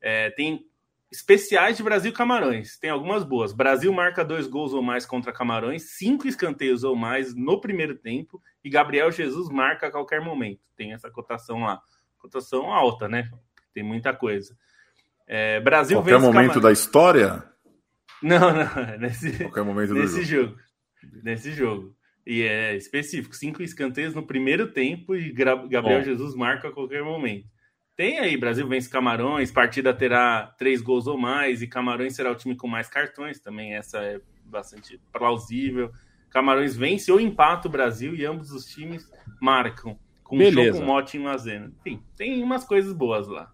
é, 0.00 0.30
tem 0.30 0.64
especiais 1.10 1.76
de 1.76 1.82
Brasil 1.82 2.12
Camarões. 2.12 2.78
Tem 2.78 2.90
algumas 2.90 3.24
boas. 3.24 3.52
Brasil 3.52 3.92
marca 3.92 4.24
dois 4.24 4.46
gols 4.46 4.72
ou 4.72 4.82
mais 4.82 5.04
contra 5.04 5.32
Camarões, 5.32 5.96
cinco 5.96 6.28
escanteios 6.28 6.84
ou 6.84 6.94
mais 6.94 7.34
no 7.34 7.60
primeiro 7.60 7.96
tempo, 7.96 8.40
e 8.62 8.70
Gabriel 8.70 9.10
Jesus 9.10 9.48
marca 9.48 9.88
a 9.88 9.90
qualquer 9.90 10.20
momento. 10.20 10.60
Tem 10.76 10.92
essa 10.92 11.10
cotação 11.10 11.62
lá. 11.62 11.80
Cotação 12.18 12.72
alta, 12.72 13.08
né? 13.08 13.28
Tem 13.74 13.82
muita 13.82 14.14
coisa. 14.14 14.56
É, 15.26 15.60
Brasil 15.60 15.96
qualquer 15.96 16.18
momento 16.18 16.32
Camarões. 16.32 16.62
da 16.62 16.72
história? 16.72 17.49
Não, 18.22 18.52
não. 18.52 18.98
Nesse, 18.98 19.32
Qualquer 19.38 19.64
momento 19.64 19.94
nesse 19.94 20.22
jogo. 20.24 20.56
jogo. 21.02 21.22
Nesse 21.22 21.52
jogo. 21.52 21.96
E 22.26 22.42
é 22.42 22.76
específico. 22.76 23.34
Cinco 23.34 23.62
escanteios 23.62 24.14
no 24.14 24.26
primeiro 24.26 24.70
tempo 24.72 25.14
e 25.14 25.32
Gabriel 25.32 25.82
Bom. 25.82 26.02
Jesus 26.02 26.34
marca 26.34 26.68
a 26.68 26.72
qualquer 26.72 27.02
momento. 27.02 27.46
Tem 27.96 28.18
aí, 28.18 28.36
Brasil 28.36 28.66
vence 28.66 28.88
Camarões, 28.88 29.50
partida 29.50 29.92
terá 29.92 30.54
três 30.58 30.80
gols 30.80 31.06
ou 31.06 31.18
mais, 31.18 31.60
e 31.60 31.66
Camarões 31.66 32.14
será 32.14 32.30
o 32.30 32.34
time 32.34 32.56
com 32.56 32.66
mais 32.66 32.88
cartões, 32.88 33.40
também 33.40 33.74
essa 33.74 33.98
é 33.98 34.20
bastante 34.44 34.98
plausível. 35.12 35.90
Camarões 36.30 36.74
vence 36.74 37.12
ou 37.12 37.20
empata 37.20 37.68
o 37.68 37.70
Brasil 37.70 38.14
e 38.14 38.24
ambos 38.24 38.52
os 38.52 38.64
times 38.64 39.06
marcam, 39.38 39.98
com 40.24 40.38
Beleza. 40.38 40.60
um 40.60 40.72
show 40.72 40.80
com 40.80 40.86
mote 40.86 41.16
em 41.18 41.20
Mazena. 41.20 41.72
Enfim, 41.80 42.02
tem 42.16 42.42
umas 42.42 42.64
coisas 42.64 42.92
boas 42.94 43.28
lá. 43.28 43.52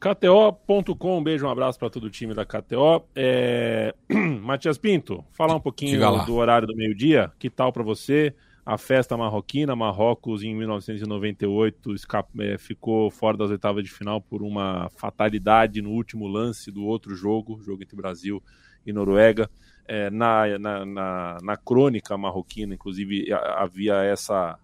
KTO.com, 0.00 1.18
um 1.18 1.22
beijo, 1.22 1.46
um 1.46 1.50
abraço 1.50 1.78
para 1.78 1.90
todo 1.90 2.04
o 2.04 2.10
time 2.10 2.32
da 2.32 2.46
KTO. 2.46 3.04
É... 3.14 3.94
Matias 4.42 4.78
Pinto, 4.78 5.22
falar 5.30 5.54
um 5.54 5.60
pouquinho 5.60 6.00
do 6.24 6.36
horário 6.36 6.66
do 6.66 6.74
meio-dia. 6.74 7.30
Que 7.38 7.50
tal 7.50 7.70
para 7.70 7.82
você? 7.82 8.34
A 8.64 8.78
festa 8.78 9.14
marroquina, 9.14 9.76
Marrocos 9.76 10.42
em 10.42 10.54
1998 10.54 11.94
é, 12.38 12.56
ficou 12.56 13.10
fora 13.10 13.36
das 13.36 13.50
oitavas 13.50 13.84
de 13.84 13.90
final 13.90 14.22
por 14.22 14.42
uma 14.42 14.88
fatalidade 14.96 15.82
no 15.82 15.90
último 15.90 16.26
lance 16.26 16.70
do 16.70 16.84
outro 16.84 17.14
jogo, 17.14 17.60
jogo 17.62 17.82
entre 17.82 17.96
Brasil 17.96 18.42
e 18.86 18.94
Noruega. 18.94 19.50
É, 19.86 20.08
na, 20.08 20.58
na, 20.58 20.86
na, 20.86 21.38
na 21.42 21.56
crônica 21.58 22.16
marroquina, 22.16 22.74
inclusive, 22.74 23.26
havia 23.32 24.02
essa 24.02 24.58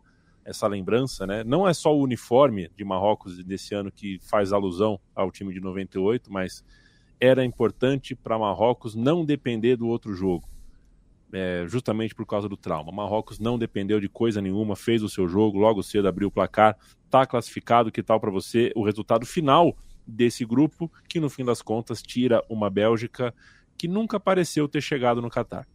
essa 0.47 0.68
lembrança, 0.68 1.26
né? 1.26 1.42
Não 1.42 1.68
é 1.68 1.74
só 1.74 1.94
o 1.94 2.01
uniforme 2.01 2.70
de 2.76 2.84
Marrocos 2.84 3.42
desse 3.44 3.74
ano 3.74 3.90
que 3.90 4.18
faz 4.20 4.53
alusão 4.53 4.99
ao 5.14 5.30
time 5.30 5.53
de 5.53 5.61
98, 5.61 6.32
mas 6.32 6.64
era 7.20 7.44
importante 7.44 8.14
para 8.14 8.38
Marrocos 8.38 8.94
não 8.94 9.24
depender 9.24 9.76
do 9.76 9.88
outro 9.88 10.14
jogo, 10.14 10.49
é, 11.32 11.64
justamente 11.66 12.14
por 12.14 12.24
causa 12.24 12.49
do 12.49 12.57
trauma. 12.57 12.92
Marrocos 12.92 13.40
não 13.40 13.59
dependeu 13.59 14.01
de 14.01 14.09
coisa 14.09 14.40
nenhuma, 14.40 14.76
fez 14.76 15.03
o 15.03 15.09
seu 15.09 15.26
jogo, 15.26 15.59
logo 15.59 15.82
cedo 15.82 16.07
abriu 16.07 16.28
o 16.28 16.30
placar, 16.30 16.76
está 17.05 17.26
classificado. 17.26 17.90
Que 17.90 18.03
tal 18.03 18.20
para 18.20 18.30
você 18.30 18.72
o 18.76 18.84
resultado 18.84 19.26
final 19.26 19.76
desse 20.07 20.44
grupo, 20.44 20.90
que 21.09 21.18
no 21.18 21.28
fim 21.28 21.44
das 21.44 21.61
contas 21.61 22.01
tira 22.01 22.40
uma 22.49 22.70
Bélgica 22.70 23.34
que 23.76 23.88
nunca 23.88 24.20
pareceu 24.20 24.68
ter 24.68 24.80
chegado 24.80 25.20
no 25.20 25.28
Catar. 25.28 25.66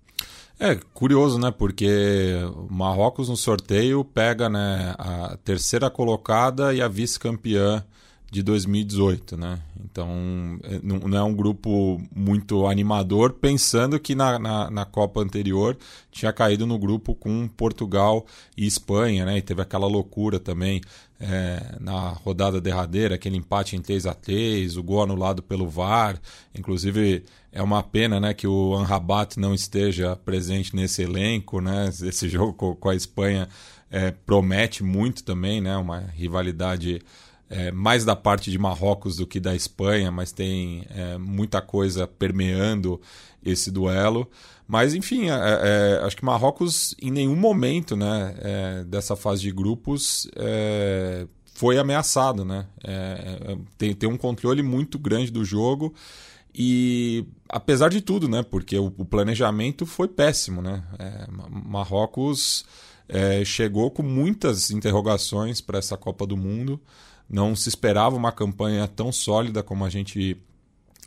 É 0.60 0.76
curioso, 0.94 1.40
né? 1.40 1.50
Porque 1.50 2.38
Marrocos 2.70 3.30
no 3.30 3.36
sorteio 3.36 4.06
pega 4.06 4.48
né, 4.48 4.94
a 4.98 5.36
terceira 5.44 5.90
colocada 5.90 6.74
e 6.74 6.82
a 6.82 6.88
vice-campeã 6.88 7.84
de 8.32 8.42
2018, 8.42 9.36
né? 9.36 9.60
Então 9.84 10.58
é, 10.64 10.80
não 10.82 11.18
é 11.18 11.22
um 11.22 11.36
grupo 11.36 12.02
muito 12.16 12.66
animador, 12.66 13.34
pensando 13.34 14.00
que 14.00 14.16
na, 14.16 14.40
na, 14.40 14.72
na, 14.72 14.86
Copa 14.86 15.20
anterior 15.20 15.78
tinha 16.10 16.32
caído 16.32 16.66
no 16.66 16.80
grupo 16.80 17.14
com 17.14 17.46
Portugal 17.50 18.26
e 18.56 18.66
Espanha, 18.66 19.26
né? 19.26 19.38
E 19.38 19.42
teve 19.42 19.62
aquela 19.62 19.86
loucura 19.86 20.40
também 20.40 20.80
é, 21.20 21.76
na 21.82 22.12
rodada 22.12 22.62
derradeira, 22.62 23.16
aquele 23.16 23.36
empate 23.36 23.76
em 23.76 23.82
3 23.82 24.06
a 24.06 24.14
3 24.14 24.78
o 24.78 24.84
gol 24.84 25.04
anulado 25.04 25.44
pelo 25.44 25.68
VAR. 25.68 26.18
Inclusive 26.58 27.26
é 27.52 27.62
uma 27.62 27.84
pena, 27.84 28.18
né, 28.18 28.34
que 28.34 28.48
o 28.48 28.74
Anrabat 28.76 29.38
não 29.38 29.54
esteja 29.54 30.16
presente 30.16 30.74
nesse 30.74 31.02
elenco, 31.02 31.60
né? 31.60 31.90
Esse 31.90 32.30
jogo 32.32 32.54
com, 32.54 32.90
a 32.90 32.96
Espanha 32.96 33.50
é, 33.90 34.10
promete 34.10 34.86
muito 34.86 35.22
também, 35.22 35.60
né? 35.60 35.76
Uma 35.76 36.00
rivalidade 36.00 37.02
é, 37.52 37.70
mais 37.70 38.06
da 38.06 38.16
parte 38.16 38.50
de 38.50 38.58
Marrocos 38.58 39.18
do 39.18 39.28
que 39.28 39.38
da 39.38 39.54
Espanha, 39.54 40.10
mas 40.10 40.32
tem 40.32 40.86
é, 40.90 41.18
muita 41.18 41.62
coisa 41.62 42.08
permeando 42.08 43.00
esse 43.44 43.70
duelo. 43.70 44.26
Mas, 44.66 44.94
enfim, 44.94 45.30
é, 45.30 45.34
é 45.34 46.02
acho 46.06 46.16
que 46.16 46.24
Marrocos 46.24 46.96
em 47.02 47.12
nenhum 47.12 47.36
momento 47.36 47.98
né, 47.98 48.36
é, 48.40 48.84
dessa 48.86 49.18
fase 49.18 49.42
de 49.42 49.52
grupos 49.52 50.30
é, 50.38 51.28
foi 51.54 51.78
ameaçado. 51.78 52.46
Né? 52.46 52.66
tem, 53.78 53.94
tem 53.94 54.10
um 54.10 54.18
controle 54.18 54.64
muito 54.64 54.98
grande 54.98 55.30
do 55.30 55.44
jogo. 55.44 55.94
E 56.56 57.26
apesar 57.50 57.90
de 57.90 58.00
tudo, 58.02 58.28
né? 58.30 58.44
Porque 58.44 58.78
o, 58.78 58.94
o 58.98 59.06
planejamento 59.06 59.86
foi 59.86 60.08
péssimo, 60.08 60.62
né? 60.62 60.84
Marrocos 61.50 62.66
chegou 63.46 63.92
com 63.92 64.04
muitas 64.04 64.70
interrogações 64.72 65.62
para 65.62 65.80
essa 65.80 65.96
Copa 65.96 66.26
do 66.26 66.36
Mundo. 66.36 66.80
Não 67.32 67.56
se 67.56 67.70
esperava 67.70 68.16
uma 68.16 68.32
campanha 68.32 68.88
tão 68.88 69.12
sólida 69.12 69.64
como 69.64 69.86
a 69.86 69.90
gente 69.90 70.38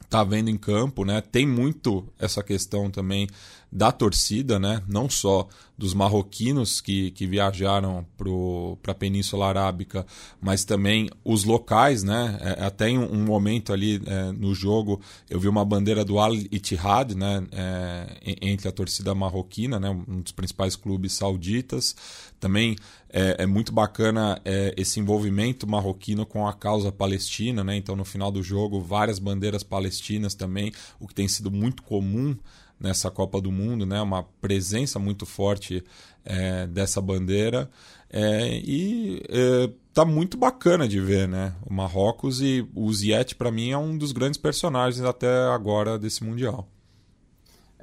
está 0.01 0.22
vendo 0.22 0.49
em 0.49 0.57
campo, 0.57 1.05
né? 1.05 1.20
Tem 1.20 1.47
muito 1.47 2.07
essa 2.18 2.43
questão 2.43 2.91
também 2.91 3.29
da 3.75 3.91
torcida, 3.91 4.61
né? 4.61 4.81
não 4.87 5.11
só 5.11 5.49
dos 5.77 5.93
marroquinos 5.95 6.81
que, 6.81 7.11
que 7.11 7.27
viajaram 7.27 8.07
para 8.16 8.93
a 8.93 8.95
Península 8.95 9.49
Arábica, 9.49 10.07
mas 10.41 10.64
também 10.64 11.11
os 11.25 11.43
locais. 11.43 12.05
Né? 12.05 12.39
É, 12.41 12.64
até 12.64 12.89
em 12.89 12.99
um 12.99 13.25
momento 13.25 13.72
ali 13.72 14.01
é, 14.07 14.31
no 14.31 14.55
jogo 14.55 15.01
eu 15.29 15.41
vi 15.41 15.49
uma 15.49 15.64
bandeira 15.64 16.05
do 16.05 16.20
Al 16.20 16.37
Ittihad 16.37 17.16
né? 17.16 17.45
É, 17.51 18.37
entre 18.41 18.68
a 18.68 18.72
torcida 18.72 19.12
marroquina, 19.12 19.81
né? 19.81 19.91
um 19.91 20.20
dos 20.20 20.31
principais 20.31 20.77
clubes 20.77 21.14
sauditas. 21.14 21.97
Também 22.45 22.76
é, 23.09 23.45
é 23.45 23.47
muito 23.47 23.72
bacana 23.72 24.38
é, 24.45 24.74
esse 24.76 25.01
envolvimento 25.01 25.66
marroquino 25.66 26.26
com 26.26 26.47
a 26.47 26.53
causa 26.53 26.92
palestina. 26.92 27.64
Né? 27.64 27.74
Então 27.74 27.97
no 27.97 28.05
final 28.05 28.30
do 28.30 28.42
jogo 28.42 28.82
várias 28.82 29.18
bandeiras 29.18 29.62
palestinas 29.62 30.34
também, 30.34 30.70
o 31.01 31.09
que 31.09 31.14
tem 31.14 31.26
sido 31.26 31.51
muito 31.51 31.82
comum 31.82 32.36
nessa 32.78 33.11
Copa 33.11 33.40
do 33.40 33.51
Mundo, 33.51 33.86
né? 33.86 34.03
Uma 34.03 34.24
presença 34.42 34.99
muito 34.99 35.24
forte 35.24 35.82
é, 36.22 36.66
dessa 36.66 37.01
bandeira 37.01 37.70
é, 38.11 38.61
e 38.62 39.22
é, 39.30 39.70
tá 39.95 40.05
muito 40.05 40.36
bacana 40.36 40.86
de 40.86 41.01
ver, 41.01 41.26
né? 41.26 41.55
O 41.64 41.72
Marrocos 41.72 42.42
e 42.42 42.68
o 42.74 42.92
Ziyech 42.92 43.36
para 43.36 43.51
mim 43.51 43.70
é 43.70 43.78
um 43.78 43.97
dos 43.97 44.12
grandes 44.12 44.38
personagens 44.38 45.03
até 45.03 45.47
agora 45.49 45.99
desse 45.99 46.22
mundial. 46.22 46.68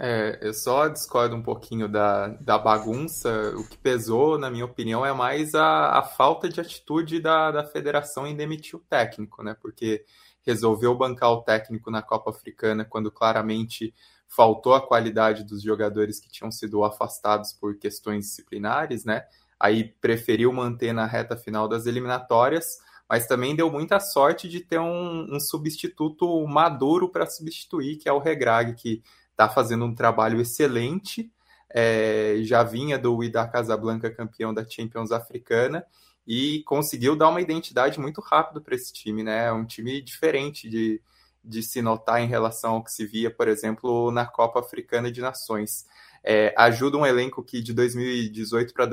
É, 0.03 0.39
eu 0.41 0.51
só 0.51 0.87
discordo 0.87 1.35
um 1.35 1.43
pouquinho 1.43 1.87
da, 1.87 2.29
da 2.29 2.57
bagunça. 2.57 3.53
O 3.55 3.63
que 3.63 3.77
pesou, 3.77 4.35
na 4.35 4.49
minha 4.49 4.65
opinião, 4.65 5.05
é 5.05 5.13
mais 5.13 5.53
a, 5.53 5.99
a 5.99 6.01
falta 6.01 6.49
de 6.49 6.59
atitude 6.59 7.19
da, 7.19 7.51
da 7.51 7.63
federação 7.63 8.25
em 8.25 8.35
demitir 8.35 8.75
o 8.75 8.79
técnico, 8.79 9.43
né? 9.43 9.55
Porque 9.61 10.03
resolveu 10.41 10.97
bancar 10.97 11.29
o 11.29 11.43
técnico 11.43 11.91
na 11.91 12.01
Copa 12.01 12.31
Africana 12.31 12.83
quando 12.83 13.11
claramente 13.11 13.93
faltou 14.27 14.73
a 14.73 14.81
qualidade 14.81 15.43
dos 15.43 15.61
jogadores 15.61 16.19
que 16.19 16.31
tinham 16.31 16.51
sido 16.51 16.83
afastados 16.83 17.53
por 17.53 17.77
questões 17.77 18.25
disciplinares, 18.25 19.05
né? 19.05 19.23
Aí 19.59 19.83
preferiu 19.83 20.51
manter 20.51 20.93
na 20.93 21.05
reta 21.05 21.37
final 21.37 21.67
das 21.67 21.85
eliminatórias, 21.85 22.79
mas 23.07 23.27
também 23.27 23.55
deu 23.55 23.69
muita 23.69 23.99
sorte 23.99 24.49
de 24.49 24.61
ter 24.61 24.79
um, 24.79 25.35
um 25.35 25.39
substituto 25.39 26.43
maduro 26.47 27.07
para 27.07 27.27
substituir, 27.27 27.97
que 27.97 28.09
é 28.09 28.11
o 28.11 28.17
Regrag, 28.17 28.73
que 28.73 29.03
está 29.31 29.49
fazendo 29.49 29.85
um 29.85 29.95
trabalho 29.95 30.39
excelente. 30.39 31.31
É, 31.73 32.37
já 32.41 32.63
vinha 32.63 32.99
do 32.99 33.15
Wydad 33.15 33.51
Casablanca 33.51 34.11
campeão 34.11 34.53
da 34.53 34.67
Champions 34.67 35.11
Africana 35.11 35.85
e 36.27 36.63
conseguiu 36.63 37.15
dar 37.15 37.29
uma 37.29 37.41
identidade 37.41 37.99
muito 37.99 38.21
rápido 38.21 38.61
para 38.61 38.75
esse 38.75 38.93
time, 38.93 39.23
né? 39.23 39.45
É 39.45 39.51
um 39.51 39.65
time 39.65 40.01
diferente 40.01 40.69
de, 40.69 41.01
de 41.43 41.63
se 41.63 41.81
notar 41.81 42.21
em 42.21 42.27
relação 42.27 42.75
ao 42.75 42.83
que 42.83 42.91
se 42.91 43.05
via, 43.05 43.31
por 43.31 43.47
exemplo, 43.47 44.11
na 44.11 44.25
Copa 44.25 44.59
Africana 44.59 45.11
de 45.11 45.21
Nações. 45.21 45.85
É, 46.23 46.53
ajuda 46.57 46.97
um 46.97 47.05
elenco 47.05 47.43
que 47.43 47.61
de 47.61 47.73
2018 47.73 48.73
para 48.73 48.85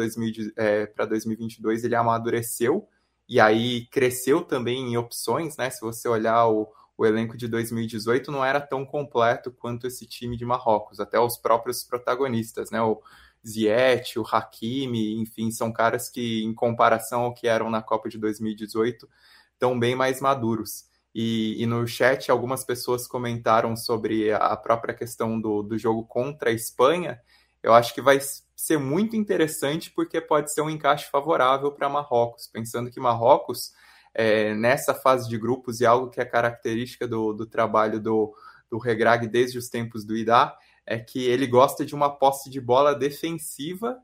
é, 0.57 0.86
2022 1.07 1.84
ele 1.84 1.95
amadureceu 1.95 2.89
e 3.28 3.39
aí 3.39 3.86
cresceu 3.86 4.43
também 4.43 4.93
em 4.93 4.97
opções, 4.97 5.57
né? 5.57 5.68
Se 5.68 5.80
você 5.82 6.09
olhar 6.09 6.47
o, 6.47 6.72
o 6.99 7.07
elenco 7.07 7.37
de 7.37 7.47
2018 7.47 8.33
não 8.33 8.45
era 8.45 8.61
tão 8.61 8.85
completo 8.85 9.53
quanto 9.53 9.87
esse 9.87 10.05
time 10.05 10.37
de 10.37 10.45
Marrocos, 10.45 10.99
até 10.99 11.19
os 11.19 11.39
próprios 11.39 11.85
protagonistas, 11.85 12.73
né? 12.73 12.83
O 12.83 13.01
Ziyech, 13.47 14.19
o 14.19 14.27
Hakimi, 14.27 15.15
enfim, 15.21 15.53
são 15.53 15.73
caras 15.73 16.11
que, 16.11 16.43
em 16.43 16.53
comparação 16.53 17.23
ao 17.23 17.33
que 17.33 17.47
eram 17.47 17.71
na 17.71 17.81
Copa 17.81 18.09
de 18.09 18.19
2018, 18.19 19.09
estão 19.53 19.79
bem 19.79 19.95
mais 19.95 20.21
maduros. 20.21 20.89
E, 21.15 21.63
e, 21.63 21.67
no 21.67 21.87
chat 21.87 22.31
algumas 22.31 22.65
pessoas 22.65 23.07
comentaram 23.07 23.77
sobre 23.77 24.33
a 24.33 24.57
própria 24.57 24.93
questão 24.93 25.41
do, 25.41 25.63
do 25.63 25.79
jogo 25.79 26.05
contra 26.05 26.51
a 26.51 26.53
Espanha. 26.53 27.21
Eu 27.63 27.73
acho 27.75 27.95
que 27.95 28.03
vai 28.03 28.19
ser 28.57 28.77
muito 28.77 29.15
interessante 29.15 29.91
porque 29.93 30.21
pode 30.21 30.53
ser 30.53 30.63
um 30.63 30.71
encaixe 30.71 31.09
favorável 31.09 31.71
para 31.71 31.89
Marrocos, 31.89 32.49
pensando 32.49 32.91
que 32.91 32.99
Marrocos, 33.01 33.73
é, 34.15 34.55
nessa 34.55 34.95
fase 34.95 35.29
de 35.29 35.39
grupos, 35.39 35.81
e 35.81 35.87
algo 35.87 36.11
que 36.11 36.21
é 36.21 36.25
característica 36.25 37.07
do, 37.07 37.33
do 37.33 37.47
trabalho 37.47 38.01
do, 38.01 38.35
do 38.71 38.79
Regrag 38.79 39.27
desde 39.27 39.59
os 39.59 39.69
tempos 39.69 40.05
do 40.05 40.17
Idá, 40.17 40.57
é 40.87 40.99
que 40.99 41.27
ele 41.27 41.47
gosta 41.47 41.85
de 41.85 41.95
uma 41.95 42.11
posse 42.11 42.51
de 42.51 42.61
bola 42.61 42.95
defensiva, 42.95 43.99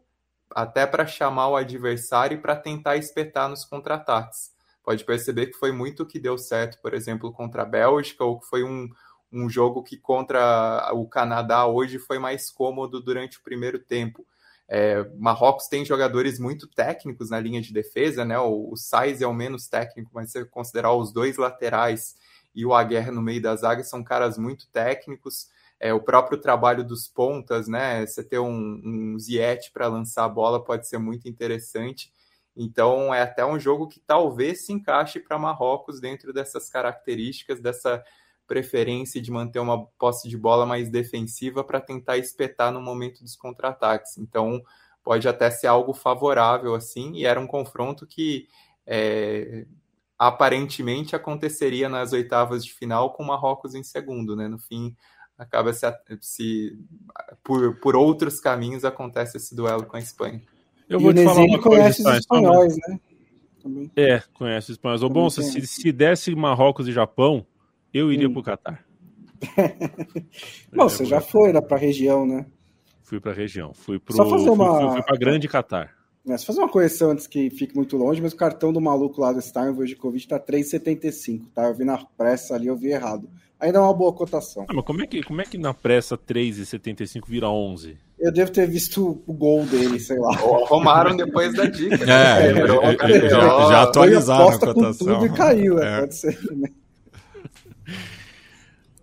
até 0.50 0.86
para 0.86 1.06
chamar 1.06 1.48
o 1.48 1.56
adversário 1.56 2.36
e 2.36 2.40
para 2.40 2.54
tentar 2.54 2.96
espetar 2.96 3.48
nos 3.48 3.64
contra-ataques 3.64 4.54
pode 4.84 5.02
perceber 5.04 5.46
que 5.46 5.58
foi 5.58 5.72
muito 5.72 6.02
o 6.02 6.06
que 6.06 6.20
deu 6.20 6.36
certo, 6.36 6.78
por 6.80 6.92
exemplo, 6.92 7.32
contra 7.32 7.62
a 7.62 7.66
Bélgica, 7.66 8.22
ou 8.22 8.38
que 8.38 8.46
foi 8.46 8.62
um, 8.62 8.88
um 9.32 9.48
jogo 9.48 9.82
que 9.82 9.96
contra 9.96 10.90
o 10.92 11.08
Canadá 11.08 11.66
hoje 11.66 11.98
foi 11.98 12.18
mais 12.18 12.50
cômodo 12.50 13.00
durante 13.00 13.38
o 13.38 13.42
primeiro 13.42 13.78
tempo. 13.78 14.26
É, 14.76 15.08
Marrocos 15.16 15.68
tem 15.68 15.84
jogadores 15.84 16.40
muito 16.40 16.66
técnicos 16.66 17.30
na 17.30 17.38
linha 17.38 17.62
de 17.62 17.72
defesa, 17.72 18.24
né? 18.24 18.36
O, 18.40 18.72
o 18.72 18.76
Sainz 18.76 19.22
é 19.22 19.26
o 19.26 19.32
menos 19.32 19.68
técnico, 19.68 20.10
mas 20.12 20.32
se 20.32 20.44
considerar 20.46 20.92
os 20.92 21.12
dois 21.12 21.36
laterais 21.36 22.16
e 22.52 22.66
o 22.66 22.74
Aguerre 22.74 23.12
no 23.12 23.22
meio 23.22 23.40
da 23.40 23.54
zaga, 23.54 23.84
são 23.84 24.02
caras 24.02 24.36
muito 24.36 24.66
técnicos. 24.72 25.48
É, 25.78 25.94
o 25.94 26.00
próprio 26.00 26.38
trabalho 26.40 26.82
dos 26.82 27.06
pontas, 27.06 27.68
né? 27.68 28.04
Você 28.04 28.24
ter 28.24 28.40
um, 28.40 28.80
um 28.84 29.16
Ziet 29.16 29.70
para 29.72 29.86
lançar 29.86 30.24
a 30.24 30.28
bola 30.28 30.64
pode 30.64 30.88
ser 30.88 30.98
muito 30.98 31.28
interessante. 31.28 32.12
Então 32.56 33.14
é 33.14 33.22
até 33.22 33.46
um 33.46 33.60
jogo 33.60 33.86
que 33.86 34.00
talvez 34.00 34.66
se 34.66 34.72
encaixe 34.72 35.20
para 35.20 35.38
Marrocos 35.38 36.00
dentro 36.00 36.32
dessas 36.32 36.68
características, 36.68 37.60
dessa 37.60 38.04
preferência 38.46 39.20
de 39.20 39.30
manter 39.30 39.58
uma 39.58 39.86
posse 39.98 40.28
de 40.28 40.36
bola 40.36 40.66
mais 40.66 40.90
defensiva 40.90 41.64
para 41.64 41.80
tentar 41.80 42.18
espetar 42.18 42.72
no 42.72 42.80
momento 42.80 43.22
dos 43.22 43.36
contra-ataques. 43.36 44.18
Então 44.18 44.62
pode 45.02 45.28
até 45.28 45.50
ser 45.50 45.66
algo 45.66 45.92
favorável 45.92 46.74
assim, 46.74 47.12
e 47.14 47.26
era 47.26 47.38
um 47.38 47.46
confronto 47.46 48.06
que 48.06 48.48
é, 48.86 49.66
aparentemente 50.18 51.14
aconteceria 51.14 51.88
nas 51.88 52.12
oitavas 52.12 52.64
de 52.64 52.72
final 52.72 53.12
com 53.12 53.24
Marrocos 53.24 53.74
em 53.74 53.82
segundo, 53.82 54.34
né? 54.34 54.48
No 54.48 54.58
fim 54.58 54.96
acaba 55.36 55.72
se, 55.72 55.86
se 56.20 56.78
por, 57.42 57.76
por 57.80 57.96
outros 57.96 58.40
caminhos 58.40 58.84
acontece 58.84 59.36
esse 59.36 59.54
duelo 59.54 59.84
com 59.84 59.96
a 59.96 60.00
Espanha. 60.00 60.40
Eu 60.88 61.00
vou 61.00 61.10
e 61.10 61.14
te 61.14 61.24
falar 61.24 61.44
uma 61.44 61.60
conhece 61.60 62.02
coisa, 62.02 62.18
os 62.18 62.20
espanhóis, 62.20 62.76
né? 62.88 63.00
Também. 63.62 63.90
É, 63.96 64.22
conhece 64.34 64.70
os 64.70 64.76
espanhóis. 64.76 65.02
Ô, 65.02 65.08
bom, 65.08 65.28
se, 65.30 65.66
se 65.66 65.92
desse 65.92 66.34
Marrocos 66.34 66.86
e 66.86 66.92
Japão, 66.92 67.46
eu 67.94 68.12
iria 68.12 68.28
hum. 68.28 68.32
pro 68.32 68.42
Catar. 68.42 68.84
Bom, 70.74 70.88
você 70.88 71.04
já 71.04 71.20
foi 71.20 71.52
lá 71.52 71.62
pra 71.62 71.78
região, 71.78 72.26
né? 72.26 72.46
Fui 73.02 73.20
pra 73.20 73.32
região. 73.32 73.72
Fui 73.72 73.98
pro. 73.98 74.16
Só 74.16 74.28
fazer 74.28 74.50
uma... 74.50 74.72
fui, 74.72 74.80
fui, 74.80 74.92
fui 74.94 75.02
pra 75.02 75.16
Grande 75.16 75.46
Catar. 75.46 75.94
É, 76.26 76.38
se 76.38 76.46
fazer 76.46 76.60
uma 76.60 76.70
correção 76.70 77.10
antes 77.10 77.26
que 77.26 77.50
fique 77.50 77.76
muito 77.76 77.98
longe, 77.98 78.20
mas 78.20 78.32
o 78.32 78.36
cartão 78.36 78.72
do 78.72 78.80
maluco 78.80 79.20
lá 79.20 79.30
do 79.30 79.42
Steinvold 79.42 79.94
tá 80.26 80.40
3,75, 80.40 81.42
tá? 81.54 81.64
Eu 81.64 81.74
vi 81.74 81.84
na 81.84 81.98
pressa 82.16 82.54
ali, 82.54 82.66
eu 82.66 82.76
vi 82.76 82.88
errado. 82.88 83.28
Ainda 83.60 83.78
é 83.78 83.80
uma 83.80 83.92
boa 83.92 84.12
cotação. 84.12 84.64
Ah, 84.68 84.72
mas 84.74 84.84
como 84.84 85.02
é 85.02 85.06
que, 85.06 85.22
como 85.22 85.42
é 85.42 85.44
que 85.44 85.58
na 85.58 85.74
pressa 85.74 86.16
3,75 86.16 87.22
vira 87.28 87.48
11? 87.48 87.98
Eu 88.18 88.32
devo 88.32 88.50
ter 88.50 88.66
visto 88.66 89.22
o 89.26 89.32
gol 89.34 89.66
dele, 89.66 90.00
sei 90.00 90.18
lá. 90.18 90.34
Arrumaram 90.34 91.14
depois 91.14 91.52
da 91.52 91.66
dica. 91.66 92.04
É, 92.10 92.50
é, 92.50 93.28
já, 93.28 93.68
já 93.68 93.82
atualizaram 93.82 94.48
a 94.48 94.58
cotação. 94.58 95.06
tudo 95.14 95.26
e 95.26 95.32
caiu, 95.32 95.78
é. 95.78 96.00
pode 96.00 96.14
ser 96.14 96.40
também. 96.46 96.72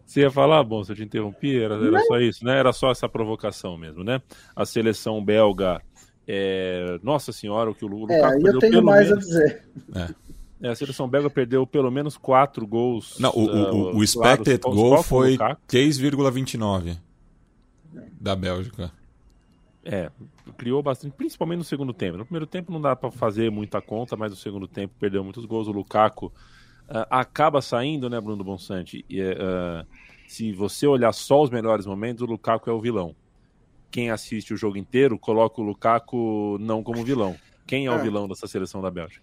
Você 0.06 0.22
ia 0.22 0.32
falar, 0.32 0.62
bom, 0.64 0.84
se 0.84 0.92
eu 0.92 0.96
te 0.96 1.04
interrompi, 1.04 1.58
era, 1.58 1.76
era 1.76 2.04
só 2.04 2.20
isso, 2.20 2.44
né? 2.44 2.58
Era 2.58 2.74
só 2.74 2.92
essa 2.92 3.08
provocação 3.08 3.78
mesmo, 3.78 4.04
né? 4.04 4.22
A 4.54 4.66
seleção 4.66 5.24
belga, 5.24 5.82
é... 6.28 7.00
nossa 7.02 7.32
senhora, 7.32 7.72
o 7.72 7.76
que 7.76 7.86
o 7.86 7.88
Lukaku 7.88 8.48
é, 8.48 8.50
eu 8.50 8.60
tenho 8.60 8.84
mais 8.84 9.08
menos... 9.08 9.24
a 9.24 9.28
dizer. 9.28 9.64
É. 10.62 10.68
a 10.70 10.76
seleção 10.76 11.08
belga 11.08 11.30
perdeu 11.30 11.66
pelo 11.66 11.90
menos 11.90 12.18
quatro 12.18 12.68
gols. 12.68 13.18
Não, 13.20 13.30
o, 13.32 13.46
o, 13.46 13.94
o, 13.94 13.96
o 13.98 14.04
expected 14.04 14.60
claro, 14.60 14.76
goal 14.76 15.04
foi 15.04 15.38
3,29 15.38 16.98
da 18.20 18.36
Bélgica. 18.36 18.92
É, 19.84 20.12
criou 20.58 20.84
bastante, 20.84 21.14
principalmente 21.14 21.60
no 21.60 21.64
segundo 21.64 21.94
tempo. 21.94 22.18
No 22.18 22.26
primeiro 22.26 22.46
tempo 22.46 22.72
não 22.72 22.82
dá 22.82 22.96
para 22.96 23.10
fazer 23.12 23.50
muita 23.50 23.82
conta, 23.82 24.16
mas 24.16 24.32
no 24.32 24.38
segundo 24.38 24.68
tempo 24.68 24.94
perdeu 25.00 25.24
muitos 25.24 25.46
gols. 25.46 25.68
O 25.68 25.72
Lukaku 25.72 26.32
uh, 26.90 27.06
acaba 27.10 27.62
saindo, 27.62 28.10
né, 28.10 28.20
Bruno 28.20 28.44
Bonsante? 28.44 29.06
E, 29.10 29.22
uh, 29.22 29.86
se 30.28 30.54
você 30.54 30.88
olhar 30.88 31.12
só 31.12 31.42
os 31.42 31.50
melhores 31.50 31.86
momentos, 31.86 32.24
o 32.24 32.26
Lukaku 32.26 32.70
é 32.70 32.74
o 32.74 32.80
vilão. 32.80 33.14
Quem 33.92 34.10
assiste 34.10 34.54
o 34.54 34.58
jogo 34.58 34.78
inteiro 34.78 35.20
coloca 35.20 35.60
o 35.60 35.64
Lukaku 35.64 36.58
não 36.60 36.82
como 36.82 37.04
vilão. 37.04 37.36
Quem 37.68 37.88
é, 37.88 37.90
é. 37.90 37.92
o 37.94 38.00
vilão 38.00 38.30
dessa 38.30 38.48
seleção 38.48 38.82
da 38.82 38.90
Bélgica? 38.90 39.22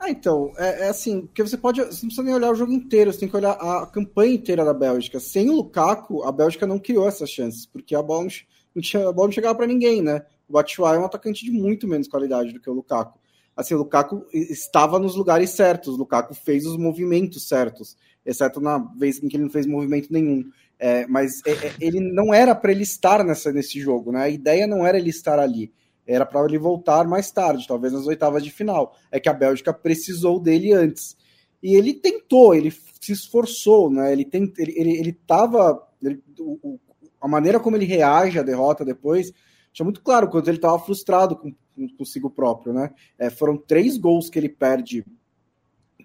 Ah, 0.00 0.10
então, 0.10 0.52
é, 0.56 0.86
é, 0.86 0.88
assim, 0.88 1.26
porque 1.26 1.42
você 1.42 1.56
pode. 1.56 1.80
Você 1.80 2.02
não 2.02 2.08
precisa 2.08 2.22
nem 2.24 2.34
olhar 2.34 2.50
o 2.50 2.54
jogo 2.56 2.72
inteiro, 2.72 3.12
você 3.12 3.20
tem 3.20 3.28
que 3.28 3.36
olhar 3.36 3.52
a 3.52 3.86
campanha 3.86 4.34
inteira 4.34 4.64
da 4.64 4.74
Bélgica. 4.74 5.20
Sem 5.20 5.48
o 5.48 5.56
Lukaku, 5.56 6.24
a 6.24 6.32
Bélgica 6.32 6.66
não 6.66 6.78
criou 6.78 7.06
essas 7.06 7.30
chances, 7.30 7.66
porque 7.66 7.94
a 7.94 8.02
bola 8.02 8.26
não, 8.74 9.08
a 9.08 9.12
bola 9.12 9.28
não 9.28 9.32
chegava 9.32 9.54
para 9.54 9.66
ninguém, 9.66 10.02
né? 10.02 10.24
O 10.48 10.54
Batshuayi 10.54 10.96
é 10.96 11.00
um 11.00 11.04
atacante 11.04 11.44
de 11.44 11.52
muito 11.52 11.86
menos 11.86 12.08
qualidade 12.08 12.52
do 12.52 12.58
que 12.58 12.68
o 12.68 12.72
Lukaku 12.72 13.19
assim, 13.60 13.74
o 13.74 13.78
Lukaku 13.78 14.26
estava 14.32 14.98
nos 14.98 15.14
lugares 15.14 15.50
certos, 15.50 15.94
o 15.94 15.98
Lukaku 15.98 16.34
fez 16.34 16.64
os 16.66 16.76
movimentos 16.76 17.46
certos, 17.46 17.96
exceto 18.24 18.60
na 18.60 18.78
vez 18.78 19.22
em 19.22 19.28
que 19.28 19.36
ele 19.36 19.44
não 19.44 19.50
fez 19.50 19.66
movimento 19.66 20.10
nenhum. 20.10 20.44
É, 20.78 21.06
mas 21.06 21.42
é, 21.46 21.50
é 21.50 21.74
ele 21.78 22.00
não 22.00 22.32
era 22.32 22.54
para 22.54 22.72
ele 22.72 22.82
estar 22.82 23.22
nessa, 23.22 23.52
nesse 23.52 23.78
jogo, 23.78 24.12
né? 24.12 24.22
A 24.22 24.28
ideia 24.30 24.66
não 24.66 24.86
era 24.86 24.98
ele 24.98 25.10
estar 25.10 25.38
ali, 25.38 25.70
era 26.06 26.24
para 26.24 26.44
ele 26.46 26.58
voltar 26.58 27.06
mais 27.06 27.30
tarde, 27.30 27.68
talvez 27.68 27.92
nas 27.92 28.06
oitavas 28.06 28.42
de 28.42 28.50
final. 28.50 28.96
É 29.12 29.20
que 29.20 29.28
a 29.28 29.34
Bélgica 29.34 29.74
precisou 29.74 30.40
dele 30.40 30.72
antes. 30.72 31.16
E 31.62 31.74
ele 31.74 31.92
tentou, 31.92 32.54
ele 32.54 32.70
se 32.70 33.12
esforçou, 33.12 33.90
né? 33.90 34.10
Ele 34.10 34.24
tem, 34.24 34.50
ele, 34.56 34.72
ele, 34.74 34.90
ele 34.98 35.12
tava, 35.12 35.86
ele, 36.02 36.22
o, 36.38 36.80
a 37.20 37.28
maneira 37.28 37.60
como 37.60 37.76
ele 37.76 37.84
reage 37.84 38.38
à 38.38 38.42
derrota 38.42 38.84
depois, 38.84 39.30
tinha 39.72 39.84
muito 39.84 40.00
claro 40.00 40.28
quando 40.28 40.48
ele 40.48 40.56
estava 40.56 40.78
frustrado 40.78 41.36
com, 41.36 41.54
consigo 41.88 42.30
próprio, 42.30 42.72
né? 42.72 42.90
É, 43.18 43.30
foram 43.30 43.56
três 43.56 43.96
gols 43.96 44.28
que 44.28 44.38
ele 44.38 44.48
perde 44.48 45.04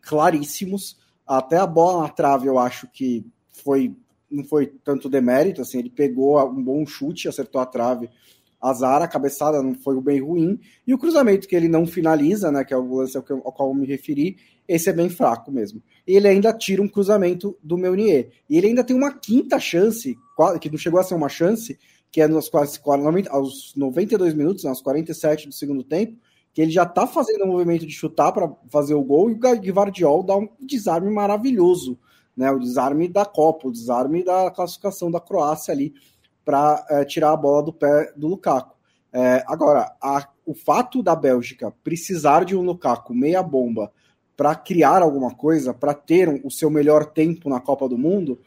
claríssimos. 0.01 0.97
Até 1.27 1.57
a 1.57 1.65
bola 1.65 2.03
na 2.03 2.09
trave, 2.09 2.47
eu 2.47 2.59
acho 2.59 2.87
que 2.87 3.25
foi 3.51 3.95
não 4.29 4.43
foi 4.43 4.67
tanto 4.83 5.09
demérito, 5.09 5.61
assim, 5.61 5.79
ele 5.79 5.89
pegou 5.89 6.43
um 6.49 6.61
bom 6.61 6.85
chute, 6.85 7.27
acertou 7.27 7.61
a 7.61 7.65
trave, 7.65 8.09
azar, 8.61 9.01
a 9.01 9.07
cabeçada 9.07 9.61
não 9.61 9.75
foi 9.75 9.99
bem 10.01 10.19
ruim, 10.19 10.59
e 10.85 10.93
o 10.93 10.97
cruzamento 10.97 11.47
que 11.47 11.55
ele 11.55 11.67
não 11.67 11.85
finaliza, 11.85 12.51
né, 12.51 12.63
que 12.63 12.73
é 12.73 12.77
o 12.77 12.95
lance 12.95 13.15
ao, 13.15 13.23
qual 13.23 13.69
eu 13.69 13.75
me 13.75 13.85
referi, 13.85 14.37
esse 14.67 14.89
é 14.89 14.93
bem 14.93 15.09
fraco 15.09 15.51
mesmo. 15.51 15.81
E 16.07 16.15
ele 16.15 16.27
ainda 16.27 16.51
tira 16.51 16.81
um 16.81 16.87
cruzamento 16.87 17.55
do 17.61 17.77
Meunier. 17.77 18.31
E 18.49 18.57
ele 18.57 18.67
ainda 18.67 18.83
tem 18.83 18.95
uma 18.95 19.13
quinta 19.13 19.59
chance, 19.59 20.17
que 20.59 20.71
não 20.71 20.77
chegou 20.77 20.99
a 20.99 21.03
ser 21.03 21.13
uma 21.13 21.29
chance, 21.29 21.77
que 22.15 22.21
é 22.21 22.29
nos 22.29 22.47
quase 22.47 22.79
aos 23.29 23.75
92 23.75 24.33
minutos, 24.33 24.63
nos 24.63 24.81
47 24.81 25.49
do 25.49 25.53
segundo 25.53 25.83
tempo, 25.83 26.17
que 26.53 26.61
ele 26.61 26.71
já 26.71 26.83
está 26.83 27.05
fazendo 27.05 27.41
o 27.41 27.43
um 27.43 27.51
movimento 27.51 27.85
de 27.85 27.91
chutar 27.91 28.31
para 28.31 28.49
fazer 28.69 28.93
o 28.93 29.03
gol 29.03 29.29
e 29.29 29.33
o 29.33 29.73
Guardiol 29.73 30.23
dá 30.23 30.37
um 30.37 30.47
desarme 30.61 31.11
maravilhoso, 31.11 31.99
né? 32.33 32.49
O 32.49 32.57
desarme 32.57 33.09
da 33.09 33.25
Copa, 33.25 33.67
o 33.67 33.71
desarme 33.71 34.23
da 34.23 34.49
classificação 34.49 35.11
da 35.11 35.19
Croácia 35.19 35.73
ali 35.73 35.93
para 36.45 36.85
é, 36.89 37.03
tirar 37.03 37.33
a 37.33 37.35
bola 37.35 37.61
do 37.61 37.73
pé 37.73 38.13
do 38.15 38.29
Lukaku. 38.29 38.77
É, 39.11 39.43
agora, 39.45 39.93
a, 40.01 40.25
o 40.45 40.53
fato 40.53 41.03
da 41.03 41.17
Bélgica 41.17 41.75
precisar 41.83 42.45
de 42.45 42.55
um 42.55 42.61
Lukaku 42.61 43.13
meia 43.13 43.43
bomba 43.43 43.91
para 44.37 44.55
criar 44.55 45.01
alguma 45.01 45.35
coisa, 45.35 45.73
para 45.73 45.93
ter 45.93 46.29
um, 46.29 46.39
o 46.45 46.49
seu 46.49 46.69
melhor 46.69 47.07
tempo 47.07 47.49
na 47.49 47.59
Copa 47.59 47.89
do 47.89 47.97
Mundo, 47.97 48.39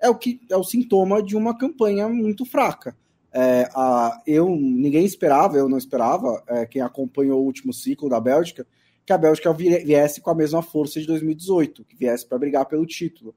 é 0.00 0.08
o 0.08 0.14
que 0.14 0.40
é 0.48 0.56
o 0.56 0.62
sintoma 0.62 1.20
de 1.20 1.36
uma 1.36 1.58
campanha 1.58 2.08
muito 2.08 2.44
fraca. 2.44 2.96
É, 3.32 3.68
a, 3.74 4.22
eu 4.26 4.48
ninguém 4.48 5.04
esperava, 5.04 5.56
eu 5.56 5.68
não 5.68 5.76
esperava, 5.76 6.42
é, 6.48 6.66
quem 6.66 6.80
acompanhou 6.80 7.40
o 7.40 7.44
último 7.44 7.72
ciclo 7.72 8.08
da 8.08 8.20
Bélgica, 8.20 8.66
que 9.04 9.12
a 9.12 9.18
Bélgica 9.18 9.52
viesse 9.52 10.20
com 10.20 10.30
a 10.30 10.34
mesma 10.34 10.62
força 10.62 11.00
de 11.00 11.06
2018, 11.06 11.84
que 11.84 11.96
viesse 11.96 12.26
para 12.26 12.38
brigar 12.38 12.66
pelo 12.66 12.86
título. 12.86 13.34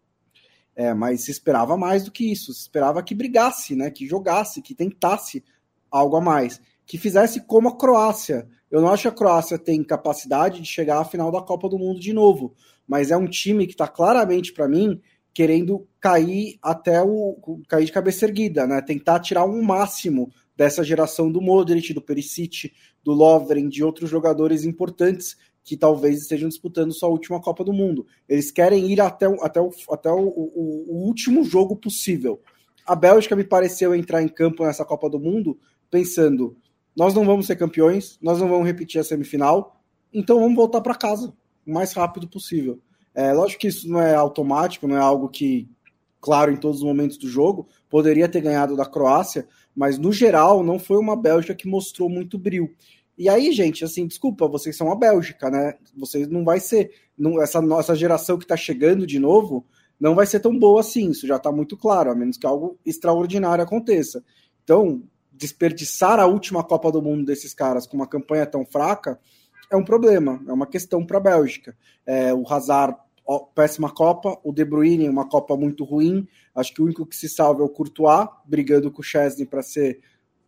É, 0.76 0.94
mas 0.94 1.26
se 1.26 1.32
esperava 1.32 1.76
mais 1.78 2.04
do 2.04 2.12
que 2.12 2.32
isso, 2.32 2.54
se 2.54 2.62
esperava 2.62 3.04
que 3.04 3.14
brigasse, 3.14 3.76
né, 3.76 3.92
que 3.92 4.08
jogasse, 4.08 4.62
que 4.62 4.74
tentasse 4.74 5.44
algo 5.90 6.16
a 6.16 6.22
mais, 6.22 6.62
que 6.86 6.98
fizesse 6.98 7.42
como 7.42 7.68
a 7.68 7.78
Croácia. 7.78 8.48
Eu 8.70 8.82
não 8.82 8.90
acho 8.90 9.04
que 9.04 9.08
a 9.10 9.14
Croácia 9.14 9.58
tem 9.60 9.84
capacidade 9.84 10.62
de 10.62 10.68
chegar 10.68 11.00
à 11.00 11.06
final 11.06 11.32
da 11.32 11.42
Copa 11.42 11.68
do 11.68 11.78
Mundo 11.78 12.00
de 12.00 12.14
novo, 12.14 12.54
mas 12.88 13.12
é 13.12 13.18
um 13.18 13.28
time 13.28 13.66
que 13.66 13.74
está 13.74 13.88
claramente 13.88 14.54
para 14.54 14.68
mim 14.68 15.02
querendo 15.34 15.88
cair 16.00 16.58
até 16.62 17.02
o 17.02 17.60
cair 17.68 17.86
de 17.86 17.92
cabeça 17.92 18.26
erguida, 18.26 18.68
né? 18.68 18.82
Tentar 18.82 19.20
tirar 19.20 19.46
um 19.46 19.62
máximo 19.62 20.32
dessa 20.56 20.84
geração 20.84 21.32
do 21.32 21.42
Modric, 21.42 21.94
do 21.94 22.02
Perisic, 22.02 22.74
do 23.04 23.14
Lovren, 23.14 23.70
de 23.70 23.84
outros 23.84 24.10
jogadores 24.10 24.64
importantes 24.64 25.38
que 25.64 25.78
talvez 25.78 26.22
estejam 26.22 26.50
disputando 26.50 26.94
sua 26.94 27.10
última 27.10 27.40
Copa 27.40 27.64
do 27.64 27.72
Mundo. 27.72 28.06
Eles 28.28 28.52
querem 28.52 28.92
ir 28.92 29.00
até, 29.00 29.28
o, 29.28 29.44
até, 29.44 29.62
o, 29.62 29.70
até 29.92 30.12
o, 30.12 30.28
o, 30.28 30.86
o 30.88 31.08
último 31.08 31.44
jogo 31.44 31.76
possível. 31.76 32.42
A 32.86 32.96
Bélgica 32.96 33.36
me 33.36 33.44
pareceu 33.44 33.94
entrar 33.94 34.22
em 34.22 34.28
campo 34.28 34.64
nessa 34.64 34.84
Copa 34.84 35.10
do 35.10 35.20
Mundo 35.20 35.58
pensando: 35.90 36.58
nós 36.96 37.14
não 37.14 37.26
vamos 37.26 37.46
ser 37.46 37.56
campeões, 37.56 38.18
nós 38.22 38.40
não 38.40 38.50
vamos 38.50 38.66
repetir 38.66 39.00
a 39.00 39.04
semifinal, 39.04 39.82
então 40.14 40.40
vamos 40.40 40.56
voltar 40.56 40.82
para 40.82 40.96
casa 40.96 41.34
o 41.66 41.74
mais 41.74 41.94
rápido 41.94 42.28
possível. 42.28 42.82
É, 43.14 43.34
lógico 43.34 43.62
que 43.62 43.68
isso 43.68 43.90
não 43.90 44.02
é 44.02 44.16
automático, 44.16 44.88
não 44.88 44.96
é 44.96 45.00
algo 45.00 45.30
que, 45.30 45.70
claro, 46.20 46.52
em 46.52 46.58
todos 46.58 46.78
os 46.78 46.84
momentos 46.84 47.18
do 47.18 47.28
jogo, 47.28 47.68
poderia 47.90 48.30
ter 48.30 48.42
ganhado 48.42 48.76
da 48.76 48.86
Croácia, 48.86 49.48
mas 49.76 49.98
no 49.98 50.12
geral 50.12 50.64
não 50.64 50.80
foi 50.80 50.98
uma 50.98 51.16
Bélgica 51.16 51.56
que 51.56 51.68
mostrou 51.68 52.10
muito 52.10 52.38
brilho. 52.38 52.74
E 53.18 53.30
aí, 53.30 53.52
gente, 53.52 53.84
assim, 53.84 54.08
desculpa, 54.08 54.48
vocês 54.48 54.76
são 54.76 54.92
a 54.92 54.96
Bélgica, 54.96 55.50
né? 55.50 55.76
Vocês 55.96 56.28
não 56.28 56.44
vai 56.44 56.60
ser. 56.60 56.92
Não, 57.18 57.42
essa 57.42 57.62
nossa 57.62 57.96
geração 57.96 58.38
que 58.38 58.46
está 58.46 58.58
chegando 58.58 59.06
de 59.06 59.20
novo 59.20 59.66
não 60.00 60.16
vai 60.16 60.26
ser 60.26 60.40
tão 60.40 60.58
boa 60.58 60.80
assim, 60.80 61.12
isso 61.12 61.28
já 61.28 61.36
está 61.36 61.52
muito 61.52 61.78
claro, 61.78 62.10
a 62.10 62.16
menos 62.16 62.36
que 62.36 62.48
algo 62.48 62.80
extraordinário 62.84 63.64
aconteça. 63.64 64.24
Então, 64.64 65.04
desperdiçar 65.32 66.20
a 66.20 66.26
última 66.26 66.64
Copa 66.64 66.92
do 66.92 67.02
Mundo 67.02 67.26
desses 67.26 67.54
caras 67.54 67.86
com 67.86 67.98
uma 67.98 68.08
campanha 68.08 68.46
tão 68.48 68.66
fraca 68.66 69.20
é 69.72 69.76
um 69.76 69.84
problema, 69.84 70.44
é 70.48 70.52
uma 70.52 70.68
questão 70.68 71.06
para 71.06 71.18
a 71.18 71.22
Bélgica. 71.22 71.76
É, 72.06 72.34
o 72.34 72.46
Hazard, 72.48 72.98
ó, 73.26 73.40
péssima 73.40 73.90
Copa, 73.90 74.38
o 74.44 74.52
De 74.52 74.66
Bruyne, 74.66 75.08
uma 75.08 75.28
Copa 75.28 75.56
muito 75.56 75.84
ruim. 75.84 76.28
Acho 76.54 76.74
que 76.74 76.82
o 76.82 76.86
único 76.86 77.06
que 77.06 77.16
se 77.16 77.30
salva 77.30 77.62
é 77.62 77.66
o 77.66 77.70
Courtois, 77.70 78.28
brigando 78.46 78.92
com 78.92 79.02
o 79.02 79.04
Chesney 79.04 79.46
para 79.46 79.64
ser 79.64 80.02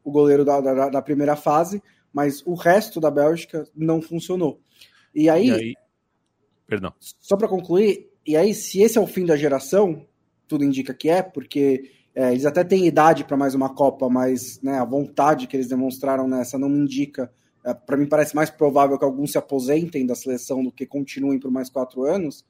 o 0.04 0.12
goleiro 0.12 0.44
da, 0.44 0.60
da, 0.60 0.90
da, 0.90 1.02
primeira 1.02 1.36
fase, 1.38 1.82
mas 2.12 2.46
o 2.46 2.56
resto 2.56 3.00
da 3.00 3.10
Bélgica 3.10 3.66
não 3.74 4.02
funcionou. 4.02 4.60
E 5.16 5.30
aí, 5.30 5.48
e 5.48 5.52
aí... 5.52 5.74
Perdão. 6.68 6.94
só 7.00 7.38
para 7.38 7.48
concluir, 7.48 8.10
e 8.26 8.36
aí, 8.36 8.54
se 8.54 8.82
esse 8.82 8.98
é 8.98 9.02
o 9.02 9.08
fim 9.08 9.26
da 9.26 9.38
geração, 9.38 10.06
tudo 10.48 10.66
indica 10.66 10.94
que 10.94 11.10
é, 11.10 11.22
porque 11.22 11.92
é, 12.14 12.32
eles 12.32 12.46
até 12.46 12.64
têm 12.64 12.86
idade 12.86 13.24
para 13.24 13.38
mais 13.38 13.56
uma 13.56 13.74
Copa, 13.74 14.10
mas 14.10 14.62
né, 14.62 14.80
a 14.80 14.86
vontade 14.86 15.48
que 15.48 15.56
eles 15.56 15.68
demonstraram 15.68 16.28
nessa 16.28 16.58
não 16.58 16.68
me 16.68 16.80
indica 16.80 17.32
para 17.86 17.96
mim 17.96 18.06
parece 18.06 18.36
mais 18.36 18.50
provável 18.50 18.98
que 18.98 19.06
alguns 19.06 19.32
se 19.32 19.38
aposentem 19.38 20.06
da 20.06 20.16
seleção 20.16 20.64
do 20.64 20.72
que 20.72 20.86
continuem 20.86 21.40
por 21.40 21.50
mais 21.50 21.70
quatro 21.70 22.04
anos. 22.04 22.46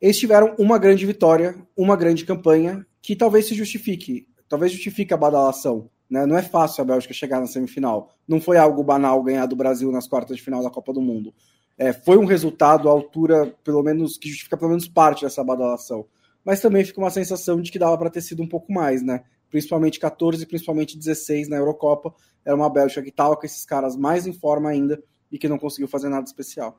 Eles 0.00 0.18
tiveram 0.18 0.54
uma 0.58 0.78
grande 0.78 1.06
vitória, 1.06 1.56
uma 1.76 1.96
grande 1.96 2.26
campanha, 2.26 2.86
que 3.00 3.16
talvez 3.16 3.46
se 3.46 3.54
justifique, 3.54 4.28
talvez 4.48 4.72
justifique 4.72 5.14
a 5.14 5.16
badalação. 5.16 5.88
Né? 6.10 6.26
Não 6.26 6.36
é 6.36 6.42
fácil 6.42 6.82
a 6.82 6.84
Bélgica 6.84 7.14
chegar 7.14 7.40
na 7.40 7.46
semifinal. 7.46 8.10
Não 8.28 8.40
foi 8.40 8.58
algo 8.58 8.82
banal 8.82 9.22
ganhar 9.22 9.46
do 9.46 9.56
Brasil 9.56 9.90
nas 9.90 10.06
quartas 10.06 10.36
de 10.36 10.42
final 10.42 10.62
da 10.62 10.70
Copa 10.70 10.92
do 10.92 11.00
Mundo. 11.00 11.32
É, 11.76 11.92
foi 11.92 12.18
um 12.18 12.24
resultado 12.24 12.88
à 12.88 12.92
altura, 12.92 13.54
pelo 13.64 13.82
menos, 13.82 14.16
que 14.18 14.28
justifica 14.28 14.56
pelo 14.56 14.70
menos 14.70 14.86
parte 14.86 15.24
dessa 15.24 15.42
badalação. 15.42 16.06
Mas 16.44 16.60
também 16.60 16.84
fica 16.84 17.00
uma 17.00 17.10
sensação 17.10 17.60
de 17.60 17.72
que 17.72 17.78
dava 17.78 17.96
para 17.96 18.10
ter 18.10 18.20
sido 18.20 18.42
um 18.42 18.48
pouco 18.48 18.72
mais, 18.72 19.02
né? 19.02 19.24
Principalmente 19.54 20.00
14 20.00 20.42
e 20.42 20.46
principalmente 20.46 20.98
16 20.98 21.48
na 21.48 21.56
Eurocopa. 21.56 22.12
Era 22.44 22.56
uma 22.56 22.68
Bélgica 22.68 23.00
que 23.02 23.10
estava 23.10 23.36
com 23.36 23.46
esses 23.46 23.64
caras 23.64 23.96
mais 23.96 24.26
em 24.26 24.32
forma 24.32 24.68
ainda 24.68 25.00
e 25.30 25.38
que 25.38 25.48
não 25.48 25.60
conseguiu 25.60 25.86
fazer 25.86 26.08
nada 26.08 26.24
especial. 26.24 26.76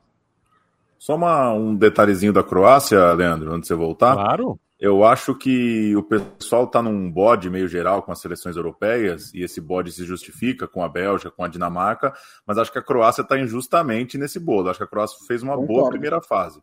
Só 0.98 1.16
uma, 1.16 1.54
um 1.54 1.74
detalhezinho 1.74 2.34
da 2.34 2.42
Croácia, 2.42 3.14
Leandro, 3.14 3.50
antes 3.50 3.62
de 3.62 3.68
você 3.68 3.74
voltar. 3.74 4.14
Claro. 4.14 4.60
Eu 4.78 5.04
acho 5.04 5.34
que 5.34 5.96
o 5.96 6.02
pessoal 6.02 6.64
está 6.64 6.82
num 6.82 7.10
bode 7.10 7.48
meio 7.48 7.66
geral 7.66 8.02
com 8.02 8.12
as 8.12 8.20
seleções 8.20 8.56
europeias, 8.56 9.32
e 9.32 9.42
esse 9.42 9.58
bode 9.58 9.90
se 9.90 10.04
justifica 10.04 10.68
com 10.68 10.82
a 10.82 10.88
Bélgica, 10.88 11.30
com 11.30 11.44
a 11.44 11.48
Dinamarca, 11.48 12.12
mas 12.46 12.58
acho 12.58 12.70
que 12.70 12.78
a 12.78 12.84
Croácia 12.84 13.22
está 13.22 13.38
injustamente 13.38 14.18
nesse 14.18 14.38
bolo. 14.38 14.68
Acho 14.68 14.80
que 14.80 14.84
a 14.84 14.88
Croácia 14.88 15.16
fez 15.26 15.42
uma 15.42 15.54
Concordo. 15.54 15.72
boa 15.72 15.88
primeira 15.88 16.20
fase. 16.20 16.60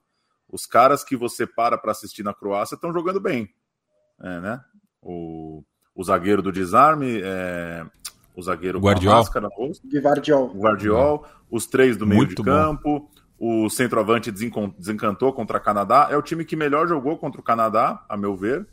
Os 0.47 0.67
caras 0.67 1.03
que 1.03 1.17
você 1.17 1.47
para 1.47 1.75
para 1.75 1.91
assistir 1.91 2.21
na 2.21 2.35
Croácia 2.35 2.75
estão 2.75 2.93
jogando 2.93 3.19
bem. 3.19 3.49
É, 4.21 4.39
né? 4.39 4.61
o, 5.03 5.63
o 5.95 6.03
zagueiro 6.03 6.41
do 6.41 6.51
desarme, 6.51 7.21
é, 7.23 7.85
o 8.35 8.41
zagueiro 8.41 8.79
Guardiol. 8.79 9.11
com 9.11 9.17
a 9.17 9.19
máscara, 9.19 9.49
Guardiol. 10.01 10.53
Guardiol, 10.55 11.25
os 11.51 11.65
três 11.65 11.97
do 11.97 12.05
meio 12.05 12.19
Muito 12.19 12.35
de 12.35 12.43
campo. 12.43 12.99
Bom 12.99 13.13
o 13.45 13.69
centroavante 13.69 14.31
desencantou 14.31 15.33
contra 15.33 15.57
o 15.57 15.61
Canadá. 15.61 16.07
É 16.09 16.15
o 16.15 16.21
time 16.21 16.45
que 16.45 16.55
melhor 16.55 16.87
jogou 16.87 17.17
contra 17.17 17.41
o 17.41 17.43
Canadá, 17.43 18.01
a 18.07 18.15
meu 18.15 18.37
ver. 18.37 18.65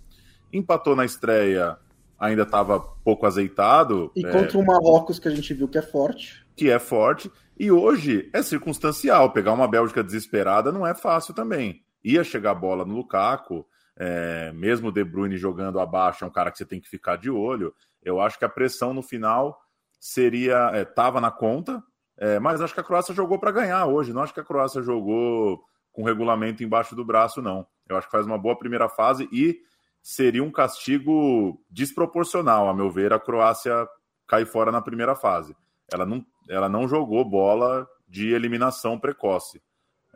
Empatou 0.52 0.94
na 0.94 1.04
estreia, 1.04 1.76
ainda 2.16 2.42
estava 2.42 2.78
pouco 2.78 3.26
azeitado. 3.26 4.12
E 4.14 4.24
é... 4.24 4.30
contra 4.30 4.56
o 4.56 4.64
Marrocos, 4.64 5.18
que 5.18 5.26
a 5.26 5.30
gente 5.32 5.52
viu 5.54 5.66
que 5.66 5.76
é 5.76 5.82
forte. 5.82 6.46
Que 6.54 6.70
é 6.70 6.78
forte. 6.78 7.28
E 7.58 7.68
hoje 7.72 8.30
é 8.32 8.44
circunstancial. 8.44 9.32
Pegar 9.32 9.54
uma 9.54 9.66
Bélgica 9.66 10.04
desesperada 10.04 10.70
não 10.70 10.86
é 10.86 10.94
fácil 10.94 11.34
também. 11.34 11.82
Ia 12.04 12.22
chegar 12.22 12.52
a 12.52 12.54
bola 12.54 12.84
no 12.84 12.94
Lukaku, 12.94 13.66
é... 14.00 14.52
mesmo 14.52 14.88
o 14.88 14.92
De 14.92 15.04
Bruyne 15.04 15.36
jogando 15.36 15.78
abaixo, 15.78 16.24
é 16.24 16.26
um 16.26 16.32
cara 16.32 16.50
que 16.50 16.58
você 16.58 16.64
tem 16.64 16.80
que 16.80 16.88
ficar 16.88 17.16
de 17.16 17.30
olho. 17.30 17.74
Eu 18.02 18.20
acho 18.20 18.38
que 18.38 18.44
a 18.44 18.48
pressão 18.48 18.94
no 18.94 19.02
final 19.02 19.60
seria. 20.00 20.72
estava 20.80 21.18
é, 21.18 21.20
na 21.20 21.30
conta, 21.30 21.82
é, 22.16 22.38
mas 22.38 22.60
acho 22.60 22.74
que 22.74 22.80
a 22.80 22.84
Croácia 22.84 23.14
jogou 23.14 23.38
para 23.38 23.52
ganhar 23.52 23.86
hoje. 23.86 24.12
Não 24.12 24.22
acho 24.22 24.32
que 24.32 24.40
a 24.40 24.44
Croácia 24.44 24.82
jogou 24.82 25.62
com 25.92 26.02
regulamento 26.02 26.64
embaixo 26.64 26.96
do 26.96 27.04
braço, 27.04 27.42
não. 27.42 27.66
Eu 27.88 27.96
acho 27.96 28.06
que 28.06 28.12
faz 28.12 28.26
uma 28.26 28.38
boa 28.38 28.56
primeira 28.56 28.88
fase 28.88 29.28
e 29.32 29.60
seria 30.02 30.42
um 30.42 30.50
castigo 30.50 31.60
desproporcional, 31.70 32.68
a 32.68 32.74
meu 32.74 32.90
ver, 32.90 33.12
a 33.12 33.20
Croácia 33.20 33.86
cair 34.26 34.46
fora 34.46 34.72
na 34.72 34.80
primeira 34.80 35.14
fase. 35.14 35.56
Ela 35.92 36.06
não, 36.06 36.24
ela 36.48 36.68
não 36.68 36.88
jogou 36.88 37.24
bola 37.24 37.86
de 38.08 38.32
eliminação 38.32 38.98
precoce. 38.98 39.60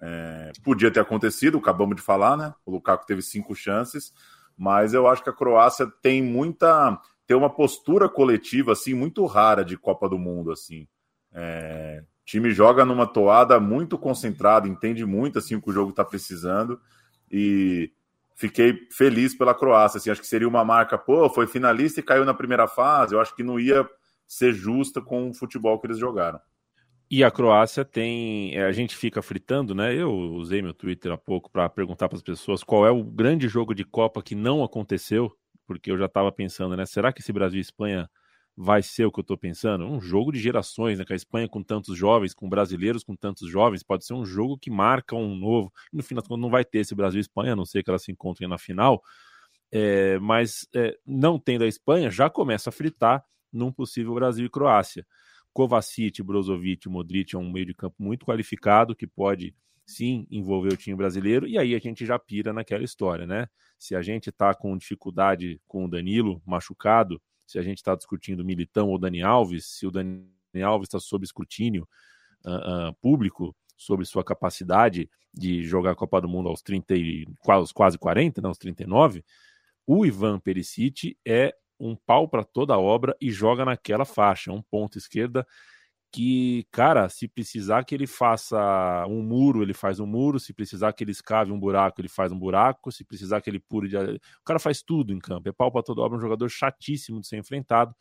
É, 0.00 0.52
podia 0.62 0.90
ter 0.90 1.00
acontecido, 1.00 1.58
acabamos 1.58 1.96
de 1.96 2.02
falar, 2.02 2.36
né? 2.36 2.54
O 2.64 2.72
Lukaku 2.72 3.06
teve 3.06 3.22
cinco 3.22 3.54
chances, 3.54 4.12
mas 4.56 4.92
eu 4.92 5.06
acho 5.06 5.22
que 5.22 5.30
a 5.30 5.34
Croácia 5.34 5.86
tem 6.02 6.22
muita. 6.22 7.00
tem 7.26 7.36
uma 7.36 7.50
postura 7.50 8.08
coletiva 8.08 8.72
assim 8.72 8.94
muito 8.94 9.24
rara 9.26 9.64
de 9.64 9.76
Copa 9.76 10.08
do 10.08 10.18
Mundo 10.18 10.52
assim. 10.52 10.86
É, 11.32 12.02
o 12.02 12.24
time 12.24 12.50
joga 12.50 12.84
numa 12.84 13.06
toada 13.06 13.58
muito 13.60 13.98
concentrado, 13.98 14.68
entende 14.68 15.04
muito 15.04 15.38
assim 15.38 15.56
o 15.56 15.62
que 15.62 15.70
o 15.70 15.72
jogo 15.72 15.90
está 15.90 16.04
precisando 16.04 16.80
e 17.30 17.92
fiquei 18.34 18.88
feliz 18.90 19.34
pela 19.34 19.54
Croácia. 19.54 19.98
Assim, 19.98 20.10
acho 20.10 20.20
que 20.20 20.26
seria 20.26 20.48
uma 20.48 20.64
marca, 20.64 20.98
pô, 20.98 21.28
foi 21.30 21.46
finalista 21.46 22.00
e 22.00 22.02
caiu 22.02 22.24
na 22.24 22.34
primeira 22.34 22.66
fase. 22.66 23.14
Eu 23.14 23.20
acho 23.20 23.34
que 23.34 23.42
não 23.42 23.58
ia 23.58 23.88
ser 24.26 24.52
justa 24.52 25.00
com 25.00 25.30
o 25.30 25.34
futebol 25.34 25.78
que 25.78 25.86
eles 25.86 25.98
jogaram. 25.98 26.40
E 27.10 27.22
a 27.22 27.30
Croácia 27.30 27.84
tem. 27.84 28.56
É, 28.56 28.64
a 28.64 28.72
gente 28.72 28.96
fica 28.96 29.22
fritando, 29.22 29.74
né? 29.74 29.94
Eu 29.94 30.12
usei 30.34 30.62
meu 30.62 30.74
Twitter 30.74 31.12
há 31.12 31.18
pouco 31.18 31.50
para 31.50 31.68
perguntar 31.68 32.08
para 32.08 32.16
as 32.16 32.22
pessoas 32.22 32.64
qual 32.64 32.86
é 32.86 32.90
o 32.90 33.04
grande 33.04 33.46
jogo 33.48 33.74
de 33.74 33.84
Copa 33.84 34.22
que 34.22 34.34
não 34.34 34.64
aconteceu, 34.64 35.30
porque 35.66 35.90
eu 35.90 35.98
já 35.98 36.06
estava 36.06 36.32
pensando, 36.32 36.76
né? 36.76 36.86
Será 36.86 37.12
que 37.12 37.20
esse 37.20 37.32
Brasil 37.32 37.58
e 37.58 37.60
Espanha 37.60 38.08
vai 38.56 38.82
ser 38.82 39.04
o 39.04 39.12
que 39.12 39.18
eu 39.20 39.22
estou 39.22 39.36
pensando? 39.36 39.84
Um 39.84 40.00
jogo 40.00 40.32
de 40.32 40.38
gerações, 40.38 40.98
né? 40.98 41.04
Com 41.04 41.12
a 41.12 41.16
Espanha 41.16 41.48
com 41.48 41.62
tantos 41.62 41.96
jovens, 41.96 42.34
com 42.34 42.48
brasileiros 42.48 43.04
com 43.04 43.14
tantos 43.14 43.48
jovens, 43.50 43.82
pode 43.82 44.04
ser 44.06 44.14
um 44.14 44.24
jogo 44.24 44.58
que 44.58 44.70
marca 44.70 45.14
um 45.14 45.34
novo. 45.36 45.72
No 45.92 46.02
final 46.02 46.22
das 46.22 46.28
contas, 46.28 46.42
não 46.42 46.50
vai 46.50 46.64
ter 46.64 46.78
esse 46.78 46.94
Brasil 46.94 47.18
e 47.18 47.20
Espanha, 47.20 47.52
a 47.52 47.56
não 47.56 47.66
ser 47.66 47.82
que 47.82 47.90
elas 47.90 48.02
se 48.02 48.12
encontrem 48.12 48.48
na 48.48 48.58
final. 48.58 49.02
É, 49.72 50.18
mas 50.20 50.66
é, 50.74 50.96
não 51.06 51.38
tendo 51.38 51.64
a 51.64 51.68
Espanha, 51.68 52.10
já 52.10 52.30
começa 52.30 52.70
a 52.70 52.72
fritar 52.72 53.24
num 53.52 53.72
possível 53.72 54.14
Brasil 54.14 54.46
e 54.46 54.50
Croácia. 54.50 55.06
Kovacic, 55.54 56.20
Brozovic, 56.20 56.88
Modric 56.88 57.34
é 57.34 57.38
um 57.38 57.50
meio 57.50 57.64
de 57.64 57.74
campo 57.74 57.94
muito 58.00 58.26
qualificado 58.26 58.94
que 58.94 59.06
pode 59.06 59.54
sim 59.86 60.26
envolver 60.28 60.72
o 60.72 60.76
time 60.76 60.96
brasileiro 60.96 61.46
e 61.46 61.56
aí 61.56 61.74
a 61.74 61.78
gente 61.78 62.04
já 62.04 62.18
pira 62.18 62.52
naquela 62.52 62.82
história, 62.82 63.24
né? 63.24 63.46
Se 63.78 63.94
a 63.94 64.02
gente 64.02 64.32
tá 64.32 64.52
com 64.52 64.76
dificuldade 64.76 65.60
com 65.68 65.84
o 65.84 65.88
Danilo 65.88 66.42
machucado, 66.44 67.22
se 67.46 67.58
a 67.58 67.62
gente 67.62 67.78
está 67.78 67.94
discutindo 67.94 68.44
Militão 68.44 68.88
ou 68.88 68.98
Dani 68.98 69.22
Alves, 69.22 69.66
se 69.66 69.86
o 69.86 69.90
Dani 69.92 70.26
Alves 70.64 70.88
está 70.88 70.98
sob 70.98 71.24
escrutínio 71.24 71.86
uh, 72.44 72.88
uh, 72.88 72.94
público 73.00 73.54
sobre 73.76 74.04
sua 74.06 74.24
capacidade 74.24 75.08
de 75.32 75.62
jogar 75.62 75.92
a 75.92 75.96
Copa 75.96 76.20
do 76.20 76.28
Mundo 76.28 76.48
aos 76.48 76.62
30 76.62 76.96
e, 76.96 77.26
quase, 77.40 77.72
quase 77.72 77.96
40, 77.96 78.40
não, 78.40 78.50
aos 78.50 78.58
39, 78.58 79.24
o 79.86 80.04
Ivan 80.04 80.40
Perisic 80.40 81.16
é 81.24 81.54
um 81.78 81.96
pau 81.96 82.28
para 82.28 82.44
toda 82.44 82.74
a 82.74 82.78
obra 82.78 83.16
e 83.20 83.30
joga 83.30 83.64
naquela 83.64 84.04
faixa, 84.04 84.52
um 84.52 84.62
ponto 84.62 84.98
esquerda 84.98 85.46
que, 86.12 86.64
cara, 86.70 87.08
se 87.08 87.26
precisar 87.26 87.84
que 87.84 87.92
ele 87.92 88.06
faça 88.06 89.04
um 89.08 89.20
muro, 89.20 89.62
ele 89.64 89.74
faz 89.74 89.98
um 89.98 90.06
muro, 90.06 90.38
se 90.38 90.54
precisar 90.54 90.92
que 90.92 91.02
ele 91.02 91.10
escave 91.10 91.50
um 91.50 91.58
buraco, 91.58 92.00
ele 92.00 92.08
faz 92.08 92.30
um 92.30 92.38
buraco, 92.38 92.92
se 92.92 93.04
precisar 93.04 93.40
que 93.40 93.50
ele 93.50 93.58
pure 93.58 93.88
de... 93.88 93.96
O 93.96 94.20
cara 94.44 94.60
faz 94.60 94.80
tudo 94.80 95.12
em 95.12 95.18
campo, 95.18 95.48
é 95.48 95.52
pau 95.52 95.72
para 95.72 95.82
toda 95.82 96.02
obra, 96.02 96.16
um 96.16 96.20
jogador 96.20 96.48
chatíssimo 96.48 97.20
de 97.20 97.26
ser 97.26 97.38
enfrentado, 97.38 97.92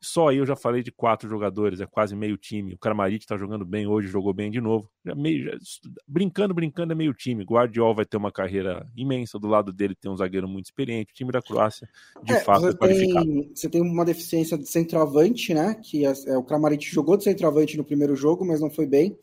só 0.00 0.28
aí 0.28 0.36
eu 0.36 0.46
já 0.46 0.54
falei 0.54 0.82
de 0.82 0.92
quatro 0.92 1.28
jogadores, 1.28 1.80
é 1.80 1.86
quase 1.86 2.14
meio 2.14 2.36
time. 2.36 2.74
O 2.74 2.78
Kramaric 2.78 3.24
está 3.24 3.36
jogando 3.36 3.64
bem 3.64 3.86
hoje, 3.86 4.06
jogou 4.06 4.32
bem 4.32 4.48
de 4.48 4.60
novo. 4.60 4.88
Já 5.04 5.14
meio, 5.14 5.44
já, 5.44 5.58
brincando, 6.06 6.54
brincando 6.54 6.92
é 6.92 6.96
meio 6.96 7.12
time. 7.12 7.42
Guardiol 7.42 7.94
vai 7.94 8.04
ter 8.04 8.16
uma 8.16 8.30
carreira 8.30 8.86
imensa, 8.96 9.38
do 9.38 9.48
lado 9.48 9.72
dele 9.72 9.96
tem 9.96 10.10
um 10.10 10.16
zagueiro 10.16 10.48
muito 10.48 10.66
experiente. 10.66 11.12
O 11.12 11.14
time 11.14 11.32
da 11.32 11.42
Croácia, 11.42 11.88
de 12.22 12.32
é, 12.32 12.40
fato, 12.40 12.68
é 12.68 12.74
qualificado. 12.74 13.26
Tem, 13.26 13.50
você 13.52 13.68
tem 13.68 13.82
uma 13.82 14.04
deficiência 14.04 14.56
de 14.56 14.68
centroavante, 14.68 15.52
né? 15.52 15.74
Que 15.74 16.06
é, 16.06 16.12
é, 16.26 16.36
o 16.36 16.44
Kramaric 16.44 16.88
jogou 16.88 17.16
de 17.16 17.24
centroavante 17.24 17.76
no 17.76 17.84
primeiro 17.84 18.14
jogo, 18.14 18.44
mas 18.44 18.60
não 18.60 18.70
foi 18.70 18.86
bem. 18.86 19.18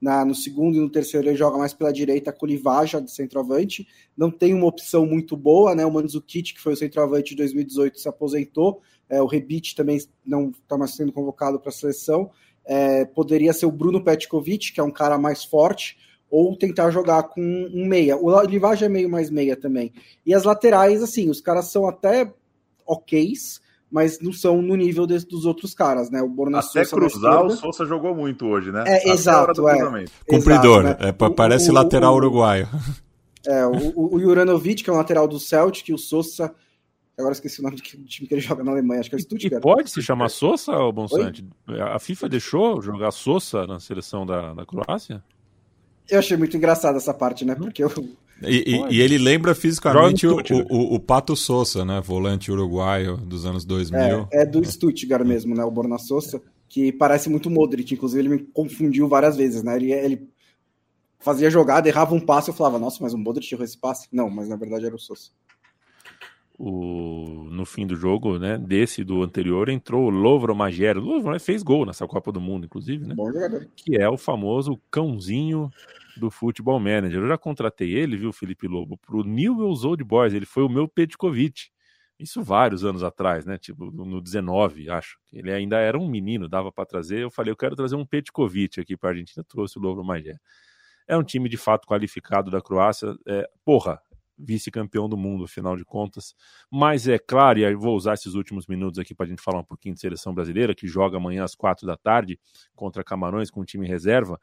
Na, 0.00 0.24
no 0.24 0.34
segundo 0.34 0.76
e 0.76 0.80
no 0.80 0.90
terceiro 0.90 1.28
ele 1.28 1.36
joga 1.36 1.58
mais 1.58 1.72
pela 1.72 1.92
direita 1.92 2.32
com 2.32 2.44
o 2.44 2.48
Livaja 2.48 3.00
de 3.00 3.10
centroavante. 3.10 3.86
Não 4.16 4.30
tem 4.30 4.54
uma 4.54 4.66
opção 4.66 5.04
muito 5.04 5.36
boa, 5.36 5.74
né? 5.74 5.84
O 5.84 5.92
Mandzukic, 5.92 6.54
que 6.54 6.60
foi 6.60 6.74
o 6.74 6.76
centroavante 6.76 7.30
de 7.30 7.36
2018, 7.36 7.98
se 7.98 8.08
aposentou 8.08 8.82
o 9.20 9.26
Rebite 9.26 9.74
também 9.74 9.98
não 10.24 10.50
está 10.50 10.78
mais 10.78 10.94
sendo 10.94 11.12
convocado 11.12 11.58
para 11.58 11.70
a 11.70 11.72
seleção. 11.72 12.30
É, 12.64 13.04
poderia 13.04 13.52
ser 13.52 13.66
o 13.66 13.72
Bruno 13.72 14.02
Petkovic, 14.02 14.72
que 14.72 14.80
é 14.80 14.82
um 14.82 14.90
cara 14.90 15.18
mais 15.18 15.44
forte, 15.44 15.98
ou 16.30 16.56
tentar 16.56 16.90
jogar 16.90 17.24
com 17.24 17.42
um 17.42 17.86
meia. 17.86 18.16
O 18.16 18.40
Livage 18.42 18.84
é 18.84 18.88
meio 18.88 19.10
mais 19.10 19.28
meia 19.28 19.54
também. 19.56 19.92
E 20.24 20.32
as 20.32 20.44
laterais, 20.44 21.02
assim, 21.02 21.28
os 21.28 21.40
caras 21.40 21.70
são 21.70 21.86
até 21.86 22.32
oks, 22.86 23.60
mas 23.90 24.18
não 24.20 24.32
são 24.32 24.62
no 24.62 24.74
nível 24.74 25.06
desse, 25.06 25.26
dos 25.26 25.44
outros 25.44 25.74
caras, 25.74 26.10
né? 26.10 26.22
O 26.22 26.28
Borna 26.28 26.60
Até 26.60 26.84
Sousa 26.84 26.96
cruzar, 26.96 27.44
o 27.44 27.50
Sousa 27.50 27.84
jogou 27.84 28.14
muito 28.14 28.46
hoje, 28.46 28.72
né? 28.72 28.84
É, 28.86 28.96
Até 28.96 29.10
exato, 29.10 29.68
é. 29.68 30.06
Cumpridor, 30.26 30.86
exato, 30.86 31.04
né? 31.04 31.08
é, 31.10 31.30
parece 31.30 31.70
o, 31.70 31.74
lateral 31.74 32.14
o, 32.14 32.16
uruguaio. 32.16 32.66
É, 33.46 33.66
o, 33.66 34.14
o 34.14 34.18
Juranovic, 34.18 34.82
que 34.82 34.88
é 34.88 34.92
o 34.92 34.96
lateral 34.96 35.28
do 35.28 35.38
Celtic, 35.38 35.92
o 35.92 35.98
Sousa 35.98 36.54
Agora 37.18 37.32
esqueci 37.32 37.60
o 37.60 37.62
nome 37.62 37.76
do 37.76 37.82
time 37.82 38.26
que 38.26 38.34
ele 38.34 38.40
joga 38.40 38.64
na 38.64 38.72
Alemanha, 38.72 39.00
acho 39.00 39.10
que 39.10 39.16
é 39.16 39.18
o 39.18 39.20
Stuttgart. 39.20 39.60
E 39.60 39.62
pode 39.62 39.90
se 39.90 40.00
chamar 40.00 40.30
Sousa, 40.30 40.72
ou 40.72 40.92
Bonsante? 40.92 41.44
A 41.68 41.98
FIFA 41.98 42.28
deixou 42.28 42.80
jogar 42.80 43.10
Sousa 43.10 43.66
na 43.66 43.78
seleção 43.78 44.24
da, 44.24 44.54
da 44.54 44.64
Croácia? 44.64 45.22
Eu 46.08 46.18
achei 46.18 46.36
muito 46.36 46.56
engraçado 46.56 46.96
essa 46.96 47.12
parte, 47.12 47.44
né? 47.44 47.54
Porque 47.54 47.84
eu. 47.84 47.90
E, 48.42 48.74
e, 48.74 48.94
e 48.96 49.00
ele 49.00 49.18
lembra 49.18 49.54
fisicamente 49.54 50.26
o, 50.26 50.36
o, 50.68 50.94
o, 50.94 51.00
Pato 51.00 51.36
Sousa, 51.36 51.84
né? 51.84 52.00
Volante 52.00 52.50
uruguaio 52.50 53.16
dos 53.18 53.46
anos 53.46 53.64
2000. 53.64 54.28
É, 54.32 54.42
é 54.42 54.46
do 54.46 54.64
Stuttgart 54.64 55.24
mesmo, 55.24 55.54
né? 55.54 55.62
O 55.64 55.70
Borna 55.70 55.98
Sousa, 55.98 56.42
que 56.68 56.90
parece 56.92 57.28
muito 57.28 57.50
Modric. 57.50 57.94
Inclusive, 57.94 58.20
ele 58.20 58.28
me 58.30 58.38
confundiu 58.38 59.06
várias 59.06 59.36
vezes, 59.36 59.62
né? 59.62 59.76
Ele, 59.76 59.92
ele 59.92 60.28
fazia 61.20 61.50
jogada, 61.50 61.88
errava 61.88 62.14
um 62.14 62.20
passe, 62.20 62.48
eu 62.48 62.54
falava, 62.54 62.80
nossa, 62.80 62.98
mas 63.00 63.14
o 63.14 63.18
Modric 63.18 63.52
errou 63.52 63.64
esse 63.64 63.78
passe? 63.78 64.08
Não, 64.10 64.28
mas 64.28 64.48
na 64.48 64.56
verdade 64.56 64.86
era 64.86 64.96
o 64.96 64.98
Sousa 64.98 65.30
o, 66.64 67.48
no 67.50 67.66
fim 67.66 67.84
do 67.84 67.96
jogo, 67.96 68.38
né? 68.38 68.56
Desse 68.56 69.02
do 69.02 69.20
anterior, 69.24 69.68
entrou 69.68 70.04
o 70.04 70.10
Lovro 70.10 70.54
Magero. 70.54 71.02
O 71.02 71.04
Lovro 71.04 71.40
fez 71.40 71.60
gol 71.60 71.84
nessa 71.84 72.06
Copa 72.06 72.30
do 72.30 72.40
Mundo, 72.40 72.66
inclusive, 72.66 73.04
né? 73.04 73.16
Que 73.74 74.00
é 74.00 74.08
o 74.08 74.16
famoso 74.16 74.80
cãozinho 74.88 75.68
do 76.16 76.30
Futebol 76.30 76.78
Manager. 76.78 77.20
Eu 77.20 77.26
já 77.26 77.36
contratei 77.36 77.92
ele, 77.92 78.16
viu, 78.16 78.32
Felipe 78.32 78.68
Lobo, 78.68 78.96
pro 78.96 79.24
Newell's 79.24 79.82
Old 79.82 80.04
Boys. 80.04 80.34
Ele 80.34 80.46
foi 80.46 80.62
o 80.62 80.68
meu 80.68 80.86
Petkovic. 80.86 81.72
Isso 82.16 82.40
vários 82.44 82.84
anos 82.84 83.02
atrás, 83.02 83.44
né? 83.44 83.58
Tipo, 83.58 83.86
no 83.90 84.20
19, 84.20 84.88
acho. 84.88 85.18
Ele 85.32 85.52
ainda 85.52 85.78
era 85.78 85.98
um 85.98 86.08
menino, 86.08 86.48
dava 86.48 86.70
para 86.70 86.86
trazer. 86.86 87.18
Eu 87.18 87.30
falei, 87.30 87.50
eu 87.50 87.56
quero 87.56 87.74
trazer 87.74 87.96
um 87.96 88.06
Petkovic 88.06 88.80
aqui 88.80 88.96
para 88.96 89.10
Argentina. 89.10 89.44
Trouxe 89.48 89.80
o 89.80 89.82
Lovro 89.82 90.04
Magero. 90.04 90.38
É 91.08 91.16
um 91.16 91.24
time 91.24 91.48
de 91.48 91.56
fato 91.56 91.88
qualificado 91.88 92.52
da 92.52 92.60
Croácia. 92.60 93.16
É, 93.26 93.50
porra, 93.64 94.00
vice-campeão 94.38 95.08
do 95.08 95.16
mundo, 95.16 95.44
afinal 95.44 95.76
de 95.76 95.84
contas. 95.84 96.34
Mas 96.70 97.06
é 97.08 97.18
claro, 97.18 97.58
e 97.58 97.74
vou 97.74 97.96
usar 97.96 98.14
esses 98.14 98.34
últimos 98.34 98.66
minutos 98.66 98.98
aqui 98.98 99.14
para 99.14 99.26
a 99.26 99.28
gente 99.28 99.42
falar 99.42 99.60
um 99.60 99.64
pouquinho 99.64 99.94
de 99.94 100.00
seleção 100.00 100.34
brasileira, 100.34 100.74
que 100.74 100.86
joga 100.86 101.16
amanhã 101.16 101.44
às 101.44 101.54
quatro 101.54 101.86
da 101.86 101.96
tarde 101.96 102.38
contra 102.74 103.04
Camarões 103.04 103.50
com 103.50 103.60
o 103.60 103.64
time 103.64 103.86
reserva. 103.86 104.38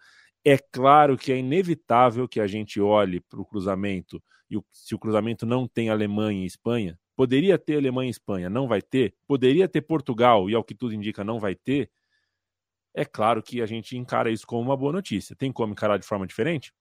É 0.46 0.58
claro 0.58 1.18
que 1.18 1.32
é 1.32 1.38
inevitável 1.38 2.28
que 2.28 2.40
a 2.40 2.48
gente 2.48 2.80
olhe 2.80 3.20
para 3.20 3.42
o 3.42 3.46
cruzamento 3.46 4.22
e 4.50 4.58
o, 4.58 4.66
se 4.72 4.96
o 4.96 5.00
cruzamento 5.00 5.46
não 5.46 5.68
tem 5.68 5.90
Alemanha 5.90 6.44
e 6.44 6.46
Espanha, 6.46 6.98
poderia 7.16 7.58
ter 7.58 7.78
Alemanha 7.78 8.08
e 8.08 8.12
Espanha, 8.12 8.50
não 8.50 8.68
vai 8.68 8.82
ter, 8.82 9.14
poderia 9.28 9.68
ter 9.68 9.82
Portugal 9.82 10.50
e 10.50 10.56
ao 10.56 10.64
que 10.64 10.74
tudo 10.74 10.94
indica 10.94 11.24
não 11.24 11.40
vai 11.40 11.54
ter. 11.56 11.92
É 12.96 13.06
claro 13.06 13.44
que 13.44 13.62
a 13.62 13.66
gente 13.66 13.96
encara 13.98 14.32
isso 14.32 14.48
como 14.48 14.62
uma 14.62 14.76
boa 14.76 14.92
notícia. 14.92 15.36
Tem 15.36 15.52
como 15.52 15.74
encarar 15.74 15.98
de 15.98 16.06
forma 16.06 16.26
diferente? 16.26 16.74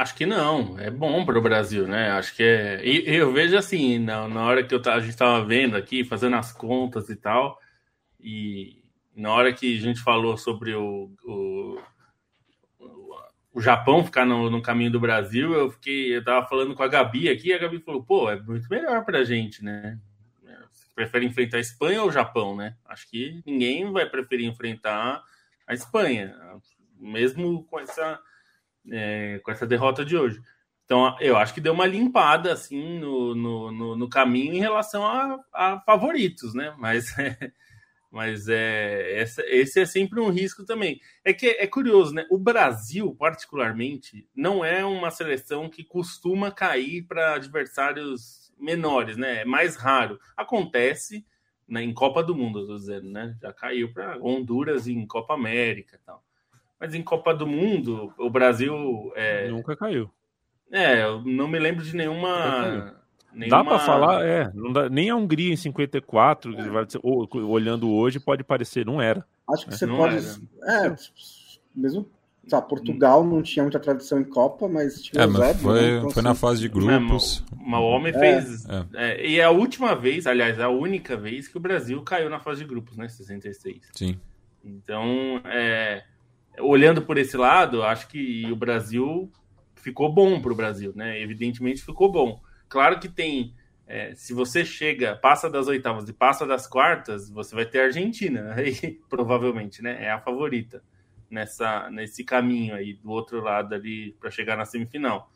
Acho 0.00 0.14
que 0.14 0.24
não, 0.24 0.78
é 0.78 0.90
bom 0.90 1.26
para 1.26 1.38
o 1.38 1.42
Brasil, 1.42 1.86
né? 1.86 2.10
Acho 2.12 2.34
que 2.34 2.42
é. 2.42 2.82
E 2.82 3.04
eu 3.06 3.30
vejo 3.34 3.54
assim, 3.54 3.98
na, 3.98 4.26
na 4.26 4.46
hora 4.46 4.64
que 4.64 4.74
eu, 4.74 4.80
a 4.86 4.98
gente 4.98 5.10
estava 5.10 5.44
vendo 5.44 5.76
aqui, 5.76 6.04
fazendo 6.04 6.36
as 6.36 6.50
contas 6.50 7.10
e 7.10 7.16
tal, 7.16 7.60
e 8.18 8.82
na 9.14 9.30
hora 9.30 9.52
que 9.52 9.76
a 9.76 9.78
gente 9.78 10.00
falou 10.00 10.38
sobre 10.38 10.74
o, 10.74 11.12
o, 11.22 11.78
o 13.52 13.60
Japão 13.60 14.02
ficar 14.02 14.24
no, 14.24 14.48
no, 14.48 14.62
caminho 14.62 14.90
do 14.90 14.98
Brasil, 14.98 15.52
eu 15.52 15.70
fiquei, 15.70 16.16
eu 16.16 16.24
tava 16.24 16.48
falando 16.48 16.74
com 16.74 16.82
a 16.82 16.88
Gabi 16.88 17.28
aqui, 17.28 17.48
e 17.48 17.52
a 17.52 17.58
Gabi 17.58 17.78
falou, 17.80 18.02
pô, 18.02 18.30
é 18.30 18.40
muito 18.40 18.70
melhor 18.70 19.04
para 19.04 19.18
a 19.18 19.24
gente, 19.24 19.62
né? 19.62 19.98
Você 20.72 20.86
prefere 20.94 21.26
enfrentar 21.26 21.58
a 21.58 21.60
Espanha 21.60 22.00
ou 22.00 22.08
o 22.08 22.12
Japão, 22.12 22.56
né? 22.56 22.74
Acho 22.86 23.06
que 23.10 23.42
ninguém 23.44 23.92
vai 23.92 24.08
preferir 24.08 24.46
enfrentar 24.46 25.22
a 25.66 25.74
Espanha, 25.74 26.34
mesmo 26.98 27.64
com 27.64 27.78
essa 27.78 28.18
é, 28.90 29.40
com 29.42 29.50
essa 29.50 29.66
derrota 29.66 30.04
de 30.04 30.16
hoje. 30.16 30.40
Então, 30.84 31.16
eu 31.20 31.36
acho 31.36 31.54
que 31.54 31.60
deu 31.60 31.72
uma 31.72 31.86
limpada 31.86 32.52
assim 32.52 32.98
no, 32.98 33.32
no, 33.32 33.70
no, 33.70 33.96
no 33.96 34.08
caminho 34.08 34.54
em 34.54 34.58
relação 34.58 35.06
a, 35.06 35.38
a, 35.54 35.80
favoritos, 35.82 36.52
né? 36.52 36.74
Mas, 36.78 37.16
é, 37.16 37.52
mas 38.10 38.48
é, 38.48 39.20
essa, 39.20 39.42
esse 39.46 39.78
é 39.80 39.86
sempre 39.86 40.18
um 40.18 40.30
risco 40.30 40.64
também. 40.64 41.00
É 41.24 41.32
que 41.32 41.46
é 41.46 41.66
curioso, 41.68 42.12
né? 42.12 42.26
O 42.28 42.36
Brasil, 42.36 43.14
particularmente, 43.14 44.28
não 44.34 44.64
é 44.64 44.84
uma 44.84 45.12
seleção 45.12 45.68
que 45.68 45.84
costuma 45.84 46.50
cair 46.50 47.02
para 47.02 47.34
adversários 47.34 48.52
menores, 48.58 49.16
né? 49.16 49.42
É 49.42 49.44
mais 49.44 49.76
raro. 49.76 50.18
Acontece 50.36 51.24
né, 51.68 51.84
em 51.84 51.94
Copa 51.94 52.20
do 52.20 52.34
Mundo, 52.34 52.62
estou 52.62 52.76
dizendo, 52.76 53.08
né? 53.08 53.36
Já 53.40 53.52
caiu 53.52 53.92
para 53.92 54.18
Honduras 54.18 54.88
em 54.88 55.06
Copa 55.06 55.34
América 55.34 55.94
e 55.94 56.04
tal. 56.04 56.24
Mas 56.80 56.94
em 56.94 57.02
Copa 57.02 57.34
do 57.34 57.46
Mundo, 57.46 58.12
o 58.18 58.30
Brasil. 58.30 59.12
É... 59.14 59.48
Nunca 59.48 59.76
caiu. 59.76 60.10
É, 60.72 61.02
eu 61.02 61.20
não 61.22 61.46
me 61.46 61.58
lembro 61.58 61.84
de 61.84 61.94
nenhuma. 61.94 62.94
nenhuma... 63.32 63.58
Dá 63.58 63.64
para 63.64 63.78
falar, 63.80 64.24
é. 64.24 64.50
Dá, 64.72 64.88
nem 64.88 65.10
a 65.10 65.16
Hungria 65.16 65.52
em 65.52 65.56
54, 65.56 66.54
é. 66.56 67.38
olhando 67.38 67.90
hoje, 67.90 68.20
pode 68.20 68.42
parecer, 68.44 68.86
não 68.86 69.02
era. 69.02 69.24
Acho 69.52 69.66
que 69.66 69.74
é. 69.74 69.76
você 69.76 69.84
não 69.84 69.96
pode. 69.96 70.16
Era. 70.62 70.86
É, 70.86 70.96
mesmo. 71.74 72.08
Sabe, 72.48 72.68
Portugal 72.68 73.22
não 73.22 73.42
tinha 73.42 73.62
muita 73.62 73.78
tradição 73.78 74.18
em 74.18 74.24
Copa, 74.24 74.66
mas 74.66 75.02
tinha 75.02 75.22
é, 75.22 75.26
mas 75.26 75.60
foi, 75.60 75.80
né? 75.80 75.98
então, 75.98 76.10
foi 76.10 76.22
na 76.22 76.30
assim, 76.30 76.40
fase 76.40 76.60
de 76.60 76.68
grupos. 76.68 77.44
o 77.62 77.82
homem 77.82 78.12
fez. 78.12 78.66
É. 78.68 78.86
É, 78.94 79.26
e 79.26 79.38
é 79.38 79.44
a 79.44 79.50
última 79.50 79.94
vez, 79.94 80.26
aliás, 80.26 80.58
a 80.58 80.68
única 80.68 81.16
vez 81.16 81.46
que 81.46 81.56
o 81.56 81.60
Brasil 81.60 82.02
caiu 82.02 82.30
na 82.30 82.40
fase 82.40 82.62
de 82.62 82.68
grupos, 82.68 82.96
né? 82.96 83.08
66. 83.08 83.90
Sim. 83.92 84.18
Então, 84.64 85.40
é, 85.44 86.02
olhando 86.60 87.02
por 87.02 87.18
esse 87.18 87.36
lado, 87.36 87.82
acho 87.82 88.08
que 88.08 88.50
o 88.50 88.56
Brasil 88.56 89.30
ficou 89.76 90.12
bom 90.12 90.40
para 90.40 90.52
o 90.52 90.56
Brasil, 90.56 90.92
né? 90.94 91.20
Evidentemente 91.20 91.82
ficou 91.82 92.10
bom. 92.10 92.40
Claro 92.68 92.98
que 92.98 93.08
tem. 93.08 93.54
É, 93.86 94.14
se 94.14 94.32
você 94.32 94.64
chega, 94.64 95.16
passa 95.16 95.50
das 95.50 95.66
oitavas 95.66 96.08
e 96.08 96.12
passa 96.12 96.46
das 96.46 96.66
quartas, 96.66 97.28
você 97.28 97.54
vai 97.54 97.66
ter 97.66 97.80
a 97.80 97.84
Argentina, 97.86 98.54
aí, 98.56 99.00
provavelmente, 99.08 99.82
né? 99.82 100.04
É 100.04 100.10
a 100.10 100.20
favorita 100.20 100.82
nessa, 101.28 101.90
nesse 101.90 102.24
caminho 102.24 102.74
aí 102.74 102.94
do 102.94 103.10
outro 103.10 103.40
lado 103.40 103.74
ali 103.74 104.12
para 104.20 104.30
chegar 104.30 104.56
na 104.56 104.64
semifinal. 104.64 105.30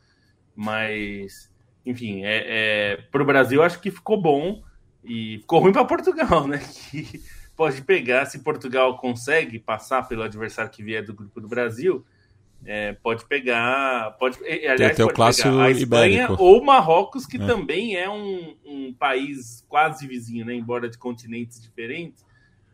Mas, 0.55 1.53
enfim, 1.85 2.23
é, 2.23 2.43
é, 2.47 2.97
para 3.11 3.21
o 3.21 3.25
Brasil 3.25 3.61
acho 3.61 3.79
que 3.79 3.91
ficou 3.91 4.21
bom 4.21 4.63
e 5.03 5.39
ficou 5.39 5.59
ruim 5.59 5.73
para 5.73 5.85
Portugal, 5.85 6.47
né? 6.47 6.59
Que 6.59 7.21
pode 7.55 7.81
pegar, 7.81 8.25
se 8.25 8.39
Portugal 8.39 8.97
consegue 8.97 9.57
passar 9.59 10.07
pelo 10.07 10.23
adversário 10.23 10.71
que 10.71 10.83
vier 10.83 11.03
do 11.03 11.13
grupo 11.13 11.39
do 11.39 11.47
Brasil, 11.47 12.05
é, 12.65 12.93
pode 12.93 13.25
pegar, 13.25 14.15
pode, 14.19 14.39
aliás, 14.43 14.97
pode 14.97 15.13
pegar 15.13 15.63
a 15.63 15.71
Espanha 15.71 16.23
ibérico. 16.23 16.43
ou 16.43 16.63
Marrocos, 16.63 17.25
que 17.25 17.37
é. 17.37 17.45
também 17.45 17.95
é 17.95 18.09
um, 18.09 18.55
um, 18.65 18.93
país 18.93 19.63
quase 19.69 20.07
vizinho, 20.07 20.45
né, 20.45 20.53
embora 20.55 20.89
de 20.89 20.97
continentes 20.97 21.61
diferentes, 21.61 22.25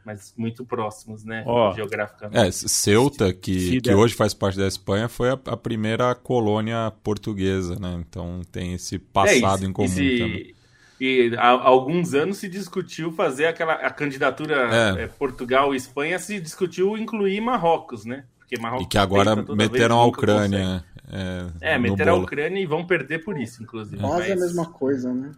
mas 0.06 0.34
muito 0.38 0.66
próximos, 0.66 1.24
né, 1.26 1.44
oh, 1.46 1.74
geograficamente. 1.74 2.48
É, 2.48 2.52
Ceuta, 2.52 3.34
que, 3.34 3.82
que 3.82 3.94
hoje 3.94 4.16
faz 4.16 4.34
parte 4.34 4.58
da 4.58 4.68
Espanha, 4.68 5.10
foi 5.10 5.30
a, 5.30 5.40
a, 5.46 5.58
primeira 5.58 6.16
colônia 6.16 6.92
portuguesa, 7.04 7.78
né, 7.78 8.02
então 8.08 8.42
tem 8.52 8.74
esse 8.74 8.98
passado 8.98 9.64
é, 9.64 9.68
em 9.68 9.74
comum 9.74 9.88
se, 9.90 10.18
também 10.18 10.61
e 11.04 11.36
há, 11.36 11.48
alguns 11.48 12.14
anos 12.14 12.38
se 12.38 12.48
discutiu 12.48 13.12
fazer 13.12 13.48
aquela 13.48 13.74
a 13.74 13.90
candidatura 13.90 14.70
é. 15.00 15.04
É, 15.06 15.08
Portugal 15.08 15.74
e 15.74 15.78
Espanha 15.78 16.20
se 16.20 16.40
discutiu 16.40 16.96
incluir 16.96 17.42
Marrocos, 17.42 18.06
né? 18.06 18.26
Porque 18.38 18.56
Marrocos 18.60 18.86
e 18.86 18.90
que 18.90 19.00
agora 19.00 19.36
meteram 19.36 20.00
a 20.00 20.06
Ucrânia. 20.06 20.86
É, 21.12 21.74
é 21.74 21.78
meteram 21.80 22.14
a 22.14 22.18
Ucrânia 22.20 22.62
e 22.62 22.68
vão 22.68 22.86
perder 22.86 23.24
por 23.24 23.36
isso, 23.42 23.64
inclusive. 23.64 23.98
Quase 24.00 24.30
mas... 24.30 24.32
a 24.32 24.46
mesma 24.46 24.66
coisa, 24.68 25.12
né? 25.12 25.32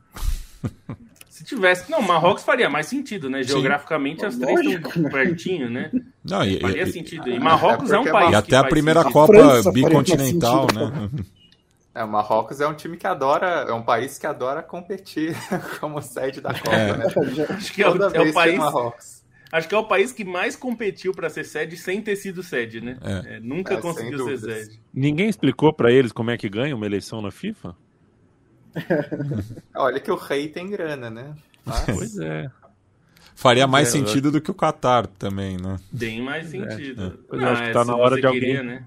Se 1.29 1.45
tivesse. 1.45 1.89
Não, 1.89 2.01
Marrocos 2.01 2.43
faria 2.43 2.69
mais 2.69 2.87
sentido, 2.87 3.29
né? 3.29 3.41
Geograficamente 3.41 4.19
Sim. 4.19 4.25
as 4.25 4.37
três 4.37 4.65
Lógico, 4.65 4.87
estão 4.89 5.03
né? 5.03 5.09
pertinho, 5.09 5.69
né? 5.69 5.91
Não, 6.23 6.43
e, 6.43 6.59
faria 6.59 6.83
e, 6.83 6.91
sentido. 6.91 7.29
E 7.29 7.39
Marrocos 7.39 7.89
é, 7.89 7.95
é 7.95 7.99
um 7.99 8.03
país. 8.03 8.31
E 8.33 8.35
até 8.35 8.57
a 8.57 8.65
primeira 8.65 9.01
sentido. 9.01 9.13
Copa 9.13 9.71
bicontinental, 9.71 10.67
né? 10.75 11.09
É, 11.95 12.03
o 12.03 12.07
Marrocos 12.07 12.59
é 12.59 12.67
um 12.67 12.73
time 12.73 12.97
que 12.97 13.05
adora, 13.05 13.65
é 13.67 13.73
um 13.73 13.83
país 13.83 14.17
que 14.17 14.25
adora 14.25 14.63
competir 14.63 15.35
como 15.79 16.01
sede 16.01 16.41
da 16.41 16.53
Copa, 16.53 16.75
é. 16.75 16.97
né? 16.97 17.05
Acho 17.49 17.73
que 17.73 17.83
é 17.83 17.89
o, 17.89 18.03
é 18.03 18.21
o 18.21 18.33
país. 18.33 18.59
Acho 19.51 19.69
que 19.69 19.75
é 19.75 19.77
o 19.77 19.83
país 19.83 20.11
que 20.11 20.25
mais 20.25 20.55
competiu 20.55 21.13
para 21.13 21.29
ser 21.29 21.43
sede 21.43 21.77
sem 21.77 22.01
ter 22.01 22.15
sido 22.15 22.41
sede, 22.41 22.81
né? 22.81 22.97
É. 23.03 23.35
É, 23.35 23.39
nunca 23.39 23.75
é, 23.75 23.77
conseguiu 23.77 24.25
ser 24.25 24.39
sede. 24.39 24.81
Ninguém 24.91 25.29
explicou 25.29 25.71
para 25.71 25.91
eles 25.91 26.11
como 26.11 26.31
é 26.31 26.37
que 26.37 26.49
ganha 26.49 26.75
uma 26.75 26.87
eleição 26.87 27.21
na 27.21 27.29
FIFA? 27.29 27.75
Olha 29.75 29.99
que 29.99 30.11
o 30.11 30.15
rei 30.15 30.47
tem 30.47 30.67
grana, 30.67 31.11
né? 31.11 31.35
Mas... 31.63 31.85
Pois 31.85 32.17
é. 32.17 32.49
Faria 33.35 33.67
mais 33.67 33.89
sentido 33.89 34.31
do 34.31 34.41
que 34.41 34.49
o 34.49 34.55
Qatar 34.55 35.05
também, 35.05 35.57
né? 35.57 35.77
Tem 35.97 36.21
mais 36.21 36.47
sentido. 36.47 37.19
É. 37.31 37.45
Ah, 37.45 37.51
acho 37.51 37.63
que 37.63 37.71
tá 37.71 37.85
na 37.85 37.95
hora 37.95 38.19
de 38.19 38.25
alguém. 38.25 38.41
Queria, 38.41 38.63
né? 38.63 38.85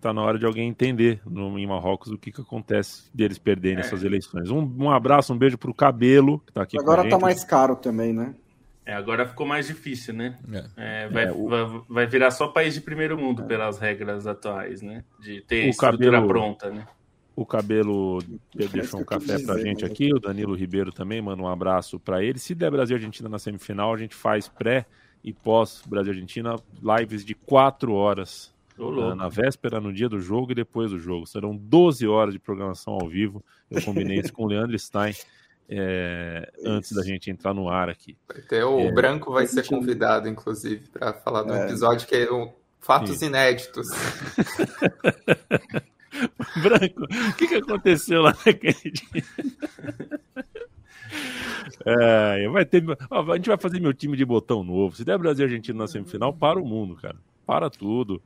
Tá 0.00 0.12
na 0.12 0.22
hora 0.22 0.38
de 0.38 0.46
alguém 0.46 0.68
entender 0.68 1.20
no, 1.26 1.58
em 1.58 1.66
Marrocos 1.66 2.12
o 2.12 2.18
que, 2.18 2.30
que 2.30 2.40
acontece 2.40 3.10
deles 3.12 3.38
perderem 3.38 3.78
é. 3.78 3.80
essas 3.80 4.04
eleições. 4.04 4.50
Um, 4.50 4.70
um 4.78 4.90
abraço, 4.90 5.32
um 5.32 5.38
beijo 5.38 5.58
pro 5.58 5.74
Cabelo, 5.74 6.40
que 6.40 6.52
tá 6.52 6.62
aqui 6.62 6.78
Agora 6.78 7.08
tá 7.08 7.18
mais 7.18 7.44
caro 7.44 7.76
também, 7.76 8.12
né? 8.12 8.34
É, 8.86 8.94
agora 8.94 9.28
ficou 9.28 9.46
mais 9.46 9.66
difícil, 9.66 10.14
né? 10.14 10.38
É. 10.50 11.04
É, 11.04 11.08
vai, 11.08 11.24
é, 11.24 11.32
o... 11.32 11.48
vai, 11.48 11.82
vai, 11.88 12.06
virar 12.06 12.30
só 12.30 12.48
país 12.48 12.72
de 12.72 12.80
primeiro 12.80 13.18
mundo 13.18 13.44
pelas 13.44 13.78
regras 13.78 14.26
atuais, 14.26 14.80
né? 14.80 15.04
De 15.20 15.42
ter 15.42 15.66
o 15.66 15.68
estrutura 15.68 16.12
cabelo... 16.12 16.28
pronta, 16.28 16.70
né? 16.70 16.86
O 17.36 17.46
Cabelo 17.46 18.18
deixou 18.72 18.98
um 18.98 19.04
café 19.04 19.38
pra 19.38 19.54
dizer, 19.54 19.68
gente 19.68 19.84
né? 19.84 19.90
aqui, 19.90 20.12
o 20.12 20.18
Danilo 20.18 20.56
Ribeiro 20.56 20.90
também, 20.90 21.22
manda 21.22 21.40
um 21.40 21.46
abraço 21.46 22.00
para 22.00 22.20
ele. 22.20 22.36
Se 22.36 22.52
der 22.52 22.68
Brasil 22.68 22.96
e 22.96 22.98
Argentina 22.98 23.28
na 23.28 23.38
semifinal, 23.38 23.94
a 23.94 23.96
gente 23.96 24.12
faz 24.12 24.48
pré 24.48 24.84
e 25.22 25.32
pós 25.32 25.80
Brasil 25.86 26.12
e 26.12 26.16
Argentina 26.16 26.56
lives 26.82 27.24
de 27.24 27.36
quatro 27.36 27.92
horas 27.92 28.52
na, 28.78 29.14
na 29.14 29.28
véspera, 29.28 29.80
no 29.80 29.92
dia 29.92 30.08
do 30.08 30.20
jogo 30.20 30.52
e 30.52 30.54
depois 30.54 30.90
do 30.90 30.98
jogo. 30.98 31.26
Serão 31.26 31.56
12 31.56 32.06
horas 32.06 32.32
de 32.34 32.40
programação 32.40 32.94
ao 32.94 33.08
vivo. 33.08 33.44
Eu 33.70 33.82
combinei 33.82 34.18
isso 34.18 34.32
com 34.32 34.44
o 34.44 34.46
Leandro 34.46 34.78
Stein 34.78 35.14
é, 35.68 36.50
antes 36.64 36.92
da 36.92 37.02
gente 37.02 37.30
entrar 37.30 37.52
no 37.52 37.68
ar 37.68 37.90
aqui. 37.90 38.16
Ter, 38.48 38.64
o 38.64 38.80
é, 38.80 38.92
Branco 38.92 39.32
vai 39.32 39.46
ser 39.46 39.66
convidado, 39.66 40.28
inclusive, 40.28 40.88
para 40.88 41.12
falar 41.12 41.42
do 41.42 41.52
é. 41.52 41.66
episódio 41.66 42.08
que 42.08 42.16
é 42.16 42.32
um, 42.32 42.52
fatos 42.80 43.18
Sim. 43.18 43.26
inéditos. 43.26 43.86
Branco, 46.62 47.04
o 47.04 47.36
que, 47.36 47.46
que 47.46 47.54
aconteceu 47.56 48.22
lá 48.22 48.34
naquele 48.44 48.90
dia? 48.90 49.24
É, 51.84 52.48
vai 52.48 52.64
ter, 52.64 52.82
a 53.10 53.36
gente 53.36 53.48
vai 53.48 53.58
fazer 53.58 53.80
meu 53.80 53.94
time 53.94 54.16
de 54.16 54.24
botão 54.24 54.62
novo. 54.62 54.96
Se 54.96 55.04
der 55.04 55.18
Brasil 55.18 55.46
e 55.46 55.48
Argentina 55.48 55.78
na 55.78 55.86
semifinal, 55.86 56.32
para 56.32 56.60
o 56.60 56.66
mundo, 56.66 56.96
cara. 56.96 57.16
Para 57.46 57.70
tudo. 57.70 58.20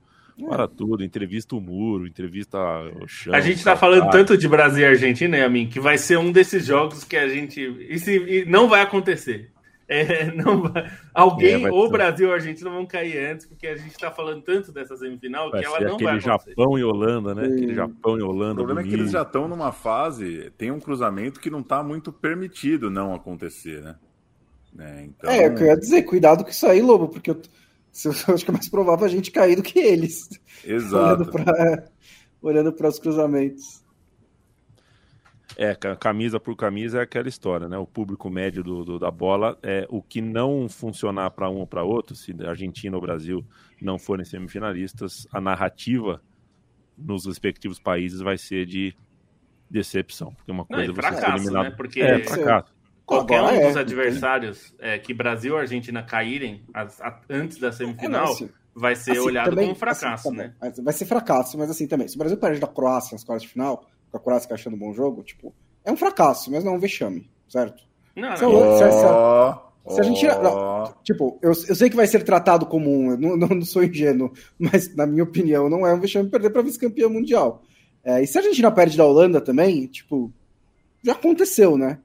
Para 0.48 0.68
tudo, 0.68 1.04
entrevista 1.04 1.54
o 1.54 1.60
muro, 1.60 2.06
entrevista 2.06 2.58
o 3.02 3.06
chão. 3.06 3.34
A 3.34 3.40
gente 3.40 3.62
tá 3.62 3.76
falando 3.76 4.10
tanto 4.10 4.36
de 4.36 4.48
Brasil 4.48 4.82
e 4.82 4.86
Argentina, 4.86 5.38
né, 5.38 5.44
Amin, 5.44 5.68
que 5.68 5.80
vai 5.80 5.98
ser 5.98 6.18
um 6.18 6.32
desses 6.32 6.66
jogos 6.66 7.04
que 7.04 7.16
a 7.16 7.28
gente. 7.28 7.60
E, 7.60 7.98
se, 7.98 8.16
e 8.16 8.44
não 8.44 8.68
vai 8.68 8.80
acontecer. 8.80 9.50
É, 9.88 10.32
não, 10.32 10.72
alguém, 11.12 11.66
é, 11.66 11.70
ou 11.70 11.90
Brasil 11.90 12.28
ou 12.28 12.34
Argentina 12.34 12.70
vão 12.70 12.86
cair 12.86 13.18
antes, 13.32 13.46
porque 13.46 13.66
a 13.66 13.76
gente 13.76 13.90
está 13.90 14.10
falando 14.10 14.42
tanto 14.42 14.72
dessa 14.72 14.96
semifinal 14.96 15.50
vai 15.50 15.60
que 15.60 15.66
ela 15.66 15.80
não 15.80 15.98
vai 15.98 16.16
acontecer. 16.16 16.50
Japão 16.54 16.78
e 16.78 16.84
Holanda, 16.84 17.34
né? 17.34 17.42
Aquele 17.44 17.74
Japão 17.74 18.18
e 18.18 18.22
Holanda. 18.22 18.62
O 18.62 18.64
problema 18.64 18.80
é 18.80 18.84
que 18.84 18.94
eles 18.94 19.10
já 19.10 19.22
estão 19.22 19.46
numa 19.46 19.70
fase, 19.70 20.50
tem 20.56 20.70
um 20.70 20.80
cruzamento 20.80 21.40
que 21.40 21.50
não 21.50 21.60
está 21.60 21.82
muito 21.82 22.10
permitido 22.12 22.90
não 22.90 23.14
acontecer, 23.14 23.82
né? 23.82 23.96
É, 24.78 25.04
então... 25.04 25.30
é, 25.30 25.46
eu 25.46 25.54
queria 25.54 25.76
dizer, 25.76 26.02
cuidado 26.02 26.44
com 26.44 26.50
isso 26.50 26.66
aí, 26.66 26.80
Lobo, 26.80 27.08
porque 27.08 27.30
eu, 27.30 27.42
eu 28.04 28.34
acho 28.34 28.44
que 28.44 28.50
é 28.50 28.54
mais 28.54 28.68
provável 28.68 29.04
a 29.04 29.08
gente 29.08 29.30
cair 29.30 29.56
do 29.56 29.62
que 29.62 29.78
eles. 29.78 30.28
Exato. 30.64 31.30
olhando 32.40 32.72
para 32.74 32.88
os 32.88 32.98
cruzamentos. 32.98 33.82
É, 35.56 35.74
camisa 35.74 36.40
por 36.40 36.56
camisa 36.56 37.00
é 37.00 37.02
aquela 37.02 37.28
história, 37.28 37.68
né? 37.68 37.76
O 37.76 37.86
público 37.86 38.30
médio 38.30 38.62
do, 38.62 38.84
do 38.84 38.98
da 38.98 39.10
bola 39.10 39.58
é 39.62 39.86
o 39.90 40.02
que 40.02 40.22
não 40.22 40.66
funcionar 40.68 41.30
para 41.32 41.50
um 41.50 41.58
ou 41.58 41.66
para 41.66 41.82
outro, 41.82 42.16
se 42.16 42.34
Argentina 42.44 42.96
ou 42.96 43.02
Brasil 43.02 43.44
não 43.80 43.98
forem 43.98 44.24
semifinalistas, 44.24 45.26
a 45.30 45.40
narrativa 45.40 46.22
nos 46.96 47.26
respectivos 47.26 47.78
países 47.78 48.20
vai 48.20 48.38
ser 48.38 48.64
de 48.64 48.94
decepção, 49.68 50.32
porque 50.34 50.52
uma 50.52 50.64
coisa 50.64 50.86
não, 50.86 50.92
é 50.92 50.94
fracasso, 50.94 51.36
eliminado... 51.36 51.64
né? 51.64 51.70
Porque 51.70 52.00
é, 52.00 52.24
fracasso. 52.24 52.72
Qualquer 53.16 53.42
um 53.42 53.48
é, 53.48 53.66
dos 53.66 53.76
adversários 53.76 54.74
é, 54.78 54.98
que 54.98 55.12
Brasil 55.14 55.54
ou 55.54 55.60
Argentina 55.60 56.02
caírem 56.02 56.62
as, 56.72 57.00
a, 57.00 57.20
antes 57.28 57.58
da 57.58 57.72
semifinal 57.72 58.22
é, 58.22 58.26
não, 58.26 58.32
assim, 58.32 58.50
vai 58.74 58.96
ser 58.96 59.12
assim, 59.12 59.20
olhado 59.20 59.50
também, 59.50 59.64
como 59.64 59.76
um 59.76 59.78
fracasso, 59.78 60.28
assim, 60.28 60.36
né? 60.36 60.54
Vai 60.82 60.92
ser 60.92 61.06
fracasso, 61.06 61.58
mas 61.58 61.70
assim 61.70 61.86
também, 61.86 62.08
se 62.08 62.16
o 62.16 62.18
Brasil 62.18 62.36
perde 62.38 62.60
da 62.60 62.66
Croácia 62.66 63.14
nas 63.14 63.24
quartas 63.24 63.42
de 63.42 63.48
final, 63.48 63.86
com 64.10 64.16
a 64.16 64.20
Croácia 64.20 64.52
achando 64.52 64.74
um 64.74 64.78
bom 64.78 64.92
jogo, 64.92 65.22
tipo, 65.22 65.54
é 65.84 65.90
um 65.90 65.96
fracasso, 65.96 66.50
mas 66.50 66.64
não 66.64 66.72
é 66.72 66.76
um 66.76 66.80
vexame, 66.80 67.30
certo? 67.48 67.82
Não, 68.16 68.36
se, 68.36 68.42
não. 68.42 68.78
Se, 68.78 68.84
se, 68.84 69.94
se, 69.94 70.00
a 70.00 70.02
gente. 70.02 70.26
Não, 70.26 70.94
tipo, 71.02 71.38
eu, 71.42 71.50
eu 71.50 71.74
sei 71.74 71.88
que 71.88 71.96
vai 71.96 72.06
ser 72.06 72.22
tratado 72.22 72.66
como 72.66 72.90
um. 72.90 73.16
Não, 73.18 73.36
não 73.36 73.62
sou 73.62 73.82
ingênuo, 73.82 74.32
mas 74.58 74.94
na 74.94 75.06
minha 75.06 75.24
opinião, 75.24 75.68
não 75.68 75.86
é 75.86 75.92
um 75.94 76.00
vexame 76.00 76.28
perder 76.28 76.50
para 76.50 76.62
vice-campeão 76.62 77.10
mundial. 77.10 77.62
É, 78.04 78.22
e 78.22 78.26
se 78.26 78.36
a 78.36 78.40
Argentina 78.40 78.70
perde 78.70 78.96
da 78.96 79.04
Holanda 79.04 79.40
também, 79.40 79.86
tipo, 79.86 80.32
já 81.02 81.12
aconteceu, 81.12 81.76
né? 81.76 81.98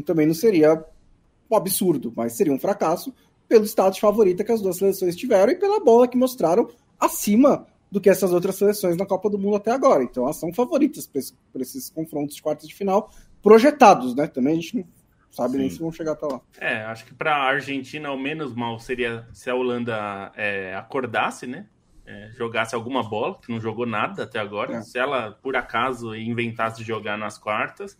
Também 0.00 0.26
não 0.26 0.34
seria 0.34 0.82
um 1.50 1.56
absurdo, 1.56 2.12
mas 2.16 2.32
seria 2.32 2.52
um 2.52 2.58
fracasso 2.58 3.12
pelo 3.46 3.66
status 3.66 3.98
favorita 3.98 4.42
que 4.42 4.52
as 4.52 4.62
duas 4.62 4.78
seleções 4.78 5.14
tiveram 5.14 5.52
e 5.52 5.56
pela 5.56 5.78
bola 5.78 6.08
que 6.08 6.16
mostraram 6.16 6.68
acima 6.98 7.66
do 7.90 8.00
que 8.00 8.08
essas 8.08 8.32
outras 8.32 8.56
seleções 8.56 8.96
na 8.96 9.04
Copa 9.04 9.28
do 9.28 9.38
Mundo 9.38 9.56
até 9.56 9.70
agora. 9.70 10.02
Então 10.02 10.24
elas 10.24 10.36
são 10.36 10.50
favoritas 10.54 11.06
para 11.06 11.60
esses 11.60 11.90
confrontos 11.90 12.34
de 12.36 12.42
quartas 12.42 12.66
de 12.66 12.74
final 12.74 13.10
projetados, 13.42 14.14
né? 14.14 14.26
Também 14.26 14.52
a 14.52 14.56
gente 14.56 14.76
não 14.76 14.84
sabe 15.30 15.52
Sim. 15.52 15.58
nem 15.58 15.70
se 15.70 15.78
vão 15.78 15.92
chegar 15.92 16.12
até 16.12 16.26
lá. 16.26 16.40
É, 16.58 16.76
acho 16.84 17.04
que 17.04 17.12
para 17.12 17.36
a 17.36 17.42
Argentina 17.42 18.10
o 18.10 18.18
menos 18.18 18.54
mal 18.54 18.78
seria 18.78 19.28
se 19.34 19.50
a 19.50 19.54
Holanda 19.54 20.32
é, 20.34 20.74
acordasse, 20.74 21.46
né? 21.46 21.66
É, 22.06 22.30
jogasse 22.36 22.74
alguma 22.74 23.02
bola, 23.02 23.38
que 23.38 23.52
não 23.52 23.60
jogou 23.60 23.86
nada 23.86 24.24
até 24.24 24.38
agora. 24.38 24.76
É. 24.76 24.80
Se 24.80 24.98
ela, 24.98 25.38
por 25.42 25.54
acaso, 25.54 26.16
inventasse 26.16 26.82
jogar 26.82 27.18
nas 27.18 27.36
quartas, 27.36 27.96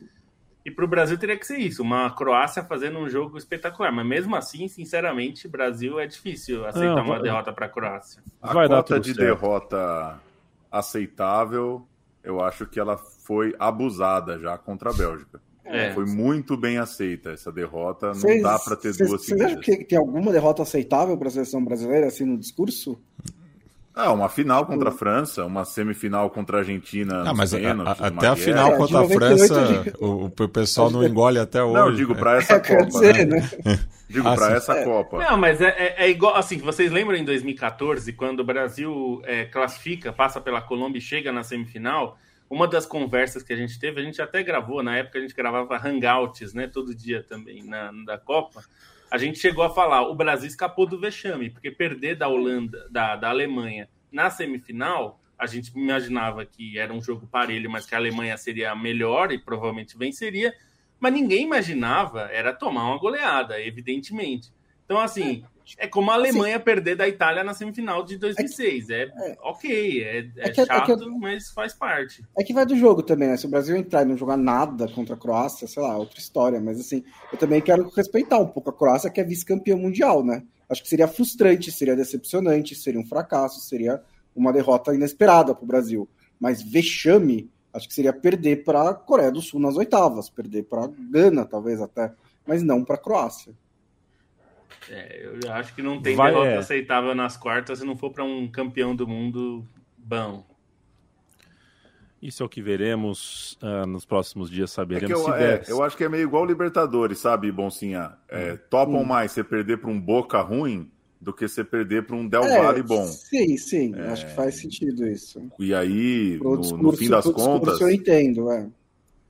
e 0.65 0.71
para 0.71 0.85
o 0.85 0.89
Brasil 0.89 1.19
teria 1.19 1.37
que 1.37 1.47
ser 1.47 1.59
isso, 1.59 1.83
uma 1.83 2.11
Croácia 2.11 2.63
fazendo 2.63 2.99
um 2.99 3.09
jogo 3.09 3.37
espetacular. 3.37 3.93
Mas 3.93 4.07
mesmo 4.07 4.37
assim, 4.37 4.69
sinceramente, 4.69 5.49
Brasil 5.49 5.99
é 5.99 6.07
difícil 6.07 6.65
aceitar 6.65 6.97
Não, 6.97 7.05
uma 7.05 7.15
vai... 7.15 7.23
derrota 7.23 7.53
para 7.53 7.67
a 7.67 7.69
Croácia. 7.69 8.23
A 8.41 8.53
vai 8.53 8.69
cota 8.69 9.01
de 9.01 9.15
certo. 9.15 9.19
derrota 9.21 10.21
aceitável, 10.71 11.87
eu 12.23 12.41
acho 12.41 12.67
que 12.67 12.79
ela 12.79 12.97
foi 12.97 13.55
abusada 13.59 14.39
já 14.39 14.57
contra 14.57 14.91
a 14.91 14.93
Bélgica. 14.93 15.41
É. 15.65 15.93
Foi 15.93 16.05
muito 16.05 16.57
bem 16.57 16.79
aceita 16.79 17.31
essa 17.31 17.51
derrota. 17.51 18.09
Não 18.09 18.15
cês, 18.15 18.43
dá 18.43 18.59
para 18.59 18.77
ter 18.77 18.93
cês, 18.93 19.09
duas 19.09 19.25
seguidas. 19.25 19.53
Você 19.53 19.59
acha 19.59 19.79
que 19.79 19.85
tem 19.85 19.99
alguma 19.99 20.33
derrota 20.33 20.63
aceitável 20.63 21.17
para 21.17 21.29
a 21.29 21.31
seleção 21.31 21.65
brasileira 21.65 22.07
assim 22.07 22.25
no 22.25 22.37
discurso? 22.37 23.01
Ah, 23.95 24.11
uma 24.11 24.28
final 24.28 24.64
contra 24.64 24.88
a 24.88 24.93
França, 24.93 25.45
uma 25.45 25.66
semifinal 25.66 26.30
contra 26.30 26.57
a 26.57 26.61
Argentina. 26.61 27.24
Ah, 27.26 27.34
mas 27.34 27.53
pênaltis, 27.53 28.01
a, 28.01 28.05
a, 28.05 28.09
até 28.09 28.26
a 28.26 28.36
final 28.36 28.76
contra 28.76 29.01
a 29.01 29.09
França, 29.09 29.84
o, 30.01 30.24
o, 30.24 30.49
pessoal 30.49 30.90
não 30.90 31.05
engole 31.07 31.38
até 31.38 31.62
hoje. 31.62 31.74
Não, 31.74 31.95
digo 31.95 32.14
para 32.14 32.38
essa 32.38 32.55
é, 32.55 32.61
Copa. 32.61 32.84
Dizer, 32.86 33.26
né? 33.26 33.51
né? 33.64 33.80
Digo 34.09 34.28
ah, 34.28 34.34
para 34.34 34.57
essa 34.57 34.74
é. 34.74 34.84
Copa. 34.84 35.18
Não, 35.18 35.38
mas 35.38 35.61
é, 35.62 35.68
é, 35.68 36.05
é, 36.05 36.11
igual. 36.11 36.36
Assim, 36.36 36.59
vocês 36.59 36.93
lembram 36.93 37.16
em 37.16 37.24
2014, 37.24 38.12
quando 38.12 38.40
o 38.40 38.45
Brasil 38.45 39.22
é, 39.24 39.47
classifica, 39.47 40.12
passa 40.12 40.38
pela 40.38 40.61
Colômbia 40.61 40.99
e 40.99 41.03
chega 41.03 41.32
na 41.32 41.43
semifinal? 41.43 42.18
Uma 42.51 42.68
das 42.68 42.84
conversas 42.84 43.43
que 43.43 43.55
a 43.55 43.57
gente 43.57 43.78
teve, 43.78 44.03
a 44.03 44.05
gente 44.05 44.20
até 44.20 44.43
gravou, 44.43 44.82
na 44.82 44.99
época 44.99 45.18
a 45.18 45.22
gente 45.22 45.34
gravava 45.34 45.76
hangouts, 45.76 46.53
né? 46.53 46.66
Todo 46.66 46.95
dia 46.95 47.22
também 47.22 47.64
na, 47.64 47.90
na 47.90 48.18
Copa 48.18 48.62
a 49.13 49.19
gente 49.19 49.39
chegou 49.39 49.63
a 49.63 49.69
falar, 49.69 50.09
o 50.09 50.15
Brasil 50.15 50.49
escapou 50.49 50.87
do 50.87 50.99
vexame, 50.99 51.51
porque 51.51 51.71
perder 51.71 52.17
da 52.17 52.29
Holanda, 52.29 52.89
da, 52.91 53.15
da 53.15 53.29
Alemanha 53.29 53.87
na 54.11 54.31
semifinal, 54.31 55.21
a 55.39 55.47
gente 55.47 55.71
imaginava 55.77 56.47
que 56.47 56.79
era 56.79 56.95
um 56.95 57.03
jogo 57.03 57.27
parelho, 57.27 57.71
mas 57.71 57.85
que 57.85 57.95
a 57.95 57.99
Alemanha 57.99 58.39
seria 58.39 58.75
melhor 58.75 59.31
e 59.31 59.39
provavelmente 59.39 59.99
venceria, 59.99 60.55
mas 60.99 61.13
ninguém 61.13 61.43
imaginava 61.43 62.23
era 62.33 62.55
tomar 62.55 62.87
uma 62.87 62.97
goleada, 62.97 63.61
evidentemente. 63.61 64.51
Então, 64.93 65.01
assim, 65.01 65.43
é 65.78 65.88
como 65.88 66.11
a 66.11 66.14
Alemanha 66.14 66.57
assim, 66.57 66.64
perder 66.64 66.97
da 66.97 67.09
Itália 67.09 67.43
na 67.43 67.55
semifinal 67.55 68.05
de 68.05 68.18
2006. 68.18 68.90
É, 68.90 68.95
é, 68.95 69.05
é 69.05 69.38
ok, 69.43 70.03
é, 70.03 70.18
é, 70.18 70.30
é 70.36 70.51
que, 70.51 70.66
chato, 70.66 70.99
que, 70.99 71.18
mas 71.18 71.51
faz 71.51 71.72
parte. 71.72 72.22
É 72.36 72.45
que 72.45 72.53
vai 72.53 72.66
do 72.66 72.76
jogo 72.76 73.03
também, 73.03 73.28
né? 73.28 73.38
Se 73.38 73.47
o 73.47 73.49
Brasil 73.51 73.74
entrar 73.74 74.03
e 74.03 74.05
não 74.05 74.16
jogar 74.16 74.36
nada 74.36 74.86
contra 74.88 75.14
a 75.14 75.18
Croácia, 75.18 75.66
sei 75.66 75.82
lá, 75.82 75.97
outra 75.97 76.18
história. 76.18 76.61
Mas 76.61 76.78
assim, 76.78 77.03
eu 77.32 77.38
também 77.38 77.62
quero 77.62 77.88
respeitar 77.88 78.38
um 78.38 78.47
pouco 78.47 78.68
a 78.68 78.72
Croácia, 78.72 79.11
que 79.11 79.20
é 79.20 79.24
vice-campeã 79.24 79.76
mundial, 79.76 80.22
né? 80.22 80.43
Acho 80.68 80.82
que 80.82 80.88
seria 80.88 81.09
frustrante, 81.09 81.72
seria 81.72 81.97
decepcionante, 81.97 82.74
seria 82.74 83.01
um 83.01 83.07
fracasso, 83.07 83.61
seria 83.61 84.03
uma 84.36 84.53
derrota 84.53 84.95
inesperada 84.95 85.55
para 85.55 85.64
o 85.64 85.66
Brasil. 85.66 86.07
Mas 86.38 86.62
vexame, 86.62 87.51
acho 87.72 87.88
que 87.88 87.95
seria 87.95 88.12
perder 88.12 88.62
para 88.62 88.90
a 88.90 88.95
Coreia 88.95 89.30
do 89.30 89.40
Sul 89.40 89.59
nas 89.59 89.76
oitavas, 89.76 90.28
perder 90.28 90.64
para 90.64 90.84
a 90.84 90.90
Gana, 91.11 91.47
talvez 91.47 91.80
até, 91.80 92.12
mas 92.47 92.62
não 92.62 92.84
para 92.84 92.97
a 92.97 92.99
Croácia. 92.99 93.55
É, 94.91 95.30
eu 95.43 95.53
acho 95.53 95.74
que 95.74 95.83
não 95.83 96.01
tem 96.01 96.16
Vai, 96.16 96.30
derrota 96.30 96.51
é. 96.51 96.59
aceitável 96.59 97.14
nas 97.14 97.37
quartas 97.37 97.78
se 97.78 97.85
não 97.85 97.97
for 97.97 98.11
para 98.11 98.24
um 98.24 98.49
campeão 98.49 98.95
do 98.95 99.07
mundo 99.07 99.64
bom. 99.97 100.45
Isso 102.20 102.43
é 102.43 102.47
o 102.47 102.49
que 102.49 102.62
veremos 102.62 103.59
uh, 103.61 103.85
nos 103.85 104.05
próximos 104.05 104.49
dias, 104.49 104.70
saberemos 104.70 105.11
é 105.11 105.14
eu, 105.14 105.35
é, 105.35 105.62
eu, 105.66 105.83
acho 105.83 105.97
que 105.97 106.05
é 106.05 106.09
meio 106.09 106.22
igual 106.22 106.47
Libertadores, 106.47 107.18
sabe, 107.18 107.51
Boncinha? 107.51 108.12
É, 108.28 108.53
hum. 108.53 108.59
topam 108.70 109.01
hum. 109.01 109.05
mais 109.05 109.33
você 109.33 109.43
perder 109.43 109.78
para 109.78 109.91
um 109.91 110.01
Boca 110.01 110.41
ruim 110.41 110.89
do 111.20 111.33
que 111.33 111.49
você 111.49 111.64
perder 111.64 112.05
para 112.05 112.14
um 112.14 112.28
Del 112.28 112.45
é, 112.45 112.62
Valle 112.62 112.83
bom. 112.83 113.05
Sim, 113.07 113.57
sim, 113.57 113.95
é... 113.97 114.09
acho 114.09 114.26
que 114.26 114.35
faz 114.35 114.57
sentido 114.57 115.07
isso. 115.07 115.43
E 115.59 115.74
aí, 115.74 116.39
no, 116.41 116.59
discurso, 116.59 116.76
no, 116.76 116.93
fim 116.93 117.09
das 117.09 117.24
contas, 117.24 117.80
eu 117.80 117.91
entendo, 117.91 118.53
é. 118.53 118.68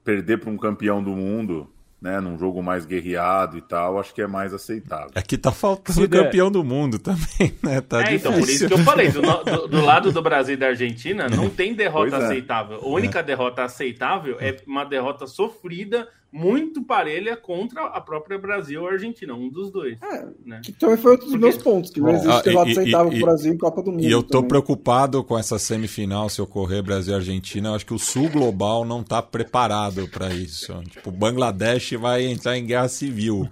perder 0.05 0.38
para 0.38 0.50
um 0.50 0.59
campeão 0.59 1.03
do 1.03 1.11
mundo 1.11 1.72
né, 2.03 2.20
num 2.20 2.36
jogo 2.36 2.61
mais 2.61 2.84
guerreado 2.84 3.57
e 3.57 3.61
tal, 3.61 4.00
acho 4.00 4.12
que 4.12 4.20
é 4.20 4.26
mais 4.26 4.53
aceitável. 4.53 5.12
Aqui 5.14 5.38
tá 5.38 5.53
faltando 5.53 6.09
campeão 6.09 6.50
do 6.50 6.64
mundo 6.64 6.98
também, 6.98 7.57
né? 7.62 7.80
Tá 7.80 8.03
é, 8.03 8.16
então, 8.16 8.32
por 8.32 8.48
isso 8.48 8.66
que 8.66 8.74
eu 8.74 8.78
falei, 8.78 9.09
do, 9.09 9.22
do, 9.22 9.68
do, 9.68 9.84
lado 9.84 10.11
do 10.11 10.20
Brasil 10.20 10.55
e 10.55 10.57
da 10.57 10.66
Argentina, 10.66 11.28
não 11.28 11.48
tem 11.50 11.72
derrota 11.74 12.16
é. 12.16 12.24
aceitável. 12.24 12.80
A 12.82 12.88
única 12.88 13.20
é. 13.20 13.22
derrota 13.22 13.62
aceitável 13.62 14.36
é 14.40 14.57
uma 14.66 14.84
derrota 14.84 15.28
sofrida 15.28 16.09
muito 16.33 16.82
parelha 16.82 17.36
contra 17.36 17.82
a 17.82 18.01
própria 18.01 18.39
Brasil 18.39 18.81
ou 18.81 18.89
Argentina, 18.89 19.35
um 19.35 19.51
dos 19.51 19.70
dois. 19.70 19.98
É, 20.02 20.27
né? 20.47 20.62
Que 20.65 20.73
também 20.73 20.97
foi 20.97 21.11
outro 21.11 21.27
dos 21.27 21.35
Porque... 21.35 21.47
meus 21.47 21.62
pontos, 21.62 21.90
que 21.90 22.01
não 22.01 22.09
existe 22.09 22.31
ah, 22.31 22.62
aceitável 22.62 23.11
para 23.11 23.19
o 23.19 23.20
Brasil 23.20 23.52
em 23.52 23.59
Copa 23.59 23.82
do 23.82 23.93
Mundo. 23.93 24.02
E 24.02 24.11
eu 24.11 24.23
tô 24.23 24.39
também. 24.39 24.48
preocupado 24.48 25.23
com 25.23 25.39
essa 25.39 25.59
semifinal, 25.59 26.31
se 26.31 26.40
ocorrer 26.40 26.82
Brasil 26.82 27.12
e 27.12 27.16
Argentina. 27.16 27.69
Eu 27.69 27.74
acho 27.74 27.85
que 27.85 27.93
o 27.93 27.98
Sul 27.98 28.31
Global 28.31 28.82
não 28.82 29.02
está 29.02 29.20
preparado 29.20 30.09
para 30.09 30.32
isso. 30.32 30.73
Tipo, 30.85 31.11
o 31.11 31.12
Bangladesh 31.12 31.93
vai 31.93 32.24
entrar 32.24 32.56
em 32.56 32.65
guerra 32.65 32.89
civil. 32.89 33.47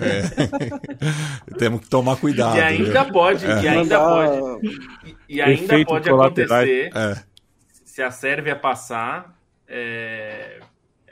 é. 0.00 1.52
Temos 1.58 1.82
que 1.82 1.88
tomar 1.90 2.16
cuidado. 2.16 2.56
E 2.56 2.60
ainda 2.62 3.04
viu? 3.04 3.12
pode, 3.12 3.44
é. 3.44 3.62
e 3.62 3.68
ainda 3.68 3.98
pode, 3.98 4.68
e, 5.28 5.36
e 5.36 5.42
ainda 5.42 5.84
pode 5.84 6.08
acontecer 6.08 6.90
é. 6.94 7.22
se 7.84 8.02
a 8.02 8.10
Sérvia 8.10 8.56
passar. 8.56 9.36
É, 9.68 10.60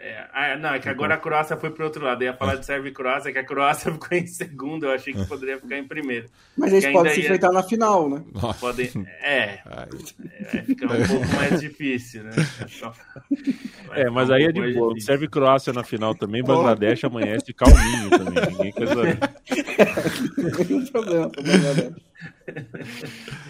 é, 0.06 0.28
ah, 0.34 0.56
não, 0.58 0.74
é 0.74 0.78
que 0.78 0.88
agora 0.90 1.14
a 1.14 1.16
Croácia 1.16 1.56
foi 1.56 1.70
para 1.70 1.82
outro 1.82 2.04
lado. 2.04 2.20
Eu 2.20 2.26
ia 2.26 2.36
falar 2.36 2.56
de 2.56 2.66
Sérvia 2.66 2.90
e 2.90 2.92
Croácia, 2.92 3.32
que 3.32 3.38
a 3.38 3.44
Croácia 3.44 3.90
ficou 3.94 4.18
em 4.18 4.26
segundo. 4.26 4.84
Eu 4.84 4.92
achei 4.92 5.14
que 5.14 5.24
poderia 5.24 5.58
ficar 5.58 5.78
em 5.78 5.88
primeiro. 5.88 6.28
Mas 6.58 6.74
eles 6.74 6.92
podem 6.92 7.14
se 7.14 7.20
ia... 7.20 7.24
enfrentar 7.24 7.50
na 7.50 7.62
final, 7.62 8.10
né? 8.10 8.22
Podem... 8.60 8.90
É, 9.22 9.60
é, 9.64 10.62
fica 10.62 10.84
um 10.84 11.06
pouco 11.06 11.26
mais 11.36 11.58
difícil, 11.58 12.24
né? 12.24 12.32
É, 13.94 14.10
mas 14.10 14.30
aí 14.30 14.44
é 14.44 14.52
de 14.52 14.72
boa. 14.74 14.98
Serve 15.00 15.28
Croácia 15.28 15.72
na 15.72 15.82
final 15.82 16.14
também, 16.14 16.42
Bangladesh 16.42 17.04
amanhece 17.04 17.52
calminho 17.52 18.10
também. 18.10 18.44
Ninguém 18.50 18.72
quer 18.72 18.88
saber. 18.88 19.18
Nenhum 20.68 20.86
problema 20.86 21.30
com 21.30 21.42
Bangladesh. 21.42 22.04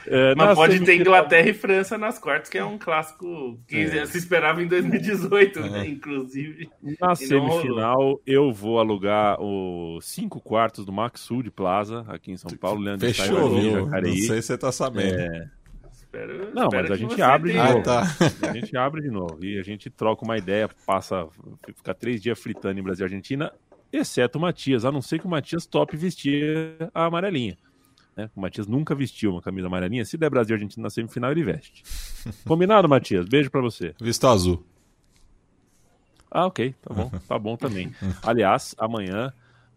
É, 0.06 0.34
mas 0.34 0.54
pode 0.54 0.80
ter 0.80 0.96
Inglaterra 0.96 1.48
e 1.48 1.54
França 1.54 1.98
nas 1.98 2.18
quartas, 2.18 2.48
que 2.48 2.58
é 2.58 2.64
um 2.64 2.78
clássico 2.78 3.58
que 3.66 3.76
é. 3.76 4.06
se 4.06 4.18
esperava 4.18 4.62
em 4.62 4.66
2018, 4.66 5.58
é. 5.58 5.70
né? 5.70 5.88
Inclusive. 5.88 6.68
Na 7.00 7.14
semifinal, 7.14 8.20
eu 8.26 8.52
vou 8.52 8.78
alugar 8.78 9.40
os 9.40 10.04
cinco 10.04 10.40
quartos 10.40 10.84
do 10.84 10.92
Max 10.92 11.20
Sud 11.20 11.50
Plaza, 11.50 12.04
aqui 12.08 12.32
em 12.32 12.36
São 12.36 12.50
Paulo. 12.56 12.80
Leandro 12.80 13.06
Fechou, 13.06 13.54
viu? 13.54 13.86
Não 13.86 14.02
sei 14.02 14.42
se 14.42 14.42
você 14.42 14.58
tá 14.58 14.70
sabendo. 14.70 15.18
É... 15.18 15.48
Espero, 16.14 16.54
não, 16.54 16.68
mas 16.72 16.90
a 16.90 16.96
gente 16.96 17.20
abre 17.20 17.52
de 17.52 17.58
novo. 17.58 17.78
Ah, 17.78 17.82
tá. 17.82 18.02
A 18.48 18.52
gente 18.52 18.76
abre 18.76 19.02
de 19.02 19.10
novo 19.10 19.44
e 19.44 19.58
a 19.58 19.62
gente 19.62 19.90
troca 19.90 20.24
uma 20.24 20.38
ideia, 20.38 20.70
passa, 20.86 21.26
fica 21.74 21.92
três 21.92 22.22
dias 22.22 22.38
fritando 22.38 22.78
em 22.78 22.82
Brasil 22.82 23.04
e 23.04 23.08
Argentina, 23.08 23.52
exceto 23.92 24.38
o 24.38 24.40
Matias, 24.40 24.84
a 24.84 24.92
não 24.92 25.02
ser 25.02 25.18
que 25.18 25.26
o 25.26 25.28
Matias 25.30 25.66
top 25.66 25.96
vestir 25.96 26.76
a 26.94 27.06
amarelinha. 27.06 27.58
Né? 28.16 28.30
O 28.36 28.40
Matias 28.40 28.68
nunca 28.68 28.94
vestiu 28.94 29.32
uma 29.32 29.42
camisa 29.42 29.66
amarelinha. 29.66 30.04
Se 30.04 30.16
der 30.16 30.30
Brasil 30.30 30.54
e 30.54 30.56
Argentina 30.56 30.84
na 30.84 30.90
semifinal, 30.90 31.32
ele 31.32 31.42
veste. 31.42 31.82
Combinado, 32.46 32.88
Matias? 32.88 33.26
Beijo 33.26 33.50
para 33.50 33.60
você. 33.60 33.92
Visto 34.00 34.28
azul. 34.28 34.64
Ah, 36.30 36.46
ok. 36.46 36.76
Tá 36.80 36.94
bom. 36.94 37.10
Tá 37.26 37.38
bom 37.38 37.56
também. 37.56 37.92
Aliás, 38.22 38.72
amanhã 38.78 39.32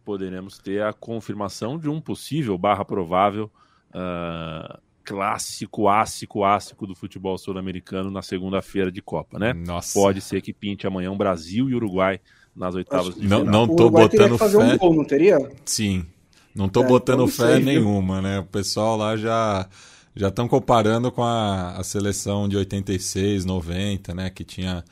poderemos 0.05 0.59
ter 0.59 0.83
a 0.83 0.93
confirmação 0.93 1.79
de 1.79 1.89
um 1.89 1.99
possível 1.99 2.55
barra 2.59 2.85
provável 2.85 3.51
uh, 3.89 4.79
clássico, 5.07 5.87
ácico, 5.87 6.43
ácico 6.43 6.85
do 6.85 6.93
futebol 6.93 7.37
sul-americano 7.37 8.11
na 8.11 8.21
segunda-feira 8.21 8.91
de 8.91 9.01
Copa, 9.01 9.39
né? 9.39 9.53
Nossa. 9.53 9.97
Pode 9.97 10.19
ser 10.19 10.41
que 10.41 10.51
pinte 10.51 10.85
amanhã 10.85 11.09
um 11.09 11.17
Brasil 11.17 11.69
e 11.69 11.75
Uruguai 11.75 12.19
nas 12.53 12.75
oitavas 12.75 13.15
de 13.15 13.21
final. 13.21 13.45
Não, 13.45 13.65
não 13.65 13.75
tô 13.75 13.89
botando 13.89 14.37
fé. 14.37 14.57
Um 14.57 14.77
gol, 14.77 14.93
não 14.93 15.05
teria? 15.05 15.39
Sim. 15.63 16.05
Não 16.53 16.67
tô 16.67 16.83
é, 16.83 16.87
botando 16.87 17.23
então 17.23 17.27
fé 17.29 17.55
sei, 17.55 17.63
nenhuma, 17.63 18.21
né? 18.21 18.39
O 18.39 18.45
pessoal 18.45 18.97
lá 18.97 19.15
já 19.15 19.69
já 20.13 20.27
estão 20.27 20.45
comparando 20.45 21.09
com 21.09 21.23
a, 21.23 21.77
a 21.77 21.83
seleção 21.83 22.49
de 22.49 22.57
86, 22.57 23.45
90, 23.45 24.13
né? 24.13 24.29
Que 24.29 24.43
tinha 24.43 24.83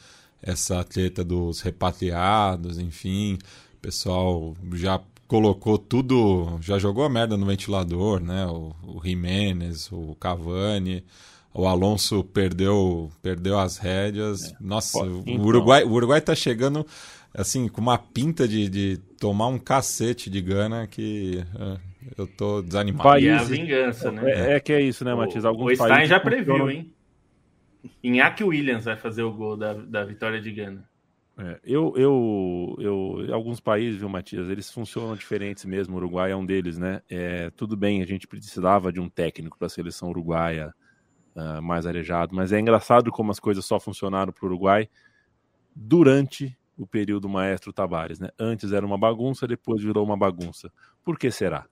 essa 0.41 0.79
atleta 0.79 1.25
dos 1.25 1.59
repatriados, 1.59 2.79
enfim. 2.79 3.37
O 3.73 3.81
pessoal 3.81 4.53
já 4.75 5.01
colocou 5.27 5.77
tudo, 5.77 6.59
já 6.61 6.77
jogou 6.77 7.03
a 7.03 7.09
merda 7.09 7.37
no 7.37 7.45
ventilador, 7.45 8.19
né? 8.21 8.45
O, 8.45 8.73
o 8.83 9.01
Jimenez, 9.03 9.91
o 9.91 10.15
Cavani, 10.15 11.03
o 11.53 11.65
Alonso 11.67 12.23
perdeu, 12.23 13.09
perdeu 13.21 13.57
as 13.57 13.77
rédeas. 13.77 14.51
É. 14.51 14.55
Nossa, 14.59 14.99
então... 14.99 15.37
o 15.37 15.45
Uruguai, 15.45 15.83
o 15.83 15.91
Uruguai 15.91 16.21
tá 16.21 16.35
chegando 16.35 16.85
assim 17.33 17.67
com 17.67 17.81
uma 17.81 17.97
pinta 17.97 18.47
de, 18.47 18.69
de 18.69 18.97
tomar 19.19 19.47
um 19.47 19.59
cacete 19.59 20.29
de 20.29 20.41
Gana 20.41 20.87
que 20.87 21.43
uh, 21.55 21.79
eu 22.17 22.27
tô 22.27 22.61
desanimado. 22.61 23.03
País... 23.03 23.25
E 23.25 23.27
é 23.27 23.33
a 23.33 23.43
vingança, 23.43 24.11
né? 24.11 24.21
É, 24.25 24.55
é, 24.55 24.59
que 24.59 24.71
é 24.71 24.81
isso, 24.81 25.03
né, 25.03 25.13
Matias? 25.13 25.45
Alguns 25.45 25.73
o 25.73 25.75
Stein 25.75 26.05
já 26.05 26.19
previu, 26.19 26.69
hein? 26.69 26.91
Iñaki 28.03 28.43
Williams 28.43 28.85
vai 28.85 28.95
fazer 28.95 29.23
o 29.23 29.31
gol 29.31 29.57
da, 29.57 29.73
da 29.73 30.03
vitória 30.03 30.41
de 30.41 30.51
Gana. 30.51 30.87
É, 31.37 31.59
eu, 31.63 31.93
eu, 31.97 32.75
eu, 32.79 33.33
alguns 33.33 33.59
países, 33.59 33.99
viu, 33.99 34.07
Matias, 34.07 34.49
eles 34.49 34.71
funcionam 34.71 35.15
diferentes 35.15 35.65
mesmo. 35.65 35.95
O 35.95 35.97
Uruguai 35.97 36.31
é 36.31 36.35
um 36.35 36.45
deles, 36.45 36.77
né? 36.77 37.01
É, 37.09 37.49
tudo 37.51 37.75
bem, 37.75 38.01
a 38.01 38.05
gente 38.05 38.27
precisava 38.27 38.91
de 38.91 38.99
um 38.99 39.09
técnico 39.09 39.57
para 39.57 39.67
a 39.67 39.69
seleção 39.69 40.09
uruguaia 40.09 40.73
uh, 41.35 41.61
mais 41.61 41.85
arejado, 41.85 42.33
mas 42.33 42.53
é 42.53 42.59
engraçado 42.59 43.11
como 43.11 43.31
as 43.31 43.39
coisas 43.39 43.65
só 43.65 43.79
funcionaram 43.79 44.31
para 44.31 44.45
o 44.45 44.47
Uruguai 44.47 44.89
durante 45.75 46.57
o 46.77 46.87
período 46.87 47.27
maestro 47.27 47.73
Tabares, 47.73 48.19
né? 48.19 48.29
Antes 48.39 48.71
era 48.71 48.85
uma 48.85 48.97
bagunça, 48.97 49.47
depois 49.47 49.81
virou 49.81 50.05
uma 50.05 50.17
bagunça. 50.17 50.71
Por 51.03 51.17
que 51.17 51.31
será? 51.31 51.65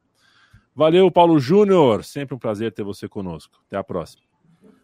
Valeu, 0.76 1.12
Paulo 1.12 1.40
Júnior. 1.40 2.04
Sempre 2.04 2.36
um 2.36 2.40
prazer 2.40 2.72
ter 2.72 2.84
você 2.84 3.08
conosco. 3.08 3.62
Até 3.68 3.78
a 3.78 3.84
próxima. 3.84 4.24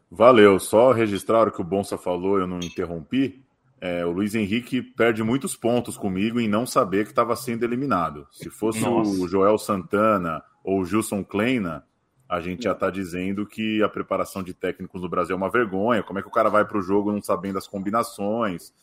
Valeu. 0.09 0.59
Só 0.59 0.91
registrar 0.91 1.47
o 1.47 1.51
que 1.51 1.61
o 1.61 1.63
Bonsa 1.63 1.97
falou, 1.97 2.39
eu 2.39 2.47
não 2.47 2.59
interrompi. 2.59 3.43
É, 3.81 4.05
o 4.05 4.11
Luiz 4.11 4.35
Henrique 4.35 4.81
perde 4.81 5.23
muitos 5.23 5.55
pontos 5.55 5.97
comigo 5.97 6.39
em 6.39 6.49
não 6.49 6.65
saber 6.65 7.05
que 7.05 7.11
estava 7.11 7.35
sendo 7.35 7.63
eliminado. 7.63 8.27
Se 8.31 8.49
fosse 8.49 8.81
Nossa. 8.81 9.09
o 9.09 9.27
Joel 9.27 9.57
Santana 9.57 10.43
ou 10.63 10.81
o 10.81 10.85
Gilson 10.85 11.23
Kleina, 11.23 11.85
a 12.27 12.41
gente 12.41 12.63
já 12.63 12.73
está 12.73 12.89
dizendo 12.89 13.45
que 13.45 13.81
a 13.81 13.89
preparação 13.89 14.43
de 14.43 14.53
técnicos 14.53 15.01
no 15.01 15.09
Brasil 15.09 15.33
é 15.33 15.37
uma 15.37 15.49
vergonha. 15.49 16.03
Como 16.03 16.19
é 16.19 16.21
que 16.21 16.27
o 16.27 16.31
cara 16.31 16.49
vai 16.49 16.65
para 16.65 16.77
o 16.77 16.81
jogo 16.81 17.11
não 17.11 17.21
sabendo 17.21 17.57
as 17.57 17.67
combinações? 17.67 18.73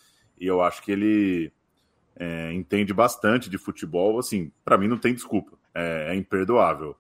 E 0.41 0.47
eu 0.47 0.63
acho 0.63 0.83
que 0.83 0.91
ele 0.91 1.53
é, 2.17 2.53
entende 2.53 2.93
bastante 2.93 3.51
de 3.51 3.59
futebol. 3.59 4.19
Assim, 4.19 4.51
para 4.65 4.79
mim 4.79 4.89
não 4.89 4.99
tem 4.99 5.15
desculpa. 5.15 5.57
É, 5.75 6.09
é, 6.11 6.15
imperdoável. 6.17 6.97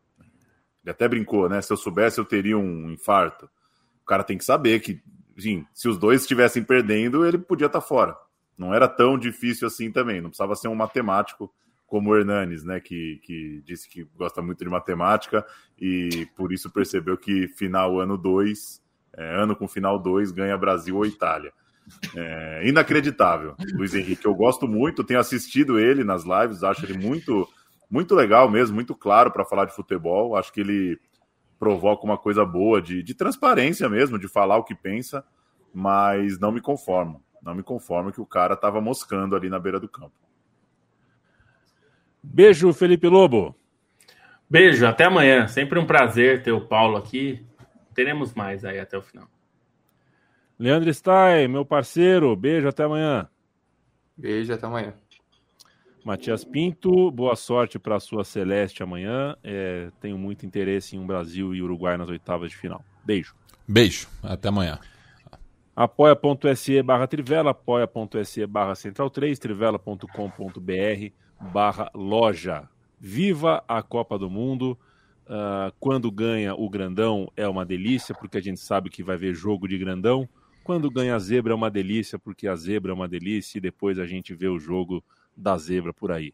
Ele 0.84 0.90
até 0.90 1.08
brincou, 1.08 1.48
né? 1.48 1.60
Se 1.62 1.72
eu 1.72 1.76
soubesse, 1.76 2.18
eu 2.18 2.24
teria 2.24 2.58
um 2.58 2.90
infarto. 2.90 3.50
O 4.02 4.06
cara 4.06 4.22
tem 4.22 4.38
que 4.38 4.44
saber 4.44 4.80
que 4.80 5.02
sim, 5.38 5.66
se 5.72 5.88
os 5.88 5.98
dois 5.98 6.22
estivessem 6.22 6.62
perdendo, 6.62 7.26
ele 7.26 7.38
podia 7.38 7.66
estar 7.66 7.80
tá 7.80 7.86
fora. 7.86 8.16
Não 8.56 8.72
era 8.72 8.88
tão 8.88 9.18
difícil 9.18 9.66
assim 9.66 9.90
também. 9.92 10.20
Não 10.20 10.30
precisava 10.30 10.54
ser 10.54 10.68
um 10.68 10.74
matemático 10.74 11.52
como 11.86 12.10
o 12.10 12.16
Hernanes, 12.16 12.64
né? 12.64 12.80
Que, 12.80 13.20
que 13.22 13.62
disse 13.64 13.88
que 13.88 14.04
gosta 14.16 14.42
muito 14.42 14.64
de 14.64 14.70
matemática 14.70 15.46
e 15.78 16.26
por 16.36 16.52
isso 16.52 16.70
percebeu 16.70 17.16
que 17.16 17.48
final 17.48 18.00
ano 18.00 18.16
2, 18.16 18.82
é, 19.16 19.36
ano 19.36 19.54
com 19.54 19.68
final 19.68 19.98
2, 19.98 20.32
ganha 20.32 20.56
Brasil 20.56 20.96
ou 20.96 21.06
Itália. 21.06 21.52
É, 22.16 22.68
inacreditável. 22.68 23.54
Luiz 23.74 23.94
Henrique, 23.94 24.26
eu 24.26 24.34
gosto 24.34 24.66
muito, 24.66 25.04
tenho 25.04 25.20
assistido 25.20 25.78
ele 25.78 26.02
nas 26.02 26.24
lives, 26.24 26.64
acho 26.64 26.84
ele 26.84 26.98
muito, 26.98 27.48
muito 27.88 28.14
legal 28.14 28.50
mesmo, 28.50 28.74
muito 28.74 28.94
claro 28.94 29.30
para 29.30 29.44
falar 29.44 29.66
de 29.66 29.76
futebol. 29.76 30.36
Acho 30.36 30.52
que 30.52 30.60
ele 30.60 30.98
provoca 31.58 32.04
uma 32.04 32.18
coisa 32.18 32.44
boa 32.44 32.80
de, 32.80 33.02
de 33.02 33.14
transparência 33.14 33.88
mesmo, 33.88 34.18
de 34.18 34.28
falar 34.28 34.56
o 34.56 34.64
que 34.64 34.74
pensa, 34.74 35.24
mas 35.72 36.38
não 36.38 36.52
me 36.52 36.60
conformo. 36.60 37.22
Não 37.42 37.54
me 37.54 37.62
conformo 37.62 38.12
que 38.12 38.20
o 38.20 38.26
cara 38.26 38.54
estava 38.54 38.80
moscando 38.80 39.36
ali 39.36 39.48
na 39.48 39.58
beira 39.58 39.78
do 39.78 39.88
campo. 39.88 40.14
Beijo, 42.22 42.72
Felipe 42.72 43.06
Lobo. 43.08 43.54
Beijo, 44.50 44.86
até 44.86 45.04
amanhã. 45.04 45.46
Sempre 45.46 45.78
um 45.78 45.86
prazer 45.86 46.42
ter 46.42 46.52
o 46.52 46.66
Paulo 46.66 46.96
aqui. 46.96 47.46
Teremos 47.94 48.34
mais 48.34 48.64
aí 48.64 48.78
até 48.78 48.98
o 48.98 49.02
final. 49.02 49.28
Leandro 50.58 50.92
Stein, 50.92 51.48
meu 51.48 51.64
parceiro, 51.64 52.34
beijo, 52.34 52.66
até 52.66 52.84
amanhã. 52.84 53.28
Beijo, 54.16 54.52
até 54.52 54.66
amanhã. 54.66 54.94
Matias 56.06 56.44
Pinto, 56.44 57.10
boa 57.10 57.34
sorte 57.34 57.80
para 57.80 57.96
a 57.96 58.00
sua 58.00 58.22
Celeste 58.22 58.80
amanhã. 58.80 59.34
É, 59.42 59.90
tenho 60.00 60.16
muito 60.16 60.46
interesse 60.46 60.94
em 60.94 61.00
um 61.00 61.06
Brasil 61.06 61.52
e 61.52 61.60
Uruguai 61.60 61.96
nas 61.96 62.08
oitavas 62.08 62.52
de 62.52 62.56
final. 62.56 62.84
Beijo. 63.04 63.34
Beijo, 63.66 64.06
até 64.22 64.48
amanhã. 64.48 64.78
apoia.se 65.74 66.80
barra 66.80 67.08
Trivela, 67.08 67.50
apoia.se 67.50 68.46
barra 68.46 68.76
Central 68.76 69.10
3, 69.10 69.36
trivela.com.br 69.36 70.06
barra 71.52 71.90
loja. 71.92 72.68
Viva 73.00 73.64
a 73.66 73.82
Copa 73.82 74.16
do 74.16 74.30
Mundo. 74.30 74.78
Uh, 75.26 75.74
quando 75.80 76.08
ganha 76.08 76.54
o 76.54 76.70
grandão 76.70 77.28
é 77.36 77.48
uma 77.48 77.66
delícia, 77.66 78.14
porque 78.14 78.38
a 78.38 78.40
gente 78.40 78.60
sabe 78.60 78.90
que 78.90 79.02
vai 79.02 79.16
ver 79.16 79.34
jogo 79.34 79.66
de 79.66 79.76
grandão. 79.76 80.28
Quando 80.62 80.88
ganha 80.88 81.16
a 81.16 81.18
zebra 81.18 81.52
é 81.52 81.56
uma 81.56 81.68
delícia, 81.68 82.16
porque 82.16 82.46
a 82.46 82.54
zebra 82.54 82.92
é 82.92 82.94
uma 82.94 83.08
delícia, 83.08 83.58
e 83.58 83.60
depois 83.60 83.98
a 83.98 84.06
gente 84.06 84.32
vê 84.34 84.46
o 84.46 84.60
jogo 84.60 85.02
da 85.36 85.56
zebra 85.58 85.92
por 85.92 86.10
aí. 86.10 86.32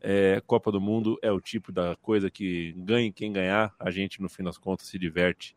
É, 0.00 0.40
Copa 0.46 0.70
do 0.70 0.80
Mundo 0.80 1.18
é 1.22 1.32
o 1.32 1.40
tipo 1.40 1.72
da 1.72 1.96
coisa 1.96 2.30
que 2.30 2.72
ganhe 2.78 3.10
quem 3.10 3.32
ganhar, 3.32 3.74
a 3.78 3.90
gente 3.90 4.20
no 4.20 4.28
fim 4.28 4.44
das 4.44 4.58
contas 4.58 4.86
se 4.86 4.98
diverte 4.98 5.56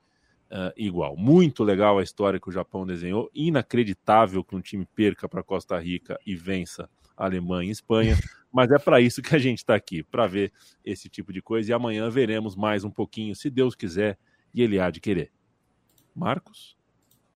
uh, 0.50 0.74
igual. 0.76 1.16
Muito 1.16 1.64
legal 1.64 2.00
a 2.00 2.04
história 2.04 2.40
que 2.40 2.50
o 2.50 2.52
Japão 2.52 2.86
desenhou, 2.86 3.30
inacreditável 3.34 4.44
que 4.44 4.56
um 4.56 4.62
time 4.62 4.88
perca 4.96 5.28
para 5.28 5.44
Costa 5.44 5.78
Rica 5.78 6.20
e 6.26 6.36
vença 6.36 6.90
a 7.16 7.26
Alemanha 7.26 7.70
e 7.70 7.72
Espanha, 7.72 8.18
mas 8.52 8.72
é 8.72 8.80
para 8.80 9.02
isso 9.02 9.22
que 9.22 9.36
a 9.36 9.40
gente 9.40 9.60
está 9.60 9.76
aqui, 9.76 10.02
para 10.04 10.26
ver 10.26 10.52
esse 10.84 11.10
tipo 11.10 11.32
de 11.34 11.42
coisa 11.42 11.70
e 11.70 11.74
amanhã 11.74 12.10
veremos 12.10 12.56
mais 12.56 12.84
um 12.84 12.90
pouquinho, 12.90 13.36
se 13.36 13.50
Deus 13.50 13.76
quiser 13.76 14.18
e 14.54 14.62
Ele 14.62 14.80
há 14.80 14.90
de 14.90 15.00
querer. 15.00 15.32
Marcos? 16.16 16.79